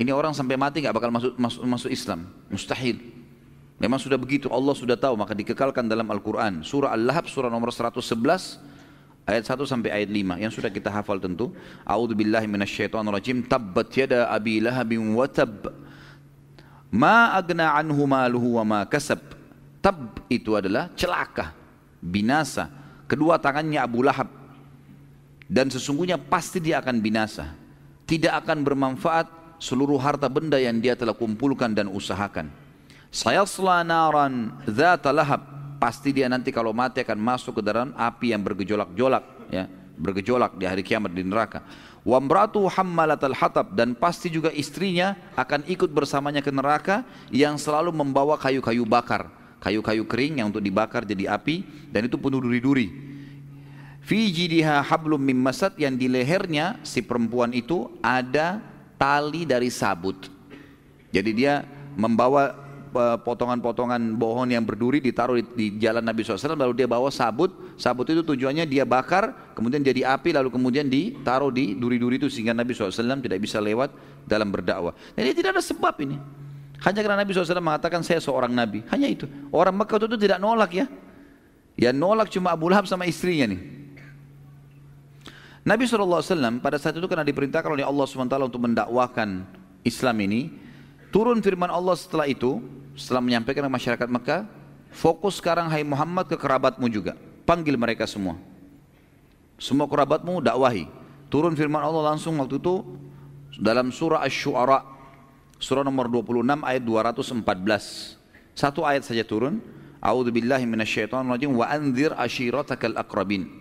Ini 0.00 0.16
orang 0.16 0.32
sampai 0.32 0.56
mati 0.56 0.80
nggak 0.80 0.96
bakal 0.96 1.12
masuk, 1.12 1.36
masuk 1.36 1.60
masuk 1.68 1.90
Islam, 1.92 2.24
mustahil. 2.48 2.96
Memang 3.76 4.00
sudah 4.00 4.16
begitu, 4.16 4.48
Allah 4.48 4.72
sudah 4.72 4.96
tahu 4.96 5.12
maka 5.20 5.36
dikekalkan 5.36 5.84
dalam 5.92 6.08
Al-Quran. 6.08 6.64
Surah 6.64 6.96
Al-Lahab 6.96 7.28
surah 7.28 7.52
nomor 7.52 7.68
111 7.68 8.00
ayat 9.30 9.46
1 9.46 9.62
sampai 9.62 9.90
ayat 9.94 10.10
5 10.10 10.42
yang 10.42 10.52
sudah 10.52 10.70
kita 10.70 10.90
hafal 10.90 11.22
tentu. 11.22 11.54
A'udzubillahi 11.86 12.50
minasyaitonirrajim. 12.50 13.46
Tabbat 13.46 13.88
yada 13.94 14.26
abi 14.28 14.58
lahabin 14.58 15.14
wa 15.14 15.24
tab. 15.30 15.70
Ma 16.90 17.38
agna 17.38 17.70
anhu 17.78 18.02
maluhu 18.04 18.58
wa 18.58 18.64
ma 18.66 18.80
kasab. 18.82 19.22
Tab 19.78 20.26
itu 20.26 20.58
adalah 20.58 20.90
celaka 20.98 21.54
binasa. 22.02 22.68
Kedua 23.06 23.38
tangannya 23.38 23.78
Abu 23.78 24.02
Lahab. 24.02 24.28
Dan 25.50 25.70
sesungguhnya 25.70 26.18
pasti 26.18 26.62
dia 26.62 26.78
akan 26.82 26.98
binasa. 27.02 27.54
Tidak 28.06 28.30
akan 28.30 28.62
bermanfaat 28.66 29.26
seluruh 29.58 29.98
harta 29.98 30.26
benda 30.26 30.58
yang 30.58 30.78
dia 30.78 30.94
telah 30.98 31.14
kumpulkan 31.14 31.70
dan 31.70 31.86
usahakan. 31.90 32.50
Sayasla 33.10 33.82
naran 33.82 34.54
dzata 34.66 35.10
lahab 35.10 35.59
pasti 35.80 36.12
dia 36.12 36.28
nanti 36.28 36.52
kalau 36.52 36.76
mati 36.76 37.00
akan 37.00 37.16
masuk 37.16 37.58
ke 37.58 37.62
dalam 37.64 37.96
api 37.96 38.36
yang 38.36 38.44
bergejolak-jolak 38.44 39.24
ya. 39.48 39.64
Bergejolak 40.00 40.56
di 40.56 40.64
hari 40.64 40.80
kiamat 40.80 41.12
di 41.12 41.24
neraka. 41.24 41.60
Wamratu 42.04 42.64
hammalatal 42.72 43.36
hatab 43.36 43.76
dan 43.76 43.92
pasti 43.92 44.32
juga 44.32 44.48
istrinya 44.48 45.12
akan 45.36 45.68
ikut 45.68 45.92
bersamanya 45.92 46.40
ke 46.40 46.48
neraka 46.48 47.04
yang 47.28 47.60
selalu 47.60 47.92
membawa 47.92 48.40
kayu-kayu 48.40 48.88
bakar. 48.88 49.28
Kayu-kayu 49.60 50.08
kering 50.08 50.40
yang 50.40 50.48
untuk 50.48 50.64
dibakar 50.64 51.04
jadi 51.04 51.36
api 51.36 51.88
dan 51.92 52.08
itu 52.08 52.16
penuh 52.16 52.40
duri-duri. 52.40 52.88
Fi 54.00 54.32
jidiha 54.32 54.80
hablum 54.80 55.20
mim 55.20 55.36
masad 55.36 55.76
yang 55.76 55.92
di 55.92 56.08
lehernya 56.08 56.80
si 56.80 57.04
perempuan 57.04 57.52
itu 57.52 57.92
ada 58.00 58.64
tali 58.96 59.44
dari 59.44 59.68
sabut. 59.68 60.32
Jadi 61.12 61.30
dia 61.36 61.68
membawa 62.00 62.56
potongan-potongan 62.94 64.18
pohon 64.18 64.50
yang 64.50 64.66
berduri 64.66 64.98
ditaruh 64.98 65.38
di, 65.38 65.44
di 65.54 65.66
jalan 65.78 66.02
Nabi 66.02 66.26
SAW 66.26 66.58
lalu 66.58 66.82
dia 66.82 66.88
bawa 66.90 67.08
sabut 67.08 67.50
sabut 67.80 68.04
itu 68.10 68.20
tujuannya 68.20 68.68
dia 68.68 68.84
bakar, 68.84 69.54
kemudian 69.56 69.80
jadi 69.80 70.12
api, 70.12 70.36
lalu 70.36 70.52
kemudian 70.52 70.90
ditaruh 70.90 71.48
di 71.48 71.78
duri-duri 71.78 72.20
itu 72.20 72.28
sehingga 72.28 72.52
Nabi 72.52 72.76
SAW 72.76 73.24
tidak 73.24 73.40
bisa 73.40 73.56
lewat 73.56 73.94
dalam 74.28 74.52
berdakwah. 74.52 74.92
Jadi 75.16 75.30
tidak 75.32 75.56
ada 75.56 75.62
sebab 75.64 75.94
ini. 76.04 76.20
Hanya 76.80 77.00
karena 77.04 77.18
Nabi 77.20 77.30
SAW 77.32 77.60
mengatakan 77.60 78.00
saya 78.00 78.20
seorang 78.24 78.52
Nabi. 78.52 78.80
Hanya 78.88 79.08
itu. 79.08 79.28
Orang 79.52 79.76
Mekah 79.76 80.00
itu 80.00 80.16
tidak 80.16 80.40
nolak 80.40 80.72
ya. 80.72 80.86
Ya 81.76 81.92
nolak 81.92 82.32
cuma 82.32 82.52
Abu 82.52 82.72
Lahab 82.72 82.88
sama 82.88 83.04
istrinya 83.04 83.52
nih. 83.52 83.60
Nabi 85.60 85.84
SAW 85.84 86.24
pada 86.64 86.80
saat 86.80 86.96
itu 86.96 87.04
karena 87.04 87.20
diperintahkan 87.20 87.68
oleh 87.68 87.84
Allah 87.84 88.08
SWT 88.08 88.32
untuk 88.40 88.64
mendakwakan 88.64 89.44
Islam 89.84 90.16
ini, 90.24 90.56
turun 91.12 91.44
firman 91.44 91.68
Allah 91.68 91.92
setelah 92.00 92.24
itu, 92.24 92.64
setelah 92.98 93.22
menyampaikan 93.22 93.66
ke 93.66 93.72
masyarakat 93.72 94.08
Mekah, 94.08 94.42
fokus 94.90 95.38
sekarang 95.38 95.70
hai 95.70 95.82
Muhammad 95.86 96.26
ke 96.26 96.36
kerabatmu 96.38 96.86
juga, 96.90 97.18
panggil 97.46 97.74
mereka 97.78 98.06
semua. 98.06 98.38
Semua 99.60 99.84
kerabatmu 99.84 100.40
dakwahi. 100.40 100.88
Turun 101.30 101.54
firman 101.54 101.84
Allah 101.84 102.14
langsung 102.14 102.34
waktu 102.40 102.58
itu 102.58 102.82
dalam 103.60 103.92
surah 103.94 104.24
Asy-Syu'ara, 104.26 104.82
surah 105.60 105.84
nomor 105.84 106.10
26 106.10 106.64
ayat 106.64 106.82
214. 106.82 108.18
Satu 108.56 108.82
ayat 108.82 109.06
saja 109.06 109.22
turun, 109.22 109.62
A'udzu 110.00 110.32
billahi 110.32 110.64
minasyaitonir 110.64 111.52
wa 111.52 111.68
anzir 111.68 112.16
ashiratakal 112.16 112.96
aqrabin. 112.96 113.60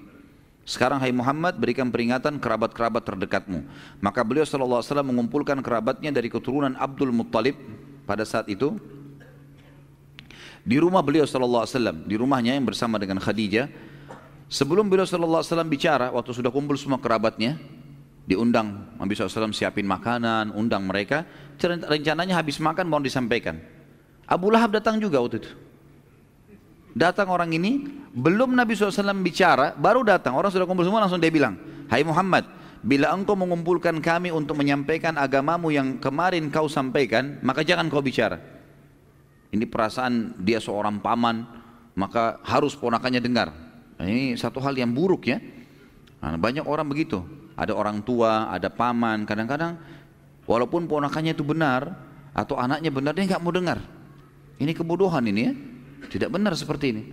Sekarang 0.63 1.01
hai 1.01 1.11
Muhammad 1.11 1.57
berikan 1.59 1.89
peringatan 1.91 2.39
kerabat-kerabat 2.39 3.03
terdekatmu. 3.03 3.65
Maka 3.99 4.21
beliau 4.23 4.45
SAW 4.45 4.85
mengumpulkan 5.01 5.59
kerabatnya 5.65 6.13
dari 6.13 6.29
keturunan 6.31 6.77
Abdul 6.77 7.11
Muttalib 7.11 7.57
pada 8.05 8.23
saat 8.23 8.47
itu. 8.47 8.77
Di 10.63 10.77
rumah 10.77 10.99
beliau 10.99 11.23
SAW, 11.23 11.65
di 12.05 12.15
rumahnya 12.19 12.55
yang 12.55 12.67
bersama 12.67 12.99
dengan 12.99 13.17
Khadijah. 13.17 13.67
Sebelum 14.49 14.89
beliau 14.89 15.05
SAW 15.05 15.45
bicara, 15.69 16.09
waktu 16.09 16.33
sudah 16.33 16.49
kumpul 16.49 16.73
semua 16.75 16.97
kerabatnya, 16.97 17.55
diundang 18.25 18.97
Nabi 18.97 19.13
SAW 19.13 19.53
siapin 19.53 19.85
makanan, 19.85 20.53
undang 20.53 20.85
mereka. 20.85 21.25
Rencananya 21.61 22.37
habis 22.37 22.57
makan 22.57 22.85
mau 22.89 23.01
disampaikan. 23.01 23.57
Abu 24.29 24.53
Lahab 24.53 24.73
datang 24.73 25.01
juga 25.01 25.21
waktu 25.21 25.41
itu. 25.41 25.51
Datang 26.93 27.29
orang 27.29 27.53
ini, 27.53 27.85
belum 28.13 28.57
Nabi 28.57 28.73
SAW 28.73 29.21
bicara, 29.21 29.77
baru 29.77 30.01
datang. 30.01 30.33
Orang 30.33 30.49
sudah 30.49 30.65
kumpul 30.65 30.85
semua 30.85 31.01
langsung 31.01 31.21
dia 31.21 31.29
bilang, 31.29 31.57
Hai 31.89 32.05
Muhammad, 32.05 32.45
bila 32.85 33.13
engkau 33.13 33.33
mengumpulkan 33.37 33.97
kami 34.01 34.29
untuk 34.29 34.57
menyampaikan 34.57 35.17
agamamu 35.17 35.73
yang 35.73 35.97
kemarin 35.97 36.49
kau 36.53 36.69
sampaikan, 36.69 37.37
maka 37.41 37.65
jangan 37.65 37.89
kau 37.89 38.01
bicara. 38.01 38.58
Ini 39.49 39.65
perasaan 39.65 40.37
dia 40.37 40.61
seorang 40.61 41.01
paman, 41.01 41.41
maka 41.97 42.37
harus 42.45 42.77
ponakannya 42.77 43.17
dengar. 43.17 43.49
Nah, 43.97 44.05
ini 44.05 44.37
satu 44.37 44.61
hal 44.61 44.77
yang 44.77 44.93
buruk 44.93 45.25
ya. 45.25 45.41
Nah, 46.21 46.37
banyak 46.37 46.63
orang 46.63 46.85
begitu. 46.85 47.25
Ada 47.57 47.75
orang 47.75 47.99
tua, 48.05 48.47
ada 48.47 48.71
paman, 48.71 49.27
kadang-kadang 49.27 49.75
walaupun 50.47 50.87
ponakannya 50.87 51.35
itu 51.35 51.43
benar 51.43 51.91
atau 52.31 52.55
anaknya 52.55 52.87
benar 52.93 53.11
dia 53.17 53.25
nggak 53.35 53.43
mau 53.43 53.51
dengar. 53.51 53.83
Ini 54.61 54.71
kebodohan 54.71 55.25
ini 55.27 55.41
ya. 55.43 55.53
Tidak 56.07 56.29
benar 56.31 56.55
seperti 56.55 56.85
ini. 56.95 57.03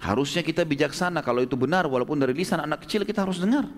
Harusnya 0.00 0.40
kita 0.40 0.64
bijaksana 0.64 1.20
kalau 1.20 1.44
itu 1.44 1.56
benar 1.56 1.84
walaupun 1.88 2.16
dari 2.16 2.32
lisan 2.32 2.60
anak 2.60 2.84
kecil 2.84 3.04
kita 3.04 3.24
harus 3.24 3.40
dengar. 3.40 3.68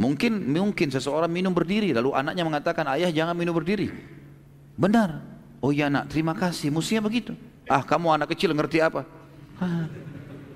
Mungkin 0.00 0.48
mungkin 0.48 0.88
seseorang 0.88 1.28
minum 1.28 1.52
berdiri 1.52 1.92
lalu 1.92 2.16
anaknya 2.16 2.40
mengatakan 2.44 2.88
ayah 2.96 3.12
jangan 3.12 3.36
minum 3.36 3.52
berdiri. 3.52 3.92
Benar. 4.80 5.29
Oh 5.60 5.70
ya 5.70 5.92
nak 5.92 6.08
terima 6.08 6.32
kasih. 6.32 6.72
Mestinya 6.72 7.04
begitu. 7.04 7.36
Ah 7.68 7.84
kamu 7.84 8.16
anak 8.16 8.32
kecil 8.32 8.50
ngerti 8.56 8.80
apa? 8.80 9.04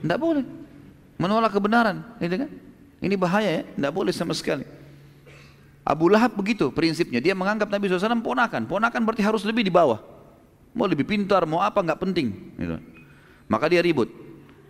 Tidak 0.00 0.18
boleh. 0.18 0.44
Menolak 1.20 1.52
kebenaran. 1.52 2.02
Gitu 2.18 2.40
kan? 2.40 2.50
Ini 3.05 3.14
bahaya 3.20 3.50
ya. 3.61 3.62
Tidak 3.68 3.92
boleh 3.92 4.12
sama 4.16 4.32
sekali. 4.32 4.64
Abu 5.84 6.09
Lahab 6.09 6.32
begitu 6.32 6.72
prinsipnya. 6.72 7.20
Dia 7.20 7.36
menganggap 7.36 7.68
Nabi 7.68 7.92
SAW 7.92 8.24
ponakan. 8.24 8.64
Ponakan 8.64 9.05
berarti 9.05 9.20
harus 9.20 9.44
lebih 9.44 9.68
di 9.68 9.72
bawah. 9.72 10.00
Mau 10.74 10.88
lebih 10.90 11.07
pintar, 11.07 11.44
mau 11.46 11.61
apa 11.61 11.84
nggak 11.84 12.00
penting. 12.00 12.34
Gitu. 12.57 12.76
Maka 13.46 13.68
dia 13.68 13.84
ribut. 13.84 14.09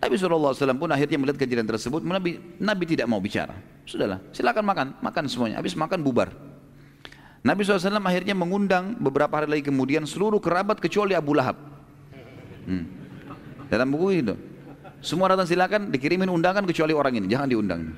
Nabi 0.03 0.21
SAW 0.21 0.53
pun 0.77 0.91
akhirnya 0.91 1.17
melihat 1.17 1.39
kejadian 1.41 1.65
tersebut, 1.65 2.03
Nabi, 2.05 2.37
Nabi 2.61 2.83
tidak 2.85 3.09
mau 3.09 3.17
bicara. 3.17 3.57
Sudahlah, 3.89 4.21
silakan 4.29 4.61
makan, 4.67 4.87
makan 5.01 5.23
semuanya. 5.25 5.57
Habis 5.57 5.73
makan 5.73 6.05
bubar. 6.05 6.29
Nabi 7.45 7.61
SAW 7.61 8.01
akhirnya 8.01 8.33
mengundang 8.33 8.97
beberapa 8.97 9.37
hari 9.37 9.45
lagi 9.45 9.69
kemudian 9.69 10.09
seluruh 10.09 10.41
kerabat 10.41 10.81
kecuali 10.81 11.13
Abu 11.13 11.37
Lahab. 11.37 11.53
Hmm. 12.65 12.89
Dalam 13.69 13.93
buku 13.93 14.25
itu. 14.25 14.33
Semua 15.05 15.29
datang 15.29 15.45
silakan 15.45 15.93
dikirimin 15.93 16.25
undangan 16.25 16.65
kecuali 16.65 16.97
orang 16.97 17.21
ini, 17.21 17.29
jangan 17.29 17.45
diundang. 17.45 17.93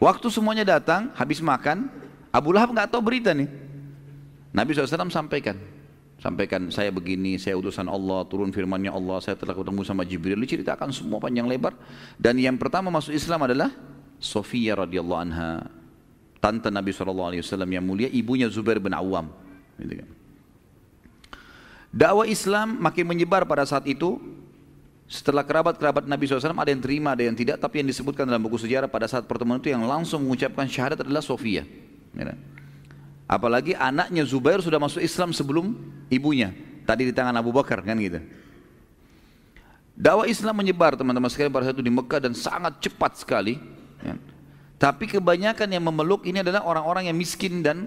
Waktu 0.00 0.32
semuanya 0.32 0.64
datang, 0.64 1.12
habis 1.12 1.44
makan, 1.44 1.92
Abu 2.32 2.56
Lahab 2.56 2.72
nggak 2.72 2.88
tahu 2.88 3.04
berita 3.04 3.36
nih. 3.36 3.52
Nabi 4.56 4.72
SAW 4.72 5.12
sampaikan, 5.12 5.60
sampaikan 6.16 6.72
saya 6.72 6.88
begini, 6.88 7.36
saya 7.36 7.60
utusan 7.60 7.92
Allah, 7.92 8.24
turun 8.24 8.48
firmannya 8.56 8.88
Allah, 8.88 9.20
saya 9.20 9.36
telah 9.36 9.52
ketemu 9.52 9.84
sama 9.84 10.08
Jibril, 10.08 10.40
diceritakan 10.40 10.88
semua 10.96 11.20
panjang 11.20 11.44
lebar. 11.44 11.76
Dan 12.16 12.40
yang 12.40 12.56
pertama 12.56 12.88
masuk 12.88 13.12
Islam 13.12 13.44
adalah 13.44 13.68
Sofia 14.16 14.80
radhiyallahu 14.80 15.20
anha, 15.20 15.68
tante 16.42 16.66
Nabi 16.74 16.90
SAW 16.90 17.38
yang 17.70 17.86
mulia, 17.86 18.10
ibunya 18.10 18.50
Zubair 18.50 18.82
bin 18.82 18.90
Awam. 18.90 19.30
Gitu 19.78 20.02
kan. 20.02 20.08
Dakwah 21.94 22.26
Islam 22.26 22.82
makin 22.82 23.06
menyebar 23.06 23.46
pada 23.46 23.62
saat 23.62 23.86
itu. 23.86 24.18
Setelah 25.12 25.44
kerabat-kerabat 25.44 26.08
Nabi 26.08 26.24
SAW 26.24 26.56
ada 26.56 26.72
yang 26.72 26.80
terima, 26.80 27.12
ada 27.12 27.22
yang 27.22 27.36
tidak. 27.36 27.60
Tapi 27.62 27.84
yang 27.84 27.88
disebutkan 27.92 28.26
dalam 28.26 28.42
buku 28.42 28.58
sejarah 28.58 28.88
pada 28.88 29.06
saat 29.06 29.28
pertemuan 29.28 29.60
itu 29.60 29.70
yang 29.70 29.84
langsung 29.84 30.24
mengucapkan 30.24 30.66
syahadat 30.66 31.04
adalah 31.04 31.20
Sofia. 31.20 31.62
Gitu. 32.16 32.34
Apalagi 33.28 33.76
anaknya 33.76 34.24
Zubair 34.24 34.58
sudah 34.64 34.80
masuk 34.82 35.04
Islam 35.04 35.36
sebelum 35.36 35.76
ibunya. 36.08 36.50
Tadi 36.82 37.06
di 37.06 37.14
tangan 37.14 37.36
Abu 37.38 37.54
Bakar 37.54 37.84
kan 37.84 37.94
gitu. 38.00 38.18
Dakwah 39.92 40.24
Islam 40.24 40.64
menyebar 40.64 40.96
teman-teman 40.96 41.28
sekalian 41.28 41.52
pada 41.52 41.68
saat 41.68 41.76
itu 41.76 41.84
di 41.84 41.92
Mekah 41.92 42.20
dan 42.24 42.32
sangat 42.32 42.80
cepat 42.80 43.20
sekali. 43.20 43.60
Tapi 44.82 45.06
kebanyakan 45.06 45.70
yang 45.70 45.86
memeluk 45.86 46.26
ini 46.26 46.42
adalah 46.42 46.66
orang-orang 46.66 47.06
yang 47.06 47.14
miskin 47.14 47.62
dan 47.62 47.86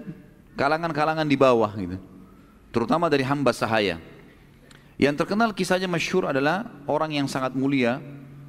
kalangan-kalangan 0.56 1.28
di 1.28 1.36
bawah 1.36 1.68
gitu. 1.76 2.00
Terutama 2.72 3.12
dari 3.12 3.20
hamba 3.20 3.52
sahaya. 3.52 4.00
Yang 4.96 5.20
terkenal 5.20 5.52
kisahnya 5.52 5.92
masyhur 5.92 6.24
adalah 6.24 6.64
orang 6.88 7.12
yang 7.12 7.28
sangat 7.28 7.52
mulia 7.52 8.00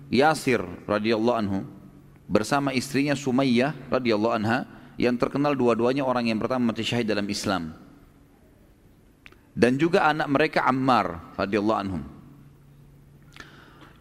Yasir 0.07 0.63
radhiyallahu 0.87 1.37
anhu 1.43 1.67
bersama 2.31 2.71
istrinya 2.71 3.19
Sumayyah 3.19 3.75
radhiyallahu 3.91 4.31
anha 4.39 4.63
yang 4.95 5.19
terkenal 5.19 5.51
dua-duanya 5.51 6.07
orang 6.07 6.31
yang 6.31 6.39
pertama 6.39 6.71
mati 6.71 6.87
syahid 6.87 7.03
dalam 7.03 7.27
Islam. 7.27 7.75
Dan 9.51 9.75
juga 9.75 10.07
anak 10.07 10.31
mereka 10.31 10.63
Ammar 10.63 11.35
radhiyallahu 11.35 11.79
anhum. 11.83 12.03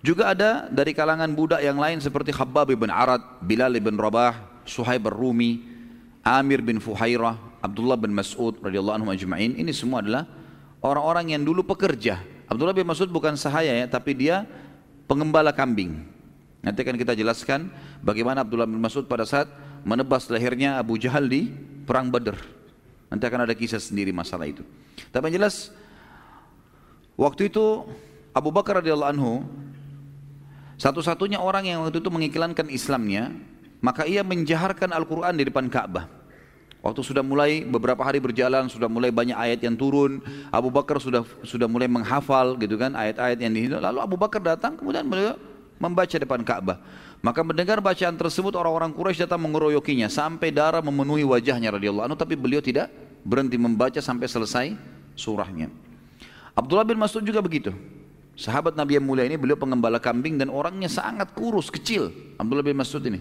Juga 0.04 0.32
ada 0.32 0.68
dari 0.68 0.92
kalangan 0.92 1.28
budak 1.32 1.60
yang 1.64 1.80
lain 1.80 1.98
seperti 1.98 2.30
Khabbab 2.30 2.72
bin 2.72 2.92
Arad, 2.92 3.22
Bilal 3.42 3.76
bin 3.80 3.96
Rabah, 3.96 4.64
Suhaib 4.66 5.08
rumi 5.08 5.62
Amir 6.26 6.58
bin 6.58 6.82
Fuhairah, 6.82 7.38
Abdullah 7.62 7.94
bin 7.94 8.10
Mas'ud 8.10 8.58
radhiyallahu 8.58 8.96
anhum 8.98 9.10
ajma'in. 9.14 9.54
Ini 9.54 9.70
semua 9.70 10.02
adalah 10.02 10.26
orang-orang 10.82 11.38
yang 11.38 11.42
dulu 11.46 11.62
pekerja. 11.62 12.18
Abdullah 12.46 12.74
bin 12.74 12.86
Mas'ud 12.86 13.10
bukan 13.10 13.34
sahaya 13.38 13.74
ya, 13.74 13.86
tapi 13.86 14.14
dia 14.14 14.46
pengembala 15.06 15.54
kambing. 15.54 16.02
Nanti 16.66 16.82
akan 16.82 16.98
kita 16.98 17.14
jelaskan 17.14 17.70
bagaimana 18.02 18.42
Abdullah 18.42 18.66
bin 18.66 18.82
Mas'ud 18.82 19.06
pada 19.06 19.22
saat 19.22 19.46
menebas 19.86 20.26
lehernya 20.26 20.82
Abu 20.82 20.98
Jahal 20.98 21.30
di 21.30 21.46
perang 21.86 22.10
Badr. 22.10 22.34
Nanti 23.06 23.22
akan 23.22 23.46
ada 23.46 23.54
kisah 23.54 23.78
sendiri 23.78 24.10
masalah 24.10 24.50
itu. 24.50 24.66
Tapi 25.14 25.30
yang 25.30 25.46
jelas 25.46 25.70
waktu 27.14 27.54
itu 27.54 27.86
Abu 28.34 28.50
Bakar 28.50 28.82
radhiyallahu 28.82 29.10
anhu 29.14 29.46
satu-satunya 30.76 31.40
orang 31.40 31.64
yang 31.64 31.78
waktu 31.84 32.04
itu 32.04 32.12
mengiklankan 32.12 32.68
Islamnya, 32.68 33.32
maka 33.80 34.04
ia 34.04 34.20
menjaharkan 34.20 34.92
Al-Qur'an 34.92 35.36
di 35.36 35.48
depan 35.48 35.72
Ka'bah. 35.72 36.08
Waktu 36.84 37.02
sudah 37.02 37.24
mulai 37.24 37.66
beberapa 37.66 37.98
hari 38.06 38.22
berjalan, 38.22 38.70
sudah 38.70 38.86
mulai 38.86 39.10
banyak 39.10 39.34
ayat 39.34 39.58
yang 39.64 39.74
turun, 39.74 40.22
Abu 40.54 40.70
Bakar 40.70 41.02
sudah 41.02 41.26
sudah 41.42 41.66
mulai 41.66 41.90
menghafal 41.90 42.54
gitu 42.62 42.78
kan 42.78 42.94
ayat-ayat 42.94 43.38
yang 43.42 43.52
di 43.56 43.66
Lalu 43.66 43.98
Abu 43.98 44.14
Bakar 44.14 44.38
datang 44.38 44.78
kemudian 44.78 45.02
beliau 45.02 45.34
membaca 45.82 46.14
depan 46.14 46.46
Ka'bah. 46.46 46.78
Maka 47.24 47.42
mendengar 47.42 47.82
bacaan 47.82 48.14
tersebut 48.14 48.54
orang-orang 48.54 48.92
Quraisy 48.94 49.26
datang 49.26 49.42
mengeroyokinya 49.42 50.06
sampai 50.06 50.54
darah 50.54 50.84
memenuhi 50.84 51.26
wajahnya 51.26 51.74
radhiyallahu 51.74 52.06
anhu 52.06 52.18
tapi 52.20 52.38
beliau 52.38 52.62
tidak 52.62 52.92
berhenti 53.26 53.58
membaca 53.58 53.98
sampai 53.98 54.30
selesai 54.30 54.66
surahnya. 55.18 55.72
Abdullah 56.54 56.86
bin 56.86 57.00
Mas'ud 57.00 57.24
juga 57.26 57.42
begitu. 57.42 57.74
Sahabat 58.36 58.76
Nabi 58.76 59.00
yang 59.00 59.08
mulia 59.08 59.24
ini 59.24 59.40
beliau 59.40 59.56
pengembala 59.56 59.96
kambing 59.96 60.36
dan 60.36 60.52
orangnya 60.52 60.92
sangat 60.92 61.32
kurus, 61.32 61.72
kecil. 61.72 62.12
Abdullah 62.36 62.60
bin 62.60 62.76
Mas'ud 62.76 63.00
ini. 63.08 63.18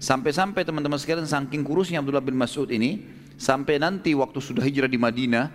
Sampai-sampai 0.00 0.64
teman-teman 0.64 0.96
sekalian 0.96 1.28
saking 1.28 1.60
kurusnya 1.60 2.00
Abdullah 2.00 2.24
bin 2.24 2.32
Mas'ud 2.34 2.72
ini 2.72 3.04
sampai 3.36 3.76
nanti 3.76 4.16
waktu 4.16 4.40
sudah 4.40 4.64
hijrah 4.64 4.88
di 4.88 4.96
Madinah 4.96 5.52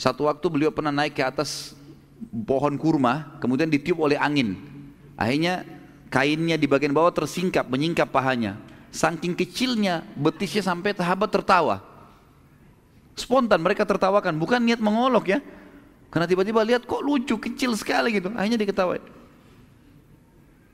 satu 0.00 0.26
waktu 0.26 0.46
beliau 0.50 0.74
pernah 0.74 0.90
naik 0.90 1.14
ke 1.14 1.22
atas 1.22 1.78
pohon 2.48 2.74
kurma 2.74 3.38
kemudian 3.38 3.70
ditiup 3.70 4.02
oleh 4.02 4.18
angin. 4.18 4.58
Akhirnya 5.14 5.62
kainnya 6.10 6.58
di 6.58 6.66
bagian 6.66 6.90
bawah 6.90 7.14
tersingkap, 7.14 7.68
menyingkap 7.70 8.10
pahanya. 8.10 8.58
Saking 8.92 9.32
kecilnya 9.32 10.04
betisnya 10.18 10.64
sampai 10.64 10.92
sahabat 10.96 11.30
tertawa. 11.32 11.80
Spontan 13.14 13.60
mereka 13.60 13.84
tertawakan, 13.84 14.36
bukan 14.40 14.60
niat 14.60 14.80
mengolok 14.80 15.36
ya. 15.36 15.38
Karena 16.12 16.28
tiba-tiba 16.28 16.60
lihat 16.60 16.84
kok 16.84 17.00
lucu, 17.00 17.40
kecil 17.40 17.72
sekali 17.72 18.20
gitu. 18.20 18.28
Akhirnya 18.36 18.60
diketawain. 18.60 19.00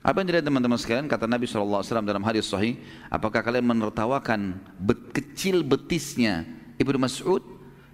Apa 0.02 0.18
yang 0.18 0.26
dilihat 0.34 0.46
teman-teman 0.50 0.78
sekalian? 0.78 1.06
Kata 1.06 1.30
Nabi 1.30 1.46
SAW 1.46 1.84
dalam 2.02 2.26
hadis 2.26 2.50
sahih, 2.50 2.74
apakah 3.06 3.38
kalian 3.44 3.62
menertawakan 3.62 4.58
bet, 4.82 4.98
kecil 5.14 5.62
betisnya 5.62 6.42
Ibnu 6.82 6.98
Mas'ud? 6.98 7.44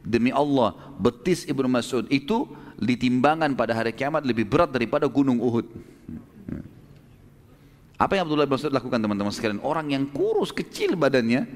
Demi 0.05 0.29
Allah, 0.33 0.77
betis 1.01 1.49
Ibnu 1.49 1.65
Mas'ud 1.69 2.05
itu 2.13 2.49
ditimbangan 2.81 3.57
pada 3.57 3.73
hari 3.73 3.93
kiamat 3.97 4.25
lebih 4.25 4.45
berat 4.45 4.69
daripada 4.73 5.09
gunung 5.09 5.41
Uhud. 5.41 5.65
Apa 7.97 8.17
yang 8.17 8.29
Abdullah 8.29 8.45
bin 8.45 8.57
Mas'ud 8.57 8.73
lakukan 8.73 9.01
teman-teman 9.01 9.33
sekalian? 9.33 9.61
Orang 9.65 9.93
yang 9.93 10.05
kurus 10.13 10.53
kecil 10.53 10.93
badannya 10.97 11.49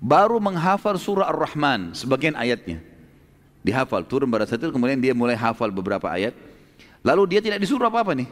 baru 0.00 0.36
menghafal 0.40 1.00
surah 1.00 1.32
Ar-Rahman 1.32 1.96
sebagian 1.96 2.36
ayatnya. 2.36 2.84
Dihafal 3.66 4.06
turun 4.06 4.30
pada 4.30 4.46
saat 4.46 4.62
kemudian 4.62 5.02
dia 5.02 5.10
mulai 5.10 5.34
hafal 5.34 5.74
beberapa 5.74 6.06
ayat. 6.06 6.38
Lalu 7.02 7.34
dia 7.34 7.40
tidak 7.42 7.58
disuruh 7.58 7.90
apa-apa 7.90 8.14
nih. 8.14 8.30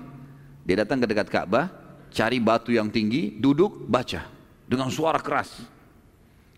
Dia 0.63 0.87
datang 0.87 1.03
ke 1.03 1.11
dekat 1.11 1.27
Ka'bah, 1.27 1.75
cari 2.15 2.39
batu 2.39 2.71
yang 2.71 2.87
tinggi, 2.87 3.35
duduk, 3.35 3.83
baca 3.91 4.31
dengan 4.71 4.87
suara 4.95 5.19
keras. 5.19 5.67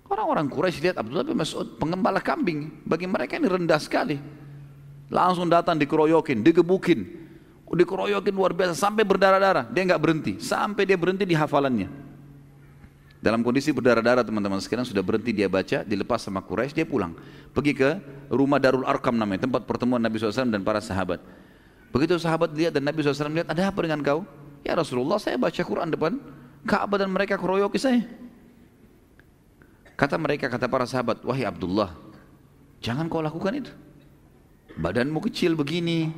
Orang-orang 0.06 0.52
Quraisy 0.52 0.84
lihat 0.84 1.00
Abdullah 1.00 1.24
bin 1.24 1.40
Mas'ud 1.40 1.80
pengembala 1.80 2.20
kambing. 2.20 2.84
Bagi 2.84 3.08
mereka 3.08 3.40
ini 3.40 3.48
rendah 3.48 3.80
sekali. 3.80 4.20
Langsung 5.08 5.48
datang 5.48 5.80
dikeroyokin, 5.80 6.44
digebukin, 6.44 7.26
dikeroyokin 7.74 8.30
luar 8.30 8.54
biasa 8.54 8.78
sampai 8.78 9.02
berdarah-darah 9.02 9.66
dia 9.66 9.82
nggak 9.82 9.98
berhenti 9.98 10.32
sampai 10.38 10.86
dia 10.86 10.94
berhenti 10.94 11.26
di 11.26 11.34
hafalannya 11.34 12.05
dalam 13.20 13.40
kondisi 13.40 13.72
berdarah-darah 13.72 14.22
teman-teman 14.22 14.60
sekalian 14.60 14.86
sudah 14.86 15.00
berhenti 15.00 15.32
dia 15.32 15.48
baca 15.48 15.82
dilepas 15.82 16.20
sama 16.20 16.44
Quraisy 16.44 16.76
dia 16.76 16.86
pulang 16.86 17.16
pergi 17.50 17.72
ke 17.72 17.90
rumah 18.28 18.60
Darul 18.60 18.84
Arkam 18.84 19.16
namanya 19.16 19.48
tempat 19.48 19.64
pertemuan 19.64 19.98
Nabi 19.98 20.20
SAW 20.20 20.52
dan 20.52 20.62
para 20.62 20.78
sahabat 20.78 21.20
begitu 21.90 22.20
sahabat 22.20 22.52
lihat 22.52 22.76
dan 22.76 22.84
Nabi 22.84 23.00
SAW 23.00 23.32
lihat 23.32 23.48
ada 23.48 23.62
apa 23.72 23.80
dengan 23.80 24.00
kau 24.04 24.20
ya 24.62 24.76
Rasulullah 24.76 25.16
saya 25.16 25.40
baca 25.40 25.62
Quran 25.62 25.88
depan 25.90 26.20
Ka'bah 26.66 26.98
dan 27.00 27.08
mereka 27.10 27.40
keroyoki 27.40 27.80
saya 27.80 28.04
kata 29.96 30.20
mereka 30.20 30.52
kata 30.52 30.68
para 30.68 30.84
sahabat 30.84 31.24
wahai 31.24 31.48
Abdullah 31.48 31.96
jangan 32.84 33.08
kau 33.08 33.24
lakukan 33.24 33.64
itu 33.64 33.72
badanmu 34.76 35.24
kecil 35.24 35.56
begini 35.56 36.12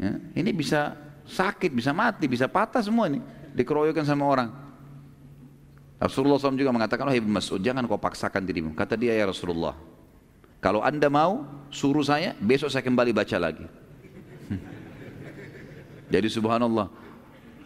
Ya, 0.00 0.16
ini 0.32 0.50
bisa 0.56 0.96
sakit, 1.28 1.68
bisa 1.68 1.92
mati, 1.92 2.24
bisa 2.24 2.48
patah 2.48 2.80
semua 2.80 3.04
ini. 3.12 3.20
Dikeroyokan 3.52 4.08
sama 4.08 4.24
orang. 4.24 4.48
Rasulullah 6.00 6.40
SAW 6.40 6.56
juga 6.56 6.72
mengatakan, 6.72 7.12
oh 7.12 7.14
Ibn 7.14 7.28
Mas'ud, 7.28 7.60
jangan 7.60 7.84
kau 7.84 8.00
paksakan 8.00 8.40
dirimu. 8.48 8.72
Kata 8.72 8.96
dia, 8.96 9.12
ya 9.12 9.28
Rasulullah, 9.28 9.76
kalau 10.64 10.80
anda 10.80 11.12
mau, 11.12 11.44
suruh 11.68 12.00
saya, 12.00 12.32
besok 12.40 12.72
saya 12.72 12.80
kembali 12.80 13.12
baca 13.12 13.36
lagi. 13.36 13.68
Jadi 16.12 16.28
subhanallah, 16.32 16.88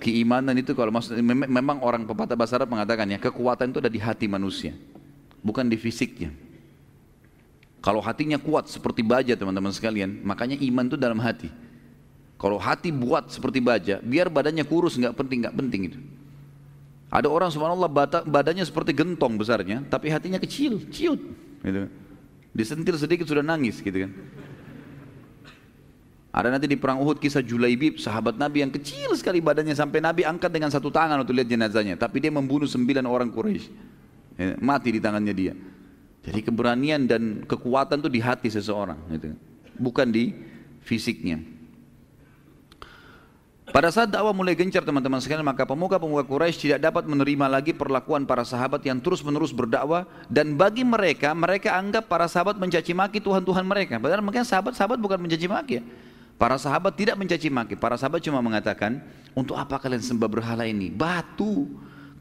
keimanan 0.02 0.58
itu 0.58 0.74
kalau 0.74 0.90
maksud, 0.90 1.14
memang 1.22 1.78
orang 1.78 2.02
pepatah 2.02 2.34
bahasa 2.34 2.58
Arab 2.58 2.74
mengatakan 2.74 3.06
ya, 3.06 3.22
kekuatan 3.22 3.70
itu 3.70 3.78
ada 3.78 3.90
di 3.90 4.02
hati 4.02 4.26
manusia, 4.26 4.74
bukan 5.38 5.70
di 5.70 5.78
fisiknya. 5.78 6.34
Kalau 7.78 8.02
hatinya 8.02 8.40
kuat 8.42 8.66
seperti 8.66 9.06
baja 9.06 9.38
teman-teman 9.38 9.70
sekalian, 9.70 10.26
makanya 10.26 10.58
iman 10.58 10.90
itu 10.90 10.98
dalam 10.98 11.22
hati. 11.22 11.54
Kalau 12.34 12.58
hati 12.58 12.90
buat 12.90 13.30
seperti 13.30 13.62
baja, 13.62 14.02
biar 14.02 14.26
badannya 14.26 14.66
kurus 14.66 14.98
nggak 14.98 15.14
penting 15.14 15.38
nggak 15.46 15.54
penting 15.54 15.82
itu. 15.86 15.98
Ada 17.14 17.30
orang 17.30 17.46
subhanallah 17.54 17.86
badannya 18.26 18.66
seperti 18.66 18.90
gentong 18.90 19.38
besarnya, 19.38 19.86
tapi 19.86 20.10
hatinya 20.10 20.42
kecil, 20.42 20.82
ciut. 20.90 21.22
Gitu. 21.62 21.86
Disentil 22.50 22.98
sedikit 22.98 23.30
sudah 23.30 23.46
nangis 23.46 23.78
gitu 23.78 24.02
kan. 24.02 24.10
Ada 26.34 26.50
nanti 26.50 26.66
di 26.66 26.74
perang 26.74 26.98
Uhud 26.98 27.22
kisah 27.22 27.46
Julaibib, 27.46 28.02
sahabat 28.02 28.34
Nabi 28.34 28.66
yang 28.66 28.74
kecil 28.74 29.14
sekali 29.14 29.38
badannya 29.38 29.78
sampai 29.78 30.02
Nabi 30.02 30.26
angkat 30.26 30.50
dengan 30.50 30.66
satu 30.74 30.90
tangan 30.90 31.22
untuk 31.22 31.38
lihat 31.38 31.46
jenazahnya. 31.46 31.94
Tapi 31.94 32.18
dia 32.18 32.34
membunuh 32.34 32.66
sembilan 32.66 33.06
orang 33.06 33.30
Quraisy. 33.30 33.66
Ya, 34.34 34.58
mati 34.58 34.90
di 34.90 34.98
tangannya 34.98 35.30
dia. 35.30 35.54
Jadi 36.26 36.42
keberanian 36.42 37.06
dan 37.06 37.46
kekuatan 37.46 38.02
itu 38.02 38.10
di 38.10 38.18
hati 38.18 38.50
seseorang. 38.50 38.98
Gitu. 39.14 39.38
Bukan 39.78 40.10
di 40.10 40.34
fisiknya. 40.82 41.38
Pada 43.74 43.90
saat 43.90 44.06
dakwah 44.06 44.30
mulai 44.30 44.54
gencar 44.54 44.86
teman-teman 44.86 45.18
sekalian 45.18 45.42
maka 45.42 45.66
pemuka-pemuka 45.66 46.22
Quraisy 46.22 46.70
tidak 46.70 46.78
dapat 46.78 47.10
menerima 47.10 47.50
lagi 47.50 47.74
perlakuan 47.74 48.22
para 48.22 48.46
sahabat 48.46 48.78
yang 48.86 49.02
terus-menerus 49.02 49.50
berdakwah 49.50 50.06
dan 50.30 50.54
bagi 50.54 50.86
mereka 50.86 51.34
mereka 51.34 51.74
anggap 51.74 52.06
para 52.06 52.30
sahabat 52.30 52.54
mencaci 52.54 52.94
maki 52.94 53.18
Tuhan-Tuhan 53.18 53.66
mereka. 53.66 53.98
Padahal 53.98 54.22
mungkin 54.22 54.46
sahabat-sahabat 54.46 54.94
bukan 54.94 55.18
mencaci 55.18 55.50
maki 55.50 55.72
ya. 55.74 55.84
Para 56.38 56.54
sahabat 56.54 56.94
tidak 56.94 57.18
mencaci 57.18 57.50
maki. 57.50 57.74
Para 57.74 57.98
sahabat 57.98 58.22
cuma 58.22 58.38
mengatakan, 58.38 59.02
"Untuk 59.34 59.58
apa 59.58 59.82
kalian 59.82 60.06
sembah 60.06 60.30
berhala 60.30 60.70
ini? 60.70 60.94
Batu. 60.94 61.66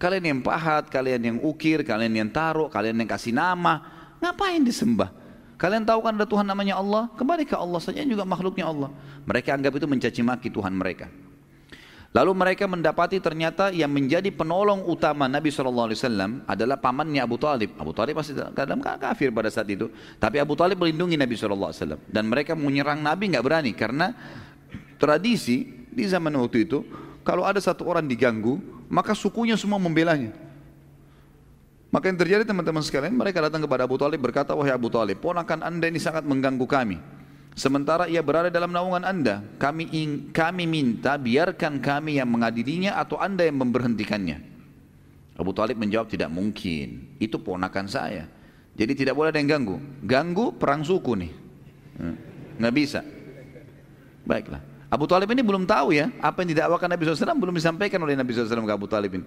Kalian 0.02 0.34
yang 0.34 0.40
pahat, 0.42 0.90
kalian 0.90 1.22
yang 1.22 1.38
ukir, 1.38 1.86
kalian 1.86 2.18
yang 2.18 2.30
taruh, 2.34 2.66
kalian 2.66 2.98
yang 2.98 3.06
kasih 3.06 3.30
nama. 3.30 3.86
Ngapain 4.18 4.66
disembah?" 4.66 5.14
Kalian 5.62 5.86
tahu 5.86 6.02
kan 6.02 6.18
ada 6.18 6.26
Tuhan 6.26 6.50
namanya 6.50 6.82
Allah? 6.82 7.14
Kembali 7.14 7.46
ke 7.46 7.54
Allah 7.54 7.78
saja 7.78 8.02
juga 8.02 8.26
makhluknya 8.26 8.66
Allah. 8.66 8.90
Mereka 9.30 9.54
anggap 9.54 9.78
itu 9.78 9.86
mencaci 9.86 10.22
maki 10.26 10.50
Tuhan 10.50 10.74
mereka. 10.74 11.14
Lalu 12.14 12.32
mereka 12.38 12.70
mendapati 12.70 13.18
ternyata 13.18 13.74
yang 13.74 13.90
menjadi 13.90 14.30
penolong 14.30 14.86
utama 14.86 15.26
Nabi 15.26 15.50
SAW 15.50 16.46
adalah 16.46 16.78
pamannya 16.78 17.26
Abu 17.26 17.42
Talib. 17.42 17.74
Abu 17.74 17.90
Talib 17.90 18.14
masih 18.14 18.38
dalam 18.54 18.78
kafir 18.86 19.34
pada 19.34 19.50
saat 19.50 19.66
itu. 19.66 19.90
Tapi 20.22 20.38
Abu 20.38 20.54
Talib 20.54 20.78
melindungi 20.78 21.18
Nabi 21.18 21.34
SAW. 21.34 21.74
Dan 22.06 22.30
mereka 22.30 22.54
menyerang 22.54 23.02
Nabi 23.02 23.34
nggak 23.34 23.42
berani. 23.42 23.74
Karena 23.74 24.14
tradisi 25.02 25.66
di 25.90 26.06
zaman 26.06 26.38
waktu 26.38 26.70
itu, 26.70 26.86
kalau 27.26 27.50
ada 27.50 27.58
satu 27.58 27.90
orang 27.90 28.06
diganggu, 28.06 28.62
maka 28.94 29.18
sukunya 29.18 29.58
semua 29.58 29.82
membelanya. 29.82 30.38
Maka 31.90 32.14
yang 32.14 32.18
terjadi 32.22 32.46
teman-teman 32.46 32.86
sekalian, 32.86 33.18
mereka 33.18 33.42
datang 33.42 33.66
kepada 33.66 33.90
Abu 33.90 33.98
Talib 33.98 34.22
berkata, 34.22 34.54
Wahai 34.54 34.74
Abu 34.74 34.94
Talib, 34.94 35.18
ponakan 35.18 35.66
anda 35.66 35.90
ini 35.90 35.98
sangat 35.98 36.22
mengganggu 36.30 36.66
kami. 36.70 36.98
Sementara 37.54 38.10
ia 38.10 38.26
berada 38.26 38.50
dalam 38.50 38.74
naungan 38.74 39.06
anda, 39.06 39.46
kami 39.62 39.86
ing, 39.94 40.34
kami 40.34 40.66
minta 40.66 41.22
biarkan 41.22 41.78
kami 41.78 42.18
yang 42.18 42.26
mengadilinya 42.26 42.98
atau 42.98 43.22
anda 43.22 43.46
yang 43.46 43.62
memberhentikannya. 43.62 44.42
Abu 45.38 45.54
Talib 45.54 45.78
menjawab 45.78 46.10
tidak 46.10 46.34
mungkin, 46.34 47.14
itu 47.22 47.38
ponakan 47.38 47.86
saya. 47.86 48.26
Jadi 48.74 49.06
tidak 49.06 49.14
boleh 49.14 49.30
ada 49.30 49.38
yang 49.38 49.54
ganggu. 49.54 49.78
Ganggu 50.02 50.58
perang 50.58 50.82
suku 50.82 51.14
nih, 51.14 51.32
hmm, 52.02 52.16
nggak 52.58 52.74
bisa. 52.74 53.06
Baiklah. 54.26 54.62
Abu 54.90 55.06
Talib 55.06 55.30
ini 55.34 55.42
belum 55.42 55.66
tahu 55.66 55.94
ya 55.94 56.10
apa 56.22 56.46
yang 56.46 56.54
didakwakan 56.54 56.90
Nabi 56.94 57.02
SAW 57.06 57.34
belum 57.38 57.58
disampaikan 57.58 57.98
oleh 58.02 58.14
Nabi 58.14 58.34
SAW 58.34 58.66
ke 58.66 58.74
Abu 58.74 58.86
Talib 58.90 59.22
ini. 59.22 59.26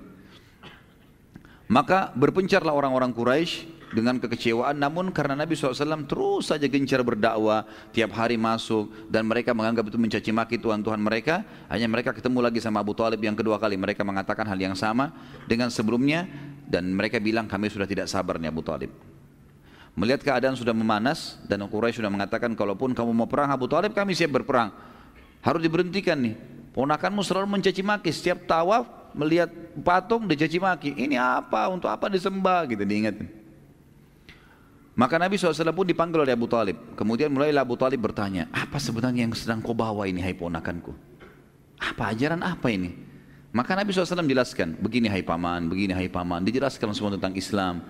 Maka 1.67 2.15
berpencarlah 2.15 2.71
orang-orang 2.71 3.11
Quraisy 3.11 3.67
dengan 3.97 4.21
kekecewaan. 4.21 4.77
Namun 4.77 5.09
karena 5.09 5.33
Nabi 5.33 5.57
SAW 5.57 6.05
terus 6.05 6.53
saja 6.53 6.69
gencar 6.69 7.01
berdakwah 7.01 7.65
tiap 7.97 8.13
hari 8.13 8.37
masuk 8.37 8.93
dan 9.09 9.25
mereka 9.25 9.57
menganggap 9.57 9.89
itu 9.89 9.97
mencaci 9.97 10.31
maki 10.37 10.61
Tuhan-Tuhan 10.61 11.01
mereka 11.01 11.41
hanya 11.73 11.89
mereka 11.89 12.13
ketemu 12.13 12.45
lagi 12.45 12.61
sama 12.61 12.85
Abu 12.85 12.93
Talib 12.93 13.17
yang 13.25 13.33
kedua 13.33 13.57
kali. 13.57 13.81
Mereka 13.81 14.05
mengatakan 14.05 14.45
hal 14.45 14.61
yang 14.61 14.77
sama 14.77 15.17
dengan 15.49 15.73
sebelumnya 15.73 16.29
dan 16.69 16.93
mereka 16.93 17.17
bilang 17.17 17.49
kami 17.49 17.73
sudah 17.73 17.89
tidak 17.89 18.13
sabar 18.13 18.37
nih 18.37 18.53
Abu 18.53 18.61
Talib. 18.61 18.93
Melihat 19.97 20.21
keadaan 20.21 20.53
sudah 20.53 20.77
memanas 20.77 21.41
dan 21.49 21.65
Quraisy 21.65 22.05
sudah 22.05 22.13
mengatakan 22.13 22.53
kalaupun 22.53 22.93
kamu 22.93 23.17
mau 23.17 23.25
perang 23.25 23.49
Abu 23.49 23.65
Talib 23.65 23.97
kami 23.97 24.13
siap 24.13 24.37
berperang. 24.37 24.69
Harus 25.41 25.65
diberhentikan 25.65 26.21
nih. 26.21 26.37
Ponakanmu 26.77 27.25
selalu 27.25 27.49
mencaci 27.49 27.81
maki. 27.81 28.13
Setiap 28.13 28.45
tawaf 28.45 28.85
melihat 29.17 29.49
patung 29.81 30.29
dicaci 30.29 30.61
maki. 30.61 30.93
Ini 30.93 31.17
apa? 31.17 31.73
Untuk 31.73 31.89
apa 31.89 32.13
disembah? 32.13 32.69
Gitu 32.69 32.85
diingat 32.85 33.46
maka 34.97 35.21
Nabi 35.21 35.37
SAW 35.37 35.77
pun 35.77 35.85
dipanggil 35.85 36.25
oleh 36.25 36.33
Abu 36.33 36.49
Talib. 36.49 36.97
Kemudian 36.97 37.29
mulailah 37.29 37.69
Abu 37.69 37.77
Talib 37.77 38.01
bertanya, 38.01 38.49
apa 38.49 38.81
sebenarnya 38.81 39.29
yang 39.29 39.37
sedang 39.37 39.61
kau 39.61 39.77
bawa 39.77 40.09
ini 40.09 40.25
hai 40.25 40.33
ponakanku? 40.33 40.97
Apa 41.77 42.17
ajaran 42.17 42.41
apa 42.41 42.73
ini? 42.73 42.97
Maka 43.53 43.77
Nabi 43.77 43.93
SAW 43.93 44.25
jelaskan, 44.25 44.77
begini 44.81 45.13
hai 45.13 45.21
paman, 45.21 45.69
begini 45.69 45.93
hai 45.93 46.09
paman. 46.09 46.45
Dijelaskan 46.49 46.97
semua 46.97 47.13
tentang 47.13 47.37
Islam. 47.37 47.85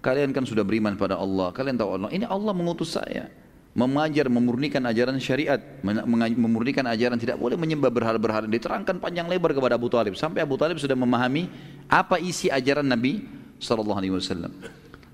Kalian 0.00 0.32
kan 0.36 0.44
sudah 0.44 0.60
beriman 0.64 0.96
pada 0.96 1.16
Allah. 1.16 1.52
Kalian 1.52 1.80
tahu 1.80 1.96
Allah. 1.96 2.08
Ini 2.12 2.24
Allah 2.28 2.52
mengutus 2.56 2.92
saya. 2.96 3.28
Mengajar, 3.76 4.28
memurnikan 4.32 4.80
ajaran 4.84 5.20
syariat. 5.20 5.60
Memurnikan 5.84 6.88
ajaran 6.88 7.20
tidak 7.20 7.36
boleh 7.36 7.56
menyembah 7.60 7.92
berhala-berhala. 7.92 8.48
Diterangkan 8.48 8.96
panjang 8.96 9.28
lebar 9.28 9.52
kepada 9.52 9.76
Abu 9.76 9.92
Talib. 9.92 10.16
Sampai 10.16 10.40
Abu 10.40 10.56
Talib 10.56 10.80
sudah 10.80 10.96
memahami 10.96 11.52
apa 11.88 12.16
isi 12.16 12.48
ajaran 12.48 12.88
Nabi 12.88 13.24
SAW. 13.60 14.48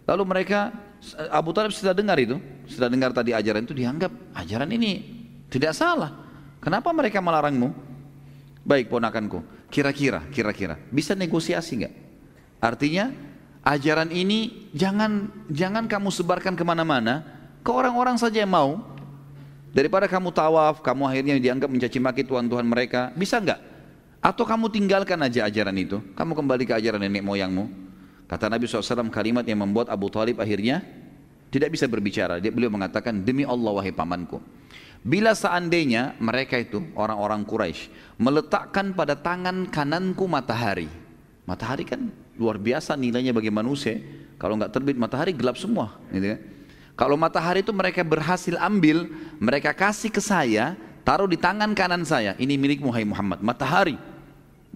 Lalu 0.07 0.23
mereka 0.23 0.71
Abu 1.31 1.55
Talib 1.55 1.71
sudah 1.71 1.95
dengar 1.95 2.19
itu, 2.19 2.41
sudah 2.67 2.91
dengar 2.91 3.15
tadi 3.15 3.31
ajaran 3.31 3.63
itu 3.63 3.77
dianggap 3.77 4.11
ajaran 4.35 4.71
ini 4.75 4.93
tidak 5.47 5.77
salah. 5.77 6.13
Kenapa 6.59 6.91
mereka 6.91 7.23
melarangmu? 7.23 7.71
Baik 8.67 8.91
ponakanku, 8.91 9.47
kira-kira, 9.71 10.27
kira-kira, 10.35 10.75
bisa 10.91 11.15
negosiasi 11.15 11.79
nggak? 11.79 11.95
Artinya 12.59 13.15
ajaran 13.63 14.11
ini 14.11 14.71
jangan 14.75 15.31
jangan 15.47 15.87
kamu 15.87 16.11
sebarkan 16.11 16.59
ke 16.59 16.65
mana-mana, 16.67 17.23
ke 17.63 17.71
orang-orang 17.71 18.19
saja 18.19 18.43
yang 18.43 18.51
mau. 18.51 18.83
Daripada 19.71 20.09
kamu 20.09 20.33
tawaf, 20.33 20.81
kamu 20.81 21.03
akhirnya 21.05 21.35
dianggap 21.37 21.69
mencaci 21.69 22.01
maki 22.01 22.25
Tuhan-Tuhan 22.25 22.65
mereka, 22.65 23.13
bisa 23.13 23.37
nggak? 23.39 23.61
Atau 24.25 24.43
kamu 24.43 24.73
tinggalkan 24.73 25.21
aja 25.21 25.47
ajaran 25.47 25.77
itu, 25.77 26.03
kamu 26.17 26.33
kembali 26.33 26.65
ke 26.67 26.75
ajaran 26.75 26.99
nenek 26.99 27.23
moyangmu. 27.23 27.86
Kata 28.27 28.51
Nabi 28.51 28.67
SAW 28.67 29.07
kalimat 29.15 29.47
yang 29.47 29.63
membuat 29.63 29.87
Abu 29.87 30.11
Talib 30.11 30.43
akhirnya 30.43 30.83
tidak 31.51 31.73
bisa 31.79 31.87
berbicara. 31.87 32.43
Dia 32.43 32.51
beliau 32.51 32.71
mengatakan, 32.75 33.23
demi 33.23 33.47
Allah 33.47 33.71
wahai 33.71 33.95
pamanku. 33.95 34.43
Bila 35.07 35.31
seandainya 35.39 36.19
mereka 36.19 36.59
itu, 36.59 36.83
orang-orang 36.99 37.47
Quraisy 37.47 37.87
meletakkan 38.19 38.91
pada 38.91 39.15
tangan 39.15 39.71
kananku 39.71 40.27
matahari. 40.27 40.91
Matahari 41.47 41.87
kan 41.87 42.11
luar 42.35 42.59
biasa 42.59 42.99
nilainya 42.99 43.31
bagi 43.31 43.55
manusia. 43.55 44.03
Kalau 44.35 44.59
nggak 44.59 44.75
terbit 44.75 44.99
matahari 44.99 45.31
gelap 45.31 45.55
semua. 45.55 45.95
Gitu 46.11 46.35
kan? 46.35 46.41
Kalau 46.99 47.15
matahari 47.15 47.63
itu 47.63 47.71
mereka 47.71 48.03
berhasil 48.03 48.57
ambil, 48.59 49.07
mereka 49.39 49.71
kasih 49.71 50.11
ke 50.11 50.19
saya, 50.19 50.75
taruh 51.07 51.31
di 51.31 51.39
tangan 51.39 51.71
kanan 51.77 52.03
saya. 52.03 52.35
Ini 52.41 52.59
milik 52.59 52.83
Muhammad 52.83 53.15
Muhammad. 53.15 53.39
Matahari, 53.47 53.97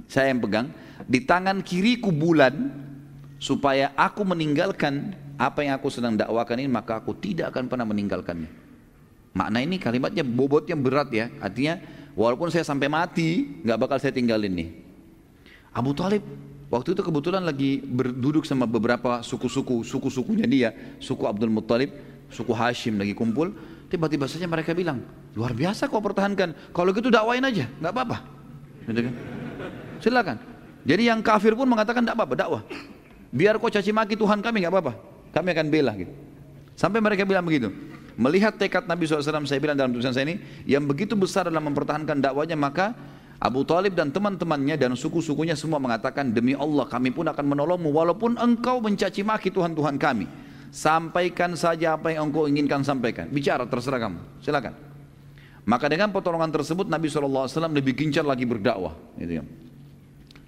saya 0.06 0.30
yang 0.30 0.38
pegang. 0.38 0.70
Di 1.10 1.24
tangan 1.26 1.64
kiriku 1.64 2.12
bulan, 2.14 2.70
supaya 3.40 3.90
aku 3.96 4.22
meninggalkan 4.22 5.16
apa 5.40 5.64
yang 5.64 5.74
aku 5.80 5.88
sedang 5.88 6.14
dakwakan 6.14 6.60
ini, 6.60 6.70
maka 6.70 7.00
aku 7.00 7.16
tidak 7.16 7.50
akan 7.50 7.66
pernah 7.66 7.88
meninggalkannya. 7.88 8.52
Makna 9.32 9.58
ini 9.64 9.80
kalimatnya 9.80 10.22
bobotnya 10.22 10.76
berat 10.76 11.08
ya. 11.08 11.32
Artinya, 11.40 11.80
walaupun 12.12 12.52
saya 12.52 12.62
sampai 12.62 12.92
mati, 12.92 13.58
nggak 13.64 13.78
bakal 13.80 13.96
saya 13.96 14.12
tinggalin 14.12 14.52
nih. 14.52 14.68
Abu 15.72 15.96
Talib 15.96 16.22
Waktu 16.70 16.94
itu 16.94 17.02
kebetulan 17.02 17.42
lagi 17.42 17.82
berduduk 17.82 18.46
sama 18.46 18.62
beberapa 18.62 19.26
suku-suku, 19.26 19.82
suku-sukunya 19.82 20.46
dia, 20.46 20.70
suku 21.02 21.26
Abdul 21.26 21.50
Muttalib 21.50 21.90
suku 22.30 22.54
Hashim 22.54 22.96
lagi 22.96 23.12
kumpul, 23.12 23.50
tiba-tiba 23.90 24.30
saja 24.30 24.46
mereka 24.46 24.70
bilang, 24.70 25.02
luar 25.34 25.50
biasa 25.50 25.90
kau 25.90 25.98
pertahankan, 25.98 26.54
kalau 26.70 26.94
gitu 26.94 27.10
dakwain 27.10 27.42
aja, 27.42 27.66
nggak 27.82 27.92
apa-apa. 27.92 28.16
Gitu 28.86 29.00
kan? 29.02 29.14
Silakan. 30.00 30.36
Jadi 30.86 31.02
yang 31.10 31.20
kafir 31.20 31.52
pun 31.58 31.66
mengatakan 31.68 32.06
tidak 32.06 32.16
apa-apa, 32.16 32.34
dakwah. 32.38 32.62
Biar 33.30 33.62
kau 33.62 33.70
caci 33.70 33.94
maki 33.94 34.18
Tuhan 34.18 34.42
kami 34.42 34.66
nggak 34.66 34.72
apa-apa, 34.74 34.92
kami 35.30 35.48
akan 35.54 35.66
bela 35.70 35.92
gitu. 35.94 36.12
Sampai 36.74 36.98
mereka 36.98 37.22
bilang 37.22 37.46
begitu. 37.46 37.70
Melihat 38.20 38.58
tekad 38.58 38.84
Nabi 38.84 39.08
SAW, 39.08 39.46
saya 39.46 39.60
bilang 39.62 39.78
dalam 39.78 39.94
tulisan 39.94 40.12
saya 40.12 40.28
ini, 40.28 40.42
yang 40.66 40.84
begitu 40.84 41.16
besar 41.16 41.48
dalam 41.48 41.62
mempertahankan 41.72 42.20
dakwanya, 42.20 42.58
maka 42.58 42.92
Abu 43.40 43.64
Talib 43.64 43.96
dan 43.96 44.12
teman-temannya 44.12 44.76
dan 44.76 44.92
suku-sukunya 44.92 45.56
semua 45.56 45.80
mengatakan, 45.80 46.28
demi 46.28 46.52
Allah 46.52 46.84
kami 46.84 47.14
pun 47.14 47.24
akan 47.24 47.44
menolongmu, 47.56 47.88
walaupun 47.88 48.36
engkau 48.36 48.84
mencaci 48.84 49.24
maki 49.24 49.48
Tuhan-Tuhan 49.48 49.96
kami. 49.96 50.28
Sampaikan 50.70 51.56
saja 51.56 51.96
apa 51.98 52.12
yang 52.12 52.30
engkau 52.30 52.46
inginkan 52.46 52.84
sampaikan. 52.84 53.26
Bicara 53.32 53.66
terserah 53.66 53.98
kamu. 53.98 54.20
Silakan. 54.44 54.74
Maka 55.66 55.86
dengan 55.90 56.14
pertolongan 56.14 56.52
tersebut 56.52 56.86
Nabi 56.86 57.10
SAW 57.10 57.48
lebih 57.74 57.96
gencar 57.96 58.22
lagi 58.22 58.46
berdakwah. 58.46 58.94
Gitu 59.18 59.40
ya. 59.40 59.44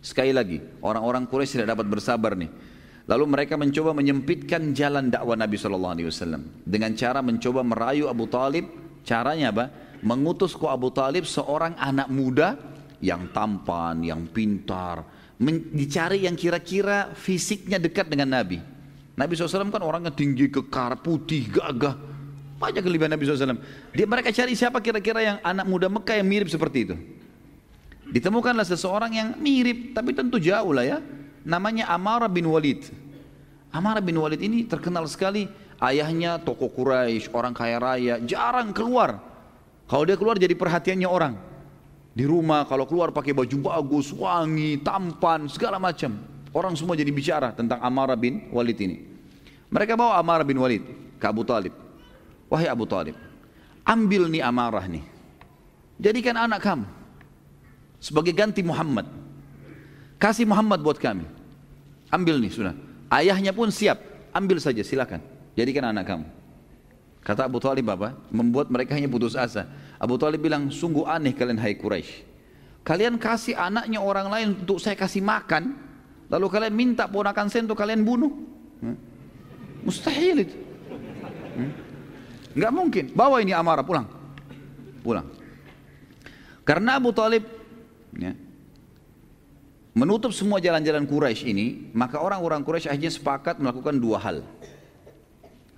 Sekali 0.03 0.31
lagi, 0.35 0.59
orang-orang 0.83 1.27
Quraisy 1.27 1.63
tidak 1.63 1.79
dapat 1.79 1.87
bersabar 1.91 2.35
nih. 2.35 2.51
Lalu 3.11 3.25
mereka 3.27 3.59
mencoba 3.59 3.91
menyempitkan 3.91 4.71
jalan 4.71 5.11
dakwah 5.11 5.35
Nabi 5.35 5.59
SAW 5.59 5.99
dengan 6.63 6.95
cara 6.95 7.19
mencoba 7.19 7.67
merayu 7.67 8.07
Abu 8.07 8.31
Talib. 8.31 8.71
Caranya 9.03 9.51
apa? 9.51 9.65
Mengutus 10.07 10.55
ke 10.55 10.67
Abu 10.71 10.95
Talib 10.95 11.27
seorang 11.27 11.75
anak 11.75 12.07
muda 12.07 12.55
yang 13.03 13.35
tampan, 13.35 14.07
yang 14.07 14.31
pintar, 14.31 15.03
dicari 15.75 16.31
yang 16.31 16.39
kira-kira 16.39 17.11
fisiknya 17.19 17.83
dekat 17.83 18.07
dengan 18.07 18.31
Nabi. 18.31 18.63
Nabi 19.19 19.33
SAW 19.35 19.75
kan 19.75 19.83
orangnya 19.83 20.15
tinggi, 20.15 20.47
kekar, 20.49 21.03
putih, 21.03 21.51
gagah. 21.51 21.99
Banyak 22.63 22.83
kelebihan 22.87 23.11
Nabi 23.11 23.27
SAW. 23.27 23.59
Dia, 23.91 24.07
mereka 24.07 24.31
cari 24.31 24.55
siapa 24.55 24.79
kira-kira 24.79 25.19
yang 25.19 25.37
anak 25.43 25.67
muda 25.67 25.91
Mekah 25.91 26.23
yang 26.23 26.29
mirip 26.31 26.47
seperti 26.47 26.79
itu. 26.87 26.97
Ditemukanlah 28.15 28.63
seseorang 28.63 29.11
yang 29.11 29.29
mirip, 29.43 29.99
tapi 29.99 30.15
tentu 30.15 30.39
jauh 30.39 30.71
lah 30.71 30.87
ya. 30.87 30.99
Namanya 31.43 31.91
Amara 31.91 32.31
bin 32.31 32.47
Walid. 32.47 32.87
Amara 33.73 33.99
bin 33.99 34.19
Walid 34.19 34.41
ini 34.43 34.67
terkenal 34.67 35.07
sekali. 35.11 35.49
Ayahnya 35.83 36.39
tokoh 36.39 36.71
Quraisy, 36.71 37.35
orang 37.35 37.51
kaya 37.51 37.83
raya, 37.83 38.23
jarang 38.23 38.71
keluar. 38.71 39.19
Kalau 39.91 40.07
dia 40.07 40.15
keluar 40.15 40.39
jadi 40.39 40.55
perhatiannya 40.55 41.11
orang. 41.11 41.35
Di 42.15 42.23
rumah 42.23 42.63
kalau 42.71 42.87
keluar 42.87 43.11
pakai 43.11 43.35
baju 43.35 43.57
bagus, 43.59 44.15
wangi, 44.15 44.79
tampan, 44.85 45.51
segala 45.51 45.83
macam. 45.83 46.15
Orang 46.55 46.79
semua 46.79 46.95
jadi 46.95 47.11
bicara 47.11 47.51
tentang 47.51 47.83
Amarah 47.83 48.15
bin 48.15 48.47
Walid 48.55 48.79
ini. 48.79 49.03
Mereka 49.73 49.97
bawa 49.97 50.21
Amarah 50.21 50.45
bin 50.45 50.61
Walid 50.61 50.85
ke 51.19 51.25
Abu 51.25 51.43
Talib. 51.43 51.73
Wahai 52.53 52.69
Abu 52.69 52.85
Talib, 52.85 53.17
ambil 53.81 54.29
nih 54.29 54.45
Amarah 54.45 54.85
nih. 54.85 55.01
Jadikan 55.97 56.37
anak 56.37 56.61
kamu 56.61 56.85
sebagai 57.97 58.37
ganti 58.37 58.61
Muhammad. 58.61 59.09
Kasih 60.23 60.47
Muhammad 60.47 60.79
buat 60.79 61.03
kami. 61.03 61.27
Ambil 62.07 62.39
nih 62.39 62.55
sudah. 62.55 62.79
Ayahnya 63.11 63.51
pun 63.51 63.67
siap. 63.75 63.99
Ambil 64.31 64.63
saja 64.63 64.87
silakan. 64.87 65.19
Jadikan 65.59 65.91
anak 65.91 66.07
kamu. 66.07 66.27
Kata 67.27 67.51
Abu 67.51 67.59
Talib 67.59 67.91
apa? 67.91 68.15
Membuat 68.31 68.71
mereka 68.71 68.95
hanya 68.95 69.11
putus 69.11 69.35
asa. 69.35 69.67
Abu 69.99 70.15
Talib 70.23 70.39
bilang, 70.39 70.71
sungguh 70.71 71.03
aneh 71.11 71.35
kalian 71.35 71.59
hai 71.59 71.75
Quraisy. 71.75 72.31
Kalian 72.87 73.19
kasih 73.19 73.59
anaknya 73.59 73.99
orang 73.99 74.31
lain 74.31 74.47
untuk 74.63 74.79
saya 74.79 74.95
kasih 74.95 75.23
makan, 75.23 75.75
Lalu 76.33 76.47
kalian 76.49 76.73
minta 76.73 77.05
ponakan 77.05 77.53
saya 77.53 77.69
untuk 77.69 77.77
kalian 77.77 78.09
bunuh. 78.09 78.33
Hmm? 78.81 78.97
Mustahil 79.85 80.49
itu. 80.49 80.57
Hmm? 81.53 81.71
Nggak 82.57 82.73
mungkin. 82.73 83.05
Bawa 83.13 83.45
ini 83.45 83.53
amarah 83.53 83.85
pulang. 83.85 84.09
Pulang. 85.05 85.29
Karena 86.65 86.97
Abu 86.97 87.13
Talib 87.13 87.45
ya, 88.17 88.33
menutup 89.93 90.33
semua 90.33 90.59
jalan-jalan 90.59 91.05
Quraisy 91.05 91.45
ini, 91.49 91.67
maka 91.93 92.21
orang-orang 92.21 92.65
Quraisy 92.65 92.89
akhirnya 92.89 93.13
sepakat 93.13 93.61
melakukan 93.61 93.97
dua 93.97 94.19
hal. 94.21 94.45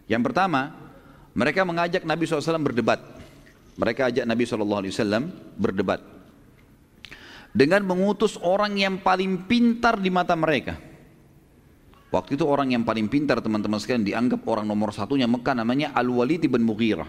Yang 0.07 0.23
pertama, 0.31 0.75
mereka 1.35 1.67
mengajak 1.67 2.03
Nabi 2.07 2.25
SAW 2.27 2.63
berdebat. 2.63 3.01
Mereka 3.75 4.07
ajak 4.11 4.25
Nabi 4.27 4.43
SAW 4.47 5.31
berdebat 5.59 6.15
dengan 7.55 7.87
mengutus 7.87 8.35
orang 8.43 8.75
yang 8.75 8.99
paling 8.99 9.47
pintar 9.47 10.03
di 10.03 10.11
mata 10.11 10.35
mereka. 10.35 10.75
Waktu 12.11 12.35
itu 12.35 12.45
orang 12.47 12.75
yang 12.75 12.83
paling 12.83 13.07
pintar 13.07 13.39
teman-teman 13.39 13.79
sekalian 13.79 14.07
dianggap 14.07 14.43
orang 14.51 14.67
nomor 14.67 14.91
satunya 14.91 15.31
Mekah 15.31 15.55
namanya 15.55 15.95
Al-Walid 15.95 16.51
bin 16.51 16.67
Mughirah. 16.67 17.07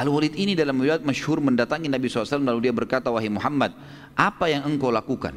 Al-Walid 0.00 0.32
ini 0.32 0.56
dalam 0.56 0.80
riwayat 0.80 1.04
masyhur 1.04 1.44
mendatangi 1.44 1.92
Nabi 1.92 2.08
SAW 2.08 2.40
lalu 2.40 2.64
dia 2.64 2.72
berkata, 2.72 3.12
Wahai 3.12 3.28
Muhammad, 3.28 3.76
apa 4.16 4.48
yang 4.48 4.64
engkau 4.64 4.88
lakukan? 4.88 5.36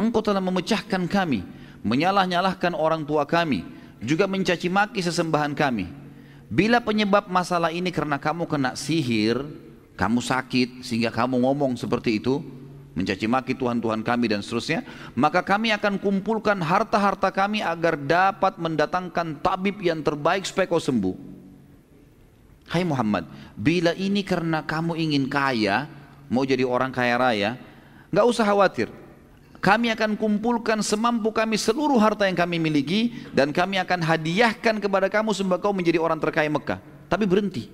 Engkau 0.00 0.24
telah 0.24 0.40
memecahkan 0.40 1.04
kami, 1.04 1.44
menyalah-nyalahkan 1.84 2.72
orang 2.72 3.04
tua 3.04 3.28
kami, 3.28 3.60
juga 4.00 4.24
mencaci 4.24 4.72
maki 4.72 5.04
sesembahan 5.04 5.52
kami. 5.52 5.92
Bila 6.48 6.80
penyebab 6.80 7.28
masalah 7.28 7.68
ini 7.68 7.92
karena 7.92 8.16
kamu 8.16 8.48
kena 8.48 8.72
sihir, 8.72 9.44
kamu 10.00 10.24
sakit 10.24 10.80
sehingga 10.80 11.12
kamu 11.12 11.44
ngomong 11.44 11.76
seperti 11.76 12.24
itu, 12.24 12.40
mencaci 12.96 13.28
maki 13.28 13.52
Tuhan-Tuhan 13.52 14.00
kami 14.00 14.32
dan 14.32 14.40
seterusnya, 14.40 14.80
maka 15.12 15.44
kami 15.44 15.76
akan 15.76 16.00
kumpulkan 16.00 16.56
harta-harta 16.56 17.28
kami 17.28 17.60
agar 17.60 18.00
dapat 18.00 18.56
mendatangkan 18.56 19.44
tabib 19.44 19.76
yang 19.84 20.00
terbaik 20.00 20.48
supaya 20.48 20.64
kau 20.72 20.80
sembuh. 20.80 21.36
Hai 22.64 22.82
Muhammad, 22.82 23.28
bila 23.54 23.92
ini 23.94 24.24
karena 24.24 24.64
kamu 24.64 24.96
ingin 24.96 25.28
kaya, 25.28 25.88
mau 26.32 26.42
jadi 26.48 26.64
orang 26.64 26.90
kaya 26.90 27.14
raya, 27.20 27.50
nggak 28.08 28.26
usah 28.26 28.44
khawatir. 28.44 28.88
Kami 29.60 29.88
akan 29.96 30.20
kumpulkan 30.20 30.84
semampu 30.84 31.32
kami 31.32 31.56
seluruh 31.56 31.96
harta 31.96 32.28
yang 32.28 32.36
kami 32.36 32.60
miliki 32.60 33.16
dan 33.32 33.48
kami 33.48 33.80
akan 33.80 34.04
hadiahkan 34.04 34.76
kepada 34.76 35.08
kamu 35.08 35.32
sehingga 35.32 35.56
kau 35.56 35.72
menjadi 35.72 35.96
orang 35.96 36.20
terkaya 36.20 36.52
Mekah. 36.52 36.80
Tapi 37.08 37.24
berhenti, 37.24 37.64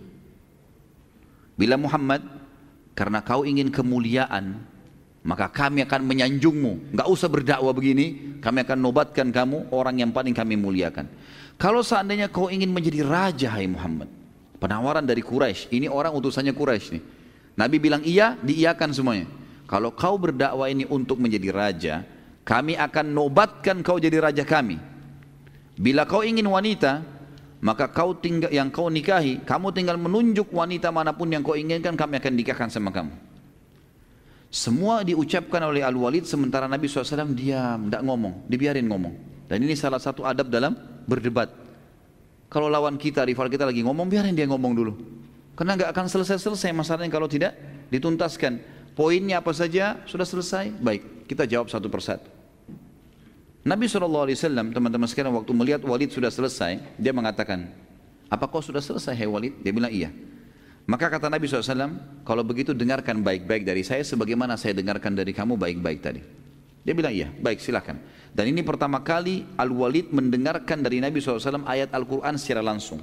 Bila 1.60 1.76
Muhammad, 1.76 2.24
karena 2.96 3.20
kau 3.20 3.44
ingin 3.44 3.68
kemuliaan, 3.68 4.64
maka 5.20 5.52
kami 5.52 5.84
akan 5.84 6.08
menyanjungmu. 6.08 6.96
Enggak 6.96 7.08
usah 7.12 7.28
berdakwah 7.28 7.76
begini, 7.76 8.40
kami 8.40 8.64
akan 8.64 8.80
nobatkan 8.80 9.28
kamu 9.28 9.68
orang 9.68 10.00
yang 10.00 10.08
paling 10.08 10.32
kami 10.32 10.56
muliakan. 10.56 11.04
Kalau 11.60 11.84
seandainya 11.84 12.32
kau 12.32 12.48
ingin 12.48 12.72
menjadi 12.72 13.04
raja, 13.04 13.52
hai 13.52 13.68
Muhammad, 13.68 14.08
penawaran 14.60 15.02
dari 15.02 15.24
Quraisy, 15.24 15.72
ini 15.72 15.88
orang 15.88 16.12
utusannya 16.12 16.52
Quraisy 16.52 16.86
nih. 16.94 17.02
Nabi 17.56 17.76
bilang 17.80 18.04
iya, 18.04 18.36
diiyakan 18.38 18.92
semuanya. 18.92 19.26
Kalau 19.64 19.90
kau 19.96 20.20
berdakwah 20.20 20.68
ini 20.68 20.84
untuk 20.86 21.16
menjadi 21.18 21.48
raja, 21.50 21.94
kami 22.44 22.76
akan 22.76 23.06
nobatkan 23.10 23.80
kau 23.80 23.96
jadi 23.96 24.20
raja 24.20 24.44
kami. 24.44 24.76
Bila 25.80 26.04
kau 26.04 26.20
ingin 26.20 26.44
wanita, 26.44 27.00
maka 27.64 27.88
kau 27.88 28.16
tinggal 28.16 28.52
yang 28.52 28.68
kau 28.68 28.88
nikahi, 28.88 29.44
kamu 29.44 29.72
tinggal 29.72 29.96
menunjuk 29.96 30.48
wanita 30.52 30.92
mana 30.92 31.12
pun 31.16 31.28
yang 31.28 31.40
kau 31.40 31.56
inginkan, 31.56 31.96
kami 31.96 32.20
akan 32.20 32.32
nikahkan 32.36 32.68
sama 32.68 32.92
kamu. 32.92 33.12
Semua 34.50 35.06
diucapkan 35.06 35.62
oleh 35.62 35.86
Al-Walid 35.86 36.26
sementara 36.26 36.66
Nabi 36.66 36.90
SAW 36.90 37.30
diam, 37.38 37.86
tidak 37.86 38.02
ngomong, 38.02 38.50
dibiarin 38.50 38.82
ngomong. 38.90 39.14
Dan 39.46 39.62
ini 39.62 39.78
salah 39.78 40.02
satu 40.02 40.26
adab 40.26 40.50
dalam 40.50 40.74
berdebat. 41.06 41.69
Kalau 42.50 42.66
lawan 42.66 42.98
kita, 42.98 43.22
rival 43.22 43.46
kita 43.46 43.62
lagi 43.62 43.86
ngomong, 43.86 44.10
biarin 44.10 44.34
dia 44.34 44.44
ngomong 44.50 44.74
dulu. 44.74 44.92
Karena 45.54 45.78
nggak 45.78 45.90
akan 45.94 46.06
selesai-selesai 46.10 46.74
masalahnya 46.74 47.14
kalau 47.14 47.30
tidak 47.30 47.54
dituntaskan. 47.94 48.58
Poinnya 48.98 49.38
apa 49.38 49.54
saja 49.54 50.02
sudah 50.02 50.26
selesai, 50.26 50.74
baik 50.82 51.30
kita 51.30 51.46
jawab 51.46 51.70
satu 51.70 51.86
persatu. 51.86 52.26
Nabi 53.62 53.86
SAW 53.86 54.26
teman-teman 54.74 55.06
sekalian 55.06 55.36
waktu 55.36 55.52
melihat 55.54 55.80
Walid 55.86 56.10
sudah 56.10 56.32
selesai, 56.32 56.80
dia 56.98 57.12
mengatakan, 57.14 57.70
apa 58.26 58.50
kau 58.50 58.58
sudah 58.58 58.82
selesai 58.82 59.14
hai 59.14 59.30
Walid? 59.30 59.62
Dia 59.62 59.70
bilang 59.70 59.92
iya. 59.94 60.10
Maka 60.90 61.06
kata 61.06 61.30
Nabi 61.30 61.46
SAW, 61.46 61.70
kalau 62.26 62.42
begitu 62.42 62.74
dengarkan 62.74 63.22
baik-baik 63.22 63.62
dari 63.62 63.86
saya 63.86 64.02
sebagaimana 64.02 64.58
saya 64.58 64.74
dengarkan 64.74 65.14
dari 65.14 65.30
kamu 65.30 65.54
baik-baik 65.54 66.00
tadi. 66.02 66.39
Dia 66.80 66.96
bilang 66.96 67.12
iya, 67.12 67.28
baik 67.28 67.60
silakan. 67.60 68.00
Dan 68.32 68.48
ini 68.48 68.64
pertama 68.64 69.02
kali 69.04 69.44
Al-Walid 69.58 70.14
mendengarkan 70.14 70.80
dari 70.80 71.02
Nabi 71.02 71.20
SAW 71.20 71.66
ayat 71.66 71.92
Al-Quran 71.92 72.38
secara 72.40 72.64
langsung. 72.64 73.02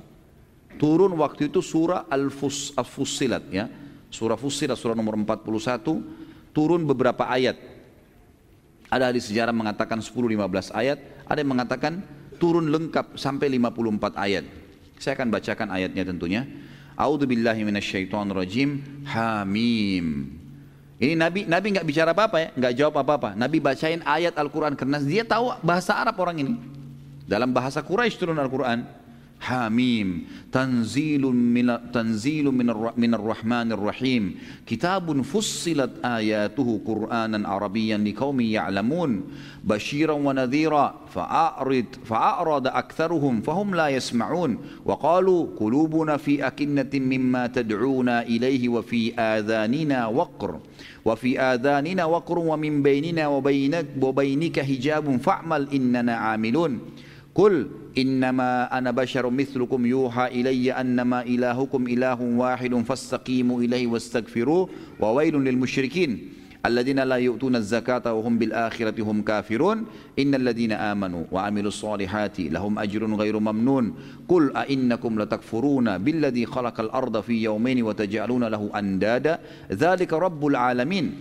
Turun 0.78 1.13
waktu 1.17 1.49
itu 1.49 1.61
surah 1.61 2.09
Al-Fussilat 2.09 3.43
ya. 3.49 3.65
Surah 4.07 4.39
Fussilat 4.39 4.80
surah 4.80 4.95
nomor 4.95 5.19
41 5.19 5.45
turun 6.55 6.82
beberapa 6.88 7.28
ayat. 7.28 7.59
Ada 8.88 9.11
di 9.11 9.19
sejarah 9.19 9.51
mengatakan 9.51 9.99
10-15 9.99 10.71
ayat, 10.71 10.97
ada 11.28 11.38
yang 11.43 11.51
mengatakan 11.51 12.01
turun 12.39 12.71
lengkap 12.71 13.19
sampai 13.19 13.51
54 13.51 14.15
ayat. 14.15 14.45
Saya 14.97 15.13
akan 15.19 15.28
bacakan 15.28 15.67
ayatnya 15.69 16.03
tentunya. 16.07 16.41
A'udzu 16.97 17.30
billahi 17.30 17.61
minasyaitonir 17.61 18.34
rajim. 18.34 18.82
Hamim. 19.05 20.47
Ini 20.98 21.14
Nabi 21.14 21.45
Nabi 21.45 21.78
nggak 21.78 21.86
bicara 21.86 22.10
apa-apa 22.10 22.38
ya, 22.41 22.50
nggak 22.58 22.74
jawab 22.74 22.95
apa-apa. 23.06 23.38
Nabi 23.38 23.62
bacain 23.62 24.02
ayat 24.02 24.34
Al-Qur'an 24.34 24.74
karena 24.74 24.98
dia 24.98 25.22
tahu 25.22 25.54
bahasa 25.62 25.93
Arab 25.93 26.18
orang 26.18 26.41
ini. 26.41 26.54
Dalam 27.30 27.54
bahasa 27.54 27.86
Quraisy 27.86 28.18
turun 28.18 28.39
Al-Qur'an. 28.41 28.82
حميم 29.40 30.26
تنزيل 30.52 31.22
من 31.22 31.92
تنزيل 31.94 32.46
من 32.46 32.68
من 32.98 33.14
الرحمن 33.14 33.72
الرحيم. 33.72 34.36
كتاب 34.68 35.22
فصلت 35.22 35.92
آياته 36.06 36.82
قرآنا 36.86 37.50
عربيا 37.50 37.98
لقوم 37.98 38.40
يعلمون. 38.42 39.24
بشيرا 39.64 40.14
ونذيرا 40.14 40.86
فأعرض 41.14 41.86
فأعرض 42.06 42.68
أكثرهم 42.68 43.42
فهم 43.42 43.76
لا 43.76 43.88
يسمعون. 43.88 44.58
وقالوا 44.86 45.48
قلوبنا 45.60 46.18
في 46.18 46.48
أكنة 46.48 46.94
مما 46.94 47.48
تدعونا 47.48 48.22
إليه 48.22 48.70
وفي 48.70 49.14
آذاننا 49.20 50.08
وقر. 50.08 50.60
وفي 51.06 51.40
آذاننا 51.40 52.06
وقر 52.06 52.40
ومن 52.40 52.84
بيننا 52.84 53.28
وبينك 53.28 53.86
وبينك 54.02 54.60
حجاب 54.60 55.18
فاعمل 55.22 55.68
إننا 55.74 56.16
عاملون. 56.16 56.80
قل 57.36 57.68
إنما 57.98 58.78
أنا 58.78 58.91
بشر 58.91 59.30
مثلكم 59.30 59.86
يوحى 59.86 60.28
إلي 60.28 60.72
أنما 60.72 61.22
إلهكم 61.22 61.88
إله 61.88 62.22
واحد 62.22 62.76
فاستقيموا 62.76 63.62
إليه 63.62 63.88
واستغفروه 63.88 64.70
وويل 65.00 65.36
للمشركين 65.36 66.30
الذين 66.66 67.00
لا 67.00 67.16
يؤتون 67.16 67.56
الزكاة 67.56 68.14
وهم 68.14 68.38
بالآخرة 68.38 69.04
هم 69.04 69.22
كافرون. 69.22 69.86
إن 70.20 70.36
الذين 70.36 70.72
آمنوا 70.72 71.24
وعملوا 71.32 71.68
الصالحات 71.68 72.39
لهم 72.39 72.80
أجر 72.80 73.16
غير 73.16 73.39
ممنون. 73.39 73.93
قل 74.28 74.58
أئنكم 74.58 75.22
لتكفرون 75.22 75.98
بالذي 75.98 76.45
خلق 76.45 76.80
الأرض 76.80 77.22
في 77.22 77.43
يومين 77.43 77.84
وتجعلون 77.84 78.43
له 78.43 78.70
أندادا. 78.76 79.39
ذلك 79.72 80.14
رب 80.14 80.48
العالمين. 80.48 81.16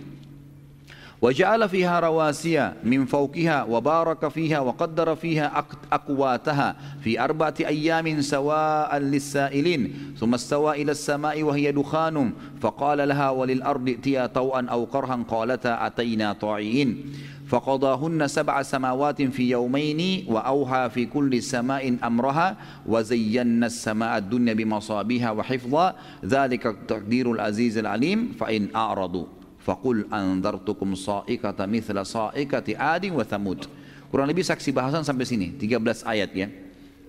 وجعل 1.21 1.69
فيها 1.69 1.99
رواسي 1.99 2.71
من 2.83 3.05
فوقها 3.05 3.63
وبارك 3.63 4.27
فيها 4.27 4.59
وقدر 4.59 5.15
فيها 5.15 5.65
أقواتها 5.91 6.75
في 7.01 7.19
أربعة 7.19 7.53
أيام 7.59 8.21
سواء 8.21 8.97
للسائلين 8.97 10.13
ثم 10.19 10.33
استوى 10.33 10.81
إلى 10.81 10.91
السماء 10.91 11.43
وهي 11.43 11.71
دخان 11.71 12.31
فقال 12.61 13.07
لها 13.07 13.29
وللأرض 13.29 13.87
ائتيا 13.89 14.25
طوءا 14.25 14.65
أو 14.65 14.85
كرها 14.85 15.25
قالتا 15.27 15.87
أتينا 15.87 16.33
طاعين 16.33 17.05
فقضاهن 17.47 18.27
سبع 18.27 18.61
سماوات 18.61 19.21
في 19.21 19.49
يومين 19.49 20.25
وأوحى 20.27 20.89
في 20.89 21.05
كل 21.05 21.43
سماء 21.43 21.97
أمرها 22.03 22.57
وزينا 22.85 23.65
السماء 23.65 24.17
الدنيا 24.17 24.53
بمصابيها 24.53 25.31
وحفظا 25.31 25.95
ذلك 26.25 26.75
تقدير 26.87 27.31
العزيز 27.31 27.77
العليم 27.77 28.31
فإن 28.39 28.67
أعرضوا. 28.75 29.36
Faqul 29.67 30.07
anzartukum 30.07 30.95
sa'ikata 30.95 31.67
mithla 31.67 32.07
sa'ikati 32.07 32.79
adin 32.79 33.11
wa 33.11 33.27
thamud. 33.27 33.67
Kurang 34.07 34.31
lebih 34.31 34.47
saksi 34.47 34.71
bahasan 34.71 35.03
sampai 35.03 35.27
sini, 35.27 35.59
13 35.59 36.07
ayat 36.07 36.31
ya. 36.31 36.47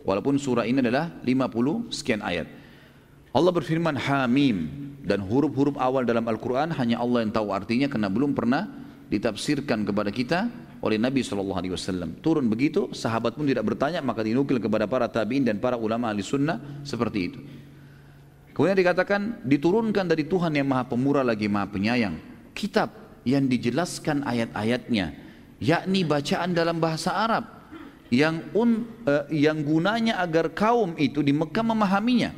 Walaupun 0.03 0.35
surah 0.43 0.67
ini 0.67 0.83
adalah 0.83 1.15
50 1.23 1.95
sekian 1.95 2.19
ayat. 2.19 2.51
Allah 3.31 3.55
berfirman 3.55 3.95
Hamim 3.95 4.67
dan 5.07 5.23
huruf-huruf 5.23 5.79
awal 5.79 6.03
dalam 6.03 6.27
Al-Quran 6.27 6.75
hanya 6.75 6.99
Allah 6.99 7.23
yang 7.23 7.31
tahu 7.31 7.55
artinya 7.55 7.87
karena 7.87 8.11
belum 8.11 8.35
pernah 8.35 8.67
ditafsirkan 9.07 9.87
kepada 9.87 10.11
kita 10.11 10.51
oleh 10.83 10.99
Nabi 10.99 11.23
SAW. 11.23 11.63
Turun 12.19 12.51
begitu, 12.51 12.91
sahabat 12.91 13.39
pun 13.39 13.47
tidak 13.47 13.71
bertanya, 13.71 14.03
maka 14.03 14.27
dinukil 14.27 14.59
kepada 14.59 14.91
para 14.91 15.07
tabiin 15.07 15.47
dan 15.47 15.63
para 15.63 15.79
ulama 15.79 16.11
ahli 16.11 16.27
sunnah 16.27 16.83
seperti 16.83 17.19
itu. 17.23 17.39
Kemudian 18.51 18.75
dikatakan 18.75 19.47
diturunkan 19.47 20.11
dari 20.11 20.27
Tuhan 20.27 20.59
yang 20.59 20.67
maha 20.67 20.91
pemurah 20.91 21.23
lagi 21.23 21.47
maha 21.47 21.71
penyayang 21.71 22.38
kitab 22.59 22.91
yang 23.23 23.47
dijelaskan 23.47 24.27
ayat-ayatnya 24.27 25.15
yakni 25.63 26.03
bacaan 26.03 26.51
dalam 26.55 26.83
bahasa 26.83 27.15
Arab 27.15 27.45
yang 28.09 28.41
un, 28.57 28.89
uh, 29.05 29.29
yang 29.29 29.61
gunanya 29.61 30.19
agar 30.25 30.51
kaum 30.57 30.97
itu 30.97 31.21
di 31.21 31.31
Mekah 31.31 31.65
memahaminya. 31.65 32.33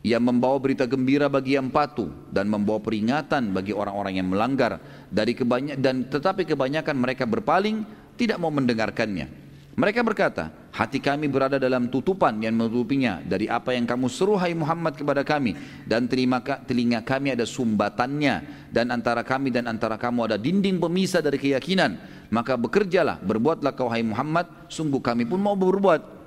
Yang 0.00 0.22
membawa 0.32 0.56
berita 0.56 0.88
gembira 0.88 1.28
bagi 1.28 1.60
yang 1.60 1.68
patuh 1.68 2.08
dan 2.32 2.48
membawa 2.48 2.80
peringatan 2.80 3.52
bagi 3.52 3.76
orang-orang 3.76 4.16
yang 4.16 4.32
melanggar 4.32 4.80
dari 5.12 5.36
kebanyak 5.36 5.76
dan 5.76 6.08
tetapi 6.08 6.48
kebanyakan 6.48 6.96
mereka 6.96 7.28
berpaling 7.28 7.84
tidak 8.16 8.40
mau 8.40 8.48
mendengarkannya. 8.48 9.28
Mereka 9.76 10.00
berkata, 10.00 10.56
hati 10.80 10.96
kami 10.96 11.28
berada 11.28 11.60
dalam 11.60 11.92
tutupan 11.92 12.40
yang 12.40 12.56
menutupinya 12.56 13.20
dari 13.20 13.44
apa 13.52 13.76
yang 13.76 13.84
kamu 13.84 14.08
seru 14.08 14.40
hai 14.40 14.56
Muhammad 14.56 14.96
kepada 14.96 15.20
kami 15.20 15.52
dan 15.84 16.08
telinga, 16.08 16.40
telinga 16.64 17.04
kami 17.04 17.36
ada 17.36 17.44
sumbatannya 17.44 18.64
dan 18.72 18.88
antara 18.88 19.20
kami 19.20 19.52
dan 19.52 19.68
antara 19.68 20.00
kamu 20.00 20.32
ada 20.32 20.36
dinding 20.40 20.80
pemisah 20.80 21.20
dari 21.20 21.36
keyakinan. 21.36 22.00
Maka 22.32 22.56
bekerjalah, 22.56 23.20
berbuatlah 23.20 23.76
kau 23.76 23.92
hai 23.92 24.00
Muhammad, 24.00 24.48
sungguh 24.72 25.02
kami 25.04 25.28
pun 25.28 25.42
mau 25.42 25.58
berbuat. 25.58 26.19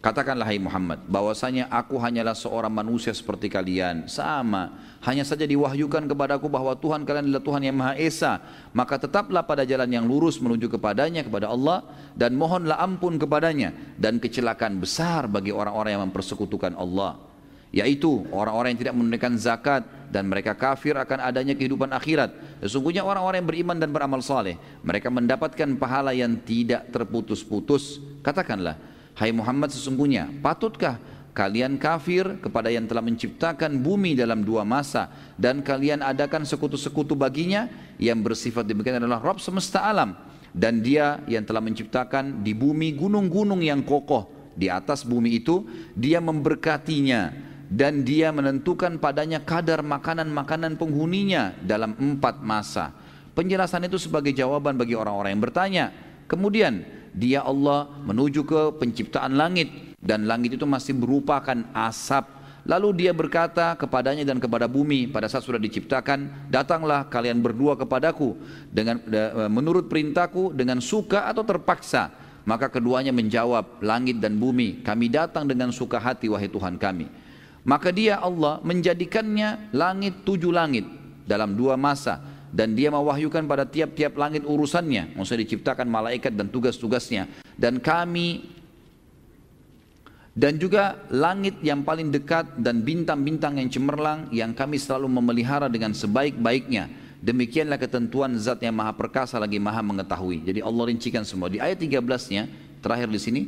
Katakanlah 0.00 0.48
hai 0.48 0.56
Muhammad 0.56 1.04
bahwasanya 1.04 1.68
aku 1.68 2.00
hanyalah 2.00 2.32
seorang 2.32 2.72
manusia 2.72 3.12
seperti 3.12 3.52
kalian. 3.52 4.08
Sama 4.08 4.72
hanya 5.04 5.28
saja 5.28 5.44
diwahyukan 5.44 6.08
kepadaku 6.08 6.48
bahwa 6.48 6.72
Tuhan 6.72 7.04
kalian 7.04 7.28
adalah 7.28 7.44
Tuhan 7.44 7.62
yang 7.68 7.76
Maha 7.76 8.00
Esa. 8.00 8.40
Maka 8.72 8.96
tetaplah 8.96 9.44
pada 9.44 9.68
jalan 9.68 9.92
yang 9.92 10.08
lurus 10.08 10.40
menuju 10.40 10.72
kepadanya 10.72 11.20
kepada 11.20 11.52
Allah 11.52 11.84
dan 12.16 12.32
mohonlah 12.32 12.80
ampun 12.80 13.20
kepadanya 13.20 13.76
dan 14.00 14.16
kecelakaan 14.16 14.80
besar 14.80 15.28
bagi 15.28 15.52
orang-orang 15.52 15.92
yang 15.92 16.04
mempersekutukan 16.08 16.80
Allah 16.80 17.20
yaitu 17.70 18.26
orang-orang 18.34 18.74
yang 18.74 18.80
tidak 18.82 18.94
menunaikan 18.98 19.34
zakat 19.38 19.86
dan 20.10 20.26
mereka 20.26 20.58
kafir 20.58 20.96
akan 20.96 21.22
adanya 21.22 21.54
kehidupan 21.54 21.92
akhirat. 21.92 22.32
Sesungguhnya 22.64 23.06
orang-orang 23.06 23.44
yang 23.44 23.50
beriman 23.52 23.76
dan 23.76 23.92
beramal 23.94 24.24
saleh 24.24 24.56
mereka 24.82 25.12
mendapatkan 25.12 25.76
pahala 25.78 26.10
yang 26.16 26.40
tidak 26.40 26.88
terputus-putus. 26.90 28.02
Katakanlah 28.26 28.89
Hai 29.20 29.36
Muhammad 29.36 29.68
sesungguhnya 29.68 30.32
patutkah 30.40 30.96
kalian 31.36 31.76
kafir 31.76 32.40
kepada 32.40 32.72
yang 32.72 32.88
telah 32.88 33.04
menciptakan 33.04 33.76
bumi 33.76 34.16
dalam 34.16 34.40
dua 34.40 34.64
masa? 34.64 35.12
Dan 35.36 35.60
kalian 35.60 36.00
adakan 36.00 36.48
sekutu-sekutu 36.48 37.12
baginya? 37.12 37.68
Yang 38.00 38.18
bersifat 38.24 38.64
demikian 38.64 38.96
adalah 38.96 39.20
Rabb 39.20 39.36
semesta 39.36 39.84
alam. 39.84 40.16
Dan 40.56 40.80
dia 40.80 41.20
yang 41.28 41.44
telah 41.44 41.60
menciptakan 41.60 42.40
di 42.40 42.56
bumi 42.56 42.96
gunung-gunung 42.96 43.60
yang 43.60 43.84
kokoh 43.84 44.56
di 44.56 44.72
atas 44.72 45.04
bumi 45.04 45.44
itu 45.44 45.68
dia 45.92 46.24
memberkatinya. 46.24 47.52
Dan 47.68 48.08
dia 48.08 48.32
menentukan 48.32 48.96
padanya 48.96 49.44
kadar 49.44 49.84
makanan-makanan 49.84 50.80
penghuninya 50.80 51.60
dalam 51.60 51.92
empat 51.92 52.40
masa. 52.40 52.96
Penjelasan 53.36 53.84
itu 53.84 54.00
sebagai 54.00 54.32
jawaban 54.32 54.80
bagi 54.80 54.96
orang-orang 54.96 55.36
yang 55.36 55.44
bertanya 55.44 55.84
kemudian 56.30 56.86
dia 57.10 57.42
Allah 57.42 57.90
menuju 58.06 58.46
ke 58.46 58.60
penciptaan 58.78 59.34
langit 59.34 59.98
dan 59.98 60.30
langit 60.30 60.54
itu 60.54 60.64
masih 60.64 60.94
merupakan 60.94 61.58
asap 61.74 62.40
Lalu 62.68 63.06
dia 63.06 63.12
berkata 63.16 63.72
kepadanya 63.72 64.24
dan 64.26 64.36
kepada 64.36 64.68
bumi 64.68 65.08
pada 65.08 65.26
saat 65.30 65.44
sudah 65.46 65.60
diciptakan, 65.60 66.48
datanglah 66.52 67.08
kalian 67.08 67.40
berdua 67.40 67.76
kepadaku 67.76 68.36
dengan 68.68 69.00
menurut 69.48 69.88
perintahku 69.88 70.52
dengan 70.52 70.78
suka 70.84 71.24
atau 71.30 71.40
terpaksa. 71.42 72.12
Maka 72.44 72.72
keduanya 72.72 73.12
menjawab, 73.12 73.84
langit 73.84 74.16
dan 74.22 74.40
bumi, 74.40 74.80
kami 74.80 75.12
datang 75.12 75.44
dengan 75.44 75.70
suka 75.70 76.00
hati 76.00 76.30
wahai 76.30 76.48
Tuhan 76.48 76.80
kami. 76.80 77.06
Maka 77.66 77.92
dia 77.92 78.16
Allah 78.16 78.62
menjadikannya 78.64 79.74
langit 79.76 80.24
tujuh 80.24 80.48
langit 80.48 80.88
dalam 81.28 81.52
dua 81.52 81.76
masa 81.76 82.22
dan 82.50 82.74
dia 82.74 82.90
mewahyukan 82.90 83.46
pada 83.46 83.64
tiap-tiap 83.66 84.18
langit 84.18 84.42
urusannya. 84.42 85.14
Maksudnya 85.14 85.46
diciptakan 85.46 85.86
malaikat 85.86 86.34
dan 86.34 86.50
tugas-tugasnya. 86.50 87.30
Dan 87.54 87.78
kami 87.78 88.58
dan 90.30 90.56
juga 90.62 90.94
langit 91.10 91.58
yang 91.60 91.82
paling 91.82 92.14
dekat 92.14 92.58
dan 92.62 92.86
bintang-bintang 92.86 93.58
yang 93.58 93.66
cemerlang 93.66 94.30
yang 94.30 94.54
kami 94.54 94.78
selalu 94.78 95.10
memelihara 95.10 95.66
dengan 95.66 95.90
sebaik-baiknya. 95.90 96.86
Demikianlah 97.20 97.76
ketentuan 97.76 98.32
zat 98.40 98.64
yang 98.64 98.72
maha 98.72 98.96
perkasa 98.96 99.36
lagi 99.36 99.60
maha 99.60 99.84
mengetahui. 99.84 100.40
Jadi 100.46 100.64
Allah 100.64 100.84
rincikan 100.88 101.20
semua. 101.26 101.52
Di 101.52 101.60
ayat 101.60 101.76
13 101.76 102.00
nya 102.32 102.48
terakhir 102.80 103.12
di 103.12 103.20
sini 103.20 103.40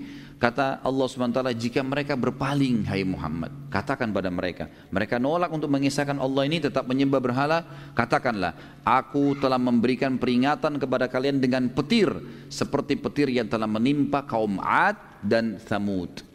Kata 0.42 0.82
Allah 0.82 1.06
SWT, 1.06 1.38
jika 1.54 1.86
mereka 1.86 2.18
berpaling, 2.18 2.82
hai 2.90 3.06
Muhammad, 3.06 3.54
katakan 3.70 4.10
pada 4.10 4.26
mereka. 4.26 4.66
Mereka 4.90 5.22
nolak 5.22 5.54
untuk 5.54 5.70
mengisahkan 5.70 6.18
Allah 6.18 6.50
ini, 6.50 6.58
tetap 6.58 6.82
menyembah 6.82 7.22
berhala. 7.22 7.62
Katakanlah, 7.94 8.82
aku 8.82 9.38
telah 9.38 9.54
memberikan 9.54 10.18
peringatan 10.18 10.82
kepada 10.82 11.06
kalian 11.06 11.38
dengan 11.38 11.70
petir. 11.70 12.10
Seperti 12.50 12.98
petir 12.98 13.30
yang 13.30 13.46
telah 13.46 13.70
menimpa 13.70 14.26
kaum 14.26 14.58
Ad 14.58 15.22
dan 15.22 15.62
Thamud. 15.62 16.26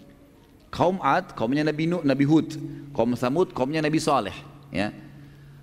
Kaum 0.71 1.03
Ad, 1.03 1.35
kaumnya 1.35 1.67
Nabi, 1.67 1.91
Nuh, 1.91 1.99
Nabi 1.99 2.23
Hud. 2.23 2.55
Kaum 2.95 3.11
Thamud, 3.11 3.51
kaumnya 3.51 3.83
Nabi 3.83 3.99
Saleh. 3.99 4.39
Ya. 4.71 4.95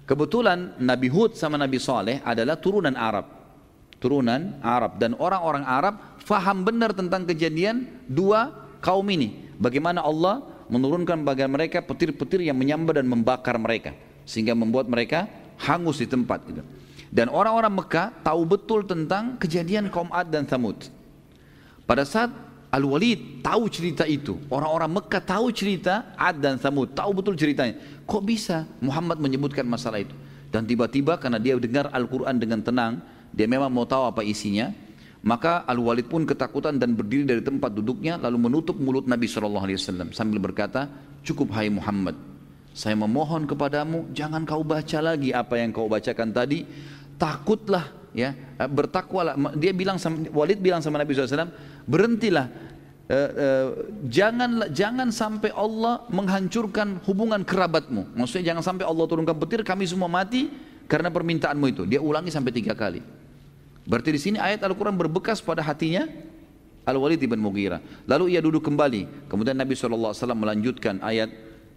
Kebetulan 0.04 0.76
Nabi 0.84 1.08
Hud 1.08 1.32
sama 1.32 1.56
Nabi 1.56 1.80
Saleh 1.80 2.20
adalah 2.20 2.60
turunan 2.60 2.92
Arab. 2.92 3.24
Turunan 3.96 4.60
Arab. 4.60 5.00
Dan 5.00 5.16
orang-orang 5.16 5.64
Arab 5.64 6.13
faham 6.24 6.64
benar 6.64 6.96
tentang 6.96 7.28
kejadian 7.28 7.86
dua 8.08 8.50
kaum 8.80 9.04
ini. 9.12 9.54
Bagaimana 9.60 10.02
Allah 10.02 10.42
menurunkan 10.72 11.22
bagi 11.22 11.44
mereka 11.46 11.84
petir-petir 11.84 12.42
yang 12.42 12.56
menyambar 12.56 12.98
dan 12.98 13.06
membakar 13.06 13.54
mereka. 13.60 13.92
Sehingga 14.24 14.56
membuat 14.56 14.88
mereka 14.88 15.28
hangus 15.60 16.00
di 16.00 16.08
tempat. 16.08 16.40
Gitu. 16.48 16.64
Dan 17.14 17.30
orang-orang 17.30 17.70
Mekah 17.70 18.10
tahu 18.24 18.42
betul 18.42 18.82
tentang 18.82 19.38
kejadian 19.38 19.92
kaum 19.92 20.10
Ad 20.10 20.34
dan 20.34 20.48
Thamud. 20.48 20.90
Pada 21.84 22.02
saat 22.02 22.32
Al-Walid 22.74 23.44
tahu 23.44 23.70
cerita 23.70 24.02
itu, 24.02 24.40
orang-orang 24.50 24.98
Mekah 24.98 25.22
tahu 25.22 25.54
cerita 25.54 26.10
Ad 26.18 26.42
dan 26.42 26.58
Thamud, 26.58 26.90
tahu 26.90 27.14
betul 27.14 27.38
ceritanya. 27.38 27.78
Kok 28.02 28.22
bisa 28.26 28.66
Muhammad 28.82 29.22
menyebutkan 29.22 29.62
masalah 29.62 30.02
itu? 30.02 30.16
Dan 30.50 30.66
tiba-tiba 30.66 31.14
karena 31.22 31.38
dia 31.38 31.54
dengar 31.54 31.86
Al-Quran 31.94 32.34
dengan 32.34 32.58
tenang, 32.66 32.98
dia 33.30 33.46
memang 33.46 33.70
mau 33.70 33.86
tahu 33.86 34.10
apa 34.10 34.26
isinya, 34.26 34.74
maka 35.24 35.64
Al-Walid 35.64 36.06
pun 36.12 36.28
ketakutan 36.28 36.76
dan 36.76 36.92
berdiri 36.92 37.24
dari 37.24 37.40
tempat 37.40 37.72
duduknya 37.72 38.20
lalu 38.20 38.44
menutup 38.44 38.76
mulut 38.76 39.08
Nabi 39.08 39.24
SAW 39.24 40.12
sambil 40.12 40.36
berkata, 40.36 40.84
cukup 41.24 41.56
hai 41.56 41.72
Muhammad, 41.72 42.12
saya 42.76 42.92
memohon 42.92 43.48
kepadamu 43.48 44.12
jangan 44.12 44.44
kau 44.44 44.60
baca 44.60 45.00
lagi 45.00 45.32
apa 45.32 45.56
yang 45.56 45.72
kau 45.72 45.88
bacakan 45.88 46.28
tadi, 46.28 46.68
takutlah 47.16 47.88
ya 48.12 48.36
bertakwalah. 48.68 49.56
Dia 49.56 49.72
bilang 49.72 49.96
sama, 49.96 50.28
Walid 50.28 50.60
bilang 50.60 50.84
sama 50.84 51.00
Nabi 51.00 51.16
SAW, 51.16 51.48
berhentilah 51.88 52.46
uh, 53.08 53.30
uh, 53.32 53.68
jangan 54.04 54.68
jangan 54.76 55.08
sampai 55.08 55.56
Allah 55.56 56.04
menghancurkan 56.12 57.00
hubungan 57.08 57.40
kerabatmu. 57.48 58.12
Maksudnya 58.12 58.52
jangan 58.52 58.76
sampai 58.76 58.84
Allah 58.84 59.04
turunkan 59.08 59.40
petir 59.40 59.64
kami 59.64 59.88
semua 59.88 60.12
mati 60.12 60.52
karena 60.84 61.08
permintaanmu 61.08 61.64
itu. 61.72 61.82
Dia 61.88 62.04
ulangi 62.04 62.28
sampai 62.28 62.52
tiga 62.52 62.76
kali. 62.76 63.23
Berarti 63.84 64.10
di 64.16 64.20
sini 64.20 64.36
ayat 64.40 64.64
Al-Quran 64.64 64.96
berbekas 64.96 65.44
pada 65.44 65.60
hatinya 65.60 66.08
Al-Walid 66.84 67.20
ibn 67.20 67.40
Mughirah. 67.40 67.80
Lalu 68.08 68.36
ia 68.36 68.40
duduk 68.40 68.64
kembali. 68.64 69.28
Kemudian 69.28 69.56
Nabi 69.56 69.72
SAW 69.76 70.16
melanjutkan 70.36 71.00
ayat 71.00 71.32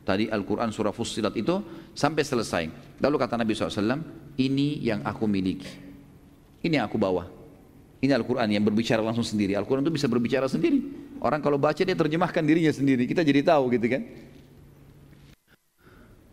tadi 0.08 0.32
Al-Quran 0.32 0.72
surah 0.72 0.96
Fussilat 0.96 1.36
itu 1.36 1.60
sampai 1.92 2.24
selesai. 2.24 2.64
Lalu 3.04 3.16
kata 3.20 3.36
Nabi 3.36 3.52
SAW, 3.56 4.04
ini 4.40 4.80
yang 4.80 5.04
aku 5.04 5.28
miliki. 5.28 5.68
Ini 6.64 6.80
yang 6.80 6.88
aku 6.88 6.96
bawa. 6.96 7.28
Ini 8.00 8.14
Al-Quran 8.16 8.48
yang 8.56 8.64
berbicara 8.64 9.04
langsung 9.04 9.28
sendiri. 9.28 9.56
Al-Quran 9.60 9.84
itu 9.84 9.92
bisa 9.96 10.08
berbicara 10.08 10.48
sendiri. 10.48 10.80
Orang 11.20 11.44
kalau 11.44 11.60
baca 11.60 11.82
dia 11.82 11.98
terjemahkan 11.98 12.44
dirinya 12.44 12.72
sendiri. 12.72 13.04
Kita 13.04 13.24
jadi 13.24 13.44
tahu 13.44 13.74
gitu 13.76 13.88
kan. 13.90 14.02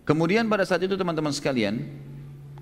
Kemudian 0.04 0.44
pada 0.52 0.68
saat 0.68 0.84
itu 0.84 0.92
teman-teman 1.00 1.32
sekalian, 1.32 1.80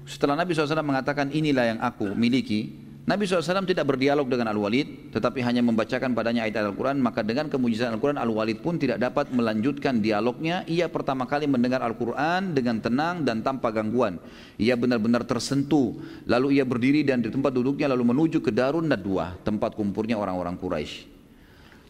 setelah 0.07 0.39
Nabi 0.39 0.55
SAW 0.55 0.79
mengatakan 0.87 1.35
inilah 1.35 1.75
yang 1.75 1.79
aku 1.83 2.15
miliki, 2.15 2.82
Nabi 3.03 3.27
SAW 3.27 3.67
tidak 3.67 3.83
berdialog 3.83 4.31
dengan 4.31 4.55
Al-Walid, 4.55 5.11
tetapi 5.11 5.43
hanya 5.43 5.59
membacakan 5.59 6.15
padanya 6.15 6.47
ayat 6.47 6.63
Al-Quran, 6.63 7.03
maka 7.03 7.27
dengan 7.27 7.51
kemujizatan 7.51 7.99
Al-Quran, 7.99 8.15
Al-Walid 8.15 8.63
pun 8.63 8.79
tidak 8.79 9.03
dapat 9.03 9.35
melanjutkan 9.35 9.99
dialognya. 9.99 10.63
Ia 10.71 10.87
pertama 10.87 11.27
kali 11.27 11.51
mendengar 11.51 11.83
Al-Quran 11.83 12.55
dengan 12.55 12.79
tenang 12.79 13.27
dan 13.27 13.43
tanpa 13.43 13.75
gangguan. 13.75 14.23
Ia 14.55 14.79
benar-benar 14.79 15.27
tersentuh. 15.27 15.99
Lalu 16.31 16.63
ia 16.63 16.65
berdiri 16.65 17.03
dan 17.03 17.27
di 17.27 17.27
tempat 17.27 17.51
duduknya 17.51 17.91
lalu 17.91 18.07
menuju 18.07 18.39
ke 18.39 18.55
Darun 18.55 18.87
Nadwa, 18.87 19.35
tempat 19.43 19.75
kumpulnya 19.75 20.15
orang-orang 20.15 20.55
Quraisy. 20.55 21.11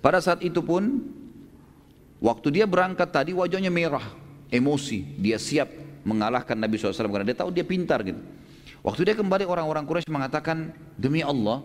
Pada 0.00 0.16
saat 0.16 0.40
itu 0.40 0.64
pun, 0.64 1.12
waktu 2.24 2.56
dia 2.56 2.64
berangkat 2.64 3.12
tadi 3.12 3.36
wajahnya 3.36 3.68
merah, 3.68 4.16
emosi. 4.48 5.20
Dia 5.20 5.36
siap 5.36 5.68
mengalahkan 6.08 6.56
Nabi 6.56 6.80
SAW 6.80 7.12
karena 7.12 7.28
dia 7.28 7.36
tahu 7.36 7.52
dia 7.52 7.68
pintar 7.68 8.00
gitu. 8.00 8.40
Waktu 8.82 9.06
dia 9.06 9.14
kembali 9.14 9.46
orang-orang 9.46 9.86
Quraisy 9.86 10.10
mengatakan, 10.10 10.74
demi 10.98 11.22
Allah, 11.22 11.62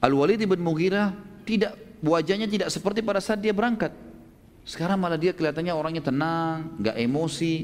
Al-Walid 0.00 0.40
bin 0.40 0.60
Mughirah 0.64 1.12
tidak 1.44 1.76
wajahnya 2.00 2.48
tidak 2.48 2.72
seperti 2.72 3.04
pada 3.04 3.20
saat 3.20 3.44
dia 3.44 3.52
berangkat. 3.52 3.92
Sekarang 4.64 4.96
malah 4.96 5.20
dia 5.20 5.36
kelihatannya 5.36 5.72
orangnya 5.72 6.08
tenang, 6.08 6.80
nggak 6.80 6.96
emosi. 6.96 7.54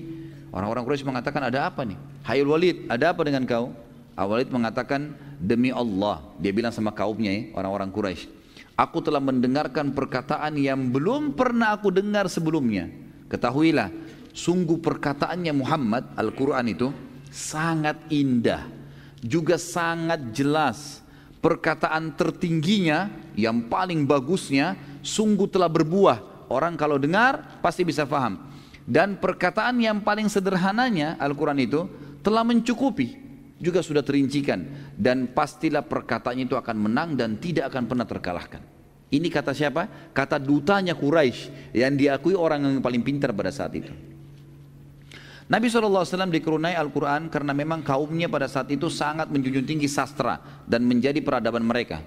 Orang-orang 0.53 0.85
Quraisy 0.85 1.09
mengatakan 1.09 1.41
ada 1.49 1.73
apa 1.73 1.89
nih? 1.89 1.97
Hai 2.21 2.45
Walid, 2.45 2.85
ada 2.93 3.16
apa 3.16 3.25
dengan 3.25 3.49
kau? 3.49 3.73
Al-Walid 4.12 4.53
mengatakan 4.53 5.16
demi 5.41 5.73
Allah. 5.73 6.21
Dia 6.37 6.53
bilang 6.53 6.71
sama 6.71 6.93
kaumnya 6.93 7.33
ya, 7.33 7.43
orang-orang 7.57 7.89
Quraisy. 7.89 8.29
Aku 8.77 9.01
telah 9.01 9.25
mendengarkan 9.25 9.95
perkataan 9.97 10.59
yang 10.61 10.93
belum 10.93 11.33
pernah 11.33 11.73
aku 11.73 11.95
dengar 11.95 12.29
sebelumnya. 12.29 12.91
Ketahuilah, 13.31 13.89
sungguh 14.37 14.83
perkataannya 14.83 15.53
Muhammad 15.55 16.12
Al-Quran 16.19 16.66
itu 16.69 16.91
sangat 17.35 17.98
indah, 18.15 18.62
juga 19.19 19.59
sangat 19.59 20.31
jelas. 20.31 21.02
Perkataan 21.43 22.16
tertingginya 22.16 23.11
yang 23.36 23.69
paling 23.69 24.06
bagusnya 24.09 24.78
sungguh 25.05 25.51
telah 25.51 25.69
berbuah. 25.69 26.48
Orang 26.48 26.78
kalau 26.78 26.97
dengar 26.97 27.61
pasti 27.61 27.85
bisa 27.85 28.06
faham. 28.09 28.48
Dan 28.86 29.20
perkataan 29.20 29.77
yang 29.77 30.01
paling 30.01 30.31
sederhananya 30.31 31.20
Al-Quran 31.20 31.61
itu 31.61 31.85
telah 32.24 32.47
mencukupi 32.47 33.20
juga 33.61 33.81
sudah 33.81 34.01
terincikan 34.01 34.93
dan 34.97 35.32
pastilah 35.32 35.85
perkataannya 35.85 36.48
itu 36.48 36.56
akan 36.56 36.77
menang 36.89 37.16
dan 37.16 37.36
tidak 37.40 37.73
akan 37.73 37.89
pernah 37.89 38.06
terkalahkan. 38.09 38.61
Ini 39.12 39.28
kata 39.28 39.52
siapa? 39.52 40.12
Kata 40.12 40.40
dutanya 40.40 40.97
Quraisy 40.97 41.77
yang 41.77 41.97
diakui 41.97 42.36
orang 42.36 42.65
yang 42.65 42.85
paling 42.85 43.05
pintar 43.05 43.36
pada 43.36 43.52
saat 43.52 43.73
itu. 43.77 44.14
Nabi 45.45 45.69
SAW 45.69 46.09
dikerunai 46.33 46.73
Al-Quran 46.73 47.29
karena 47.29 47.53
memang 47.53 47.85
kaumnya 47.85 48.33
pada 48.33 48.49
saat 48.49 48.73
itu 48.73 48.89
sangat 48.89 49.29
menjunjung 49.29 49.69
tinggi 49.69 49.85
sastra 49.93 50.41
dan 50.65 50.89
menjadi 50.89 51.21
peradaban 51.21 51.61
mereka. 51.61 52.01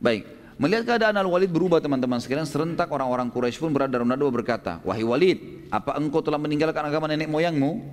Baik, 0.00 0.24
melihat 0.56 0.96
keadaan 0.96 1.20
Al-Walid 1.20 1.52
berubah 1.52 1.76
teman-teman 1.84 2.16
sekalian, 2.16 2.48
serentak 2.48 2.88
orang-orang 2.88 3.28
Quraisy 3.28 3.60
pun 3.60 3.68
berada 3.68 4.00
dalam 4.00 4.08
nado 4.08 4.24
berkata, 4.32 4.80
Wahai 4.80 5.04
Walid, 5.04 5.68
apa 5.68 6.00
engkau 6.00 6.24
telah 6.24 6.40
meninggalkan 6.40 6.88
agama 6.88 7.04
nenek 7.04 7.28
moyangmu? 7.28 7.84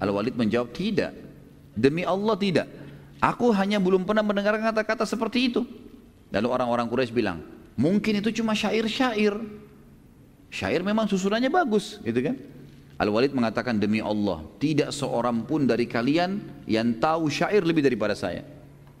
Al-Walid 0.00 0.40
menjawab, 0.40 0.72
tidak. 0.72 1.12
Demi 1.76 2.08
Allah 2.08 2.40
tidak. 2.40 2.66
Aku 3.20 3.52
hanya 3.52 3.76
belum 3.76 4.08
pernah 4.08 4.24
mendengar 4.24 4.56
kata-kata 4.56 5.04
seperti 5.04 5.52
itu. 5.52 5.68
Lalu 6.32 6.48
orang-orang 6.48 6.88
Quraisy 6.88 7.12
bilang, 7.12 7.44
mungkin 7.76 8.24
itu 8.24 8.40
cuma 8.40 8.56
syair-syair. 8.56 9.36
Syair 10.48 10.80
memang 10.80 11.04
susunannya 11.12 11.52
bagus, 11.52 12.00
gitu 12.00 12.24
kan? 12.24 12.40
Al-Walid 13.00 13.32
mengatakan 13.32 13.80
demi 13.80 14.04
Allah, 14.04 14.44
tidak 14.60 14.92
seorang 14.92 15.48
pun 15.48 15.64
dari 15.64 15.88
kalian 15.88 16.36
yang 16.68 17.00
tahu 17.00 17.32
syair 17.32 17.64
lebih 17.64 17.80
daripada 17.80 18.12
saya. 18.12 18.44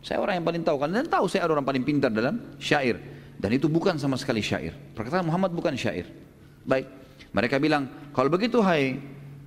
Saya 0.00 0.24
orang 0.24 0.40
yang 0.40 0.46
paling 0.48 0.64
tahu, 0.64 0.80
kalian 0.80 1.04
tahu 1.04 1.28
saya 1.28 1.44
ada 1.44 1.52
orang 1.52 1.68
paling 1.68 1.84
pintar 1.84 2.08
dalam 2.08 2.56
syair. 2.56 2.96
Dan 3.36 3.52
itu 3.52 3.68
bukan 3.68 4.00
sama 4.00 4.16
sekali 4.16 4.40
syair. 4.40 4.72
Perkataan 4.96 5.28
Muhammad 5.28 5.52
bukan 5.52 5.76
syair. 5.76 6.08
Baik, 6.64 6.88
mereka 7.36 7.60
bilang, 7.60 7.92
kalau 8.16 8.32
begitu 8.32 8.64
hai 8.64 8.96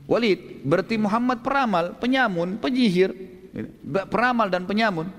Walid, 0.06 0.62
berarti 0.62 1.02
Muhammad 1.02 1.42
peramal, 1.42 1.98
penyamun, 1.98 2.62
penyihir, 2.62 3.10
peramal 4.06 4.54
dan 4.54 4.70
penyamun. 4.70 5.10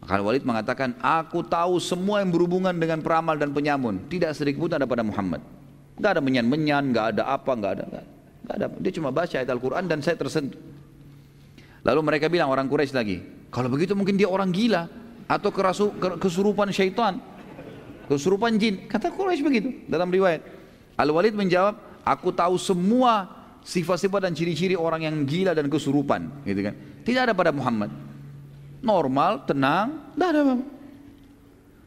Maka 0.00 0.24
Walid 0.24 0.44
mengatakan, 0.48 0.96
aku 1.04 1.44
tahu 1.44 1.76
semua 1.84 2.24
yang 2.24 2.32
berhubungan 2.32 2.72
dengan 2.72 3.04
peramal 3.04 3.36
dan 3.36 3.52
penyamun. 3.52 4.00
Tidak 4.08 4.32
sedikit 4.32 4.64
pun 4.64 4.72
ada 4.72 4.88
pada 4.88 5.04
Muhammad. 5.04 5.44
Gak 6.00 6.16
ada 6.16 6.22
menyan-menyan, 6.24 6.96
gak 6.96 7.20
ada 7.20 7.28
apa, 7.28 7.52
gak 7.60 7.72
ada. 7.76 7.84
Gak 7.92 8.02
ada. 8.08 8.13
Ada. 8.44 8.66
Dia 8.76 8.92
cuma 8.92 9.08
baca 9.08 9.34
ayat 9.40 9.48
Al-Quran 9.48 9.88
dan 9.88 10.04
saya 10.04 10.20
tersentuh. 10.20 10.60
Lalu 11.84 12.00
mereka 12.00 12.32
bilang 12.32 12.48
orang 12.48 12.64
Quraisy 12.64 12.96
lagi, 12.96 13.20
kalau 13.52 13.68
begitu 13.68 13.92
mungkin 13.92 14.16
dia 14.16 14.28
orang 14.28 14.48
gila 14.48 14.88
atau 15.28 15.52
kerasu, 15.52 15.92
kesurupan 16.20 16.72
syaitan, 16.72 17.20
kesurupan 18.08 18.56
jin. 18.56 18.88
Kata 18.88 19.12
Quraisy 19.12 19.42
begitu 19.44 19.68
dalam 19.88 20.08
riwayat. 20.08 20.40
Al-Walid 20.96 21.36
menjawab, 21.36 22.04
aku 22.04 22.32
tahu 22.32 22.56
semua 22.56 23.28
sifat-sifat 23.64 24.28
dan 24.28 24.32
ciri-ciri 24.32 24.76
orang 24.76 25.04
yang 25.04 25.16
gila 25.24 25.52
dan 25.52 25.68
kesurupan, 25.68 26.44
gitu 26.48 26.60
kan. 26.64 26.74
Tidak 27.04 27.20
ada 27.20 27.32
pada 27.36 27.52
Muhammad. 27.52 27.92
Normal, 28.84 29.48
tenang, 29.48 30.12
tidak 30.12 30.28
ada 30.28 30.40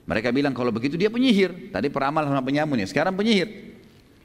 Mereka 0.07 0.29
bilang 0.33 0.55
kalau 0.55 0.73
begitu 0.73 0.97
dia 0.97 1.11
penyihir. 1.11 1.69
Tadi 1.69 1.91
peramal 1.91 2.25
sama 2.25 2.41
penyamun 2.41 2.79
ya, 2.81 2.87
sekarang 2.87 3.13
penyihir. 3.13 3.66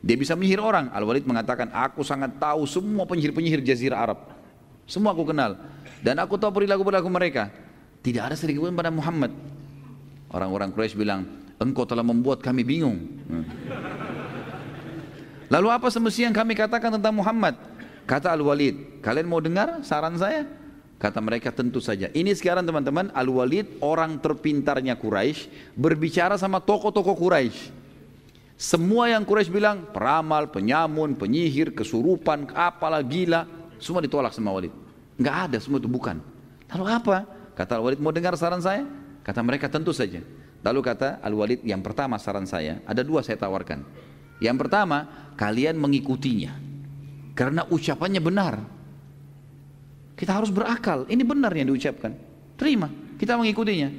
Dia 0.02 0.18
bisa 0.18 0.34
menyihir 0.34 0.58
orang. 0.58 0.90
Al-Walid 0.90 1.22
mengatakan, 1.22 1.70
aku 1.70 2.02
sangat 2.02 2.34
tahu 2.42 2.66
semua 2.66 3.06
penyihir-penyihir 3.06 3.62
jazirah 3.62 4.02
Arab. 4.02 4.18
Semua 4.82 5.14
aku 5.14 5.30
kenal. 5.30 5.54
Dan 6.02 6.18
aku 6.18 6.34
tahu 6.34 6.50
perilaku-perilaku 6.58 7.06
mereka. 7.06 7.54
Tidak 8.02 8.18
ada 8.18 8.34
sedikit 8.34 8.66
pun 8.66 8.74
pada 8.74 8.90
Muhammad. 8.90 9.30
Orang-orang 10.26 10.74
Quraisy 10.74 10.98
bilang, 10.98 11.22
engkau 11.62 11.86
telah 11.86 12.02
membuat 12.02 12.42
kami 12.42 12.66
bingung. 12.66 12.98
Hmm. 13.30 13.46
Lalu 15.46 15.68
apa 15.70 15.86
semestinya 15.86 16.34
yang 16.34 16.38
kami 16.42 16.58
katakan 16.58 16.98
tentang 16.98 17.14
Muhammad? 17.14 17.54
Kata 18.02 18.34
Al-Walid, 18.34 18.98
kalian 19.06 19.30
mau 19.30 19.38
dengar 19.38 19.86
saran 19.86 20.18
saya? 20.18 20.48
Kata 20.98 21.22
mereka 21.22 21.54
tentu 21.54 21.78
saja. 21.78 22.10
Ini 22.10 22.34
sekarang 22.34 22.66
teman-teman 22.66 23.14
Al-Walid 23.14 23.78
orang 23.78 24.18
terpintarnya 24.18 24.98
Quraisy 24.98 25.74
berbicara 25.78 26.34
sama 26.34 26.58
tokoh-tokoh 26.58 27.14
Quraisy. 27.14 27.81
Semua 28.62 29.10
yang 29.10 29.26
Quraisy 29.26 29.50
bilang 29.50 29.90
peramal, 29.90 30.46
penyamun, 30.46 31.18
penyihir, 31.18 31.74
kesurupan, 31.74 32.46
apalah 32.54 33.02
gila, 33.02 33.42
semua 33.82 33.98
ditolak 33.98 34.30
sama 34.30 34.54
Walid. 34.54 34.70
Enggak 35.18 35.50
ada, 35.50 35.58
semua 35.58 35.82
itu 35.82 35.90
bukan. 35.90 36.22
Lalu 36.70 36.84
apa? 36.86 37.26
Kata 37.58 37.82
Al-Walid, 37.82 37.98
mau 37.98 38.14
dengar 38.14 38.38
saran 38.38 38.62
saya? 38.62 38.86
Kata 39.26 39.42
mereka 39.42 39.66
tentu 39.66 39.90
saja. 39.90 40.22
Lalu 40.62 40.78
kata 40.78 41.18
Al-Walid, 41.26 41.66
yang 41.66 41.82
pertama 41.82 42.22
saran 42.22 42.46
saya, 42.46 42.78
ada 42.86 43.02
dua 43.02 43.26
saya 43.26 43.34
tawarkan. 43.34 43.82
Yang 44.38 44.56
pertama, 44.62 45.10
kalian 45.34 45.74
mengikutinya. 45.82 46.54
Karena 47.34 47.66
ucapannya 47.66 48.22
benar. 48.22 48.62
Kita 50.14 50.38
harus 50.38 50.54
berakal. 50.54 51.10
Ini 51.10 51.26
benar 51.26 51.50
yang 51.50 51.66
diucapkan. 51.66 52.14
Terima. 52.54 52.86
Kita 53.18 53.34
mengikutinya. 53.34 53.90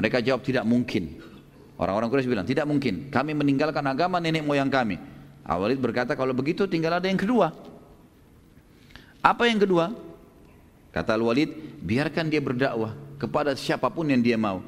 Mereka 0.00 0.24
jawab 0.24 0.40
tidak 0.48 0.64
mungkin. 0.64 1.27
Orang-orang 1.78 2.10
Quraisy 2.10 2.26
bilang 2.26 2.46
tidak 2.46 2.66
mungkin. 2.66 3.06
Kami 3.06 3.38
meninggalkan 3.38 3.86
agama 3.86 4.18
nenek 4.18 4.42
moyang 4.42 4.66
kami. 4.66 4.98
Awalid 5.46 5.78
berkata 5.78 6.18
kalau 6.18 6.34
begitu 6.34 6.66
tinggal 6.66 6.98
ada 6.98 7.06
yang 7.06 7.16
kedua. 7.16 7.54
Apa 9.22 9.46
yang 9.46 9.62
kedua? 9.62 9.94
Kata 10.90 11.14
Al-Walid, 11.14 11.78
biarkan 11.78 12.26
dia 12.26 12.42
berdakwah 12.42 12.92
kepada 13.16 13.54
siapa 13.54 13.86
pun 13.88 14.10
yang 14.10 14.18
dia 14.18 14.34
mau. 14.34 14.58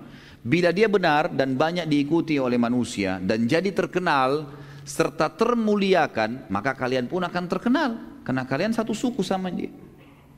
Bila 0.41 0.71
dia 0.73 0.89
benar 0.89 1.29
dan 1.29 1.59
banyak 1.59 1.85
diikuti 1.85 2.41
oleh 2.41 2.57
manusia 2.57 3.21
dan 3.21 3.45
jadi 3.45 3.75
terkenal 3.75 4.49
serta 4.87 5.29
termuliakan, 5.29 6.49
maka 6.49 6.73
kalian 6.73 7.11
pun 7.11 7.21
akan 7.27 7.45
terkenal 7.51 7.91
karena 8.25 8.47
kalian 8.47 8.73
satu 8.73 8.95
suku 8.97 9.21
sama 9.21 9.53
dia. 9.53 9.69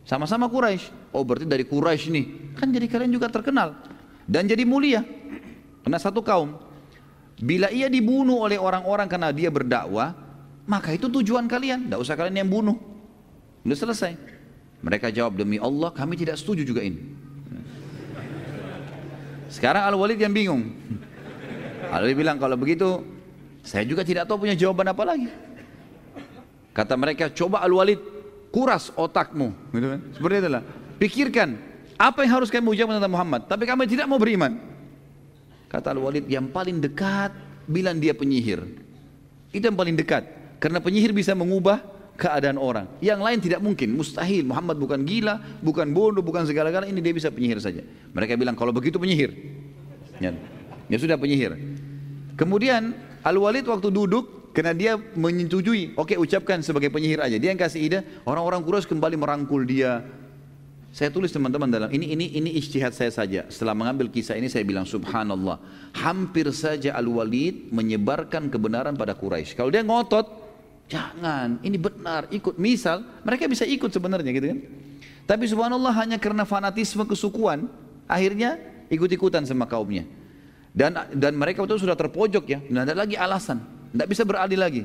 Sama-sama 0.03 0.51
Quraisy. 0.51 1.15
Oh 1.15 1.23
berarti 1.23 1.47
dari 1.47 1.63
Quraisy 1.63 2.11
nih. 2.11 2.27
Kan 2.59 2.75
jadi 2.75 2.87
kalian 2.91 3.13
juga 3.15 3.31
terkenal. 3.31 3.79
Dan 4.27 4.51
jadi 4.51 4.67
mulia. 4.67 5.07
Karena 5.83 5.99
satu 5.99 6.23
kaum. 6.23 6.59
Bila 7.43 7.69
ia 7.75 7.91
dibunuh 7.91 8.47
oleh 8.47 8.55
orang-orang 8.55 9.11
karena 9.11 9.35
dia 9.35 9.51
berdakwah, 9.51 10.15
maka 10.65 10.95
itu 10.95 11.11
tujuan 11.11 11.51
kalian. 11.51 11.91
Tidak 11.91 11.99
usah 11.99 12.15
kalian 12.15 12.47
yang 12.47 12.51
bunuh. 12.51 12.79
Sudah 13.67 13.79
selesai. 13.91 14.13
Mereka 14.83 15.11
jawab 15.15 15.39
demi 15.39 15.59
Allah 15.59 15.91
kami 15.95 16.19
tidak 16.19 16.39
setuju 16.39 16.63
juga 16.67 16.83
ini. 16.83 16.99
Sekarang 19.51 19.85
Al-Walid 19.91 20.19
yang 20.19 20.33
bingung. 20.33 20.75
Al-Walid 21.91 22.17
bilang 22.19 22.39
kalau 22.39 22.57
begitu 22.59 23.05
saya 23.63 23.87
juga 23.87 24.03
tidak 24.03 24.27
tahu 24.27 24.47
punya 24.47 24.59
jawaban 24.59 24.91
apa 24.91 25.03
lagi. 25.07 25.29
Kata 26.73 26.97
mereka 26.97 27.31
coba 27.31 27.63
Al-Walid 27.63 28.13
kuras 28.53 28.93
otakmu 28.93 29.73
gitu 29.73 29.87
kan 29.89 30.01
seperti 30.13 30.35
itulah 30.45 30.63
pikirkan 31.01 31.49
apa 31.97 32.21
yang 32.23 32.33
harus 32.39 32.53
kamu 32.53 32.77
ucapkan 32.77 33.01
tentang 33.01 33.15
Muhammad 33.17 33.49
tapi 33.49 33.65
kamu 33.65 33.89
tidak 33.89 34.05
mau 34.05 34.21
beriman 34.21 34.61
kata 35.73 35.97
Al-Walid 35.97 36.29
yang 36.29 36.53
paling 36.53 36.85
dekat 36.85 37.33
bilang 37.65 37.97
dia 37.97 38.13
penyihir. 38.13 38.61
Itu 39.49 39.65
yang 39.65 39.79
paling 39.79 39.97
dekat. 39.97 40.29
Karena 40.61 40.79
penyihir 40.79 41.17
bisa 41.17 41.33
mengubah 41.33 41.81
keadaan 42.21 42.61
orang. 42.61 42.87
Yang 43.01 43.21
lain 43.25 43.39
tidak 43.41 43.61
mungkin. 43.65 43.97
Mustahil. 43.97 44.45
Muhammad 44.45 44.77
bukan 44.77 45.01
gila 45.03 45.41
bukan 45.65 45.91
bodoh 45.91 46.21
bukan 46.21 46.45
segala-galanya. 46.45 46.93
Ini 46.93 47.01
dia 47.01 47.15
bisa 47.17 47.29
penyihir 47.33 47.59
saja. 47.59 47.81
Mereka 48.13 48.37
bilang 48.37 48.55
kalau 48.55 48.71
begitu 48.71 49.01
penyihir. 49.01 49.33
Ya, 50.21 50.37
ya 50.93 50.97
sudah 51.01 51.17
penyihir. 51.17 51.57
Kemudian 52.37 52.95
Al-Walid 53.25 53.67
waktu 53.67 53.89
duduk 53.89 54.53
karena 54.53 54.77
dia 54.77 54.93
menyetujui, 55.01 55.97
oke 55.97 56.13
okay, 56.13 56.17
ucapkan 56.21 56.61
sebagai 56.61 56.93
penyihir 56.93 57.25
aja. 57.25 57.37
Dia 57.41 57.57
yang 57.57 57.61
kasih 57.61 57.81
ide, 57.81 57.99
orang-orang 58.29 58.61
Quraisy 58.61 58.87
kembali 58.93 59.17
merangkul 59.17 59.65
dia. 59.65 60.05
Saya 60.93 61.09
tulis 61.09 61.33
teman-teman 61.33 61.73
dalam 61.73 61.89
ini 61.89 62.13
ini 62.13 62.37
ini 62.37 62.53
ijtihad 62.61 62.93
saya 62.93 63.09
saja. 63.09 63.49
Setelah 63.49 63.73
mengambil 63.73 64.13
kisah 64.13 64.37
ini 64.37 64.53
saya 64.53 64.61
bilang 64.61 64.85
subhanallah, 64.85 65.57
hampir 65.97 66.45
saja 66.53 66.93
Al-Walid 67.01 67.73
menyebarkan 67.73 68.53
kebenaran 68.53 68.93
pada 68.93 69.17
Quraisy. 69.17 69.57
Kalau 69.57 69.73
dia 69.73 69.81
ngotot, 69.81 70.29
jangan, 70.93 71.57
ini 71.65 71.81
benar, 71.81 72.29
ikut. 72.29 72.61
Misal, 72.61 73.09
mereka 73.25 73.49
bisa 73.49 73.65
ikut 73.65 73.89
sebenarnya 73.89 74.37
gitu 74.37 74.53
kan. 74.53 74.59
Tapi 75.25 75.49
subhanallah 75.49 75.97
hanya 75.97 76.21
karena 76.21 76.45
fanatisme 76.45 77.09
kesukuan, 77.09 77.73
akhirnya 78.05 78.61
ikut-ikutan 78.93 79.49
sama 79.49 79.65
kaumnya. 79.65 80.05
Dan 80.77 80.93
dan 81.17 81.33
mereka 81.41 81.65
itu 81.65 81.89
sudah 81.89 81.97
terpojok 81.97 82.45
ya, 82.45 82.61
tidak 82.61 82.85
ada 82.85 82.95
lagi 83.01 83.17
alasan. 83.17 83.65
Tidak 83.97 84.09
bisa 84.13 84.29
beralih 84.29 84.61
lagi. 84.61 84.85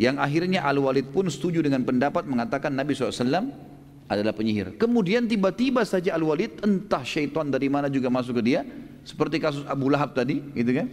Yang 0.00 0.16
akhirnya 0.16 0.64
Al-Walid 0.64 1.12
pun 1.12 1.28
setuju 1.28 1.60
dengan 1.60 1.84
pendapat 1.84 2.24
mengatakan 2.24 2.72
Nabi 2.72 2.96
SAW 2.96 3.75
adalah 4.06 4.34
penyihir. 4.34 4.78
Kemudian 4.78 5.26
tiba-tiba 5.26 5.82
saja 5.82 6.14
Al-Walid 6.14 6.62
entah 6.62 7.02
syaitan 7.02 7.50
dari 7.50 7.66
mana 7.66 7.90
juga 7.90 8.06
masuk 8.10 8.38
ke 8.38 8.42
dia. 8.42 8.62
Seperti 9.06 9.38
kasus 9.38 9.62
Abu 9.70 9.86
Lahab 9.86 10.14
tadi 10.14 10.42
gitu 10.54 10.70
kan. 10.74 10.90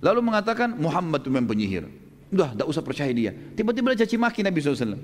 Lalu 0.00 0.20
mengatakan 0.24 0.72
Muhammad 0.76 1.20
memang 1.28 1.52
penyihir. 1.52 1.84
Udah, 2.32 2.56
tidak 2.56 2.66
usah 2.68 2.80
percaya 2.80 3.12
dia. 3.12 3.32
Tiba-tiba 3.32 3.92
dia 3.92 4.08
caci 4.08 4.16
maki 4.16 4.40
Nabi 4.40 4.58
SAW. 4.64 4.96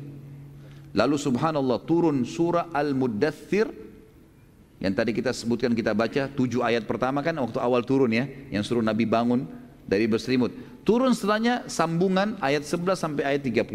Lalu 0.96 1.16
subhanallah 1.20 1.84
turun 1.84 2.24
surah 2.24 2.72
Al-Muddathir 2.72 3.68
yang 4.78 4.94
tadi 4.94 5.10
kita 5.10 5.34
sebutkan 5.34 5.74
kita 5.74 5.92
baca 5.92 6.30
tujuh 6.30 6.62
ayat 6.62 6.86
pertama 6.86 7.18
kan 7.20 7.34
waktu 7.34 7.58
awal 7.58 7.82
turun 7.82 8.14
ya 8.14 8.24
yang 8.48 8.62
suruh 8.62 8.80
Nabi 8.80 9.04
bangun 9.04 9.44
dari 9.84 10.08
berselimut. 10.08 10.54
Turun 10.86 11.12
setelahnya 11.12 11.68
sambungan 11.68 12.40
ayat 12.40 12.64
11 12.64 12.96
sampai 12.96 13.22
ayat 13.28 13.44
30. 13.44 13.68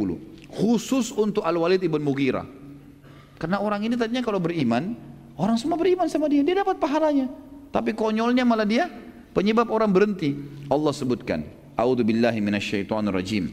Khusus 0.49 1.13
untuk 1.13 1.45
Al-Walid 1.45 1.81
ibn 1.85 2.01
Mughirah. 2.01 2.62
Karena 3.43 3.59
orang 3.59 3.83
ini 3.83 3.99
tadinya 3.99 4.23
kalau 4.23 4.39
beriman, 4.39 4.95
orang 5.35 5.59
semua 5.59 5.75
beriman 5.75 6.07
sama 6.07 6.31
dia, 6.31 6.39
dia 6.47 6.63
dapat 6.63 6.79
pahalanya. 6.79 7.27
Tapi 7.75 7.91
konyolnya 7.91 8.47
malah 8.47 8.63
dia 8.63 8.87
penyebab 9.35 9.67
orang 9.67 9.91
berhenti. 9.91 10.31
Allah 10.71 10.95
sebutkan, 10.95 11.43
billahi 11.75 12.39
rajim. 13.11 13.51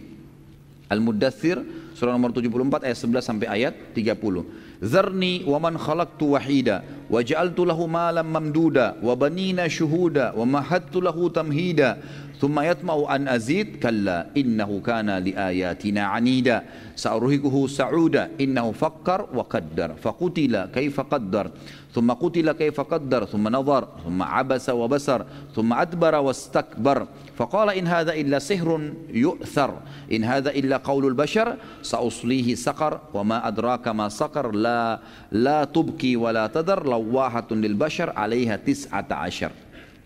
Al-Muddathir 0.87 1.59
surah 1.99 2.15
nomor 2.15 2.31
74 2.31 2.87
ayat 2.87 2.99
11 3.03 3.19
sampai 3.19 3.47
ayat 3.51 3.75
30. 3.99 4.79
Zarni 4.79 5.43
wa 5.43 5.59
man 5.59 5.75
khalaqtu 5.75 6.39
wahida 6.39 6.87
wa 7.11 7.19
ja'altu 7.19 7.67
lahu 7.67 7.91
malam 7.91 8.31
mamduda 8.31 8.95
wa 9.03 9.13
banina 9.19 9.67
syuhuda 9.67 10.39
wa 10.39 10.47
mahattu 10.47 11.03
lahu 11.03 11.35
tamhida 11.35 11.99
ثم 12.41 12.57
يطمع 12.57 12.97
أن 13.17 13.29
أزيد 13.29 13.85
كلا 13.85 14.33
إنه 14.33 14.81
كان 14.81 15.13
لآياتنا 15.13 16.03
عنيدا. 16.03 16.65
سأرهقه 16.97 17.67
سعودا 17.69 18.41
إنه 18.41 18.73
فكر 18.73 19.29
وقدر. 19.37 19.91
فقتل 20.01 20.55
كيف 20.73 21.01
قدر. 21.01 21.47
ثم 21.93 22.09
قتل 22.13 22.53
كيف 22.53 22.81
قدر 22.81 23.25
ثم 23.29 23.45
نظر 23.49 23.83
ثم 24.05 24.23
عبس 24.23 24.67
وبسر 24.71 25.21
ثم 25.53 25.71
أدبر 25.73 26.15
واستكبر. 26.15 26.99
فقال 27.37 27.69
إن 27.77 27.87
هذا 27.87 28.13
إلا 28.17 28.39
سحر 28.41 28.69
يؤثر. 29.13 29.71
إن 30.09 30.25
هذا 30.25 30.51
إلا 30.51 30.77
قول 30.81 31.13
البشر 31.13 31.57
سأصليه 31.85 32.57
سقر. 32.57 33.01
وما 33.13 33.49
أدراك 33.49 33.85
ما 33.93 34.09
سقر 34.09 34.57
لا 34.57 35.01
لا 35.29 35.69
تبكي 35.69 36.17
ولا 36.17 36.49
تذر. 36.49 36.89
لواحة 36.89 37.53
للبشر 37.53 38.17
عليها 38.17 38.57
تسعة 38.57 39.13
عشر. 39.13 39.53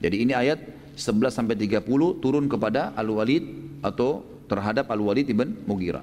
Jadi 0.05 0.21
ini 0.21 0.37
ayat 0.37 0.84
11 0.95 1.31
sampai 1.31 1.59
30 1.59 1.83
turun 2.23 2.47
kepada 2.47 2.95
Al-Walid 2.95 3.45
atau 3.83 4.23
terhadap 4.47 4.91
Al-Walid 4.91 5.27
ibn 5.27 5.59
Mughirah. 5.67 6.03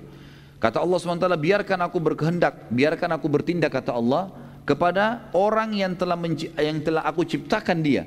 Kata 0.61 0.77
Allah 0.77 0.97
SWT, 1.01 1.25
biarkan 1.41 1.79
aku 1.89 1.97
berkehendak, 1.97 2.69
biarkan 2.69 3.17
aku 3.17 3.25
bertindak, 3.25 3.73
kata 3.73 3.97
Allah, 3.97 4.29
kepada 4.61 5.25
orang 5.33 5.73
yang 5.73 5.97
telah 5.97 6.13
yang 6.61 6.77
telah 6.85 7.01
aku 7.01 7.25
ciptakan 7.25 7.81
dia. 7.81 8.05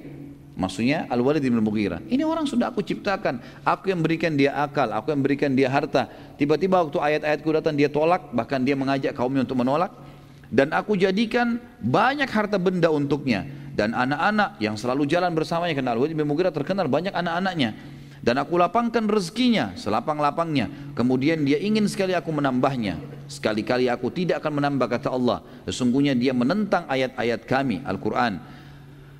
Maksudnya 0.54 1.10
Al-Walid 1.10 1.42
ibn 1.42 1.58
Mughirah. 1.58 1.98
Ini 2.06 2.22
orang 2.22 2.46
sudah 2.46 2.70
aku 2.70 2.78
ciptakan. 2.78 3.42
Aku 3.66 3.90
yang 3.90 4.06
berikan 4.06 4.38
dia 4.38 4.54
akal, 4.54 4.86
aku 4.94 5.10
yang 5.10 5.18
berikan 5.18 5.50
dia 5.50 5.66
harta. 5.66 6.06
Tiba-tiba 6.38 6.78
waktu 6.78 7.02
ayat-ayatku 7.02 7.48
datang 7.50 7.74
dia 7.74 7.90
tolak, 7.90 8.30
bahkan 8.30 8.62
dia 8.62 8.78
mengajak 8.78 9.18
kaumnya 9.18 9.42
untuk 9.42 9.58
menolak. 9.58 9.90
Dan 10.54 10.70
aku 10.70 10.94
jadikan 10.94 11.58
banyak 11.82 12.30
harta 12.30 12.54
benda 12.62 12.86
untuknya 12.86 13.42
dan 13.74 13.92
anak-anak 13.92 14.62
yang 14.62 14.78
selalu 14.78 15.04
jalan 15.10 15.34
bersamanya 15.34 15.74
karena 15.74 15.92
Al-Walid 15.98 16.14
bin 16.14 16.26
Mughirah 16.30 16.54
terkenal 16.54 16.86
banyak 16.86 17.10
anak-anaknya 17.10 17.74
dan 18.24 18.40
aku 18.40 18.56
lapangkan 18.56 19.04
rezekinya 19.10 19.74
selapang-lapangnya 19.74 20.94
kemudian 20.94 21.42
dia 21.42 21.58
ingin 21.58 21.84
sekali 21.90 22.14
aku 22.14 22.30
menambahnya 22.30 23.14
Sekali-kali 23.24 23.88
aku 23.88 24.12
tidak 24.12 24.44
akan 24.44 24.60
menambah 24.60 24.86
kata 24.86 25.08
Allah. 25.08 25.40
Sesungguhnya 25.64 26.12
dia 26.12 26.36
menentang 26.36 26.84
ayat-ayat 26.84 27.48
kami, 27.48 27.80
Al-Quran. 27.84 28.36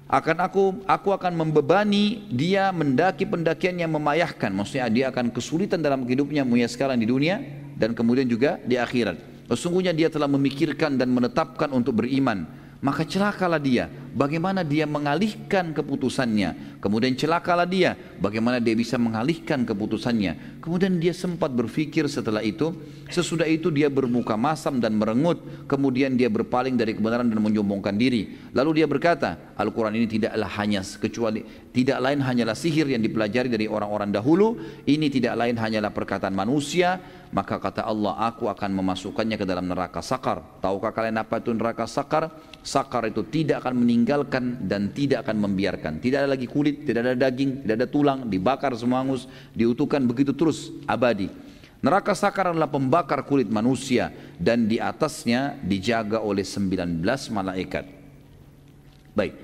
Akan 0.04 0.36
aku, 0.44 0.84
aku 0.84 1.16
akan 1.16 1.32
membebani 1.32 2.28
dia 2.28 2.68
mendaki 2.68 3.24
pendakian 3.24 3.80
yang 3.80 3.90
memayahkan. 3.96 4.52
Maksudnya 4.52 4.92
dia 4.92 5.04
akan 5.08 5.32
kesulitan 5.32 5.80
dalam 5.80 6.04
hidupnya 6.04 6.44
mulai 6.44 6.68
sekarang 6.68 7.00
di 7.00 7.08
dunia 7.08 7.40
dan 7.80 7.96
kemudian 7.96 8.28
juga 8.28 8.60
di 8.60 8.76
akhirat. 8.76 9.48
Sesungguhnya 9.48 9.96
dia 9.96 10.12
telah 10.12 10.28
memikirkan 10.28 11.00
dan 11.00 11.08
menetapkan 11.08 11.72
untuk 11.72 12.04
beriman 12.04 12.44
maka 12.84 13.00
celakalah 13.08 13.56
dia. 13.56 13.88
Bagaimana 14.12 14.60
dia 14.60 14.84
mengalihkan 14.84 15.72
keputusannya. 15.72 16.78
Kemudian 16.84 17.16
celakalah 17.16 17.64
dia. 17.64 17.96
Bagaimana 18.20 18.60
dia 18.60 18.76
bisa 18.76 19.00
mengalihkan 19.00 19.64
keputusannya. 19.64 20.53
Kemudian 20.64 20.96
dia 20.96 21.12
sempat 21.12 21.52
berpikir 21.52 22.08
setelah 22.08 22.40
itu. 22.40 22.72
Sesudah 23.12 23.44
itu 23.44 23.68
dia 23.68 23.92
bermuka 23.92 24.32
masam 24.32 24.80
dan 24.80 24.96
merengut. 24.96 25.68
Kemudian 25.68 26.16
dia 26.16 26.32
berpaling 26.32 26.72
dari 26.72 26.96
kebenaran 26.96 27.28
dan 27.28 27.36
menyombongkan 27.36 27.92
diri. 27.92 28.32
Lalu 28.56 28.80
dia 28.80 28.88
berkata, 28.88 29.52
Al-Quran 29.60 29.92
ini 30.00 30.08
tidaklah 30.08 30.48
hanya 30.56 30.80
kecuali 30.80 31.44
tidak 31.68 32.00
lain 32.00 32.24
hanyalah 32.24 32.56
sihir 32.56 32.88
yang 32.88 33.04
dipelajari 33.04 33.52
dari 33.52 33.68
orang-orang 33.68 34.08
dahulu. 34.08 34.56
Ini 34.88 35.12
tidak 35.12 35.36
lain 35.36 35.60
hanyalah 35.60 35.92
perkataan 35.92 36.32
manusia. 36.32 36.96
Maka 37.34 37.58
kata 37.58 37.82
Allah, 37.82 38.14
aku 38.30 38.46
akan 38.46 38.70
memasukkannya 38.78 39.34
ke 39.34 39.42
dalam 39.42 39.66
neraka 39.66 39.98
sakar. 39.98 40.62
Tahukah 40.62 40.94
kalian 40.94 41.18
apa 41.18 41.42
itu 41.42 41.50
neraka 41.50 41.82
sakar? 41.82 42.30
Sakar 42.62 43.10
itu 43.10 43.26
tidak 43.26 43.66
akan 43.66 43.82
meninggalkan 43.82 44.64
dan 44.64 44.94
tidak 44.94 45.26
akan 45.26 45.42
membiarkan. 45.42 45.98
Tidak 45.98 46.24
ada 46.24 46.30
lagi 46.30 46.46
kulit, 46.46 46.86
tidak 46.86 47.10
ada 47.10 47.18
daging, 47.18 47.66
tidak 47.66 47.74
ada 47.82 47.88
tulang, 47.90 48.30
dibakar 48.30 48.70
semua 48.78 49.02
hangus, 49.02 49.26
diutuhkan 49.50 50.06
begitu 50.06 50.30
terus 50.30 50.53
abadi. 50.84 51.28
Neraka 51.84 52.16
sakar 52.16 52.48
adalah 52.48 52.72
pembakar 52.72 53.20
kulit 53.28 53.44
manusia 53.52 54.08
dan 54.40 54.64
di 54.64 54.80
atasnya 54.80 55.60
dijaga 55.60 56.16
oleh 56.16 56.40
19 56.40 57.04
malaikat. 57.28 57.84
Baik. 59.12 59.36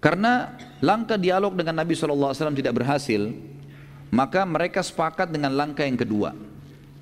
Karena 0.00 0.56
langkah 0.80 1.20
dialog 1.20 1.52
dengan 1.52 1.84
Nabi 1.84 1.92
SAW 1.92 2.32
tidak 2.56 2.80
berhasil, 2.80 3.28
maka 4.08 4.48
mereka 4.48 4.80
sepakat 4.80 5.28
dengan 5.28 5.52
langkah 5.52 5.84
yang 5.84 6.00
kedua. 6.00 6.32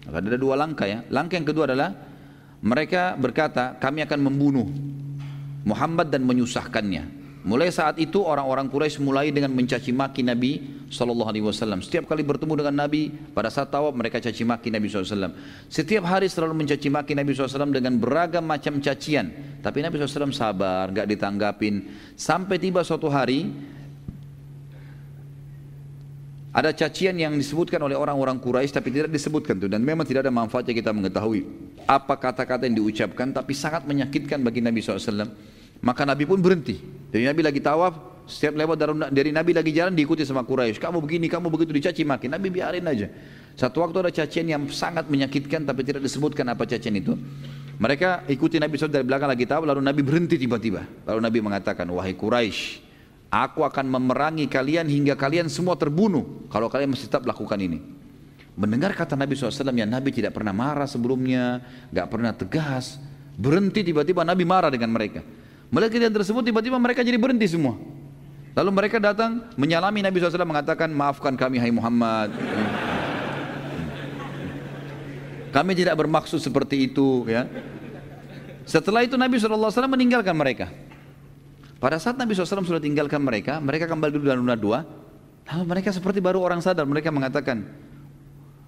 Ada 0.05 0.37
dua 0.37 0.59
langkah 0.59 0.91
ya. 0.91 1.07
Langkah 1.07 1.39
yang 1.39 1.49
kedua 1.49 1.71
adalah 1.71 1.95
mereka 2.65 3.15
berkata, 3.15 3.77
kami 3.79 4.03
akan 4.05 4.21
membunuh 4.21 4.69
Muhammad 5.65 6.12
dan 6.12 6.27
menyusahkannya. 6.27 7.23
Mulai 7.45 7.69
saat 7.69 8.01
itu 8.01 8.25
orang-orang 8.25 8.73
Quraisy 8.73 9.05
mulai 9.05 9.29
dengan 9.29 9.53
mencaci 9.53 9.93
maki 9.93 10.25
Nabi 10.25 10.65
Sallallahu 10.89 11.29
Alaihi 11.29 11.45
Wasallam. 11.45 11.85
Setiap 11.85 12.09
kali 12.09 12.25
bertemu 12.25 12.65
dengan 12.65 12.89
Nabi 12.89 13.12
pada 13.12 13.53
saat 13.53 13.69
tawaf 13.69 13.93
mereka 13.93 14.16
caci 14.16 14.49
maki 14.49 14.73
Nabi 14.73 14.89
SAW. 14.89 15.29
Setiap 15.69 16.09
hari 16.09 16.33
selalu 16.33 16.65
mencaci 16.65 16.89
maki 16.89 17.12
Nabi 17.12 17.37
SAW 17.37 17.69
dengan 17.69 18.01
beragam 18.01 18.49
macam 18.49 18.81
cacian. 18.81 19.61
Tapi 19.61 19.85
Nabi 19.85 20.01
SAW 20.01 20.33
sabar, 20.33 20.89
gak 20.89 21.05
ditanggapin. 21.05 21.85
Sampai 22.16 22.57
tiba 22.57 22.81
suatu 22.81 23.12
hari 23.12 23.53
ada 26.49 26.73
cacian 26.73 27.12
yang 27.21 27.37
disebutkan 27.37 27.77
oleh 27.85 27.93
orang-orang 27.93 28.41
Quraisy 28.41 28.73
tapi 28.73 28.89
tidak 28.89 29.12
disebutkan 29.12 29.61
tuh 29.61 29.69
dan 29.69 29.85
memang 29.85 30.09
tidak 30.09 30.25
ada 30.25 30.33
manfaatnya 30.33 30.73
kita 30.73 30.97
mengetahui 30.97 31.45
apa 31.85 32.15
kata-kata 32.16 32.65
yang 32.65 32.81
diucapkan 32.81 33.37
tapi 33.37 33.53
sangat 33.53 33.85
menyakitkan 33.85 34.41
bagi 34.41 34.65
Nabi 34.65 34.81
SAW. 34.81 35.53
Maka 35.80 36.06
Nabi 36.06 36.28
pun 36.28 36.38
berhenti. 36.38 36.78
Jadi 37.10 37.24
Nabi 37.26 37.42
lagi 37.42 37.60
tawaf, 37.62 38.24
setiap 38.28 38.55
lewat 38.59 38.76
dari 39.10 39.30
Nabi 39.34 39.52
lagi 39.56 39.70
jalan 39.74 39.94
diikuti 39.94 40.22
sama 40.22 40.46
Quraisy. 40.46 40.78
Kamu 40.78 40.98
begini, 41.02 41.26
kamu 41.26 41.51
begitu 41.51 41.74
dicaci 41.74 42.02
maki. 42.06 42.30
Nabi 42.30 42.52
biarin 42.52 42.84
aja. 42.86 43.09
Satu 43.55 43.86
waktu 43.86 44.02
ada 44.02 44.10
cacian 44.10 44.46
yang 44.51 44.62
sangat 44.70 45.06
menyakitkan 45.06 45.62
tapi 45.62 45.86
tidak 45.86 46.02
disebutkan 46.02 46.46
apa 46.51 46.66
cacian 46.66 46.98
itu. 46.98 47.14
Mereka 47.74 48.30
ikuti 48.30 48.59
Nabi 48.62 48.78
SAW 48.78 48.90
dari 48.90 49.06
belakang 49.06 49.30
lagi 49.30 49.44
tawaf 49.46 49.66
lalu 49.66 49.82
Nabi 49.82 50.01
berhenti 50.02 50.38
tiba-tiba. 50.38 50.82
Lalu 51.06 51.20
Nabi 51.22 51.38
mengatakan, 51.42 51.86
wahai 51.90 52.14
Quraisy, 52.14 52.84
Aku 53.34 53.66
akan 53.66 53.90
memerangi 53.90 54.46
kalian 54.46 54.86
hingga 54.86 55.18
kalian 55.18 55.51
semua 55.51 55.74
terbunuh 55.74 56.46
kalau 56.55 56.70
kalian 56.70 56.94
masih 56.94 57.10
tetap 57.10 57.26
lakukan 57.26 57.59
ini. 57.59 57.82
Mendengar 58.55 58.94
kata 58.94 59.18
Nabi 59.18 59.34
SAW 59.34 59.74
yang 59.74 59.90
Nabi 59.90 60.14
tidak 60.14 60.38
pernah 60.38 60.55
marah 60.55 60.86
sebelumnya, 60.86 61.59
gak 61.90 62.06
pernah 62.14 62.30
tegas, 62.30 63.02
berhenti 63.34 63.82
tiba-tiba 63.82 64.22
Nabi 64.22 64.46
marah 64.46 64.70
dengan 64.70 64.94
mereka. 64.94 65.26
Melihat 65.74 65.90
kejadian 65.90 66.14
tersebut 66.14 66.42
tiba-tiba 66.46 66.78
mereka 66.78 67.02
jadi 67.02 67.18
berhenti 67.18 67.51
semua. 67.51 67.74
Lalu 68.55 68.70
mereka 68.70 69.02
datang 69.02 69.51
menyalami 69.59 70.06
Nabi 70.06 70.22
SAW 70.22 70.46
mengatakan 70.46 70.86
maafkan 70.94 71.34
kami 71.34 71.59
hai 71.59 71.74
Muhammad. 71.74 72.30
Kami 75.51 75.72
tidak 75.74 75.98
bermaksud 75.98 76.38
seperti 76.38 76.86
itu 76.86 77.26
ya. 77.26 77.51
Setelah 78.62 79.02
itu 79.02 79.18
Nabi 79.18 79.34
SAW 79.42 79.90
meninggalkan 79.90 80.38
mereka. 80.38 80.70
Pada 81.82 81.98
saat 81.98 82.14
Nabi 82.14 82.38
SAW 82.38 82.62
sudah 82.62 82.78
tinggalkan 82.78 83.18
mereka, 83.18 83.59
mereka 83.59 83.90
kembali 83.90 84.14
dulu 84.14 84.24
dalam 84.30 84.46
lunar 84.46 84.56
dua, 84.56 84.86
lalu 85.51 85.64
mereka 85.66 85.90
seperti 85.90 86.22
baru 86.22 86.38
orang 86.38 86.62
sadar, 86.62 86.86
mereka 86.88 87.12
mengatakan, 87.12 87.66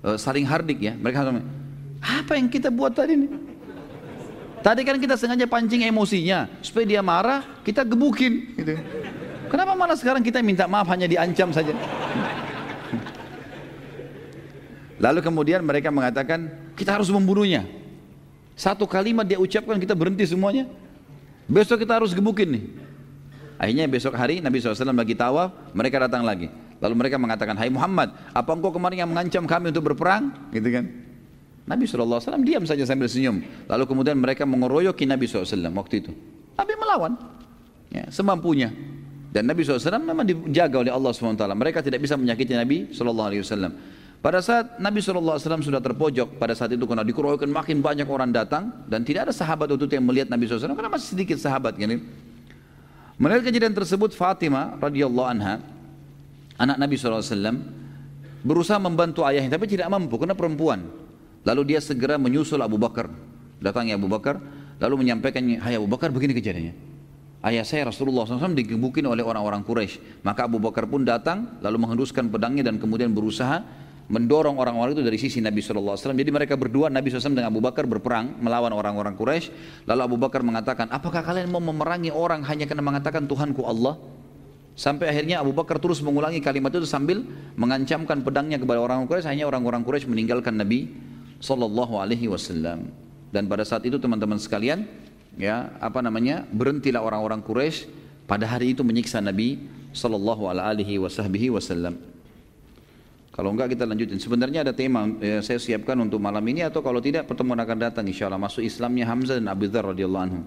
e, 0.04 0.20
saling 0.20 0.44
hardik 0.44 0.82
ya, 0.82 0.92
mereka 0.98 1.24
apa 2.02 2.36
yang 2.36 2.50
kita 2.52 2.68
buat 2.68 2.92
tadi 2.92 3.16
nih? 3.16 3.55
Tadi 4.64 4.82
kan 4.82 4.96
kita 4.98 5.14
sengaja 5.14 5.46
pancing 5.46 5.84
emosinya, 5.86 6.48
supaya 6.64 6.84
dia 6.88 7.02
marah, 7.04 7.44
kita 7.62 7.86
gebukin. 7.86 8.56
Gitu. 8.56 8.74
Kenapa 9.46 9.78
malah 9.78 9.94
sekarang 9.94 10.24
kita 10.24 10.42
minta 10.42 10.66
maaf 10.66 10.90
hanya 10.90 11.06
diancam 11.06 11.54
saja? 11.54 11.70
Lalu 14.96 15.20
kemudian 15.20 15.60
mereka 15.62 15.92
mengatakan, 15.92 16.72
kita 16.74 16.96
harus 16.96 17.12
membunuhnya. 17.12 17.68
Satu 18.56 18.88
kalimat 18.88 19.28
dia 19.28 19.36
ucapkan, 19.36 19.76
kita 19.76 19.92
berhenti 19.92 20.24
semuanya. 20.24 20.66
Besok 21.46 21.84
kita 21.84 22.00
harus 22.00 22.16
gebukin 22.16 22.48
nih. 22.58 22.64
Akhirnya 23.56 23.86
besok 23.88 24.12
hari 24.16 24.42
Nabi 24.42 24.60
SAW 24.60 24.92
lagi 24.92 25.14
tawaf, 25.16 25.52
mereka 25.72 26.02
datang 26.02 26.26
lagi. 26.26 26.50
Lalu 26.82 26.94
mereka 26.96 27.16
mengatakan, 27.16 27.56
Hai 27.56 27.72
Muhammad, 27.72 28.12
apa 28.34 28.50
engkau 28.52 28.68
kemarin 28.74 29.06
yang 29.06 29.10
mengancam 29.12 29.48
kami 29.48 29.72
untuk 29.72 29.92
berperang? 29.92 30.32
Gitu 30.52 30.68
kan. 30.68 31.05
Nabi 31.66 31.82
SAW 31.82 32.22
diam 32.46 32.62
saja 32.62 32.86
sambil 32.86 33.10
senyum. 33.10 33.42
Lalu 33.66 33.84
kemudian 33.90 34.14
mereka 34.14 34.46
mengeroyoki 34.46 35.02
Nabi 35.02 35.26
SAW 35.26 35.66
waktu 35.74 36.06
itu. 36.06 36.14
Nabi 36.54 36.72
melawan. 36.78 37.12
Ya, 37.90 38.06
semampunya. 38.14 38.70
Dan 39.34 39.50
Nabi 39.50 39.66
SAW 39.66 39.98
memang 39.98 40.24
dijaga 40.24 40.80
oleh 40.80 40.94
Allah 40.94 41.10
SWT. 41.10 41.42
Mereka 41.42 41.82
tidak 41.82 42.00
bisa 42.00 42.14
menyakiti 42.14 42.54
Nabi 42.54 42.94
SAW. 42.94 43.74
Pada 44.22 44.40
saat 44.40 44.78
Nabi 44.78 45.02
SAW 45.02 45.36
sudah 45.60 45.82
terpojok, 45.82 46.38
pada 46.40 46.54
saat 46.56 46.72
itu 46.72 46.86
karena 46.86 47.04
dikeroyokan 47.04 47.50
makin 47.50 47.82
banyak 47.82 48.06
orang 48.06 48.30
datang. 48.30 48.86
Dan 48.86 49.02
tidak 49.02 49.28
ada 49.28 49.34
sahabat 49.34 49.66
itu 49.74 49.90
yang 49.90 50.06
melihat 50.06 50.30
Nabi 50.30 50.46
SAW. 50.46 50.70
Karena 50.70 50.88
masih 50.88 51.18
sedikit 51.18 51.36
sahabat. 51.42 51.74
Gitu. 51.74 51.98
Melihat 53.18 53.42
kejadian 53.48 53.74
tersebut 53.74 54.14
Fatimah 54.14 54.78
radhiyallahu 54.78 55.28
anha 55.28 55.60
anak 56.60 56.76
Nabi 56.76 56.94
SAW 57.00 57.24
berusaha 58.44 58.76
membantu 58.78 59.24
ayahnya 59.24 59.56
tapi 59.56 59.66
tidak 59.66 59.88
mampu 59.90 60.14
karena 60.20 60.36
perempuan. 60.36 61.05
Lalu 61.46 61.62
dia 61.74 61.80
segera 61.80 62.18
menyusul 62.18 62.58
Abu 62.58 62.74
Bakar. 62.74 63.06
Datangnya 63.62 63.94
Abu 63.94 64.10
Bakar 64.10 64.42
lalu 64.82 65.06
menyampaikannya, 65.06 65.62
"Hai 65.62 65.78
Abu 65.78 65.86
Bakar 65.86 66.10
begini 66.10 66.34
kejadiannya. 66.34 66.74
Ayah 67.46 67.62
saya 67.62 67.86
Rasulullah 67.86 68.26
SAW 68.26 68.58
digebukin 68.58 69.06
oleh 69.06 69.22
orang-orang 69.22 69.62
Quraisy. 69.62 70.26
Maka 70.26 70.50
Abu 70.50 70.58
Bakar 70.58 70.90
pun 70.90 71.06
datang 71.06 71.62
lalu 71.62 71.78
menghenduskan 71.78 72.26
pedangnya 72.26 72.66
dan 72.66 72.82
kemudian 72.82 73.14
berusaha 73.14 73.62
mendorong 74.10 74.58
orang-orang 74.58 74.98
itu 74.98 75.02
dari 75.06 75.18
sisi 75.18 75.38
Nabi 75.38 75.62
SAW. 75.62 75.94
Jadi 75.94 76.30
mereka 76.34 76.58
berdua, 76.58 76.90
Nabi 76.90 77.10
SAW 77.10 77.38
dengan 77.38 77.50
Abu 77.50 77.62
Bakar 77.62 77.86
berperang 77.86 78.38
melawan 78.42 78.74
orang-orang 78.74 79.14
Quraisy. 79.14 79.54
Lalu 79.86 80.00
Abu 80.02 80.16
Bakar 80.18 80.42
mengatakan, 80.42 80.90
apakah 80.90 81.22
kalian 81.22 81.50
mau 81.50 81.62
memerangi 81.62 82.10
orang 82.10 82.42
hanya 82.46 82.66
karena 82.66 82.82
mengatakan 82.82 83.26
Tuhanku 83.26 83.62
Allah? 83.62 83.98
Sampai 84.76 85.08
akhirnya 85.08 85.40
Abu 85.40 85.56
Bakar 85.56 85.80
terus 85.80 86.04
mengulangi 86.04 86.42
kalimat 86.42 86.68
itu 86.74 86.84
sambil 86.84 87.24
mengancamkan 87.56 88.26
pedangnya 88.26 88.58
kepada 88.58 88.82
orang 88.82 89.06
Quraisy. 89.06 89.26
Hanya 89.26 89.46
orang-orang 89.46 89.86
Quraisy 89.86 90.10
meninggalkan 90.10 90.58
Nabi 90.58 90.90
Sallallahu 91.40 92.00
Alaihi 92.00 92.28
Wasallam. 92.30 92.88
Dan 93.32 93.50
pada 93.50 93.66
saat 93.66 93.84
itu 93.84 94.00
teman-teman 94.00 94.40
sekalian, 94.40 94.88
ya 95.36 95.74
apa 95.82 96.00
namanya 96.00 96.48
berhentilah 96.48 97.04
orang-orang 97.04 97.44
Quraisy 97.44 97.90
pada 98.24 98.48
hari 98.48 98.72
itu 98.72 98.80
menyiksa 98.80 99.20
Nabi 99.20 99.60
Sallallahu 99.92 100.48
Alaihi 100.48 100.98
Wasallam. 101.52 101.98
Kalau 103.36 103.52
enggak 103.52 103.76
kita 103.76 103.84
lanjutin. 103.84 104.16
Sebenarnya 104.16 104.64
ada 104.64 104.72
tema 104.72 105.04
yang 105.20 105.44
saya 105.44 105.60
siapkan 105.60 106.00
untuk 106.00 106.16
malam 106.16 106.40
ini 106.48 106.64
atau 106.64 106.80
kalau 106.80 107.04
tidak 107.04 107.28
pertemuan 107.28 107.60
akan 107.60 107.76
datang 107.76 108.08
insya 108.08 108.32
Allah. 108.32 108.40
Masuk 108.40 108.64
Islamnya 108.64 109.04
Hamzah 109.12 109.36
dan 109.36 109.52
Abu 109.52 109.68
Dhar 109.68 109.84
radhiyallahu 109.92 110.24
anhu. 110.24 110.40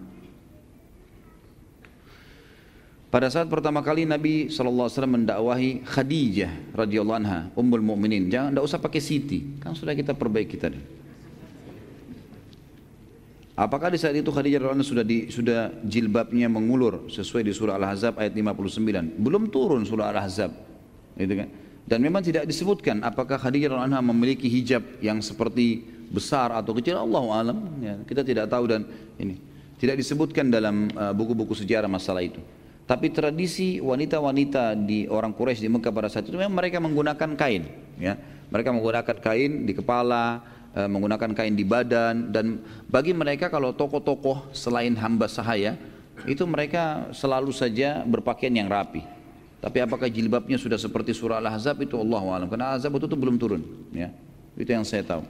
Pada 3.10 3.26
saat 3.34 3.49
pertama 3.49 3.81
kali 3.81 4.06
Nabi 4.06 4.53
SAW 4.53 4.86
mendakwahi 5.10 5.81
Khadijah 5.81 6.77
radhiyallahu 6.77 7.18
anha, 7.18 7.49
ummul 7.57 7.81
mu'minin. 7.81 8.30
Jangan 8.30 8.53
enggak 8.53 8.65
usah 8.69 8.77
pakai 8.77 9.02
Siti. 9.02 9.57
Kan 9.57 9.73
sudah 9.73 9.98
kita 9.98 10.14
perbaiki 10.14 10.57
tadi. 10.61 10.77
Apakah 13.57 13.90
di 13.90 13.98
saat 13.98 14.14
itu 14.14 14.30
Khadijah 14.30 14.61
radhiyallahu 14.61 14.86
sudah 14.86 15.02
di, 15.02 15.34
sudah 15.34 15.73
jilbabnya 15.81 16.45
mengulur 16.53 17.10
sesuai 17.10 17.49
di 17.49 17.52
surah 17.52 17.81
Al-Ahzab 17.81 18.22
ayat 18.22 18.38
59? 18.38 19.18
Belum 19.18 19.49
turun 19.49 19.81
surah 19.90 20.14
Al-Ahzab. 20.14 20.53
Gitu 21.18 21.34
kan? 21.34 21.49
Dan 21.90 22.06
memang 22.06 22.22
tidak 22.22 22.45
disebutkan 22.45 23.02
apakah 23.02 23.41
Khadijah 23.41 23.73
radhiyallahu 23.73 24.06
memiliki 24.06 24.45
hijab 24.45 24.86
yang 25.02 25.18
seperti 25.26 25.81
besar 26.14 26.53
atau 26.53 26.77
kecil 26.77 26.98
Allah 26.98 27.23
alam 27.34 27.57
ya, 27.81 27.98
kita 28.06 28.26
tidak 28.26 28.49
tahu 28.49 28.65
dan 28.65 28.81
ini 29.22 29.38
tidak 29.77 30.02
disebutkan 30.02 30.49
dalam 30.49 30.90
uh, 30.98 31.14
buku-buku 31.14 31.53
uh, 31.53 31.60
sejarah 31.61 31.86
masalah 31.86 32.26
itu 32.26 32.41
tapi 32.90 33.14
tradisi 33.14 33.78
wanita-wanita 33.78 34.74
di 34.74 35.06
orang 35.06 35.30
Quraisy 35.38 35.61
di 35.61 35.70
Mekah 35.70 35.94
pada 35.94 36.10
saat 36.10 36.26
itu 36.26 36.34
memang 36.34 36.57
mereka 36.57 36.82
menggunakan 36.82 37.38
kain 37.38 37.70
ya. 38.02 38.18
Mereka 38.49 38.74
menggunakan 38.74 39.18
kain 39.22 39.70
di 39.70 39.78
kepala 39.78 40.41
uh, 40.74 40.90
menggunakan 40.90 41.38
kain 41.38 41.53
di 41.53 41.61
badan 41.61 42.34
dan 42.34 42.66
bagi 42.90 43.14
mereka 43.14 43.53
kalau 43.53 43.78
tokoh-tokoh 43.78 44.49
selain 44.57 44.98
hamba 44.98 45.30
sahaya 45.30 45.78
itu 46.26 46.41
mereka 46.49 47.14
selalu 47.14 47.53
saja 47.53 48.02
berpakaian 48.10 48.57
yang 48.57 48.66
rapi. 48.66 49.06
Tapi 49.61 49.86
apakah 49.86 50.10
jilbabnya 50.10 50.57
sudah 50.57 50.82
seperti 50.82 51.14
surah 51.14 51.38
Al-Ahzab? 51.38 51.86
Itu 51.86 52.02
Allah 52.02 52.41
alam. 52.41 52.49
Karena 52.49 52.74
Azab 52.74 52.98
itu, 52.98 53.06
itu 53.06 53.18
belum 53.22 53.38
turun 53.38 53.61
ya. 53.94 54.10
Itu 54.57 54.66
yang 54.66 54.82
saya 54.82 55.06
tahu. 55.06 55.30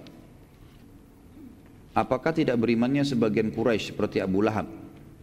Apakah 1.92 2.32
tidak 2.32 2.56
berimannya 2.56 3.04
sebagian 3.04 3.52
Quraisy 3.52 3.92
seperti 3.92 4.24
Abu 4.24 4.48
Lahab? 4.48 4.72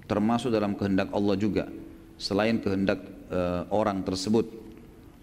Termasuk 0.05 0.53
dalam 0.53 0.77
kehendak 0.77 1.09
Allah 1.17 1.33
juga 1.41 1.65
selain 2.17 2.61
kehendak 2.61 3.01
uh, 3.33 3.65
orang 3.73 4.03
tersebut? 4.03 4.49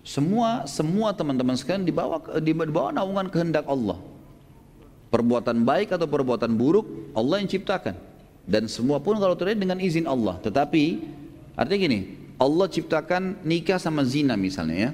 Semua 0.03 0.68
semua 0.68 1.15
teman-teman 1.15 1.56
sekalian 1.56 1.88
dibawa 1.88 2.20
di 2.40 2.52
bawah 2.52 2.91
naungan 2.91 3.32
kehendak 3.32 3.64
Allah. 3.70 3.99
Perbuatan 5.14 5.61
baik 5.61 5.94
atau 5.94 6.10
perbuatan 6.10 6.57
buruk 6.57 7.14
Allah 7.14 7.40
yang 7.40 7.48
ciptakan 7.48 7.94
dan 8.44 8.68
semua 8.68 8.99
pun 8.99 9.15
kalau 9.15 9.38
terjadi 9.38 9.64
dengan 9.64 9.80
izin 9.80 10.03
Allah. 10.03 10.36
Tetapi 10.44 10.84
artinya 11.56 11.80
gini, 11.80 11.99
Allah 12.36 12.68
ciptakan 12.68 13.45
nikah 13.48 13.80
sama 13.80 14.03
zina 14.03 14.36
misalnya 14.36 14.78
ya. 14.90 14.91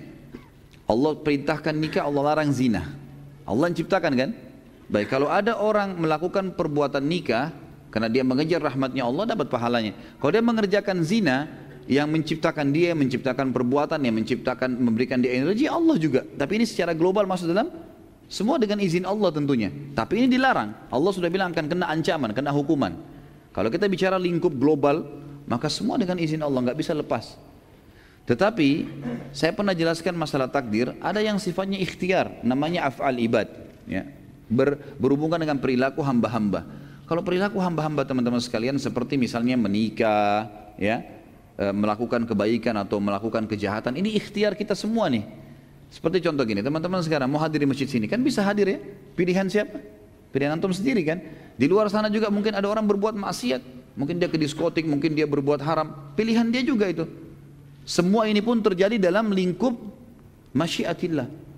Allah 0.90 1.18
perintahkan 1.18 1.74
nikah, 1.74 2.06
Allah 2.06 2.34
larang 2.34 2.50
zina. 2.54 2.90
Allah 3.46 3.70
yang 3.70 3.78
ciptakan 3.78 4.14
kan? 4.14 4.30
Baik, 4.90 5.10
kalau 5.10 5.30
ada 5.30 5.58
orang 5.58 5.98
melakukan 5.98 6.54
perbuatan 6.54 7.06
nikah 7.06 7.54
karena 7.90 8.10
dia 8.10 8.26
mengejar 8.26 8.62
rahmatnya 8.62 9.06
Allah 9.06 9.34
dapat 9.34 9.50
pahalanya. 9.50 9.94
Kalau 10.18 10.32
dia 10.34 10.46
mengerjakan 10.46 11.02
zina 11.06 11.50
yang 11.90 12.06
menciptakan 12.14 12.70
dia, 12.70 12.94
menciptakan 12.94 13.50
perbuatan, 13.50 13.98
yang 14.06 14.14
menciptakan, 14.14 14.78
memberikan 14.78 15.18
dia 15.18 15.42
energi, 15.42 15.66
Allah 15.66 15.98
juga. 15.98 16.22
Tapi 16.22 16.62
ini 16.62 16.66
secara 16.70 16.94
global 16.94 17.26
masuk 17.26 17.50
dalam 17.50 17.74
semua 18.30 18.62
dengan 18.62 18.78
izin 18.78 19.10
Allah 19.10 19.34
tentunya. 19.34 19.74
Tapi 19.98 20.22
ini 20.22 20.28
dilarang. 20.30 20.70
Allah 20.94 21.12
sudah 21.12 21.34
bilang 21.34 21.50
akan 21.50 21.66
kena 21.66 21.90
ancaman, 21.90 22.30
kena 22.30 22.54
hukuman. 22.54 22.94
Kalau 23.50 23.74
kita 23.74 23.90
bicara 23.90 24.22
lingkup 24.22 24.54
global, 24.54 25.02
maka 25.50 25.66
semua 25.66 25.98
dengan 25.98 26.22
izin 26.22 26.46
Allah, 26.46 26.70
nggak 26.70 26.78
bisa 26.78 26.94
lepas. 26.94 27.34
Tetapi 28.30 28.86
saya 29.34 29.50
pernah 29.58 29.74
jelaskan 29.74 30.14
masalah 30.14 30.46
takdir, 30.46 30.94
ada 31.02 31.18
yang 31.18 31.42
sifatnya 31.42 31.82
ikhtiar, 31.82 32.46
namanya 32.46 32.86
af'al 32.86 33.18
ibad. 33.18 33.50
Ya 33.90 34.06
ber, 34.50 34.82
berhubungan 34.98 35.38
dengan 35.38 35.62
perilaku 35.62 36.02
hamba-hamba. 36.02 36.66
Kalau 37.06 37.22
perilaku 37.22 37.62
hamba-hamba 37.62 38.06
teman-teman 38.06 38.42
sekalian 38.42 38.78
seperti 38.78 39.18
misalnya 39.18 39.58
menikah, 39.58 40.50
ya, 40.78 41.02
e, 41.60 41.66
melakukan 41.76 42.24
kebaikan 42.24 42.80
atau 42.80 43.04
melakukan 43.04 43.44
kejahatan, 43.44 44.00
ini 44.00 44.16
ikhtiar 44.16 44.56
kita 44.56 44.72
semua 44.72 45.12
nih. 45.12 45.28
Seperti 45.92 46.24
contoh 46.24 46.46
gini, 46.48 46.64
teman-teman 46.64 47.04
sekarang 47.04 47.28
mau 47.28 47.42
hadir 47.44 47.60
di 47.60 47.68
masjid 47.68 47.90
sini, 47.90 48.08
kan 48.08 48.24
bisa 48.24 48.40
hadir 48.46 48.72
ya? 48.72 48.80
Pilihan 49.20 49.52
siapa? 49.52 49.82
Pilihan 50.32 50.56
antum 50.56 50.72
sendiri 50.72 51.02
kan? 51.04 51.20
Di 51.60 51.66
luar 51.68 51.92
sana 51.92 52.08
juga 52.08 52.32
mungkin 52.32 52.56
ada 52.56 52.70
orang 52.70 52.86
berbuat 52.88 53.18
maksiat, 53.18 53.94
mungkin 53.98 54.22
dia 54.22 54.30
ke 54.32 54.38
diskotik, 54.38 54.86
mungkin 54.88 55.18
dia 55.18 55.28
berbuat 55.28 55.60
haram, 55.66 56.14
pilihan 56.14 56.48
dia 56.54 56.64
juga 56.64 56.88
itu. 56.88 57.10
Semua 57.84 58.30
ini 58.30 58.40
pun 58.40 58.62
terjadi 58.62 59.02
dalam 59.02 59.34
lingkup 59.34 59.74
masyiatillah. 60.54 61.49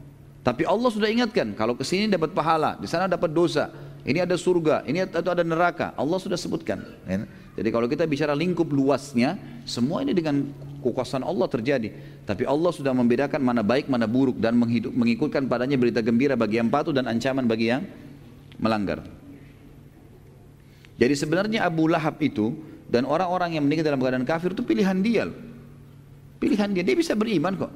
Tapi 0.42 0.66
Allah 0.66 0.90
sudah 0.90 1.06
ingatkan, 1.06 1.54
kalau 1.54 1.78
ke 1.78 1.86
sini 1.86 2.10
dapat 2.10 2.34
pahala, 2.34 2.74
di 2.82 2.90
sana 2.90 3.06
dapat 3.06 3.30
dosa, 3.30 3.70
ini 4.02 4.18
ada 4.18 4.34
surga, 4.34 4.82
ini 4.90 5.06
atau 5.06 5.30
ada 5.30 5.46
neraka. 5.46 5.94
Allah 5.94 6.18
sudah 6.18 6.34
sebutkan. 6.34 6.82
Ya. 7.06 7.30
Jadi 7.62 7.70
kalau 7.70 7.86
kita 7.86 8.10
bicara 8.10 8.34
lingkup 8.34 8.66
luasnya, 8.74 9.38
semua 9.70 10.02
ini 10.02 10.18
dengan 10.18 10.50
kekuasaan 10.82 11.22
Allah 11.22 11.46
terjadi. 11.46 11.94
Tapi 12.26 12.50
Allah 12.50 12.74
sudah 12.74 12.90
membedakan 12.90 13.38
mana 13.38 13.62
baik, 13.62 13.86
mana 13.86 14.10
buruk 14.10 14.42
dan 14.42 14.58
mengikutkan 14.58 15.46
padanya 15.46 15.78
berita 15.78 16.02
gembira 16.02 16.34
bagi 16.34 16.58
yang 16.58 16.74
patuh 16.74 16.90
dan 16.90 17.06
ancaman 17.06 17.46
bagi 17.46 17.70
yang 17.70 17.86
melanggar. 18.58 19.06
Jadi 20.98 21.14
sebenarnya 21.14 21.70
Abu 21.70 21.86
Lahab 21.86 22.18
itu 22.18 22.58
dan 22.90 23.06
orang-orang 23.06 23.58
yang 23.58 23.64
meninggal 23.66 23.94
dalam 23.94 24.02
keadaan 24.02 24.26
kafir 24.26 24.58
itu 24.58 24.66
pilihan 24.66 24.98
dia. 25.06 25.30
Pilihan 26.42 26.74
dia, 26.74 26.82
dia 26.82 26.98
bisa 26.98 27.14
beriman 27.14 27.54
kok. 27.54 27.72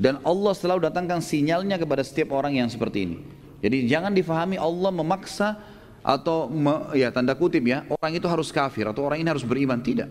Dan 0.00 0.16
Allah 0.24 0.56
selalu 0.56 0.88
datangkan 0.88 1.20
sinyalnya 1.20 1.76
kepada 1.76 2.00
setiap 2.00 2.32
orang 2.32 2.56
yang 2.56 2.72
seperti 2.72 3.04
ini. 3.04 3.18
Jadi 3.60 3.84
jangan 3.84 4.16
difahami 4.16 4.56
Allah 4.56 4.88
memaksa 4.88 5.60
atau 6.00 6.48
me, 6.48 6.96
ya 6.96 7.12
tanda 7.12 7.36
kutip 7.36 7.60
ya 7.68 7.84
orang 7.92 8.16
itu 8.16 8.24
harus 8.24 8.48
kafir 8.48 8.88
atau 8.88 9.04
orang 9.04 9.20
ini 9.20 9.28
harus 9.28 9.44
beriman 9.44 9.76
tidak. 9.84 10.08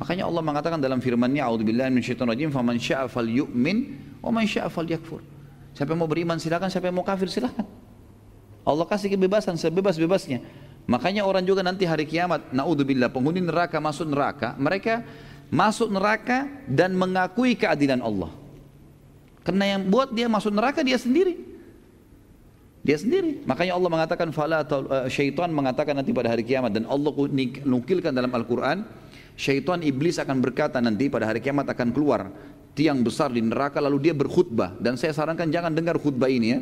Makanya 0.00 0.24
Allah 0.24 0.40
mengatakan 0.40 0.80
dalam 0.80 1.04
firman-Nya 1.04 1.44
a'udzubillahi 1.44 1.92
minasyaitonirrajim 1.92 2.48
faman 2.48 2.80
syaa'a 2.80 3.12
falyu'min 3.12 3.76
wa 4.24 4.32
man 4.32 4.48
syaa'a 4.48 4.72
falyakfur. 4.72 5.20
Siapa 5.76 5.92
yang 5.92 6.00
mau 6.00 6.08
beriman 6.08 6.40
silakan, 6.40 6.72
siapa 6.72 6.88
yang 6.88 6.96
mau 6.96 7.04
kafir 7.04 7.28
silakan. 7.28 7.68
Allah 8.64 8.86
kasih 8.88 9.12
kebebasan 9.12 9.60
sebebas-bebasnya. 9.60 10.40
Makanya 10.88 11.28
orang 11.28 11.44
juga 11.44 11.60
nanti 11.60 11.84
hari 11.84 12.08
kiamat, 12.08 12.48
naudzubillah 12.48 13.12
penghuni 13.12 13.44
neraka 13.44 13.76
masuk 13.76 14.08
neraka, 14.08 14.56
mereka 14.56 15.04
masuk 15.52 15.92
neraka 15.92 16.48
dan 16.64 16.96
mengakui 16.96 17.52
keadilan 17.52 18.00
Allah. 18.00 18.32
Karena 19.48 19.64
yang 19.64 19.88
buat 19.88 20.12
dia 20.12 20.28
masuk 20.28 20.52
neraka 20.52 20.84
dia 20.84 21.00
sendiri. 21.00 21.40
Dia 22.84 23.00
sendiri. 23.00 23.40
Makanya 23.48 23.80
Allah 23.80 23.88
mengatakan 23.88 24.28
fala 24.28 24.60
uh, 24.60 25.08
syaitan 25.08 25.48
mengatakan 25.48 25.96
nanti 25.96 26.12
pada 26.12 26.28
hari 26.28 26.44
kiamat 26.44 26.76
dan 26.76 26.84
Allah 26.84 27.08
nukilkan 27.64 28.12
dalam 28.12 28.28
Al-Qur'an 28.28 28.84
syaitan 29.40 29.80
iblis 29.80 30.20
akan 30.20 30.44
berkata 30.44 30.84
nanti 30.84 31.08
pada 31.08 31.32
hari 31.32 31.40
kiamat 31.40 31.64
akan 31.64 31.96
keluar 31.96 32.28
tiang 32.76 33.00
besar 33.00 33.32
di 33.32 33.40
neraka 33.40 33.80
lalu 33.80 34.12
dia 34.12 34.12
berkhutbah 34.12 34.76
dan 34.84 35.00
saya 35.00 35.16
sarankan 35.16 35.48
jangan 35.48 35.72
dengar 35.72 35.96
khutbah 35.96 36.28
ini 36.28 36.48
ya. 36.52 36.60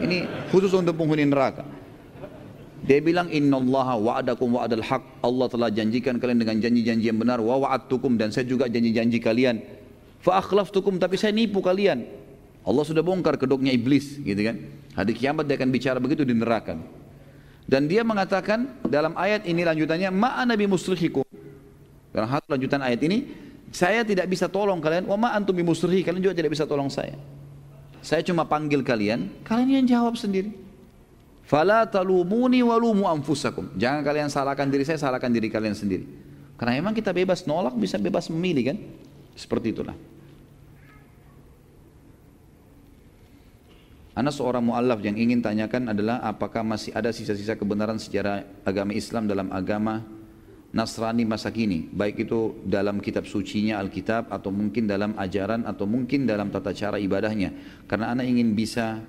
Ini 0.00 0.48
khusus 0.48 0.72
untuk 0.72 0.96
penghuni 0.96 1.28
neraka. 1.28 1.68
Dia 2.88 3.04
bilang 3.04 3.28
innallaha 3.28 4.00
wa'adakum 4.00 4.56
wa'adal 4.56 4.80
haq. 4.88 5.04
Allah 5.20 5.52
telah 5.52 5.68
janjikan 5.68 6.16
kalian 6.16 6.40
dengan 6.40 6.64
janji-janji 6.64 7.12
yang 7.12 7.20
benar 7.20 7.44
wa 7.44 7.60
wa'adtukum 7.60 8.16
dan 8.16 8.32
saya 8.32 8.48
juga 8.48 8.72
janji-janji 8.72 9.20
kalian 9.20 9.60
Fa'akhlaftukum 10.26 10.98
tapi 10.98 11.14
saya 11.14 11.30
nipu 11.30 11.62
kalian. 11.62 12.02
Allah 12.66 12.82
sudah 12.82 12.98
bongkar 12.98 13.38
kedoknya 13.38 13.70
iblis 13.70 14.18
gitu 14.18 14.42
kan. 14.42 14.58
Hari 14.98 15.14
kiamat 15.14 15.46
dia 15.46 15.54
akan 15.54 15.70
bicara 15.70 16.02
begitu 16.02 16.26
di 16.26 16.34
neraka. 16.34 16.74
Dan 17.62 17.86
dia 17.86 18.02
mengatakan 18.02 18.82
dalam 18.90 19.14
ayat 19.14 19.46
ini 19.46 19.62
lanjutannya 19.62 20.10
ma'a 20.10 20.42
nabi 20.42 20.66
muslihikum. 20.66 21.22
Dalam 22.10 22.26
hal 22.26 22.42
lanjutan 22.50 22.82
ayat 22.82 23.06
ini 23.06 23.30
saya 23.70 24.02
tidak 24.02 24.26
bisa 24.26 24.50
tolong 24.50 24.82
kalian 24.82 25.06
wa 25.06 25.14
ma 25.14 25.28
antum 25.30 25.54
bimuslihi 25.54 26.02
kalian 26.02 26.22
juga 26.22 26.34
tidak 26.34 26.58
bisa 26.58 26.66
tolong 26.66 26.90
saya. 26.90 27.14
Saya 28.02 28.22
cuma 28.26 28.46
panggil 28.46 28.82
kalian, 28.82 29.30
kalian 29.46 29.82
yang 29.82 29.86
jawab 29.86 30.18
sendiri. 30.18 30.50
Fala 31.46 31.86
talumuni 31.86 32.66
walumu 32.66 33.06
anfusakum. 33.06 33.70
Jangan 33.78 34.02
kalian 34.02 34.26
salahkan 34.26 34.66
diri 34.66 34.82
saya, 34.82 34.98
salahkan 34.98 35.30
diri 35.30 35.46
kalian 35.46 35.74
sendiri. 35.78 36.02
Karena 36.58 36.82
memang 36.82 36.94
kita 36.94 37.14
bebas 37.14 37.46
nolak, 37.46 37.78
bisa 37.78 37.94
bebas 37.98 38.26
memilih 38.26 38.74
kan? 38.74 38.78
Seperti 39.38 39.70
itulah. 39.70 39.94
Anak 44.16 44.32
seorang 44.32 44.64
mu'allaf 44.64 45.04
yang 45.04 45.20
ingin 45.20 45.44
tanyakan 45.44 45.92
adalah 45.92 46.24
apakah 46.24 46.64
masih 46.64 46.88
ada 46.96 47.12
sisa-sisa 47.12 47.52
kebenaran 47.52 48.00
sejarah 48.00 48.64
agama 48.64 48.96
Islam 48.96 49.28
dalam 49.28 49.52
agama 49.52 50.00
Nasrani 50.72 51.24
masa 51.24 51.48
kini, 51.52 51.88
baik 51.88 52.28
itu 52.28 52.60
dalam 52.64 53.00
kitab 53.00 53.24
sucinya 53.24 53.80
Alkitab 53.80 54.28
atau 54.28 54.52
mungkin 54.52 54.84
dalam 54.84 55.16
ajaran 55.16 55.64
atau 55.64 55.88
mungkin 55.88 56.28
dalam 56.28 56.52
tata 56.52 56.72
cara 56.76 57.00
ibadahnya. 57.00 57.52
Karena 57.88 58.12
anak 58.12 58.28
ingin 58.28 58.52
bisa 58.52 59.00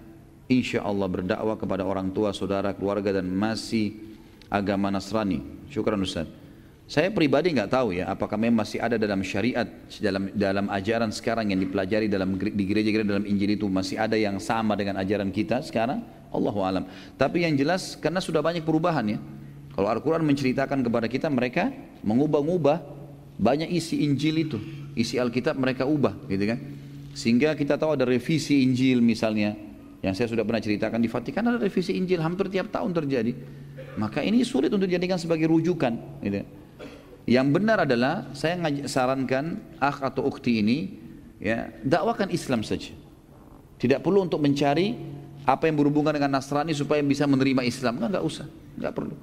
insya 0.48 0.84
Allah 0.84 1.12
berdakwah 1.12 1.60
kepada 1.60 1.84
orang 1.84 2.16
tua, 2.16 2.32
saudara, 2.32 2.72
keluarga 2.72 3.20
dan 3.20 3.28
masih 3.28 4.00
agama 4.48 4.88
Nasrani. 4.92 5.44
Syukran 5.68 6.00
Ustaz. 6.04 6.47
Saya 6.88 7.12
pribadi 7.12 7.52
nggak 7.52 7.68
tahu 7.68 8.00
ya 8.00 8.08
apakah 8.08 8.40
memang 8.40 8.64
masih 8.64 8.80
ada 8.80 8.96
dalam 8.96 9.20
syariat 9.20 9.68
dalam 10.00 10.32
dalam 10.32 10.72
ajaran 10.72 11.12
sekarang 11.12 11.52
yang 11.52 11.60
dipelajari 11.60 12.08
dalam 12.08 12.40
di 12.40 12.64
gereja-gereja 12.64 13.04
dalam 13.04 13.28
Injil 13.28 13.60
itu 13.60 13.68
masih 13.68 14.00
ada 14.00 14.16
yang 14.16 14.40
sama 14.40 14.72
dengan 14.80 14.96
ajaran 15.04 15.28
kita 15.28 15.60
sekarang 15.68 16.00
Allahu 16.32 16.64
alam. 16.64 16.88
Tapi 17.20 17.44
yang 17.44 17.60
jelas 17.60 18.00
karena 18.00 18.24
sudah 18.24 18.40
banyak 18.40 18.64
perubahan 18.64 19.04
ya. 19.04 19.20
Kalau 19.76 19.92
Al-Qur'an 19.92 20.24
menceritakan 20.24 20.80
kepada 20.80 21.12
kita 21.12 21.28
mereka 21.28 21.76
mengubah-ubah 22.08 22.80
banyak 23.36 23.68
isi 23.68 24.08
Injil 24.08 24.48
itu, 24.48 24.58
isi 24.96 25.20
Alkitab 25.20 25.60
mereka 25.60 25.84
ubah 25.84 26.16
gitu 26.32 26.56
kan. 26.56 26.60
Sehingga 27.12 27.52
kita 27.52 27.76
tahu 27.76 28.00
ada 28.00 28.08
revisi 28.08 28.64
Injil 28.64 29.04
misalnya 29.04 29.60
yang 30.00 30.16
saya 30.16 30.32
sudah 30.32 30.48
pernah 30.48 30.64
ceritakan 30.64 31.04
di 31.04 31.12
Vatikan 31.12 31.44
ada 31.52 31.60
revisi 31.60 32.00
Injil 32.00 32.24
hampir 32.24 32.48
tiap 32.48 32.72
tahun 32.72 32.96
terjadi. 32.96 33.36
Maka 34.00 34.24
ini 34.24 34.40
sulit 34.48 34.72
untuk 34.72 34.88
dijadikan 34.88 35.20
sebagai 35.20 35.52
rujukan 35.52 36.24
gitu. 36.24 36.48
Yang 37.28 37.48
benar 37.60 37.84
adalah 37.84 38.32
saya 38.32 38.56
sarankan 38.88 39.60
akh 39.84 40.00
atau 40.00 40.32
ukti 40.32 40.64
ini 40.64 40.96
ya 41.44 41.76
dakwakan 41.84 42.32
Islam 42.32 42.64
saja. 42.64 42.96
Tidak 43.78 44.00
perlu 44.00 44.24
untuk 44.24 44.40
mencari 44.40 44.96
apa 45.44 45.68
yang 45.68 45.76
berhubungan 45.76 46.16
dengan 46.16 46.40
Nasrani 46.40 46.72
supaya 46.72 47.04
bisa 47.04 47.28
menerima 47.28 47.68
Islam. 47.68 48.00
Enggak, 48.00 48.10
enggak 48.16 48.26
usah, 48.26 48.48
enggak 48.80 48.94
perlu. 48.96 49.16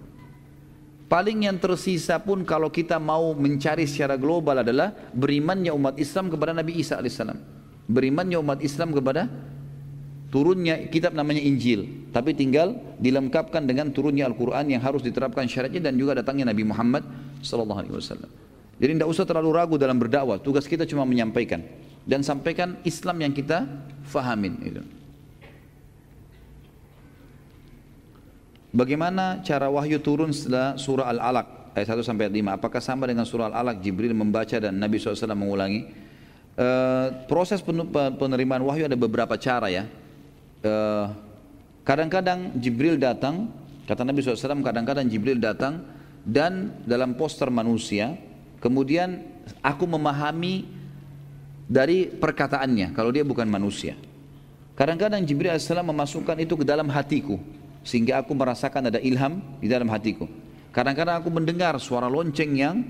Paling 1.08 1.48
yang 1.48 1.56
tersisa 1.56 2.20
pun 2.20 2.44
kalau 2.44 2.68
kita 2.68 3.00
mau 3.00 3.32
mencari 3.32 3.88
secara 3.88 4.20
global 4.20 4.60
adalah 4.60 4.92
berimannya 5.16 5.72
umat 5.72 5.96
Islam 5.96 6.28
kepada 6.28 6.52
Nabi 6.52 6.80
Isa 6.80 7.00
alaihissalam. 7.00 7.40
Berimannya 7.88 8.36
umat 8.40 8.60
Islam 8.60 8.92
kepada 8.92 9.28
turunnya 10.28 10.88
kitab 10.92 11.16
namanya 11.16 11.40
Injil. 11.40 12.08
Tapi 12.12 12.36
tinggal 12.36 12.76
dilengkapkan 13.00 13.64
dengan 13.64 13.92
turunnya 13.92 14.28
Al-Quran 14.28 14.76
yang 14.76 14.80
harus 14.84 15.00
diterapkan 15.00 15.48
syaratnya 15.48 15.88
dan 15.88 15.96
juga 15.96 16.20
datangnya 16.20 16.52
Nabi 16.52 16.64
Muhammad 16.68 17.04
sallallahu 17.44 17.80
alaihi 17.84 17.94
wasallam. 17.94 18.30
Jadi 18.80 18.90
tidak 18.98 19.08
usah 19.12 19.24
terlalu 19.28 19.50
ragu 19.54 19.74
dalam 19.78 20.00
berdakwah. 20.00 20.42
Tugas 20.42 20.66
kita 20.66 20.82
cuma 20.82 21.06
menyampaikan 21.06 21.62
dan 22.04 22.20
sampaikan 22.26 22.80
Islam 22.82 23.22
yang 23.22 23.32
kita 23.32 23.64
fahamin 24.08 24.54
itu. 24.64 24.82
Bagaimana 28.74 29.38
cara 29.46 29.70
wahyu 29.70 30.02
turun 30.02 30.34
setelah 30.34 30.74
surah 30.74 31.06
Al-Alaq 31.14 31.78
ayat 31.78 31.94
1 31.94 32.02
sampai 32.02 32.26
5? 32.26 32.58
Apakah 32.58 32.82
sama 32.82 33.06
dengan 33.06 33.22
surah 33.22 33.54
Al-Alaq 33.54 33.78
Jibril 33.78 34.10
membaca 34.10 34.58
dan 34.58 34.74
Nabi 34.74 34.98
SAW 34.98 35.30
mengulangi? 35.38 35.86
Uh, 36.54 37.26
proses 37.30 37.62
penerimaan 38.18 38.62
wahyu 38.66 38.86
ada 38.90 38.98
beberapa 38.98 39.38
cara 39.38 39.70
ya. 39.70 39.86
kadang 40.58 42.10
kadang-kadang 42.10 42.56
Jibril 42.58 42.98
datang, 42.98 43.46
kata 43.86 44.02
Nabi 44.02 44.24
SAW 44.24 44.64
kadang-kadang 44.64 45.06
Jibril 45.06 45.38
datang 45.38 45.86
dan 46.24 46.80
dalam 46.88 47.14
poster 47.14 47.52
manusia, 47.52 48.16
kemudian 48.58 49.20
aku 49.60 49.84
memahami 49.84 50.64
dari 51.68 52.08
perkataannya 52.08 52.96
kalau 52.96 53.12
dia 53.12 53.24
bukan 53.24 53.44
manusia. 53.44 53.96
Kadang-kadang 54.74 55.22
Jibril 55.22 55.54
AS 55.54 55.70
memasukkan 55.70 56.34
itu 56.42 56.58
ke 56.58 56.64
dalam 56.66 56.90
hatiku 56.90 57.38
sehingga 57.86 58.24
aku 58.24 58.34
merasakan 58.34 58.90
ada 58.90 58.98
ilham 58.98 59.38
di 59.60 59.68
dalam 59.70 59.86
hatiku. 59.92 60.26
Kadang-kadang 60.74 61.22
aku 61.22 61.30
mendengar 61.30 61.78
suara 61.78 62.10
lonceng 62.10 62.50
yang 62.58 62.82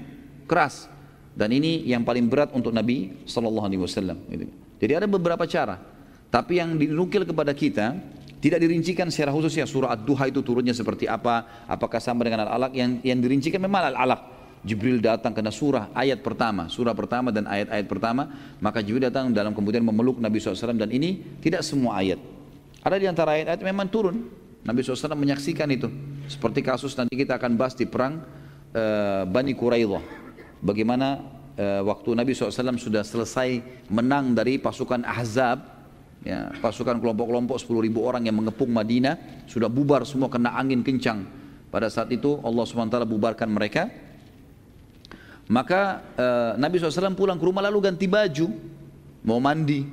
keras 0.48 0.88
dan 1.36 1.50
ini 1.52 1.84
yang 1.84 2.06
paling 2.06 2.30
berat 2.30 2.54
untuk 2.56 2.72
Nabi 2.72 3.12
Wasallam. 3.28 4.16
Gitu. 4.30 4.48
Jadi 4.80 4.92
ada 4.96 5.06
beberapa 5.10 5.44
cara, 5.44 5.82
tapi 6.32 6.62
yang 6.62 6.78
dinukil 6.78 7.26
kepada 7.28 7.52
kita 7.52 7.98
tidak 8.44 8.60
dirincikan 8.60 9.08
secara 9.08 9.32
khusus 9.32 9.56
ya 9.56 9.64
surah 9.64 9.96
Ad-Duha 9.96 10.28
itu 10.28 10.44
turunnya 10.44 10.76
seperti 10.76 11.08
apa, 11.08 11.64
apakah 11.64 11.96
sama 11.96 12.28
dengan 12.28 12.44
Al-Alaq 12.44 12.76
yang 12.76 13.00
yang 13.00 13.16
dirincikan 13.24 13.56
memang 13.56 13.96
Al-Alaq. 13.96 14.36
Jibril 14.60 15.00
datang 15.00 15.32
kena 15.32 15.48
surah 15.48 15.88
ayat 15.96 16.20
pertama, 16.20 16.68
surah 16.68 16.92
pertama 16.92 17.32
dan 17.32 17.48
ayat-ayat 17.48 17.88
pertama, 17.88 18.28
maka 18.60 18.84
Jibril 18.84 19.08
datang 19.08 19.32
dalam 19.32 19.56
kemudian 19.56 19.80
memeluk 19.80 20.20
Nabi 20.20 20.40
SAW 20.40 20.76
dan 20.76 20.92
ini 20.92 21.40
tidak 21.40 21.64
semua 21.64 22.00
ayat. 22.00 22.20
Ada 22.84 22.96
di 23.00 23.08
antara 23.08 23.32
ayat-ayat 23.36 23.60
memang 23.64 23.88
turun, 23.88 24.28
Nabi 24.60 24.80
SAW 24.84 25.16
menyaksikan 25.16 25.68
itu. 25.72 25.88
Seperti 26.28 26.60
kasus 26.60 26.92
nanti 26.96 27.16
kita 27.16 27.40
akan 27.40 27.56
bahas 27.56 27.76
di 27.76 27.88
perang 27.88 28.20
uh, 28.76 29.24
Bani 29.24 29.52
Quraidah. 29.52 30.04
Bagaimana 30.60 31.20
uh, 31.60 31.80
waktu 31.84 32.12
Nabi 32.12 32.36
SAW 32.36 32.76
sudah 32.76 33.04
selesai 33.04 33.60
menang 33.88 34.32
dari 34.36 34.56
pasukan 34.56 35.04
Ahzab, 35.04 35.73
ya, 36.24 36.50
pasukan 36.58 36.98
kelompok-kelompok 36.98 37.60
10 37.60 37.86
ribu 37.86 38.02
orang 38.02 38.24
yang 38.26 38.40
mengepung 38.40 38.72
Madinah, 38.72 39.46
sudah 39.46 39.70
bubar 39.70 40.02
semua 40.08 40.32
kena 40.32 40.56
angin 40.56 40.80
kencang. 40.80 41.22
Pada 41.68 41.86
saat 41.92 42.10
itu 42.10 42.40
Allah 42.42 42.64
SWT 42.64 43.02
bubarkan 43.04 43.50
mereka. 43.50 43.90
Maka 45.44 46.00
uh, 46.16 46.52
Nabi 46.56 46.80
SAW 46.80 47.12
pulang 47.12 47.36
ke 47.36 47.44
rumah 47.44 47.60
lalu 47.60 47.84
ganti 47.84 48.08
baju, 48.08 48.48
mau 49.28 49.38
mandi. 49.42 49.84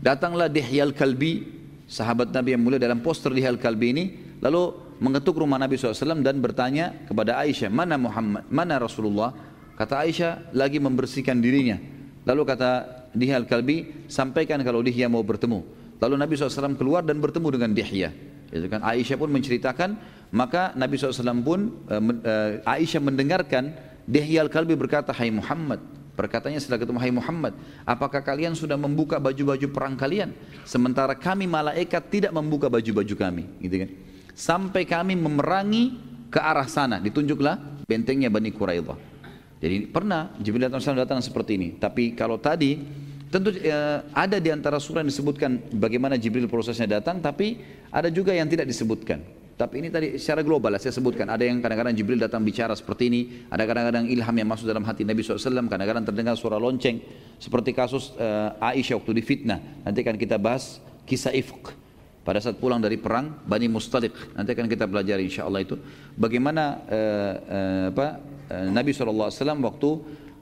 Datanglah 0.00 0.52
Dihyal 0.52 0.92
Kalbi, 0.92 1.60
sahabat 1.90 2.30
Nabi 2.30 2.54
yang 2.54 2.62
mulia 2.62 2.78
dalam 2.78 3.02
poster 3.02 3.34
di 3.34 3.42
Al-Kalbi 3.42 3.86
ini 3.90 4.04
lalu 4.38 4.94
mengetuk 5.02 5.42
rumah 5.42 5.58
Nabi 5.58 5.74
SAW 5.74 6.22
dan 6.22 6.38
bertanya 6.38 6.94
kepada 7.10 7.42
Aisyah 7.42 7.66
mana 7.66 7.98
Muhammad 7.98 8.46
mana 8.46 8.78
Rasulullah 8.78 9.34
kata 9.74 10.06
Aisyah 10.06 10.54
lagi 10.54 10.78
membersihkan 10.78 11.42
dirinya 11.42 11.82
lalu 12.22 12.46
kata 12.46 12.99
Dihya 13.14 13.42
Al-Kalbi 13.42 14.06
sampaikan 14.06 14.62
kalau 14.62 14.80
Dihya 14.80 15.10
mau 15.10 15.22
bertemu 15.22 15.62
lalu 16.00 16.14
Nabi 16.16 16.32
SAW 16.38 16.78
keluar 16.78 17.04
dan 17.04 17.18
bertemu 17.18 17.48
dengan 17.54 17.70
Dihya 17.74 18.10
itu 18.50 18.66
kan 18.66 18.82
Aisyah 18.82 19.16
pun 19.18 19.30
menceritakan 19.30 19.90
maka 20.34 20.74
Nabi 20.74 20.98
SAW 20.98 21.42
pun 21.42 21.86
uh, 21.90 22.62
Aisyah 22.66 23.02
mendengarkan 23.02 23.74
Dihya 24.06 24.46
Al-Kalbi 24.46 24.74
berkata 24.74 25.14
Hai 25.14 25.30
Muhammad 25.30 26.00
Perkataannya 26.20 26.60
setelah 26.60 26.84
ketemu 26.84 26.98
Hai 27.00 27.12
Muhammad, 27.16 27.56
apakah 27.88 28.20
kalian 28.20 28.52
sudah 28.52 28.76
membuka 28.76 29.16
baju-baju 29.16 29.64
perang 29.72 29.96
kalian? 29.96 30.36
Sementara 30.68 31.16
kami 31.16 31.48
malaikat 31.48 32.12
tidak 32.12 32.32
membuka 32.36 32.68
baju-baju 32.68 33.14
kami, 33.16 33.48
gitu 33.64 33.80
kan? 33.80 33.90
Sampai 34.36 34.84
kami 34.84 35.16
memerangi 35.16 35.96
ke 36.28 36.36
arah 36.36 36.68
sana, 36.68 37.00
ditunjuklah 37.00 37.88
bentengnya 37.88 38.28
Bani 38.28 38.52
Quraidah. 38.52 39.09
Jadi 39.60 39.86
pernah 39.92 40.32
Jibril 40.40 40.72
datang 40.72 40.96
datang 40.96 41.20
seperti 41.20 41.60
ini. 41.60 41.68
Tapi 41.76 42.16
kalau 42.16 42.40
tadi 42.40 42.80
tentu 43.28 43.52
eh, 43.52 44.00
ada 44.10 44.40
di 44.40 44.48
antara 44.48 44.80
surah 44.80 45.04
yang 45.04 45.12
disebutkan 45.12 45.70
bagaimana 45.76 46.16
Jibril 46.16 46.48
prosesnya 46.48 46.98
datang, 46.98 47.20
tapi 47.20 47.60
ada 47.92 48.08
juga 48.08 48.32
yang 48.32 48.48
tidak 48.48 48.64
disebutkan. 48.64 49.20
Tapi 49.60 49.84
ini 49.84 49.92
tadi 49.92 50.16
secara 50.16 50.40
global 50.40 50.72
saya 50.80 50.88
sebutkan. 50.88 51.28
Ada 51.28 51.44
yang 51.44 51.60
kadang-kadang 51.60 51.92
Jibril 51.92 52.16
datang 52.16 52.40
bicara 52.40 52.72
seperti 52.72 53.12
ini. 53.12 53.20
Ada 53.52 53.68
kadang-kadang 53.68 54.08
ilham 54.08 54.32
yang 54.32 54.48
masuk 54.48 54.64
dalam 54.64 54.80
hati 54.88 55.04
Nabi 55.04 55.20
SAW. 55.20 55.36
Kadang-kadang 55.68 56.08
terdengar 56.08 56.32
suara 56.40 56.56
lonceng. 56.56 56.96
Seperti 57.36 57.76
kasus 57.76 58.16
uh, 58.16 58.56
Aisyah 58.56 58.96
waktu 58.96 59.20
difitnah. 59.20 59.60
Nanti 59.84 60.00
akan 60.00 60.16
kita 60.16 60.40
bahas 60.40 60.80
kisah 61.04 61.36
ifq. 61.36 61.76
Pada 62.24 62.40
saat 62.40 62.56
pulang 62.56 62.80
dari 62.80 62.96
perang 62.96 63.36
Bani 63.44 63.68
Mustalik. 63.68 64.16
Nanti 64.32 64.56
akan 64.56 64.64
kita 64.64 64.88
pelajari 64.88 65.28
insya 65.28 65.44
Allah 65.44 65.60
itu. 65.60 65.76
Bagaimana 66.16 66.80
uh, 66.88 67.32
uh, 67.36 67.84
apa, 67.92 68.06
Nabi 68.50 68.90
SAW 68.90 69.30
waktu 69.62 69.90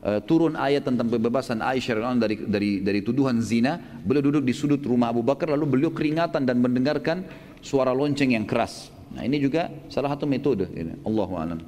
uh, 0.01 0.21
turun 0.25 0.57
ayat 0.57 0.89
tentang 0.89 1.13
pembebasan 1.13 1.61
Aisyah 1.61 2.17
dari, 2.17 2.37
dari, 2.41 2.71
dari 2.81 3.01
tuduhan 3.05 3.45
zina. 3.45 3.77
Beliau 3.77 4.33
duduk 4.33 4.49
di 4.49 4.57
sudut 4.57 4.81
rumah 4.81 5.13
Abu 5.13 5.21
Bakar. 5.21 5.53
Lalu 5.53 5.67
beliau 5.69 5.91
keringatan 5.93 6.49
dan 6.49 6.57
mendengarkan 6.57 7.29
suara 7.61 7.93
lonceng 7.93 8.33
yang 8.33 8.49
keras. 8.49 8.89
Nah 9.13 9.25
ini 9.29 9.37
juga 9.37 9.69
salah 9.93 10.17
satu 10.17 10.25
metode. 10.25 10.69
Allahu 11.05 11.35
alam. 11.37 11.61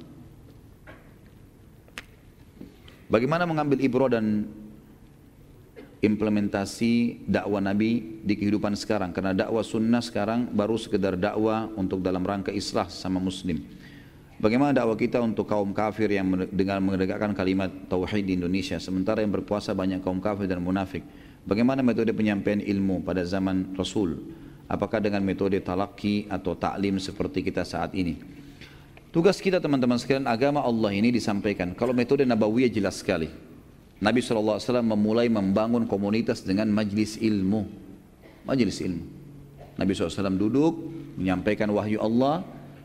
Bagaimana 3.11 3.43
mengambil 3.43 3.83
ibrah 3.83 4.07
dan 4.07 4.47
implementasi 6.01 7.27
dakwah 7.29 7.61
Nabi 7.61 8.23
di 8.25 8.33
kehidupan 8.33 8.73
sekarang 8.73 9.13
karena 9.13 9.37
dakwah 9.37 9.61
sunnah 9.61 10.01
sekarang 10.01 10.49
baru 10.49 10.73
sekedar 10.73 11.13
dakwah 11.13 11.69
untuk 11.77 12.01
dalam 12.01 12.25
rangka 12.25 12.49
islah 12.49 12.89
sama 12.89 13.21
muslim 13.21 13.61
bagaimana 14.41 14.73
dakwah 14.73 14.97
kita 14.97 15.21
untuk 15.21 15.45
kaum 15.45 15.69
kafir 15.71 16.09
yang 16.09 16.49
dengan 16.49 16.81
menegakkan 16.81 17.37
kalimat 17.37 17.69
tauhid 17.85 18.25
di 18.25 18.33
Indonesia 18.41 18.81
sementara 18.81 19.21
yang 19.21 19.29
berpuasa 19.29 19.77
banyak 19.77 20.01
kaum 20.01 20.17
kafir 20.17 20.49
dan 20.49 20.65
munafik 20.65 21.05
bagaimana 21.45 21.85
metode 21.85 22.09
penyampaian 22.17 22.57
ilmu 22.57 23.05
pada 23.05 23.21
zaman 23.21 23.77
Rasul 23.77 24.17
apakah 24.71 25.03
dengan 25.03 25.19
metode 25.19 25.59
talaki 25.59 26.31
atau 26.31 26.55
taklim 26.55 26.95
seperti 26.95 27.43
kita 27.43 27.67
saat 27.67 27.91
ini. 27.91 28.15
Tugas 29.11 29.43
kita 29.43 29.59
teman-teman 29.59 29.99
sekalian 29.99 30.23
agama 30.23 30.63
Allah 30.63 30.95
ini 30.95 31.11
disampaikan. 31.11 31.75
Kalau 31.75 31.91
metode 31.91 32.23
Nabawiyah 32.23 32.71
jelas 32.71 33.03
sekali. 33.03 33.27
Nabi 33.99 34.23
SAW 34.23 34.57
memulai 34.81 35.27
membangun 35.27 35.83
komunitas 35.83 36.41
dengan 36.47 36.71
majlis 36.71 37.19
ilmu. 37.19 37.67
Majlis 38.47 38.79
ilmu. 38.79 39.05
Nabi 39.75 39.91
SAW 39.91 40.39
duduk, 40.39 40.73
menyampaikan 41.19 41.67
wahyu 41.75 41.99
Allah, 41.99 42.41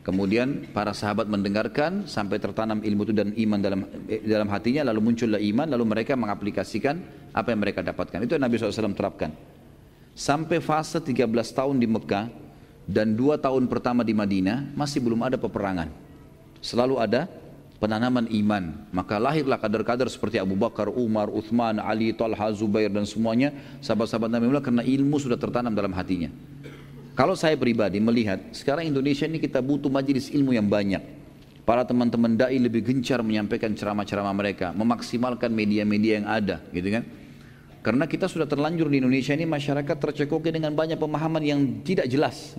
kemudian 0.06 0.70
para 0.70 0.94
sahabat 0.94 1.26
mendengarkan 1.26 2.06
sampai 2.06 2.38
tertanam 2.38 2.78
ilmu 2.78 3.02
itu 3.10 3.14
dan 3.16 3.34
iman 3.34 3.58
dalam 3.58 3.80
dalam 4.06 4.48
hatinya, 4.54 4.86
lalu 4.86 5.10
muncullah 5.10 5.42
iman, 5.42 5.66
lalu 5.66 5.82
mereka 5.82 6.14
mengaplikasikan 6.14 7.02
apa 7.34 7.50
yang 7.50 7.58
mereka 7.58 7.82
dapatkan. 7.82 8.22
Itu 8.22 8.38
yang 8.38 8.46
Nabi 8.46 8.54
SAW 8.62 8.94
terapkan 8.94 9.34
sampai 10.16 10.62
fase 10.62 11.02
13 11.02 11.28
tahun 11.52 11.76
di 11.76 11.90
Mekah 11.90 12.30
dan 12.86 13.18
dua 13.18 13.36
tahun 13.36 13.66
pertama 13.66 14.06
di 14.06 14.14
Madinah 14.14 14.72
masih 14.78 15.02
belum 15.02 15.26
ada 15.26 15.36
peperangan. 15.36 15.90
Selalu 16.62 17.02
ada 17.02 17.26
penanaman 17.76 18.24
iman. 18.32 18.88
Maka 18.88 19.20
lahirlah 19.20 19.60
kader-kader 19.60 20.08
seperti 20.08 20.40
Abu 20.40 20.56
Bakar, 20.56 20.88
Umar, 20.88 21.28
Uthman, 21.28 21.76
Ali, 21.76 22.16
Talha, 22.16 22.48
Zubair 22.56 22.88
dan 22.88 23.04
semuanya 23.04 23.52
sahabat-sahabat 23.84 24.32
Nabi 24.32 24.48
Muhammad 24.48 24.64
karena 24.64 24.84
ilmu 24.86 25.16
sudah 25.20 25.36
tertanam 25.36 25.76
dalam 25.76 25.92
hatinya. 25.92 26.32
Kalau 27.16 27.32
saya 27.32 27.56
pribadi 27.56 27.96
melihat 27.96 28.52
sekarang 28.52 28.92
Indonesia 28.92 29.24
ini 29.24 29.40
kita 29.40 29.64
butuh 29.64 29.88
majelis 29.88 30.28
ilmu 30.28 30.52
yang 30.52 30.68
banyak. 30.68 31.00
Para 31.64 31.82
teman-teman 31.82 32.36
dai 32.36 32.60
lebih 32.60 32.84
gencar 32.84 33.24
menyampaikan 33.24 33.72
ceramah-ceramah 33.74 34.36
mereka, 34.36 34.70
memaksimalkan 34.76 35.50
media-media 35.50 36.22
yang 36.22 36.26
ada, 36.28 36.62
gitu 36.70 36.92
kan? 36.94 37.02
Karena 37.82 38.06
kita 38.06 38.30
sudah 38.30 38.46
terlanjur 38.46 38.86
di 38.86 39.02
Indonesia 39.02 39.34
ini 39.34 39.48
masyarakat 39.48 39.96
tercekoki 39.98 40.54
dengan 40.54 40.76
banyak 40.76 40.94
pemahaman 41.00 41.42
yang 41.42 41.82
tidak 41.82 42.06
jelas. 42.06 42.54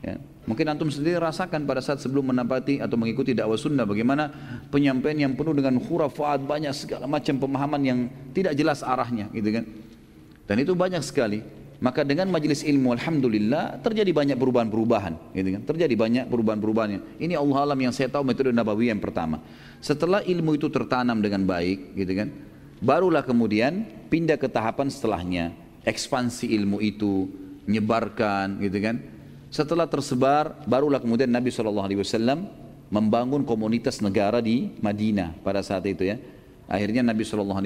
Ya. 0.00 0.16
Mungkin 0.46 0.70
antum 0.70 0.88
sendiri 0.88 1.18
rasakan 1.18 1.66
pada 1.66 1.82
saat 1.82 1.98
sebelum 1.98 2.30
menapati 2.30 2.78
atau 2.78 2.94
mengikuti 2.94 3.34
dakwah 3.34 3.58
sunnah 3.58 3.82
bagaimana 3.82 4.30
penyampaian 4.70 5.28
yang 5.28 5.32
penuh 5.34 5.50
dengan 5.50 5.82
khurafat 5.82 6.46
banyak 6.46 6.70
segala 6.70 7.10
macam 7.10 7.42
pemahaman 7.42 7.82
yang 7.82 7.98
tidak 8.30 8.54
jelas 8.54 8.86
arahnya 8.86 9.26
gitu 9.34 9.50
kan. 9.50 9.64
Dan 10.46 10.56
itu 10.62 10.72
banyak 10.78 11.02
sekali. 11.02 11.42
Maka 11.76 12.08
dengan 12.08 12.32
majelis 12.32 12.64
ilmu 12.64 12.96
alhamdulillah 12.96 13.84
terjadi 13.84 14.08
banyak 14.08 14.36
perubahan-perubahan, 14.40 15.36
gitu 15.36 15.48
kan? 15.60 15.62
Terjadi 15.68 15.92
banyak 15.92 16.24
perubahan-perubahan. 16.32 17.20
Ini 17.20 17.36
Allah 17.36 17.68
alam 17.68 17.78
yang 17.78 17.92
saya 17.92 18.08
tahu 18.08 18.24
metode 18.24 18.48
Nabawi 18.48 18.88
yang 18.88 18.96
pertama. 18.96 19.44
Setelah 19.84 20.24
ilmu 20.24 20.56
itu 20.56 20.72
tertanam 20.72 21.20
dengan 21.20 21.44
baik, 21.44 21.92
gitu 21.92 22.12
kan? 22.16 22.32
Barulah 22.80 23.20
kemudian 23.20 23.84
pindah 24.08 24.40
ke 24.40 24.48
tahapan 24.48 24.88
setelahnya, 24.88 25.52
ekspansi 25.84 26.48
ilmu 26.56 26.80
itu, 26.80 27.28
nyebarkan, 27.68 28.56
gitu 28.64 28.78
kan? 28.80 28.96
Setelah 29.52 29.84
tersebar, 29.84 30.64
barulah 30.64 30.96
kemudian 30.96 31.28
Nabi 31.28 31.52
SAW 31.52 31.92
membangun 32.88 33.44
komunitas 33.44 34.00
negara 34.00 34.40
di 34.40 34.72
Madinah 34.80 35.36
pada 35.44 35.60
saat 35.60 35.84
itu 35.84 36.08
ya. 36.08 36.16
Akhirnya 36.66 37.04
Nabi 37.04 37.22
SAW 37.22 37.60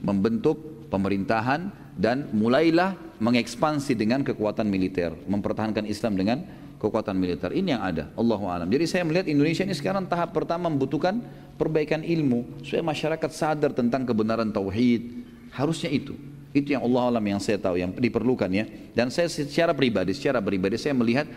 membentuk 0.00 0.77
pemerintahan 0.88 1.70
dan 1.94 2.28
mulailah 2.32 2.96
mengekspansi 3.18 3.92
dengan 3.98 4.24
kekuatan 4.24 4.66
militer, 4.66 5.14
mempertahankan 5.26 5.84
Islam 5.84 6.14
dengan 6.14 6.38
kekuatan 6.78 7.18
militer. 7.18 7.50
Ini 7.50 7.76
yang 7.76 7.82
ada, 7.82 8.04
Allah 8.14 8.40
alam. 8.62 8.68
Jadi 8.70 8.84
saya 8.86 9.02
melihat 9.02 9.26
Indonesia 9.26 9.66
ini 9.66 9.74
sekarang 9.74 10.06
tahap 10.06 10.30
pertama 10.30 10.70
membutuhkan 10.70 11.18
perbaikan 11.58 12.06
ilmu 12.06 12.62
supaya 12.62 12.86
masyarakat 12.86 13.30
sadar 13.34 13.74
tentang 13.74 14.06
kebenaran 14.06 14.48
tauhid. 14.54 15.26
Harusnya 15.52 15.90
itu. 15.90 16.14
Itu 16.54 16.72
yang 16.72 16.86
Allah 16.86 17.18
alam 17.18 17.24
yang 17.26 17.40
saya 17.42 17.60
tahu 17.60 17.76
yang 17.76 17.92
diperlukan 17.92 18.48
ya. 18.48 18.64
Dan 18.94 19.12
saya 19.12 19.28
secara 19.28 19.74
pribadi, 19.74 20.14
secara 20.14 20.38
pribadi 20.40 20.78
saya 20.80 20.94
melihat 20.96 21.28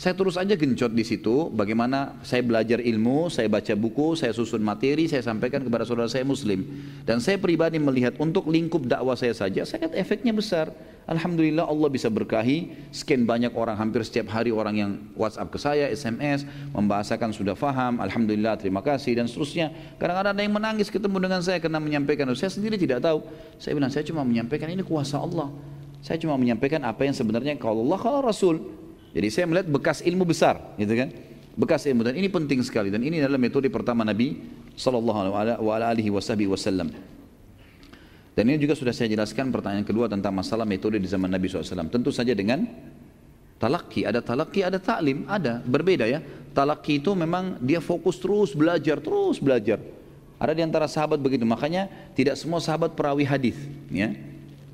saya 0.00 0.16
terus 0.16 0.40
aja 0.40 0.56
gencot 0.56 0.96
di 0.96 1.04
situ 1.04 1.52
bagaimana 1.52 2.16
saya 2.24 2.40
belajar 2.40 2.80
ilmu, 2.80 3.28
saya 3.28 3.52
baca 3.52 3.76
buku, 3.76 4.16
saya 4.16 4.32
susun 4.32 4.64
materi, 4.64 5.04
saya 5.04 5.20
sampaikan 5.20 5.60
kepada 5.60 5.84
saudara 5.84 6.08
saya 6.08 6.24
muslim. 6.24 6.64
Dan 7.04 7.20
saya 7.20 7.36
pribadi 7.36 7.76
melihat 7.76 8.16
untuk 8.16 8.48
lingkup 8.48 8.88
dakwah 8.88 9.12
saya 9.12 9.36
saja, 9.36 9.60
saya 9.68 9.84
lihat 9.84 10.00
efeknya 10.00 10.32
besar. 10.32 10.72
Alhamdulillah 11.04 11.68
Allah 11.68 11.92
bisa 11.92 12.08
berkahi, 12.08 12.72
sekian 12.88 13.28
banyak 13.28 13.52
orang 13.52 13.76
hampir 13.76 14.00
setiap 14.00 14.32
hari 14.32 14.48
orang 14.48 14.72
yang 14.80 14.90
WhatsApp 15.12 15.52
ke 15.52 15.58
saya, 15.60 15.84
SMS, 15.92 16.48
membahasakan 16.72 17.36
sudah 17.36 17.52
faham, 17.52 18.00
Alhamdulillah 18.00 18.56
terima 18.56 18.80
kasih 18.80 19.20
dan 19.20 19.28
seterusnya. 19.28 19.68
Kadang-kadang 20.00 20.32
ada 20.32 20.40
yang 20.40 20.56
menangis 20.56 20.88
ketemu 20.88 21.28
dengan 21.28 21.44
saya 21.44 21.60
karena 21.60 21.76
menyampaikan, 21.76 22.24
saya 22.32 22.48
sendiri 22.48 22.80
tidak 22.80 23.04
tahu. 23.04 23.20
Saya 23.60 23.76
bilang, 23.76 23.92
saya 23.92 24.08
cuma 24.08 24.24
menyampaikan 24.24 24.72
ini 24.72 24.80
kuasa 24.80 25.20
Allah. 25.20 25.52
Saya 26.00 26.16
cuma 26.16 26.40
menyampaikan 26.40 26.80
apa 26.88 27.04
yang 27.04 27.12
sebenarnya 27.12 27.60
kalau 27.60 27.84
Allah, 27.84 28.00
kalau 28.00 28.24
Rasul. 28.24 28.79
Jadi 29.10 29.28
saya 29.28 29.44
melihat 29.50 29.66
bekas 29.66 29.98
ilmu 30.06 30.22
besar, 30.22 30.74
gitu 30.78 30.94
kan? 30.94 31.10
Bekas 31.58 31.82
ilmu 31.90 32.06
dan 32.06 32.14
ini 32.14 32.30
penting 32.30 32.62
sekali 32.62 32.94
dan 32.94 33.02
ini 33.02 33.18
adalah 33.18 33.36
metode 33.36 33.66
pertama 33.68 34.06
Nabi 34.06 34.38
sallallahu 34.78 35.34
alaihi 35.66 36.08
wasallam. 36.08 36.94
Dan 38.38 38.44
ini 38.46 38.56
juga 38.62 38.78
sudah 38.78 38.94
saya 38.94 39.10
jelaskan 39.10 39.50
pertanyaan 39.50 39.82
kedua 39.82 40.06
tentang 40.06 40.30
masalah 40.30 40.62
metode 40.62 41.02
di 41.02 41.04
zaman 41.10 41.28
Nabi 41.28 41.50
SAW. 41.50 41.90
Tentu 41.90 42.14
saja 42.14 42.30
dengan 42.32 42.64
talaki, 43.58 44.06
ada 44.06 44.22
talaki, 44.22 44.62
ada 44.62 44.78
taklim, 44.78 45.26
ada 45.26 45.60
berbeda 45.60 46.06
ya. 46.06 46.22
Talaki 46.54 47.02
itu 47.02 47.12
memang 47.12 47.58
dia 47.60 47.82
fokus 47.82 48.16
terus 48.16 48.54
belajar, 48.54 49.02
terus 49.02 49.42
belajar. 49.42 49.82
Ada 50.40 50.56
di 50.56 50.62
antara 50.64 50.88
sahabat 50.88 51.20
begitu, 51.20 51.44
makanya 51.44 51.90
tidak 52.16 52.38
semua 52.38 52.62
sahabat 52.64 52.96
perawi 52.96 53.28
hadis, 53.28 53.58
ya. 53.92 54.14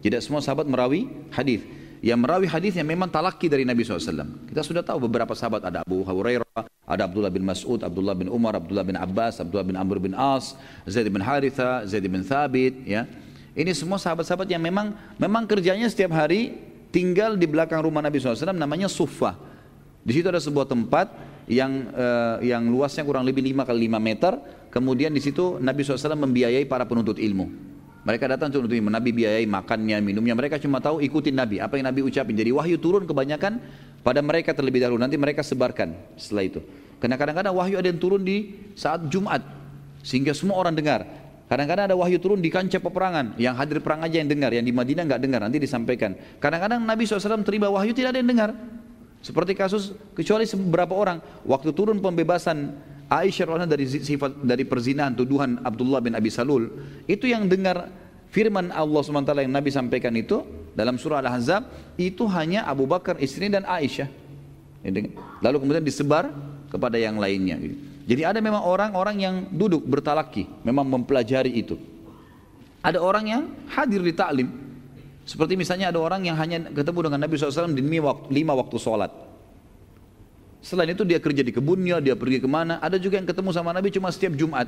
Tidak 0.04 0.20
semua 0.22 0.38
sahabat 0.44 0.68
merawi 0.68 1.10
hadis 1.34 1.64
yang 2.04 2.20
merawi 2.20 2.48
hadis 2.48 2.76
yang 2.76 2.88
memang 2.88 3.08
talaki 3.08 3.48
dari 3.48 3.64
Nabi 3.64 3.84
SAW. 3.84 4.48
Kita 4.48 4.60
sudah 4.60 4.82
tahu 4.84 5.08
beberapa 5.08 5.32
sahabat 5.32 5.64
ada 5.64 5.80
Abu 5.84 6.04
Hurairah, 6.04 6.62
ada 6.86 7.02
Abdullah 7.08 7.32
bin 7.32 7.42
Mas'ud, 7.42 7.80
Abdullah 7.82 8.14
bin 8.14 8.28
Umar, 8.28 8.56
Abdullah 8.56 8.84
bin 8.84 8.96
Abbas, 8.96 9.40
Abdullah 9.42 9.66
bin 9.66 9.76
Amr 9.76 9.96
bin 9.98 10.12
As, 10.12 10.54
Zaid 10.86 11.08
bin 11.08 11.22
Haritha, 11.24 11.82
Zaid 11.88 12.04
bin 12.06 12.22
Thabit, 12.22 12.84
ya. 12.84 13.08
Ini 13.56 13.72
semua 13.72 13.96
sahabat-sahabat 13.96 14.52
yang 14.52 14.60
memang 14.60 14.92
memang 15.16 15.48
kerjanya 15.48 15.88
setiap 15.88 16.12
hari 16.12 16.60
tinggal 16.92 17.40
di 17.40 17.48
belakang 17.48 17.80
rumah 17.80 18.04
Nabi 18.04 18.20
SAW 18.20 18.52
namanya 18.52 18.86
Suffah. 18.86 19.36
Di 20.06 20.12
situ 20.14 20.28
ada 20.28 20.38
sebuah 20.38 20.68
tempat 20.68 21.10
yang 21.50 21.90
uh, 21.90 22.38
yang 22.44 22.68
luasnya 22.68 23.02
kurang 23.02 23.24
lebih 23.26 23.42
5 23.42 23.66
kali 23.66 23.88
5 23.90 23.98
meter. 23.98 24.32
Kemudian 24.70 25.10
di 25.10 25.24
situ 25.24 25.56
Nabi 25.56 25.82
SAW 25.82 26.14
membiayai 26.14 26.68
para 26.68 26.84
penuntut 26.84 27.16
ilmu. 27.16 27.75
Mereka 28.06 28.30
datang 28.30 28.54
untuk. 28.54 28.70
Nabi 28.70 29.10
biayai 29.10 29.50
makannya, 29.50 29.98
minumnya. 29.98 30.38
Mereka 30.38 30.62
cuma 30.62 30.78
tahu 30.78 31.02
ikutin 31.02 31.34
Nabi. 31.34 31.58
Apa 31.58 31.74
yang 31.74 31.90
Nabi 31.90 32.06
ucapin. 32.06 32.38
Jadi 32.38 32.54
wahyu 32.54 32.78
turun 32.78 33.02
kebanyakan 33.02 33.58
pada 34.06 34.22
mereka 34.22 34.54
terlebih 34.54 34.78
dahulu. 34.78 35.02
Nanti 35.02 35.18
mereka 35.18 35.42
sebarkan 35.42 35.98
setelah 36.14 36.46
itu. 36.46 36.60
Karena 37.02 37.18
kadang-kadang 37.18 37.50
wahyu 37.58 37.82
ada 37.82 37.90
yang 37.90 37.98
turun 37.98 38.22
di 38.22 38.54
saat 38.78 39.10
Jumat. 39.10 39.42
Sehingga 40.06 40.30
semua 40.38 40.54
orang 40.54 40.78
dengar. 40.78 41.02
Kadang-kadang 41.50 41.90
ada 41.90 41.96
wahyu 41.98 42.22
turun 42.22 42.38
di 42.38 42.46
kancah 42.46 42.78
peperangan. 42.78 43.34
Yang 43.42 43.54
hadir 43.58 43.78
perang 43.82 43.98
aja 44.06 44.22
yang 44.22 44.30
dengar. 44.30 44.54
Yang 44.54 44.70
di 44.70 44.74
Madinah 44.78 45.02
nggak 45.02 45.20
dengar. 45.26 45.40
Nanti 45.42 45.58
disampaikan. 45.58 46.14
Kadang-kadang 46.38 46.86
Nabi 46.86 47.10
SAW 47.10 47.42
terima 47.42 47.66
wahyu 47.74 47.90
tidak 47.90 48.14
ada 48.14 48.22
yang 48.22 48.30
dengar. 48.30 48.50
Seperti 49.18 49.58
kasus 49.58 49.98
kecuali 50.14 50.46
beberapa 50.46 50.94
orang. 50.94 51.18
Waktu 51.42 51.74
turun 51.74 51.98
pembebasan 51.98 52.70
Aisyah 53.06 53.70
dari 53.70 53.86
sifat 53.86 54.42
dari 54.42 54.66
perzinahan 54.66 55.14
tuduhan 55.14 55.62
Abdullah 55.62 56.02
bin 56.02 56.18
Abi 56.18 56.26
Salul 56.26 56.66
itu 57.06 57.30
yang 57.30 57.46
dengar 57.46 57.86
firman 58.34 58.74
Allah 58.74 59.00
SWT 59.00 59.30
yang 59.46 59.54
Nabi 59.54 59.70
sampaikan 59.70 60.10
itu 60.18 60.42
dalam 60.74 60.98
surah 60.98 61.22
Al-Ahzab 61.22 61.94
itu 61.96 62.26
hanya 62.34 62.66
Abu 62.66 62.84
Bakar 62.84 63.16
istri 63.22 63.46
dan 63.46 63.62
Aisyah. 63.62 64.10
Lalu 65.42 65.56
kemudian 65.62 65.86
disebar 65.86 66.30
kepada 66.66 66.98
yang 66.98 67.18
lainnya 67.18 67.58
jadi 68.06 68.22
ada 68.22 68.38
memang 68.38 68.62
orang-orang 68.62 69.16
yang 69.18 69.34
duduk 69.50 69.82
bertalaki 69.82 70.46
memang 70.62 70.86
mempelajari 70.86 71.50
itu. 71.58 71.74
Ada 72.78 73.02
orang 73.02 73.24
yang 73.26 73.42
hadir 73.66 73.98
di 73.98 74.14
taklim 74.14 74.46
seperti 75.26 75.58
misalnya 75.58 75.90
ada 75.90 75.98
orang 75.98 76.22
yang 76.22 76.38
hanya 76.38 76.70
ketemu 76.70 77.10
dengan 77.10 77.18
Nabi 77.26 77.34
SAW 77.34 77.74
di 77.74 77.82
lima 78.30 78.54
waktu 78.54 78.78
sholat 78.78 79.10
Selain 80.66 80.90
itu 80.90 81.06
dia 81.06 81.22
kerja 81.22 81.46
di 81.46 81.54
kebunnya, 81.54 82.02
dia 82.02 82.18
pergi 82.18 82.42
ke 82.42 82.50
mana. 82.50 82.82
Ada 82.82 82.98
juga 82.98 83.22
yang 83.22 83.28
ketemu 83.30 83.54
sama 83.54 83.70
Nabi 83.70 83.94
cuma 83.94 84.10
setiap 84.10 84.34
Jumat. 84.34 84.66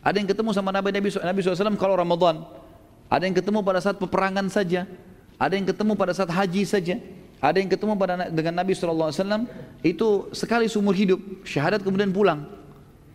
Ada 0.00 0.16
yang 0.16 0.28
ketemu 0.32 0.56
sama 0.56 0.72
Nabi 0.72 0.96
Nabi, 0.96 1.12
Nabi 1.12 1.38
SAW 1.44 1.76
kalau 1.76 1.92
Ramadan. 1.92 2.40
Ada 3.12 3.28
yang 3.28 3.36
ketemu 3.36 3.60
pada 3.60 3.84
saat 3.84 4.00
peperangan 4.00 4.48
saja. 4.48 4.88
Ada 5.36 5.60
yang 5.60 5.68
ketemu 5.68 5.92
pada 5.92 6.16
saat 6.16 6.32
haji 6.32 6.64
saja. 6.64 6.96
Ada 7.36 7.60
yang 7.60 7.68
ketemu 7.68 7.92
pada 8.00 8.32
dengan 8.32 8.64
Nabi 8.64 8.72
SAW 8.72 9.12
itu 9.84 10.32
sekali 10.32 10.72
seumur 10.72 10.96
hidup. 10.96 11.20
Syahadat 11.44 11.84
kemudian 11.84 12.08
pulang. 12.08 12.48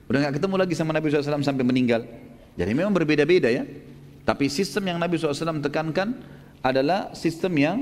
Udah 0.05 0.29
nggak 0.29 0.37
ketemu 0.37 0.55
lagi 0.61 0.77
sama 0.77 0.93
Nabi 0.93 1.09
SAW 1.09 1.41
sampai 1.41 1.65
meninggal. 1.65 2.05
Jadi 2.53 2.69
memang 2.69 2.93
berbeda-beda 2.93 3.49
ya. 3.49 3.65
Tapi 4.29 4.45
sistem 4.45 4.93
yang 4.93 5.01
Nabi 5.01 5.17
SAW 5.17 5.57
tekankan 5.57 6.13
adalah 6.61 7.17
sistem 7.17 7.53
yang 7.57 7.77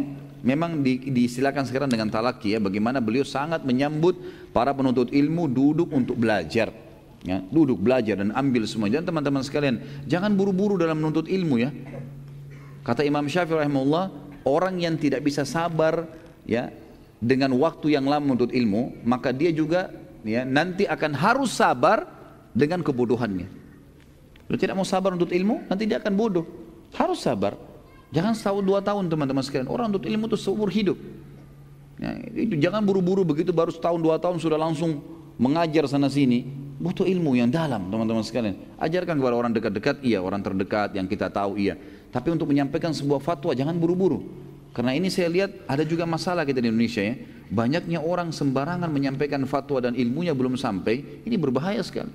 memang 0.48 0.80
di, 0.80 1.12
diistilahkan 1.12 1.68
sekarang 1.68 1.92
dengan 1.92 2.08
talaki 2.08 2.56
ya 2.56 2.64
bagaimana 2.64 3.04
beliau 3.04 3.28
sangat 3.28 3.68
menyambut 3.68 4.16
para 4.56 4.72
penuntut 4.72 5.12
ilmu 5.12 5.52
duduk 5.52 5.92
untuk 5.92 6.16
belajar 6.16 6.72
ya. 7.28 7.44
Duduk 7.52 7.84
belajar 7.84 8.16
dan 8.24 8.32
ambil 8.32 8.64
semua. 8.64 8.88
Dan 8.88 9.04
teman-teman 9.04 9.44
sekalian 9.44 9.84
jangan 10.08 10.32
buru-buru 10.32 10.80
dalam 10.80 11.04
menuntut 11.04 11.28
ilmu 11.28 11.60
ya. 11.60 11.76
Kata 12.88 13.04
Imam 13.04 13.28
Syafi'i 13.28 13.60
rahimahullah 13.60 14.06
orang 14.48 14.80
yang 14.80 14.96
tidak 14.96 15.20
bisa 15.20 15.44
sabar 15.44 16.08
ya 16.48 16.72
dengan 17.20 17.52
waktu 17.60 18.00
yang 18.00 18.08
lama 18.08 18.32
menuntut 18.32 18.56
ilmu 18.56 19.04
maka 19.04 19.36
dia 19.36 19.52
juga 19.52 19.92
ya 20.24 20.48
nanti 20.48 20.88
akan 20.88 21.12
harus 21.12 21.52
sabar 21.52 22.08
dengan 22.56 22.80
kebodohannya. 22.80 23.48
Kalau 24.48 24.60
tidak 24.64 24.80
mau 24.80 24.88
sabar 24.88 25.12
untuk 25.12 25.36
ilmu 25.36 25.68
nanti 25.68 25.84
dia 25.84 26.00
akan 26.00 26.16
bodoh. 26.16 26.48
Harus 26.96 27.20
sabar 27.20 27.60
Jangan 28.12 28.34
setahun 28.34 28.64
dua 28.64 28.80
tahun 28.80 29.12
teman-teman 29.12 29.44
sekalian. 29.44 29.68
Orang 29.68 29.92
untuk 29.92 30.08
ilmu 30.08 30.32
itu 30.32 30.38
seumur 30.40 30.72
hidup. 30.72 30.96
Ya, 31.98 32.14
itu 32.32 32.56
jangan 32.62 32.86
buru-buru 32.86 33.26
begitu 33.26 33.50
baru 33.50 33.74
setahun 33.74 34.00
dua 34.00 34.22
tahun 34.22 34.38
sudah 34.38 34.56
langsung 34.56 35.02
mengajar 35.36 35.90
sana 35.90 36.08
sini. 36.08 36.48
Butuh 36.78 37.10
ilmu 37.10 37.34
yang 37.34 37.50
dalam 37.50 37.90
teman-teman 37.90 38.22
sekalian. 38.22 38.56
Ajarkan 38.78 39.18
kepada 39.18 39.36
orang 39.36 39.52
dekat-dekat, 39.52 40.06
iya 40.06 40.22
orang 40.22 40.46
terdekat 40.46 40.94
yang 40.94 41.10
kita 41.10 41.28
tahu 41.34 41.58
iya. 41.58 41.74
Tapi 42.14 42.32
untuk 42.32 42.48
menyampaikan 42.54 42.94
sebuah 42.94 43.18
fatwa 43.20 43.52
jangan 43.58 43.76
buru-buru. 43.76 44.24
Karena 44.78 44.94
ini 44.94 45.10
saya 45.10 45.26
lihat 45.26 45.66
ada 45.66 45.82
juga 45.82 46.06
masalah 46.06 46.46
kita 46.46 46.62
di 46.62 46.70
Indonesia 46.70 47.02
ya. 47.02 47.18
Banyaknya 47.50 47.98
orang 47.98 48.30
sembarangan 48.30 48.88
menyampaikan 48.94 49.42
fatwa 49.50 49.82
dan 49.82 49.98
ilmunya 49.98 50.38
belum 50.38 50.54
sampai. 50.54 51.26
Ini 51.26 51.36
berbahaya 51.42 51.82
sekali. 51.82 52.14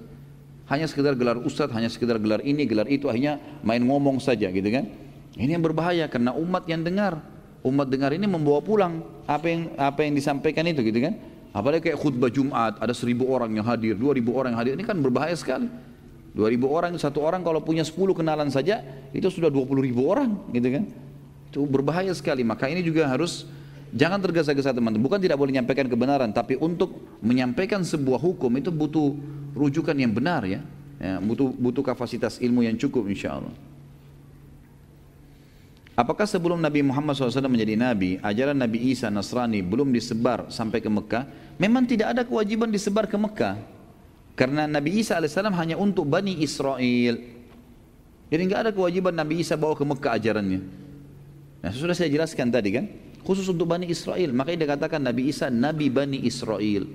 Hanya 0.70 0.86
sekedar 0.86 1.18
gelar 1.18 1.42
ustadz, 1.42 1.74
hanya 1.74 1.90
sekedar 1.90 2.22
gelar 2.22 2.38
ini, 2.46 2.62
gelar 2.64 2.86
itu, 2.86 3.10
akhirnya 3.10 3.42
main 3.66 3.82
ngomong 3.82 4.22
saja 4.22 4.46
gitu 4.46 4.70
kan. 4.70 4.86
Ini 5.32 5.56
yang 5.56 5.64
berbahaya 5.64 6.08
karena 6.12 6.36
umat 6.36 6.68
yang 6.68 6.84
dengar, 6.84 7.16
umat 7.64 7.88
dengar 7.88 8.12
ini 8.12 8.28
membawa 8.28 8.60
pulang 8.60 9.00
apa 9.24 9.46
yang 9.48 9.72
apa 9.80 10.04
yang 10.04 10.12
disampaikan 10.12 10.68
itu 10.68 10.84
gitu 10.84 11.00
kan. 11.00 11.16
Apalagi 11.52 11.92
kayak 11.92 12.00
khutbah 12.00 12.32
Jumat 12.32 12.80
ada 12.80 12.96
seribu 12.96 13.28
orang 13.28 13.52
yang 13.52 13.64
hadir, 13.64 13.92
dua 13.96 14.16
ribu 14.16 14.32
orang 14.32 14.56
yang 14.56 14.60
hadir 14.60 14.72
ini 14.76 14.84
kan 14.84 14.96
berbahaya 15.00 15.36
sekali. 15.36 15.68
Dua 16.32 16.48
ribu 16.48 16.68
orang 16.72 16.96
satu 16.96 17.20
orang 17.20 17.44
kalau 17.44 17.60
punya 17.60 17.84
sepuluh 17.84 18.16
kenalan 18.16 18.48
saja 18.48 18.80
itu 19.12 19.28
sudah 19.28 19.52
dua 19.52 19.68
puluh 19.68 19.84
ribu 19.84 20.08
orang 20.08 20.48
gitu 20.52 20.68
kan. 20.68 20.84
Itu 21.52 21.68
berbahaya 21.68 22.12
sekali. 22.16 22.40
Maka 22.40 22.72
ini 22.72 22.80
juga 22.80 23.04
harus 23.04 23.44
jangan 23.92 24.16
tergesa-gesa 24.20 24.72
teman-teman. 24.72 25.04
Bukan 25.04 25.20
tidak 25.20 25.36
boleh 25.36 25.52
menyampaikan 25.52 25.84
kebenaran, 25.92 26.32
tapi 26.32 26.56
untuk 26.56 27.20
menyampaikan 27.20 27.84
sebuah 27.84 28.16
hukum 28.16 28.48
itu 28.56 28.72
butuh 28.72 29.12
rujukan 29.52 29.92
yang 29.92 30.16
benar 30.16 30.48
ya. 30.48 30.64
ya 30.96 31.20
butuh 31.20 31.52
butuh 31.52 31.84
kapasitas 31.84 32.40
ilmu 32.40 32.64
yang 32.64 32.80
cukup 32.80 33.04
insya 33.12 33.36
Allah. 33.36 33.52
Apakah 35.92 36.24
sebelum 36.24 36.56
Nabi 36.56 36.80
Muhammad 36.80 37.12
SAW 37.12 37.52
menjadi 37.52 37.76
Nabi, 37.76 38.16
ajaran 38.24 38.56
Nabi 38.56 38.96
Isa 38.96 39.12
Nasrani 39.12 39.60
belum 39.60 39.92
disebar 39.92 40.48
sampai 40.48 40.80
ke 40.80 40.88
Mekah? 40.88 41.28
Memang 41.60 41.84
tidak 41.84 42.16
ada 42.16 42.24
kewajiban 42.24 42.72
disebar 42.72 43.04
ke 43.04 43.16
Mekah. 43.20 43.60
Karena 44.32 44.64
Nabi 44.64 45.04
Isa 45.04 45.20
AS 45.20 45.36
hanya 45.36 45.76
untuk 45.76 46.08
Bani 46.08 46.40
Israel. 46.40 47.20
Jadi 48.32 48.42
nggak 48.48 48.60
ada 48.64 48.72
kewajiban 48.72 49.12
Nabi 49.12 49.44
Isa 49.44 49.60
bawa 49.60 49.76
ke 49.76 49.84
Mekah 49.84 50.16
ajarannya. 50.16 50.60
Nah 51.60 51.70
sudah 51.76 51.92
saya 51.92 52.08
jelaskan 52.08 52.48
tadi 52.48 52.72
kan, 52.72 52.88
khusus 53.20 53.44
untuk 53.52 53.68
Bani 53.68 53.84
Israel. 53.84 54.32
Makanya 54.32 54.64
dikatakan 54.64 55.04
Nabi 55.04 55.28
Isa 55.28 55.52
Nabi 55.52 55.92
Bani 55.92 56.24
Israel. 56.24 56.88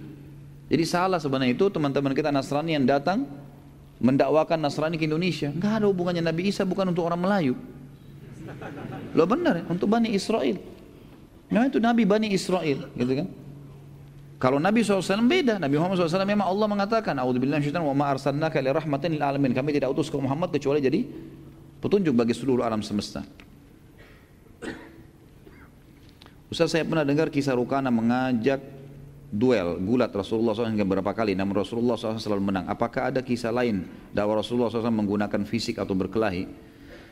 Jadi 0.74 0.84
salah 0.90 1.22
sebenarnya 1.22 1.54
itu 1.54 1.70
teman-teman 1.70 2.18
kita 2.18 2.34
Nasrani 2.34 2.74
yang 2.74 2.90
datang 2.90 3.30
mendakwakan 4.02 4.58
Nasrani 4.58 4.98
ke 4.98 5.06
Indonesia. 5.06 5.54
Nggak 5.54 5.74
ada 5.80 5.86
hubungannya 5.86 6.26
Nabi 6.26 6.50
Isa 6.50 6.66
bukan 6.66 6.90
untuk 6.90 7.06
orang 7.06 7.22
Melayu. 7.22 7.54
Lo 9.14 9.24
benar 9.28 9.62
ya, 9.62 9.64
untuk 9.68 9.88
Bani 9.92 10.12
Israel. 10.14 10.58
Memang 11.48 11.68
itu 11.72 11.80
Nabi 11.80 12.04
Bani 12.04 12.28
Israel, 12.32 12.92
gitu 12.92 13.14
kan? 13.24 13.28
Kalau 14.38 14.62
Nabi 14.62 14.86
SAW 14.86 15.26
beda, 15.26 15.58
Nabi 15.58 15.82
Muhammad 15.82 15.98
SAW 15.98 16.22
memang 16.22 16.46
Allah 16.46 16.68
mengatakan, 16.70 17.18
A'udzubillah 17.18 17.58
syaitan 17.58 17.82
wa 17.82 17.98
ma 17.98 18.14
arsalnaka 18.14 18.62
li 18.62 18.70
rahmatin 18.70 19.18
lil 19.18 19.24
alamin. 19.26 19.50
Kami 19.50 19.74
tidak 19.74 19.90
utus 19.98 20.14
ke 20.14 20.18
Muhammad 20.22 20.54
kecuali 20.54 20.78
jadi 20.78 21.02
petunjuk 21.82 22.14
bagi 22.14 22.38
seluruh 22.38 22.62
alam 22.62 22.86
semesta. 22.86 23.26
Ustaz 26.48 26.72
saya 26.72 26.86
pernah 26.86 27.04
dengar 27.04 27.34
kisah 27.34 27.58
Rukana 27.58 27.90
mengajak 27.90 28.62
duel, 29.28 29.82
gulat 29.84 30.14
Rasulullah 30.14 30.56
SAW 30.56 30.72
hingga 30.72 30.88
berapa 30.88 31.12
kali, 31.12 31.36
namun 31.36 31.60
Rasulullah 31.60 32.00
SAW 32.00 32.22
selalu 32.22 32.54
menang. 32.54 32.66
Apakah 32.72 33.12
ada 33.12 33.20
kisah 33.20 33.52
lain 33.52 33.84
dakwah 34.16 34.40
Rasulullah 34.40 34.72
SAW 34.72 34.94
menggunakan 34.94 35.44
fisik 35.44 35.82
atau 35.82 35.98
berkelahi? 35.98 36.48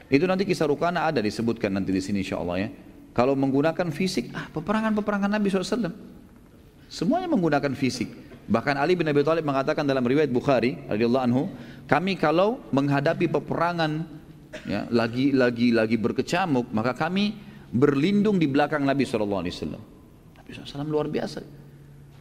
Itu 0.10 0.30
nanti 0.30 0.46
kisah 0.46 0.70
Rukana 0.70 1.10
ada 1.10 1.20
disebutkan 1.22 1.74
nanti 1.74 1.90
di 1.90 2.02
sini 2.02 2.22
insya 2.22 2.38
Allah 2.38 2.68
ya. 2.68 2.70
Kalau 3.16 3.34
menggunakan 3.34 3.90
fisik, 3.96 4.36
ah 4.36 4.52
peperangan-peperangan 4.52 5.32
Nabi 5.32 5.48
SAW. 5.48 5.88
Semuanya 6.92 7.32
menggunakan 7.32 7.72
fisik. 7.74 8.12
Bahkan 8.46 8.78
Ali 8.78 8.94
bin 8.94 9.10
Abi 9.10 9.26
Thalib 9.26 9.42
mengatakan 9.42 9.88
dalam 9.88 10.06
riwayat 10.06 10.30
Bukhari 10.30 10.78
radhiyallahu 10.86 11.24
anhu, 11.26 11.44
kami 11.90 12.14
kalau 12.14 12.62
menghadapi 12.70 13.26
peperangan 13.26 14.06
ya, 14.70 14.86
lagi 14.94 15.34
lagi 15.34 15.74
lagi 15.74 15.98
berkecamuk, 15.98 16.70
maka 16.70 16.94
kami 16.94 17.34
berlindung 17.74 18.38
di 18.38 18.46
belakang 18.46 18.86
Nabi 18.86 19.02
SAW. 19.02 19.42
Nabi 19.42 20.50
SAW 20.54 20.86
luar 20.86 21.10
biasa. 21.10 21.42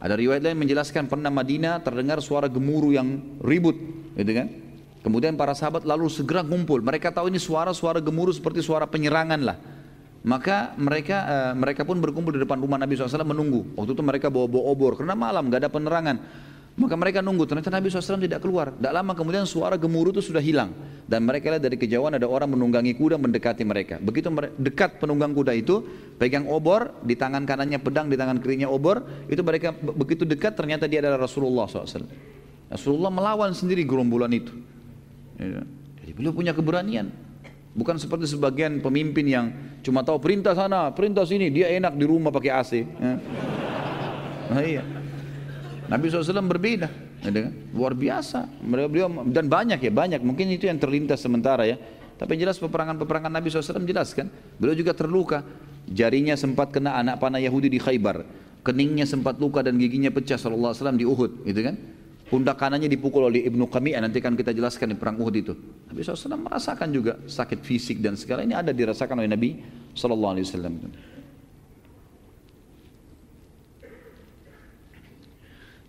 Ada 0.01 0.17
riwayat 0.17 0.41
lain 0.41 0.57
menjelaskan 0.57 1.05
pernah 1.05 1.29
Madinah 1.29 1.79
terdengar 1.85 2.19
suara 2.25 2.49
gemuruh 2.49 2.91
yang 2.91 3.39
ribut, 3.45 3.77
gitu 4.17 4.31
kan? 4.33 4.47
Kemudian 5.05 5.37
para 5.37 5.53
sahabat 5.53 5.85
lalu 5.85 6.09
segera 6.09 6.41
ngumpul. 6.41 6.81
Mereka 6.81 7.13
tahu 7.13 7.29
ini 7.29 7.37
suara-suara 7.37 8.01
gemuruh 8.01 8.33
seperti 8.33 8.65
suara 8.65 8.89
penyerangan 8.89 9.37
lah. 9.37 9.57
Maka 10.25 10.73
mereka 10.81 11.17
uh, 11.21 11.53
mereka 11.53 11.85
pun 11.85 12.01
berkumpul 12.01 12.33
di 12.33 12.41
depan 12.41 12.57
rumah 12.57 12.81
Nabi 12.81 12.97
SAW 12.97 13.21
menunggu. 13.21 13.77
Waktu 13.77 13.93
itu 13.93 14.01
mereka 14.01 14.33
bawa-bawa 14.33 14.63
obor 14.65 14.97
karena 14.97 15.13
malam 15.13 15.53
gak 15.53 15.61
ada 15.61 15.69
penerangan. 15.69 16.17
Maka 16.75 16.97
mereka 16.99 17.23
nunggu, 17.23 17.47
ternyata 17.47 17.71
Nabi 17.71 17.87
SAW 17.87 18.19
tidak 18.19 18.41
keluar. 18.41 18.73
Tidak 18.73 18.91
lama 18.91 19.13
kemudian 19.13 19.45
suara 19.47 19.77
gemuruh 19.77 20.11
itu 20.11 20.25
sudah 20.25 20.41
hilang. 20.41 20.73
Dan 21.07 21.23
mereka 21.23 21.53
lihat 21.53 21.63
dari 21.63 21.77
kejauhan 21.77 22.17
ada 22.17 22.27
orang 22.27 22.51
menunggangi 22.51 22.97
kuda 22.97 23.15
mendekati 23.15 23.63
mereka. 23.63 23.95
Begitu 24.01 24.27
dekat 24.59 24.99
penunggang 24.99 25.31
kuda 25.31 25.55
itu, 25.55 25.85
pegang 26.19 26.49
obor, 26.51 26.91
di 26.99 27.15
tangan 27.15 27.47
kanannya 27.47 27.79
pedang, 27.79 28.11
di 28.11 28.19
tangan 28.19 28.43
kirinya 28.43 28.67
obor. 28.67 29.05
Itu 29.31 29.39
mereka 29.45 29.71
begitu 29.71 30.27
dekat 30.27 30.57
ternyata 30.59 30.89
dia 30.89 30.99
adalah 30.99 31.23
Rasulullah 31.23 31.63
SAW. 31.63 32.09
Rasulullah 32.67 33.13
melawan 33.13 33.55
sendiri 33.55 33.87
gerombolan 33.87 34.35
itu. 34.35 34.51
Ya. 35.39 35.63
Jadi 36.01 36.11
beliau 36.15 36.33
punya 36.35 36.55
keberanian. 36.55 37.11
Bukan 37.75 37.99
seperti 37.99 38.31
sebagian 38.31 38.79
pemimpin 38.79 39.27
yang 39.27 39.45
cuma 39.83 39.99
tahu 39.99 40.15
perintah 40.23 40.55
sana, 40.55 40.95
perintah 40.95 41.27
sini, 41.27 41.51
dia 41.51 41.67
enak 41.75 41.99
di 41.99 42.07
rumah 42.07 42.31
pakai 42.31 42.51
AC. 42.55 42.71
Ya. 42.87 43.13
Nah, 44.45 44.61
iya. 44.63 44.83
Nabi 45.91 46.07
SAW 46.07 46.39
berbeda, 46.47 46.87
ya, 47.19 47.51
luar 47.75 47.91
biasa. 47.93 48.47
Beliau 48.63 49.11
dan 49.27 49.51
banyak 49.51 49.83
ya, 49.83 49.91
banyak. 49.91 50.23
Mungkin 50.23 50.55
itu 50.55 50.71
yang 50.71 50.79
terlintas 50.79 51.19
sementara 51.19 51.67
ya. 51.67 51.75
Tapi 52.15 52.39
jelas 52.39 52.55
peperangan-peperangan 52.63 53.27
Nabi 53.27 53.51
SAW 53.51 53.83
jelaskan. 53.83 54.31
Beliau 54.55 54.73
juga 54.73 54.95
terluka. 54.95 55.43
Jarinya 55.85 56.33
sempat 56.39 56.71
kena 56.71 56.95
anak 56.95 57.19
panah 57.19 57.43
Yahudi 57.43 57.67
di 57.69 57.77
Khaybar. 57.77 58.23
Keningnya 58.65 59.05
sempat 59.05 59.37
luka 59.37 59.61
dan 59.61 59.77
giginya 59.77 60.09
pecah 60.09 60.39
SAW 60.39 60.73
di 60.95 61.05
Uhud, 61.05 61.43
gitu 61.45 61.61
kan? 61.61 61.75
Pundak 62.25 62.57
kanannya 62.57 62.89
dipukul 62.89 63.29
oleh 63.29 63.45
Ibnu 63.45 63.69
Qami'ah. 63.69 64.01
Nanti 64.01 64.17
kan 64.21 64.33
kita 64.33 64.51
jelaskan 64.51 64.93
di 64.93 64.97
perang 64.97 65.21
Uhud 65.21 65.35
itu. 65.35 65.53
Nabi 65.89 66.01
SAW 66.01 66.41
merasakan 66.41 66.89
juga 66.89 67.21
sakit 67.25 67.61
fisik 67.61 68.01
dan 68.01 68.17
segala 68.17 68.41
ini 68.41 68.57
ada 68.57 68.73
dirasakan 68.73 69.21
oleh 69.21 69.29
Nabi 69.29 69.49
SAW 69.93 70.41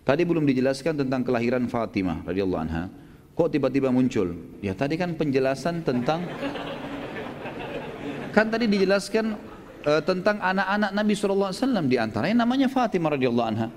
tadi 0.07 0.23
belum 0.23 0.47
dijelaskan 0.47 1.03
tentang 1.03 1.27
kelahiran 1.27 1.67
Fatimah 1.67 2.23
radhiyallahu 2.23 2.63
anha. 2.63 2.87
Kok 3.35 3.51
tiba-tiba 3.51 3.91
muncul? 3.91 4.33
Ya 4.63 4.71
tadi 4.71 4.95
kan 4.95 5.13
penjelasan 5.19 5.83
tentang 5.83 6.23
kan 8.31 8.47
tadi 8.47 8.71
dijelaskan 8.71 9.35
uh, 9.83 10.01
tentang 10.07 10.39
anak-anak 10.39 10.91
Nabi 10.95 11.13
SAW 11.13 11.51
di 11.91 11.99
antaranya 11.99 12.47
namanya 12.47 12.71
Fatimah 12.71 13.19
radhiyallahu 13.19 13.49
anha. 13.51 13.67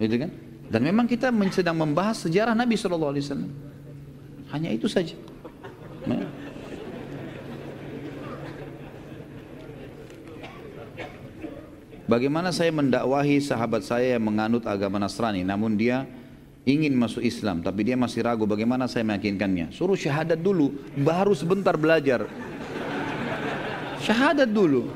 Gitu 0.00 0.24
kan 0.24 0.30
dan 0.72 0.80
memang 0.80 1.04
kita 1.04 1.28
sedang 1.52 1.76
membahas 1.76 2.24
sejarah 2.24 2.56
Nabi 2.56 2.74
Shallallahu 2.74 3.12
Alaihi 3.14 3.24
Wasallam. 3.24 3.52
Hanya 4.52 4.70
itu 4.70 4.86
saja. 4.86 5.16
Nah. 6.08 6.24
Bagaimana 12.04 12.52
saya 12.52 12.68
mendakwahi 12.68 13.40
sahabat 13.40 13.80
saya 13.80 14.20
yang 14.20 14.28
menganut 14.28 14.68
agama 14.68 15.00
Nasrani 15.00 15.40
namun 15.40 15.72
dia 15.80 16.04
ingin 16.64 16.92
masuk 16.96 17.24
Islam 17.24 17.60
tapi 17.60 17.84
dia 17.84 17.96
masih 17.96 18.24
ragu 18.24 18.48
bagaimana 18.48 18.88
saya 18.88 19.04
meyakinkannya 19.04 19.72
suruh 19.72 19.96
syahadat 19.96 20.40
dulu 20.40 20.72
baru 20.96 21.36
sebentar 21.36 21.76
belajar 21.76 22.24
syahadat 24.00 24.48
dulu 24.48 24.88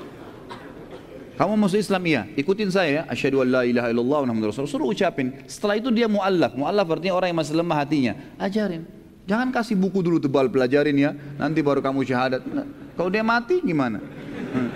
kamu 1.39 1.55
masuk 1.55 1.79
Islam 1.79 2.03
iya, 2.03 2.27
ikutin 2.35 2.67
saya 2.67 2.91
ya. 2.91 3.03
Asyhadu 3.07 3.47
an 3.47 3.49
la 3.55 3.63
ilaha 3.63 3.95
illallah 3.95 4.19
wa 4.27 4.47
rasul. 4.51 4.67
Suruh 4.67 4.91
ucapin. 4.91 5.31
Setelah 5.47 5.79
itu 5.79 5.95
dia 5.95 6.11
muallaf. 6.11 6.59
Muallaf 6.59 6.99
artinya 6.99 7.15
orang 7.15 7.31
yang 7.31 7.39
masih 7.39 7.55
lemah 7.55 7.79
hatinya. 7.79 8.13
Ajarin. 8.43 8.83
Jangan 9.31 9.55
kasih 9.55 9.79
buku 9.79 10.03
dulu 10.03 10.19
tebal 10.19 10.51
pelajarin 10.51 10.99
ya. 10.99 11.15
Nanti 11.39 11.63
baru 11.63 11.79
kamu 11.79 12.03
syahadat. 12.03 12.43
Nah, 12.43 12.67
kalau 12.99 13.07
dia 13.07 13.23
mati 13.23 13.63
gimana? 13.63 14.03
Hmm. 14.03 14.71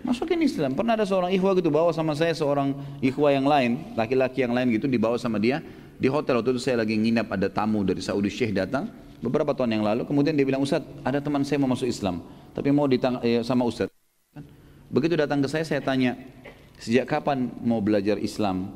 Masukin 0.00 0.40
Islam. 0.40 0.72
Pernah 0.72 0.96
ada 0.96 1.04
seorang 1.04 1.28
ikhwah 1.28 1.52
gitu 1.52 1.68
bawa 1.68 1.92
sama 1.92 2.16
saya 2.16 2.32
seorang 2.32 2.72
ikhwah 3.04 3.28
yang 3.28 3.44
lain, 3.44 3.92
laki-laki 4.00 4.40
yang 4.40 4.56
lain 4.56 4.72
gitu 4.72 4.88
dibawa 4.88 5.20
sama 5.20 5.36
dia 5.36 5.60
di 6.00 6.08
hotel 6.08 6.40
waktu 6.40 6.56
itu 6.56 6.60
saya 6.64 6.80
lagi 6.80 6.96
nginap 6.96 7.28
ada 7.28 7.52
tamu 7.52 7.84
dari 7.84 8.00
Saudi 8.00 8.32
Syekh 8.32 8.56
datang 8.56 8.88
beberapa 9.20 9.52
tahun 9.52 9.76
yang 9.76 9.84
lalu 9.84 10.08
kemudian 10.08 10.32
dia 10.32 10.48
bilang 10.48 10.64
Ustaz 10.64 10.80
ada 11.04 11.20
teman 11.20 11.44
saya 11.44 11.60
mau 11.60 11.68
masuk 11.68 11.84
Islam 11.84 12.24
tapi 12.56 12.72
mau 12.72 12.88
ditang 12.88 13.20
eh, 13.20 13.44
sama 13.44 13.68
Ustaz 13.68 13.92
Begitu 14.90 15.14
datang 15.14 15.38
ke 15.38 15.46
saya, 15.46 15.62
saya 15.62 15.78
tanya, 15.78 16.18
sejak 16.82 17.06
kapan 17.06 17.46
mau 17.62 17.78
belajar 17.78 18.18
Islam, 18.18 18.74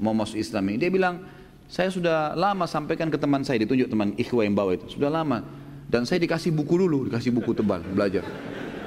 mau 0.00 0.16
masuk 0.16 0.40
Islam 0.40 0.72
ini? 0.72 0.76
Dia 0.80 0.88
bilang, 0.88 1.28
saya 1.68 1.92
sudah 1.92 2.32
lama 2.32 2.64
sampaikan 2.64 3.12
ke 3.12 3.20
teman 3.20 3.44
saya, 3.44 3.60
ditunjuk 3.60 3.92
teman 3.92 4.16
ikhwah 4.16 4.48
yang 4.48 4.56
bawa 4.56 4.80
itu, 4.80 4.96
sudah 4.96 5.12
lama. 5.12 5.44
Dan 5.92 6.08
saya 6.08 6.24
dikasih 6.24 6.56
buku 6.56 6.80
dulu, 6.80 7.12
dikasih 7.12 7.36
buku 7.36 7.52
tebal, 7.52 7.84
belajar. 7.84 8.24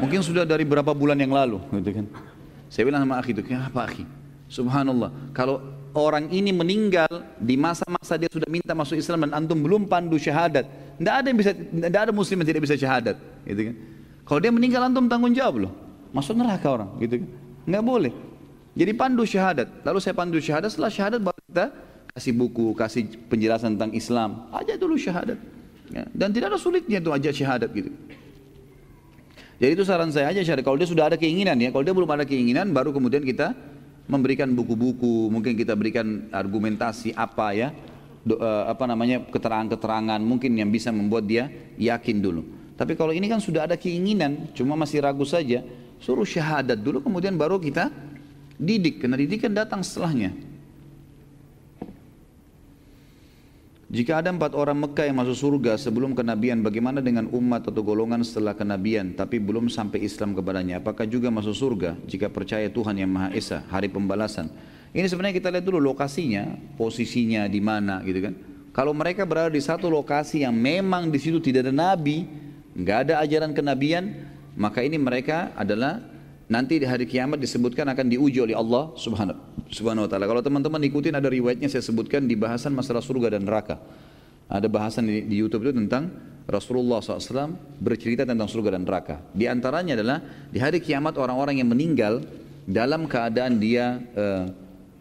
Mungkin 0.01 0.25
sudah 0.25 0.41
dari 0.41 0.65
berapa 0.65 0.89
bulan 0.89 1.21
yang 1.21 1.29
lalu, 1.29 1.61
gitu 1.85 2.01
kan. 2.01 2.05
Saya 2.65 2.83
bilang 2.89 3.05
sama 3.05 3.21
akhi 3.21 3.31
itu, 3.37 3.45
kenapa 3.45 3.85
akhi? 3.85 4.03
Subhanallah, 4.49 5.13
kalau 5.37 5.61
orang 5.93 6.33
ini 6.33 6.49
meninggal 6.49 7.29
di 7.37 7.61
masa-masa 7.61 8.17
dia 8.17 8.29
sudah 8.33 8.49
minta 8.49 8.73
masuk 8.73 8.97
Islam 8.97 9.29
dan 9.29 9.45
antum 9.45 9.61
belum 9.61 9.85
pandu 9.85 10.17
syahadat, 10.17 10.65
tidak 10.97 11.13
ada 11.13 11.27
yang 11.29 11.37
bisa, 11.37 11.51
tidak 11.53 12.01
ada 12.09 12.09
muslim 12.09 12.41
yang 12.41 12.49
tidak 12.49 12.63
bisa 12.65 12.73
syahadat, 12.73 13.15
gitu 13.45 13.61
kan. 13.69 13.75
Kalau 14.25 14.39
dia 14.41 14.49
meninggal 14.49 14.81
antum 14.89 15.05
tanggung 15.05 15.37
jawab 15.37 15.69
loh 15.69 15.88
masuk 16.15 16.33
neraka 16.37 16.67
orang 16.69 16.89
gitu 17.01 17.21
kan? 17.21 17.29
Nggak 17.69 17.83
boleh. 17.85 18.13
Jadi 18.77 18.91
pandu 18.95 19.23
syahadat. 19.25 19.67
Lalu 19.83 19.99
saya 19.99 20.15
pandu 20.15 20.37
syahadat 20.39 20.69
setelah 20.73 20.91
syahadat 20.93 21.19
baru 21.21 21.39
kita 21.49 21.65
kasih 22.15 22.33
buku 22.35 22.65
kasih 22.73 23.03
penjelasan 23.27 23.75
tentang 23.77 23.91
Islam. 23.93 24.49
Aja 24.53 24.77
dulu 24.79 24.97
syahadat. 24.97 25.39
Ya. 25.89 26.05
dan 26.13 26.29
tidak 26.29 26.53
ada 26.53 26.59
sulitnya 26.61 27.01
itu 27.01 27.09
aja 27.09 27.33
syahadat 27.33 27.73
gitu. 27.73 27.89
Jadi 29.57 29.71
itu 29.73 29.83
saran 29.83 30.13
saya 30.13 30.29
aja 30.29 30.45
syahadat. 30.45 30.61
Kalau 30.61 30.77
dia 30.77 30.85
sudah 30.85 31.09
ada 31.09 31.17
keinginan 31.17 31.57
ya. 31.57 31.73
Kalau 31.73 31.81
dia 31.81 31.91
belum 31.97 32.07
ada 32.07 32.23
keinginan 32.29 32.69
baru 32.69 32.93
kemudian 32.93 33.25
kita 33.25 33.57
memberikan 34.05 34.53
buku-buku 34.53 35.33
mungkin 35.33 35.57
kita 35.57 35.73
berikan 35.73 36.29
argumentasi 36.29 37.17
apa 37.17 37.57
ya. 37.57 37.69
Do, 38.19 38.35
uh, 38.35 38.69
apa 38.69 38.83
namanya 38.83 39.23
keterangan-keterangan 39.31 40.19
mungkin 40.19 40.51
yang 40.53 40.69
bisa 40.69 40.93
membuat 40.93 41.25
dia 41.25 41.49
yakin 41.79 42.21
dulu. 42.21 42.43
Tapi 42.79 42.95
kalau 42.95 43.11
ini 43.11 43.27
kan 43.27 43.43
sudah 43.43 43.67
ada 43.67 43.75
keinginan 43.75 44.51
cuma 44.55 44.77
masih 44.77 45.03
ragu 45.03 45.27
saja 45.27 45.65
Suruh 45.99 46.27
syahadat 46.27 46.79
dulu 46.79 47.03
kemudian 47.03 47.35
baru 47.35 47.59
kita 47.59 47.91
didik. 48.55 49.03
Karena 49.03 49.19
didikan 49.19 49.51
datang 49.51 49.83
setelahnya. 49.83 50.31
Jika 53.89 54.21
ada 54.21 54.29
empat 54.29 54.53
orang 54.53 54.85
Mekah 54.85 55.09
yang 55.09 55.17
masuk 55.17 55.33
surga 55.33 55.73
sebelum 55.73 56.13
kenabian, 56.13 56.61
bagaimana 56.61 57.01
dengan 57.01 57.25
umat 57.33 57.73
atau 57.73 57.81
golongan 57.81 58.21
setelah 58.21 58.53
kenabian 58.53 59.17
tapi 59.17 59.41
belum 59.41 59.65
sampai 59.65 60.05
Islam 60.05 60.37
kepadanya? 60.37 60.77
Apakah 60.77 61.09
juga 61.09 61.33
masuk 61.33 61.57
surga 61.57 61.97
jika 62.05 62.29
percaya 62.29 62.69
Tuhan 62.69 63.01
yang 63.01 63.09
Maha 63.09 63.33
Esa, 63.33 63.65
hari 63.65 63.89
pembalasan? 63.89 64.53
Ini 64.93 65.09
sebenarnya 65.09 65.41
kita 65.41 65.49
lihat 65.49 65.65
dulu 65.65 65.81
lokasinya, 65.81 66.53
posisinya 66.77 67.49
di 67.49 67.57
mana 67.65 68.05
gitu 68.05 68.29
kan. 68.29 68.37
Kalau 68.77 68.93
mereka 68.93 69.25
berada 69.25 69.49
di 69.49 69.61
satu 69.61 69.89
lokasi 69.89 70.45
yang 70.45 70.53
memang 70.53 71.09
di 71.09 71.17
situ 71.17 71.41
tidak 71.41 71.65
ada 71.65 71.73
nabi, 71.73 72.29
nggak 72.77 73.09
ada 73.09 73.13
ajaran 73.25 73.57
kenabian, 73.57 74.13
maka 74.59 74.83
ini 74.83 74.99
mereka 74.99 75.55
adalah 75.55 76.03
nanti 76.51 76.83
di 76.83 76.85
hari 76.85 77.07
kiamat 77.07 77.39
disebutkan 77.39 77.87
akan 77.87 78.05
diuji 78.11 78.43
oleh 78.43 78.59
Allah 78.59 78.91
Subhanahu 78.99 80.03
wa 80.03 80.09
taala. 80.11 80.27
Kalau 80.27 80.43
teman-teman 80.43 80.83
ikutin 80.83 81.15
ada 81.15 81.31
riwayatnya 81.31 81.71
saya 81.71 81.79
sebutkan 81.79 82.27
di 82.27 82.35
bahasan 82.35 82.75
masalah 82.75 82.99
surga 82.99 83.39
dan 83.39 83.47
neraka. 83.47 83.79
Ada 84.51 84.67
bahasan 84.67 85.07
di, 85.07 85.23
di 85.23 85.39
YouTube 85.39 85.69
itu 85.69 85.79
tentang 85.79 86.11
Rasulullah 86.49 86.99
SAW 86.99 87.53
bercerita 87.77 88.25
tentang 88.25 88.49
surga 88.49 88.75
dan 88.75 88.83
neraka. 88.83 89.21
Di 89.31 89.45
antaranya 89.45 89.95
adalah 89.95 90.17
di 90.49 90.57
hari 90.57 90.81
kiamat 90.81 91.15
orang-orang 91.21 91.61
yang 91.61 91.69
meninggal 91.69 92.25
dalam 92.65 93.05
keadaan 93.05 93.61
dia 93.61 94.01
uh, 94.17 94.49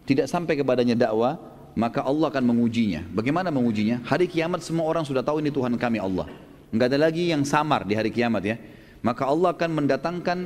tidak 0.05 0.29
sampai 0.29 0.53
kepadanya 0.53 0.93
dakwah, 0.93 1.41
maka 1.73 2.05
Allah 2.05 2.29
akan 2.29 2.45
mengujinya. 2.45 3.01
Bagaimana 3.09 3.49
mengujinya? 3.49 4.05
Hari 4.05 4.29
kiamat 4.29 4.61
semua 4.61 4.85
orang 4.85 5.01
sudah 5.01 5.25
tahu 5.25 5.41
ini 5.41 5.49
Tuhan 5.49 5.73
kami 5.75 5.97
Allah. 5.97 6.29
Enggak 6.69 6.93
ada 6.93 7.09
lagi 7.09 7.33
yang 7.33 7.41
samar 7.41 7.81
di 7.89 7.97
hari 7.97 8.13
kiamat 8.13 8.45
ya. 8.45 8.55
Maka 8.99 9.23
Allah 9.27 9.55
akan 9.55 9.69
mendatangkan 9.83 10.39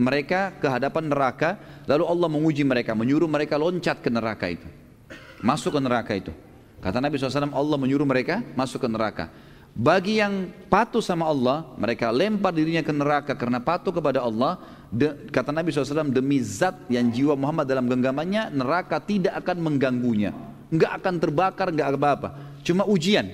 mereka 0.00 0.56
ke 0.58 0.66
hadapan 0.66 1.06
neraka, 1.06 1.60
lalu 1.86 2.04
Allah 2.08 2.28
menguji 2.28 2.62
mereka, 2.66 2.96
menyuruh 2.96 3.28
mereka 3.28 3.54
loncat 3.60 4.00
ke 4.02 4.10
neraka 4.10 4.50
itu. 4.50 4.66
Masuk 5.42 5.78
ke 5.78 5.80
neraka 5.82 6.12
itu. 6.16 6.32
Kata 6.82 6.98
Nabi 6.98 7.14
SAW, 7.14 7.54
Allah 7.54 7.78
menyuruh 7.78 8.06
mereka 8.06 8.42
masuk 8.58 8.82
ke 8.82 8.88
neraka. 8.90 9.30
Bagi 9.72 10.20
yang 10.20 10.52
patuh 10.68 11.00
sama 11.00 11.30
Allah, 11.30 11.64
mereka 11.80 12.12
lempar 12.12 12.52
dirinya 12.52 12.84
ke 12.84 12.92
neraka 12.92 13.32
karena 13.32 13.56
patuh 13.62 13.94
kepada 13.94 14.20
Allah. 14.20 14.60
De, 14.92 15.08
kata 15.32 15.48
Nabi 15.54 15.72
SAW, 15.72 16.12
demi 16.12 16.42
zat 16.44 16.76
yang 16.92 17.08
jiwa 17.08 17.32
Muhammad 17.38 17.64
dalam 17.64 17.88
genggamannya, 17.88 18.52
neraka 18.52 19.00
tidak 19.00 19.40
akan 19.40 19.64
mengganggunya. 19.64 20.36
Enggak 20.68 20.92
akan 21.00 21.14
terbakar, 21.16 21.66
enggak 21.72 21.88
apa-apa. 21.96 22.28
Cuma 22.60 22.84
ujian 22.84 23.24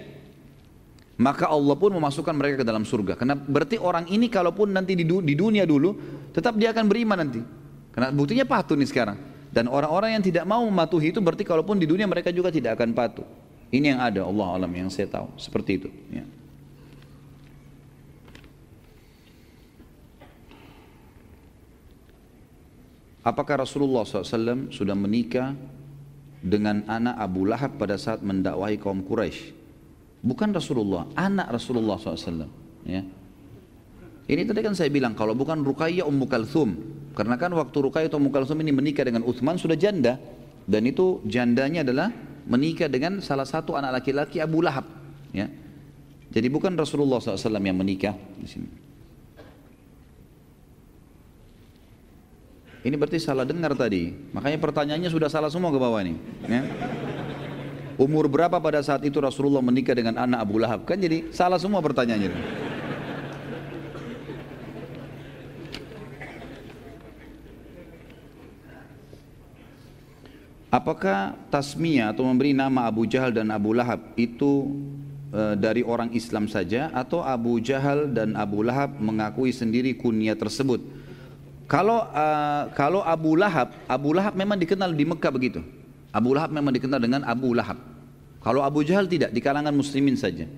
maka 1.19 1.51
Allah 1.51 1.75
pun 1.75 1.91
memasukkan 1.91 2.31
mereka 2.31 2.63
ke 2.63 2.67
dalam 2.67 2.87
surga. 2.87 3.19
Karena 3.19 3.35
berarti 3.35 3.75
orang 3.75 4.07
ini 4.07 4.31
kalaupun 4.31 4.71
nanti 4.71 4.95
di, 4.95 5.03
dunia 5.35 5.67
dulu, 5.67 5.99
tetap 6.31 6.55
dia 6.55 6.71
akan 6.71 6.87
beriman 6.87 7.19
nanti. 7.19 7.43
Karena 7.91 8.15
buktinya 8.15 8.47
patuh 8.47 8.79
nih 8.79 8.87
sekarang. 8.87 9.19
Dan 9.51 9.67
orang-orang 9.67 10.15
yang 10.15 10.23
tidak 10.23 10.47
mau 10.47 10.63
mematuhi 10.63 11.11
itu 11.11 11.19
berarti 11.19 11.43
kalaupun 11.43 11.75
di 11.83 11.91
dunia 11.91 12.07
mereka 12.07 12.31
juga 12.31 12.55
tidak 12.55 12.79
akan 12.79 12.95
patuh. 12.95 13.27
Ini 13.75 13.99
yang 13.99 14.01
ada 14.01 14.23
Allah 14.23 14.63
alam 14.63 14.71
yang 14.71 14.87
saya 14.95 15.11
tahu. 15.11 15.35
Seperti 15.35 15.83
itu. 15.83 15.91
Ya. 16.15 16.23
Apakah 23.27 23.67
Rasulullah 23.67 24.07
SAW 24.07 24.71
sudah 24.71 24.95
menikah 24.95 25.59
dengan 26.39 26.87
anak 26.87 27.19
Abu 27.19 27.43
Lahab 27.43 27.75
pada 27.75 27.99
saat 27.99 28.23
mendakwahi 28.23 28.79
kaum 28.79 29.03
Quraisy? 29.03 29.58
Bukan 30.19 30.51
Rasulullah, 30.51 31.07
anak 31.15 31.55
Rasulullah 31.55 31.95
SAW. 31.95 32.51
Ya. 32.83 33.07
Ini 34.29 34.45
tadi 34.45 34.61
kan 34.61 34.75
saya 34.75 34.91
bilang, 34.93 35.15
kalau 35.15 35.33
bukan 35.33 35.63
Ruqayyah 35.63 36.05
Ummu 36.05 36.27
Kalthum. 36.29 36.77
Karena 37.15 37.41
kan 37.41 37.55
waktu 37.55 37.77
Ruqayyah 37.89 38.13
Ummu 38.13 38.29
Kalthum 38.35 38.59
ini 38.61 38.75
menikah 38.75 39.07
dengan 39.07 39.25
Uthman 39.25 39.57
sudah 39.57 39.79
janda. 39.79 40.21
Dan 40.69 40.85
itu 40.85 41.25
jandanya 41.25 41.81
adalah 41.81 42.13
menikah 42.45 42.93
dengan 42.93 43.25
salah 43.25 43.49
satu 43.49 43.79
anak 43.79 44.03
laki-laki 44.03 44.43
Abu 44.43 44.61
Lahab. 44.61 44.85
Ya. 45.33 45.49
Jadi 46.29 46.49
bukan 46.53 46.77
Rasulullah 46.77 47.25
SAW 47.25 47.57
yang 47.57 47.79
menikah 47.79 48.13
di 48.37 48.45
sini. 48.45 48.69
Ini 52.85 52.95
berarti 52.95 53.17
salah 53.17 53.49
dengar 53.49 53.73
tadi. 53.75 54.13
Makanya 54.37 54.61
pertanyaannya 54.61 55.11
sudah 55.11 55.29
salah 55.33 55.49
semua 55.49 55.73
ke 55.73 55.81
bawah 55.81 56.05
ini. 56.05 56.15
Ya. 56.47 56.63
Umur 57.99 58.31
berapa 58.31 58.63
pada 58.63 58.79
saat 58.79 59.03
itu 59.03 59.19
Rasulullah 59.19 59.59
menikah 59.59 59.91
dengan 59.91 60.23
anak 60.23 60.39
Abu 60.47 60.63
Lahab? 60.63 60.87
Kan 60.87 61.03
jadi 61.03 61.35
salah 61.35 61.59
semua 61.59 61.83
pertanyaannya. 61.83 62.31
Apakah 70.71 71.35
tasmiyah 71.51 72.15
atau 72.15 72.23
memberi 72.23 72.55
nama 72.55 72.87
Abu 72.87 73.03
Jahal 73.09 73.35
dan 73.35 73.51
Abu 73.51 73.75
Lahab 73.75 74.15
itu 74.15 74.71
e, 75.35 75.59
dari 75.59 75.83
orang 75.83 76.15
Islam 76.15 76.47
saja 76.47 76.95
atau 76.95 77.25
Abu 77.25 77.59
Jahal 77.59 78.15
dan 78.15 78.39
Abu 78.39 78.63
Lahab 78.63 78.95
mengakui 79.01 79.51
sendiri 79.51 79.99
kunyah 79.99 80.39
tersebut? 80.39 80.85
Kalau 81.67 82.07
e, 82.15 82.27
kalau 82.79 83.03
Abu 83.03 83.35
Lahab, 83.35 83.75
Abu 83.91 84.15
Lahab 84.15 84.39
memang 84.39 84.61
dikenal 84.61 84.95
di 84.95 85.03
Mekah 85.03 85.33
begitu. 85.35 85.78
Abu 86.13 86.33
Lahab 86.33 86.51
memang 86.53 86.73
dikenal 86.73 87.01
dengan 87.01 87.23
Abu 87.29 87.53
Lahab. 87.53 87.77
Kalau 88.41 88.65
Abu 88.65 88.81
Jahal 88.87 89.11
tidak, 89.11 89.35
di 89.35 89.41
kalangan 89.45 89.75
muslimin 89.75 90.17
saja. 90.17 90.49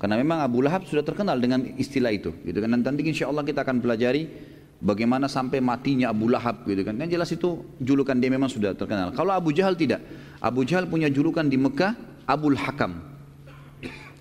Karena 0.00 0.16
memang 0.16 0.40
Abu 0.40 0.64
Lahab 0.64 0.88
sudah 0.88 1.04
terkenal 1.04 1.36
dengan 1.36 1.60
istilah 1.76 2.10
itu. 2.10 2.32
Gitu 2.42 2.56
kan. 2.56 2.72
Dan 2.72 2.80
nanti 2.80 3.04
insya 3.04 3.28
Allah 3.28 3.44
kita 3.44 3.62
akan 3.62 3.84
pelajari 3.84 4.24
bagaimana 4.80 5.28
sampai 5.28 5.60
matinya 5.60 6.08
Abu 6.08 6.32
Lahab. 6.32 6.64
Gitu 6.64 6.80
kan. 6.82 6.96
Yang 6.96 7.10
jelas 7.20 7.30
itu 7.36 7.48
julukan 7.78 8.16
dia 8.16 8.32
memang 8.32 8.48
sudah 8.48 8.72
terkenal. 8.72 9.12
Kalau 9.12 9.36
Abu 9.36 9.52
Jahal 9.52 9.76
tidak. 9.76 10.00
Abu 10.40 10.64
Jahal 10.64 10.88
punya 10.88 11.12
julukan 11.12 11.44
di 11.44 11.60
Mekah 11.60 12.24
Abul 12.24 12.56
Hakam. 12.56 12.96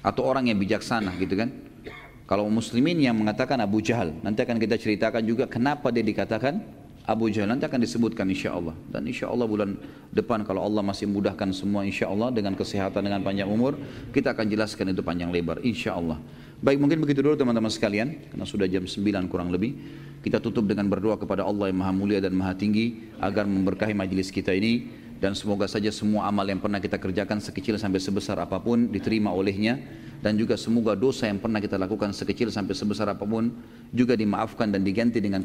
Atau 0.03 0.27
orang 0.27 0.51
yang 0.51 0.59
bijaksana 0.59 1.15
gitu 1.15 1.39
kan. 1.39 1.49
Kalau 2.27 2.45
muslimin 2.51 2.99
yang 2.99 3.15
mengatakan 3.15 3.57
Abu 3.63 3.79
Jahal. 3.79 4.11
Nanti 4.19 4.43
akan 4.43 4.59
kita 4.59 4.75
ceritakan 4.75 5.23
juga 5.23 5.47
kenapa 5.47 5.89
dia 5.95 6.03
dikatakan 6.03 6.59
Abu 7.09 7.33
Jahal 7.33 7.49
nanti 7.49 7.65
akan 7.65 7.81
disebutkan 7.81 8.29
insya 8.29 8.53
Allah 8.53 8.77
dan 8.85 9.01
insya 9.09 9.33
Allah 9.33 9.49
bulan 9.49 9.73
depan 10.13 10.45
kalau 10.45 10.61
Allah 10.61 10.85
masih 10.85 11.09
mudahkan 11.09 11.49
semua 11.57 11.81
insya 11.81 12.05
Allah 12.05 12.29
dengan 12.29 12.53
kesehatan 12.53 13.01
dengan 13.01 13.25
panjang 13.25 13.49
umur 13.49 13.81
kita 14.13 14.37
akan 14.37 14.45
jelaskan 14.45 14.93
itu 14.93 15.01
panjang 15.01 15.33
lebar 15.33 15.57
insya 15.65 15.97
Allah 15.97 16.21
baik 16.59 16.77
mungkin 16.77 16.99
begitu 16.99 17.23
dulu 17.23 17.39
teman-teman 17.39 17.71
sekalian 17.71 18.29
karena 18.29 18.45
sudah 18.45 18.67
jam 18.67 18.83
9 18.83 19.31
kurang 19.31 19.49
lebih. 19.49 19.75
Kita 20.19 20.43
tutup 20.43 20.67
dengan 20.67 20.91
berdoa 20.91 21.15
kepada 21.15 21.47
Allah 21.47 21.71
yang 21.71 21.79
maha 21.79 21.95
mulia 21.95 22.19
dan 22.19 22.35
maha 22.35 22.51
tinggi 22.51 23.07
agar 23.23 23.47
memberkahi 23.47 23.95
majelis 23.95 24.27
kita 24.27 24.51
ini. 24.51 25.07
Dan 25.19 25.35
semoga 25.35 25.67
saja 25.67 25.91
semua 25.91 26.31
amal 26.31 26.47
yang 26.47 26.63
pernah 26.63 26.79
kita 26.79 26.95
kerjakan 26.95 27.43
sekecil 27.43 27.75
sampai 27.75 27.99
sebesar 27.99 28.39
apa 28.39 28.55
pun 28.55 28.87
diterima 28.87 29.35
olehnya 29.35 29.75
dan 30.19 30.35
juga 30.35 30.59
semoga 30.59 30.95
dosa 30.95 31.27
yang 31.31 31.39
pernah 31.39 31.63
kita 31.63 31.79
lakukan 31.79 32.11
sekecil 32.11 32.51
sampai 32.51 32.75
sebesar 32.75 33.07
apa 33.11 33.23
pun 33.23 33.51
juga 33.95 34.13
dimaafkan 34.19 34.67
dan 34.69 34.83
diganti 34.83 35.23
dengan 35.23 35.41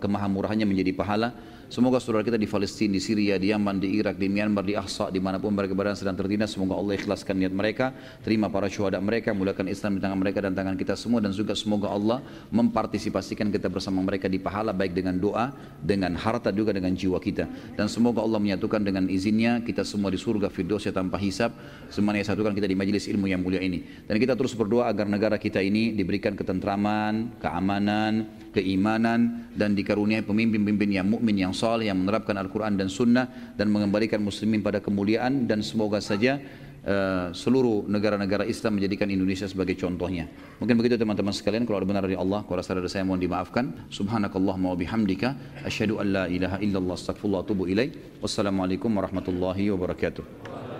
kemahamurahannya 0.00 0.66
menjadi 0.66 0.92
pahala 0.96 1.28
Semoga 1.66 1.98
saudara 1.98 2.22
kita 2.22 2.38
di 2.38 2.46
Palestina, 2.46 2.94
di 2.94 3.02
Syria, 3.02 3.42
di 3.42 3.50
Yaman, 3.50 3.82
di 3.82 3.98
Irak, 3.98 4.22
di 4.22 4.30
Myanmar, 4.30 4.62
di 4.62 4.78
Ahsa, 4.78 5.10
di 5.10 5.18
mana 5.18 5.42
pun 5.42 5.50
mereka 5.50 5.74
berada 5.74 5.98
sedang 5.98 6.14
tertindas, 6.14 6.54
semoga 6.54 6.78
Allah 6.78 6.94
ikhlaskan 6.94 7.42
niat 7.42 7.50
mereka, 7.50 7.90
terima 8.22 8.46
para 8.46 8.70
syuhada 8.70 9.02
mereka, 9.02 9.34
mulakan 9.34 9.66
Islam 9.66 9.98
di 9.98 10.00
tangan 10.06 10.14
mereka 10.14 10.46
dan 10.46 10.54
tangan 10.54 10.78
kita 10.78 10.94
semua, 10.94 11.18
dan 11.18 11.34
juga 11.34 11.58
semoga 11.58 11.90
Allah 11.90 12.22
mempartisipasikan 12.54 13.50
kita 13.50 13.66
bersama 13.66 13.98
mereka 13.98 14.30
di 14.30 14.38
pahala, 14.38 14.70
baik 14.70 14.94
dengan 14.94 15.18
doa, 15.18 15.50
dengan 15.82 16.14
harta 16.14 16.54
juga 16.54 16.70
dengan 16.70 16.94
jiwa 16.94 17.18
kita. 17.18 17.50
Dan 17.74 17.90
semoga 17.90 18.22
Allah 18.22 18.38
menyatukan 18.38 18.86
dengan 18.86 19.10
izinnya, 19.10 19.58
kita 19.66 19.82
semua 19.82 20.14
di 20.14 20.22
surga 20.22 20.46
Firdausya 20.46 20.94
tanpa 20.94 21.18
hisap, 21.18 21.50
semuanya 21.90 22.22
satukan 22.22 22.54
kita 22.54 22.70
di 22.70 22.78
majelis 22.78 23.10
ilmu 23.10 23.26
yang 23.26 23.42
mulia 23.42 23.58
ini. 23.58 24.05
Dan 24.06 24.22
kita 24.22 24.38
terus 24.38 24.54
berdoa 24.54 24.86
agar 24.86 25.10
negara 25.10 25.34
kita 25.34 25.58
ini 25.58 25.90
diberikan 25.90 26.38
ketentraman, 26.38 27.42
keamanan, 27.42 28.30
keimanan, 28.54 29.50
dan 29.50 29.74
dikaruniai 29.74 30.22
pemimpin-pemimpin 30.22 30.94
yang 30.94 31.10
mukmin 31.10 31.34
yang 31.34 31.50
saleh 31.50 31.90
yang 31.90 31.98
menerapkan 31.98 32.38
Al-Quran 32.38 32.78
dan 32.78 32.86
Sunnah 32.86 33.26
dan 33.58 33.66
mengembalikan 33.74 34.22
muslimin 34.22 34.62
pada 34.62 34.78
kemuliaan 34.78 35.50
dan 35.50 35.58
semoga 35.58 35.98
saja 35.98 36.38
uh, 36.86 37.34
seluruh 37.34 37.90
negara-negara 37.90 38.46
Islam 38.46 38.78
menjadikan 38.78 39.10
Indonesia 39.10 39.50
sebagai 39.50 39.74
contohnya. 39.74 40.30
Mungkin 40.62 40.78
begitu 40.78 40.94
teman-teman 40.94 41.34
sekalian 41.34 41.66
kalau 41.66 41.82
ada 41.82 41.86
benar 41.90 42.02
dari 42.06 42.14
Allah, 42.14 42.46
kalau 42.46 42.62
rasa 42.62 42.78
dari 42.78 42.86
saya 42.86 43.02
mohon 43.02 43.18
dimaafkan. 43.18 43.90
Subhanakallahumma 43.90 44.72
wa 44.72 44.78
bihamdika 44.78 45.34
asyhadu 45.66 45.98
an 45.98 46.06
la 46.14 46.24
ilaha 46.30 46.62
illallah 46.62 46.94
astaghfirullah 46.94 47.42
wa 47.42 47.44
atubu 47.44 47.66
ilaik. 47.66 48.22
Wassalamualaikum 48.22 48.88
warahmatullahi 48.94 49.74
wabarakatuh. 49.74 50.75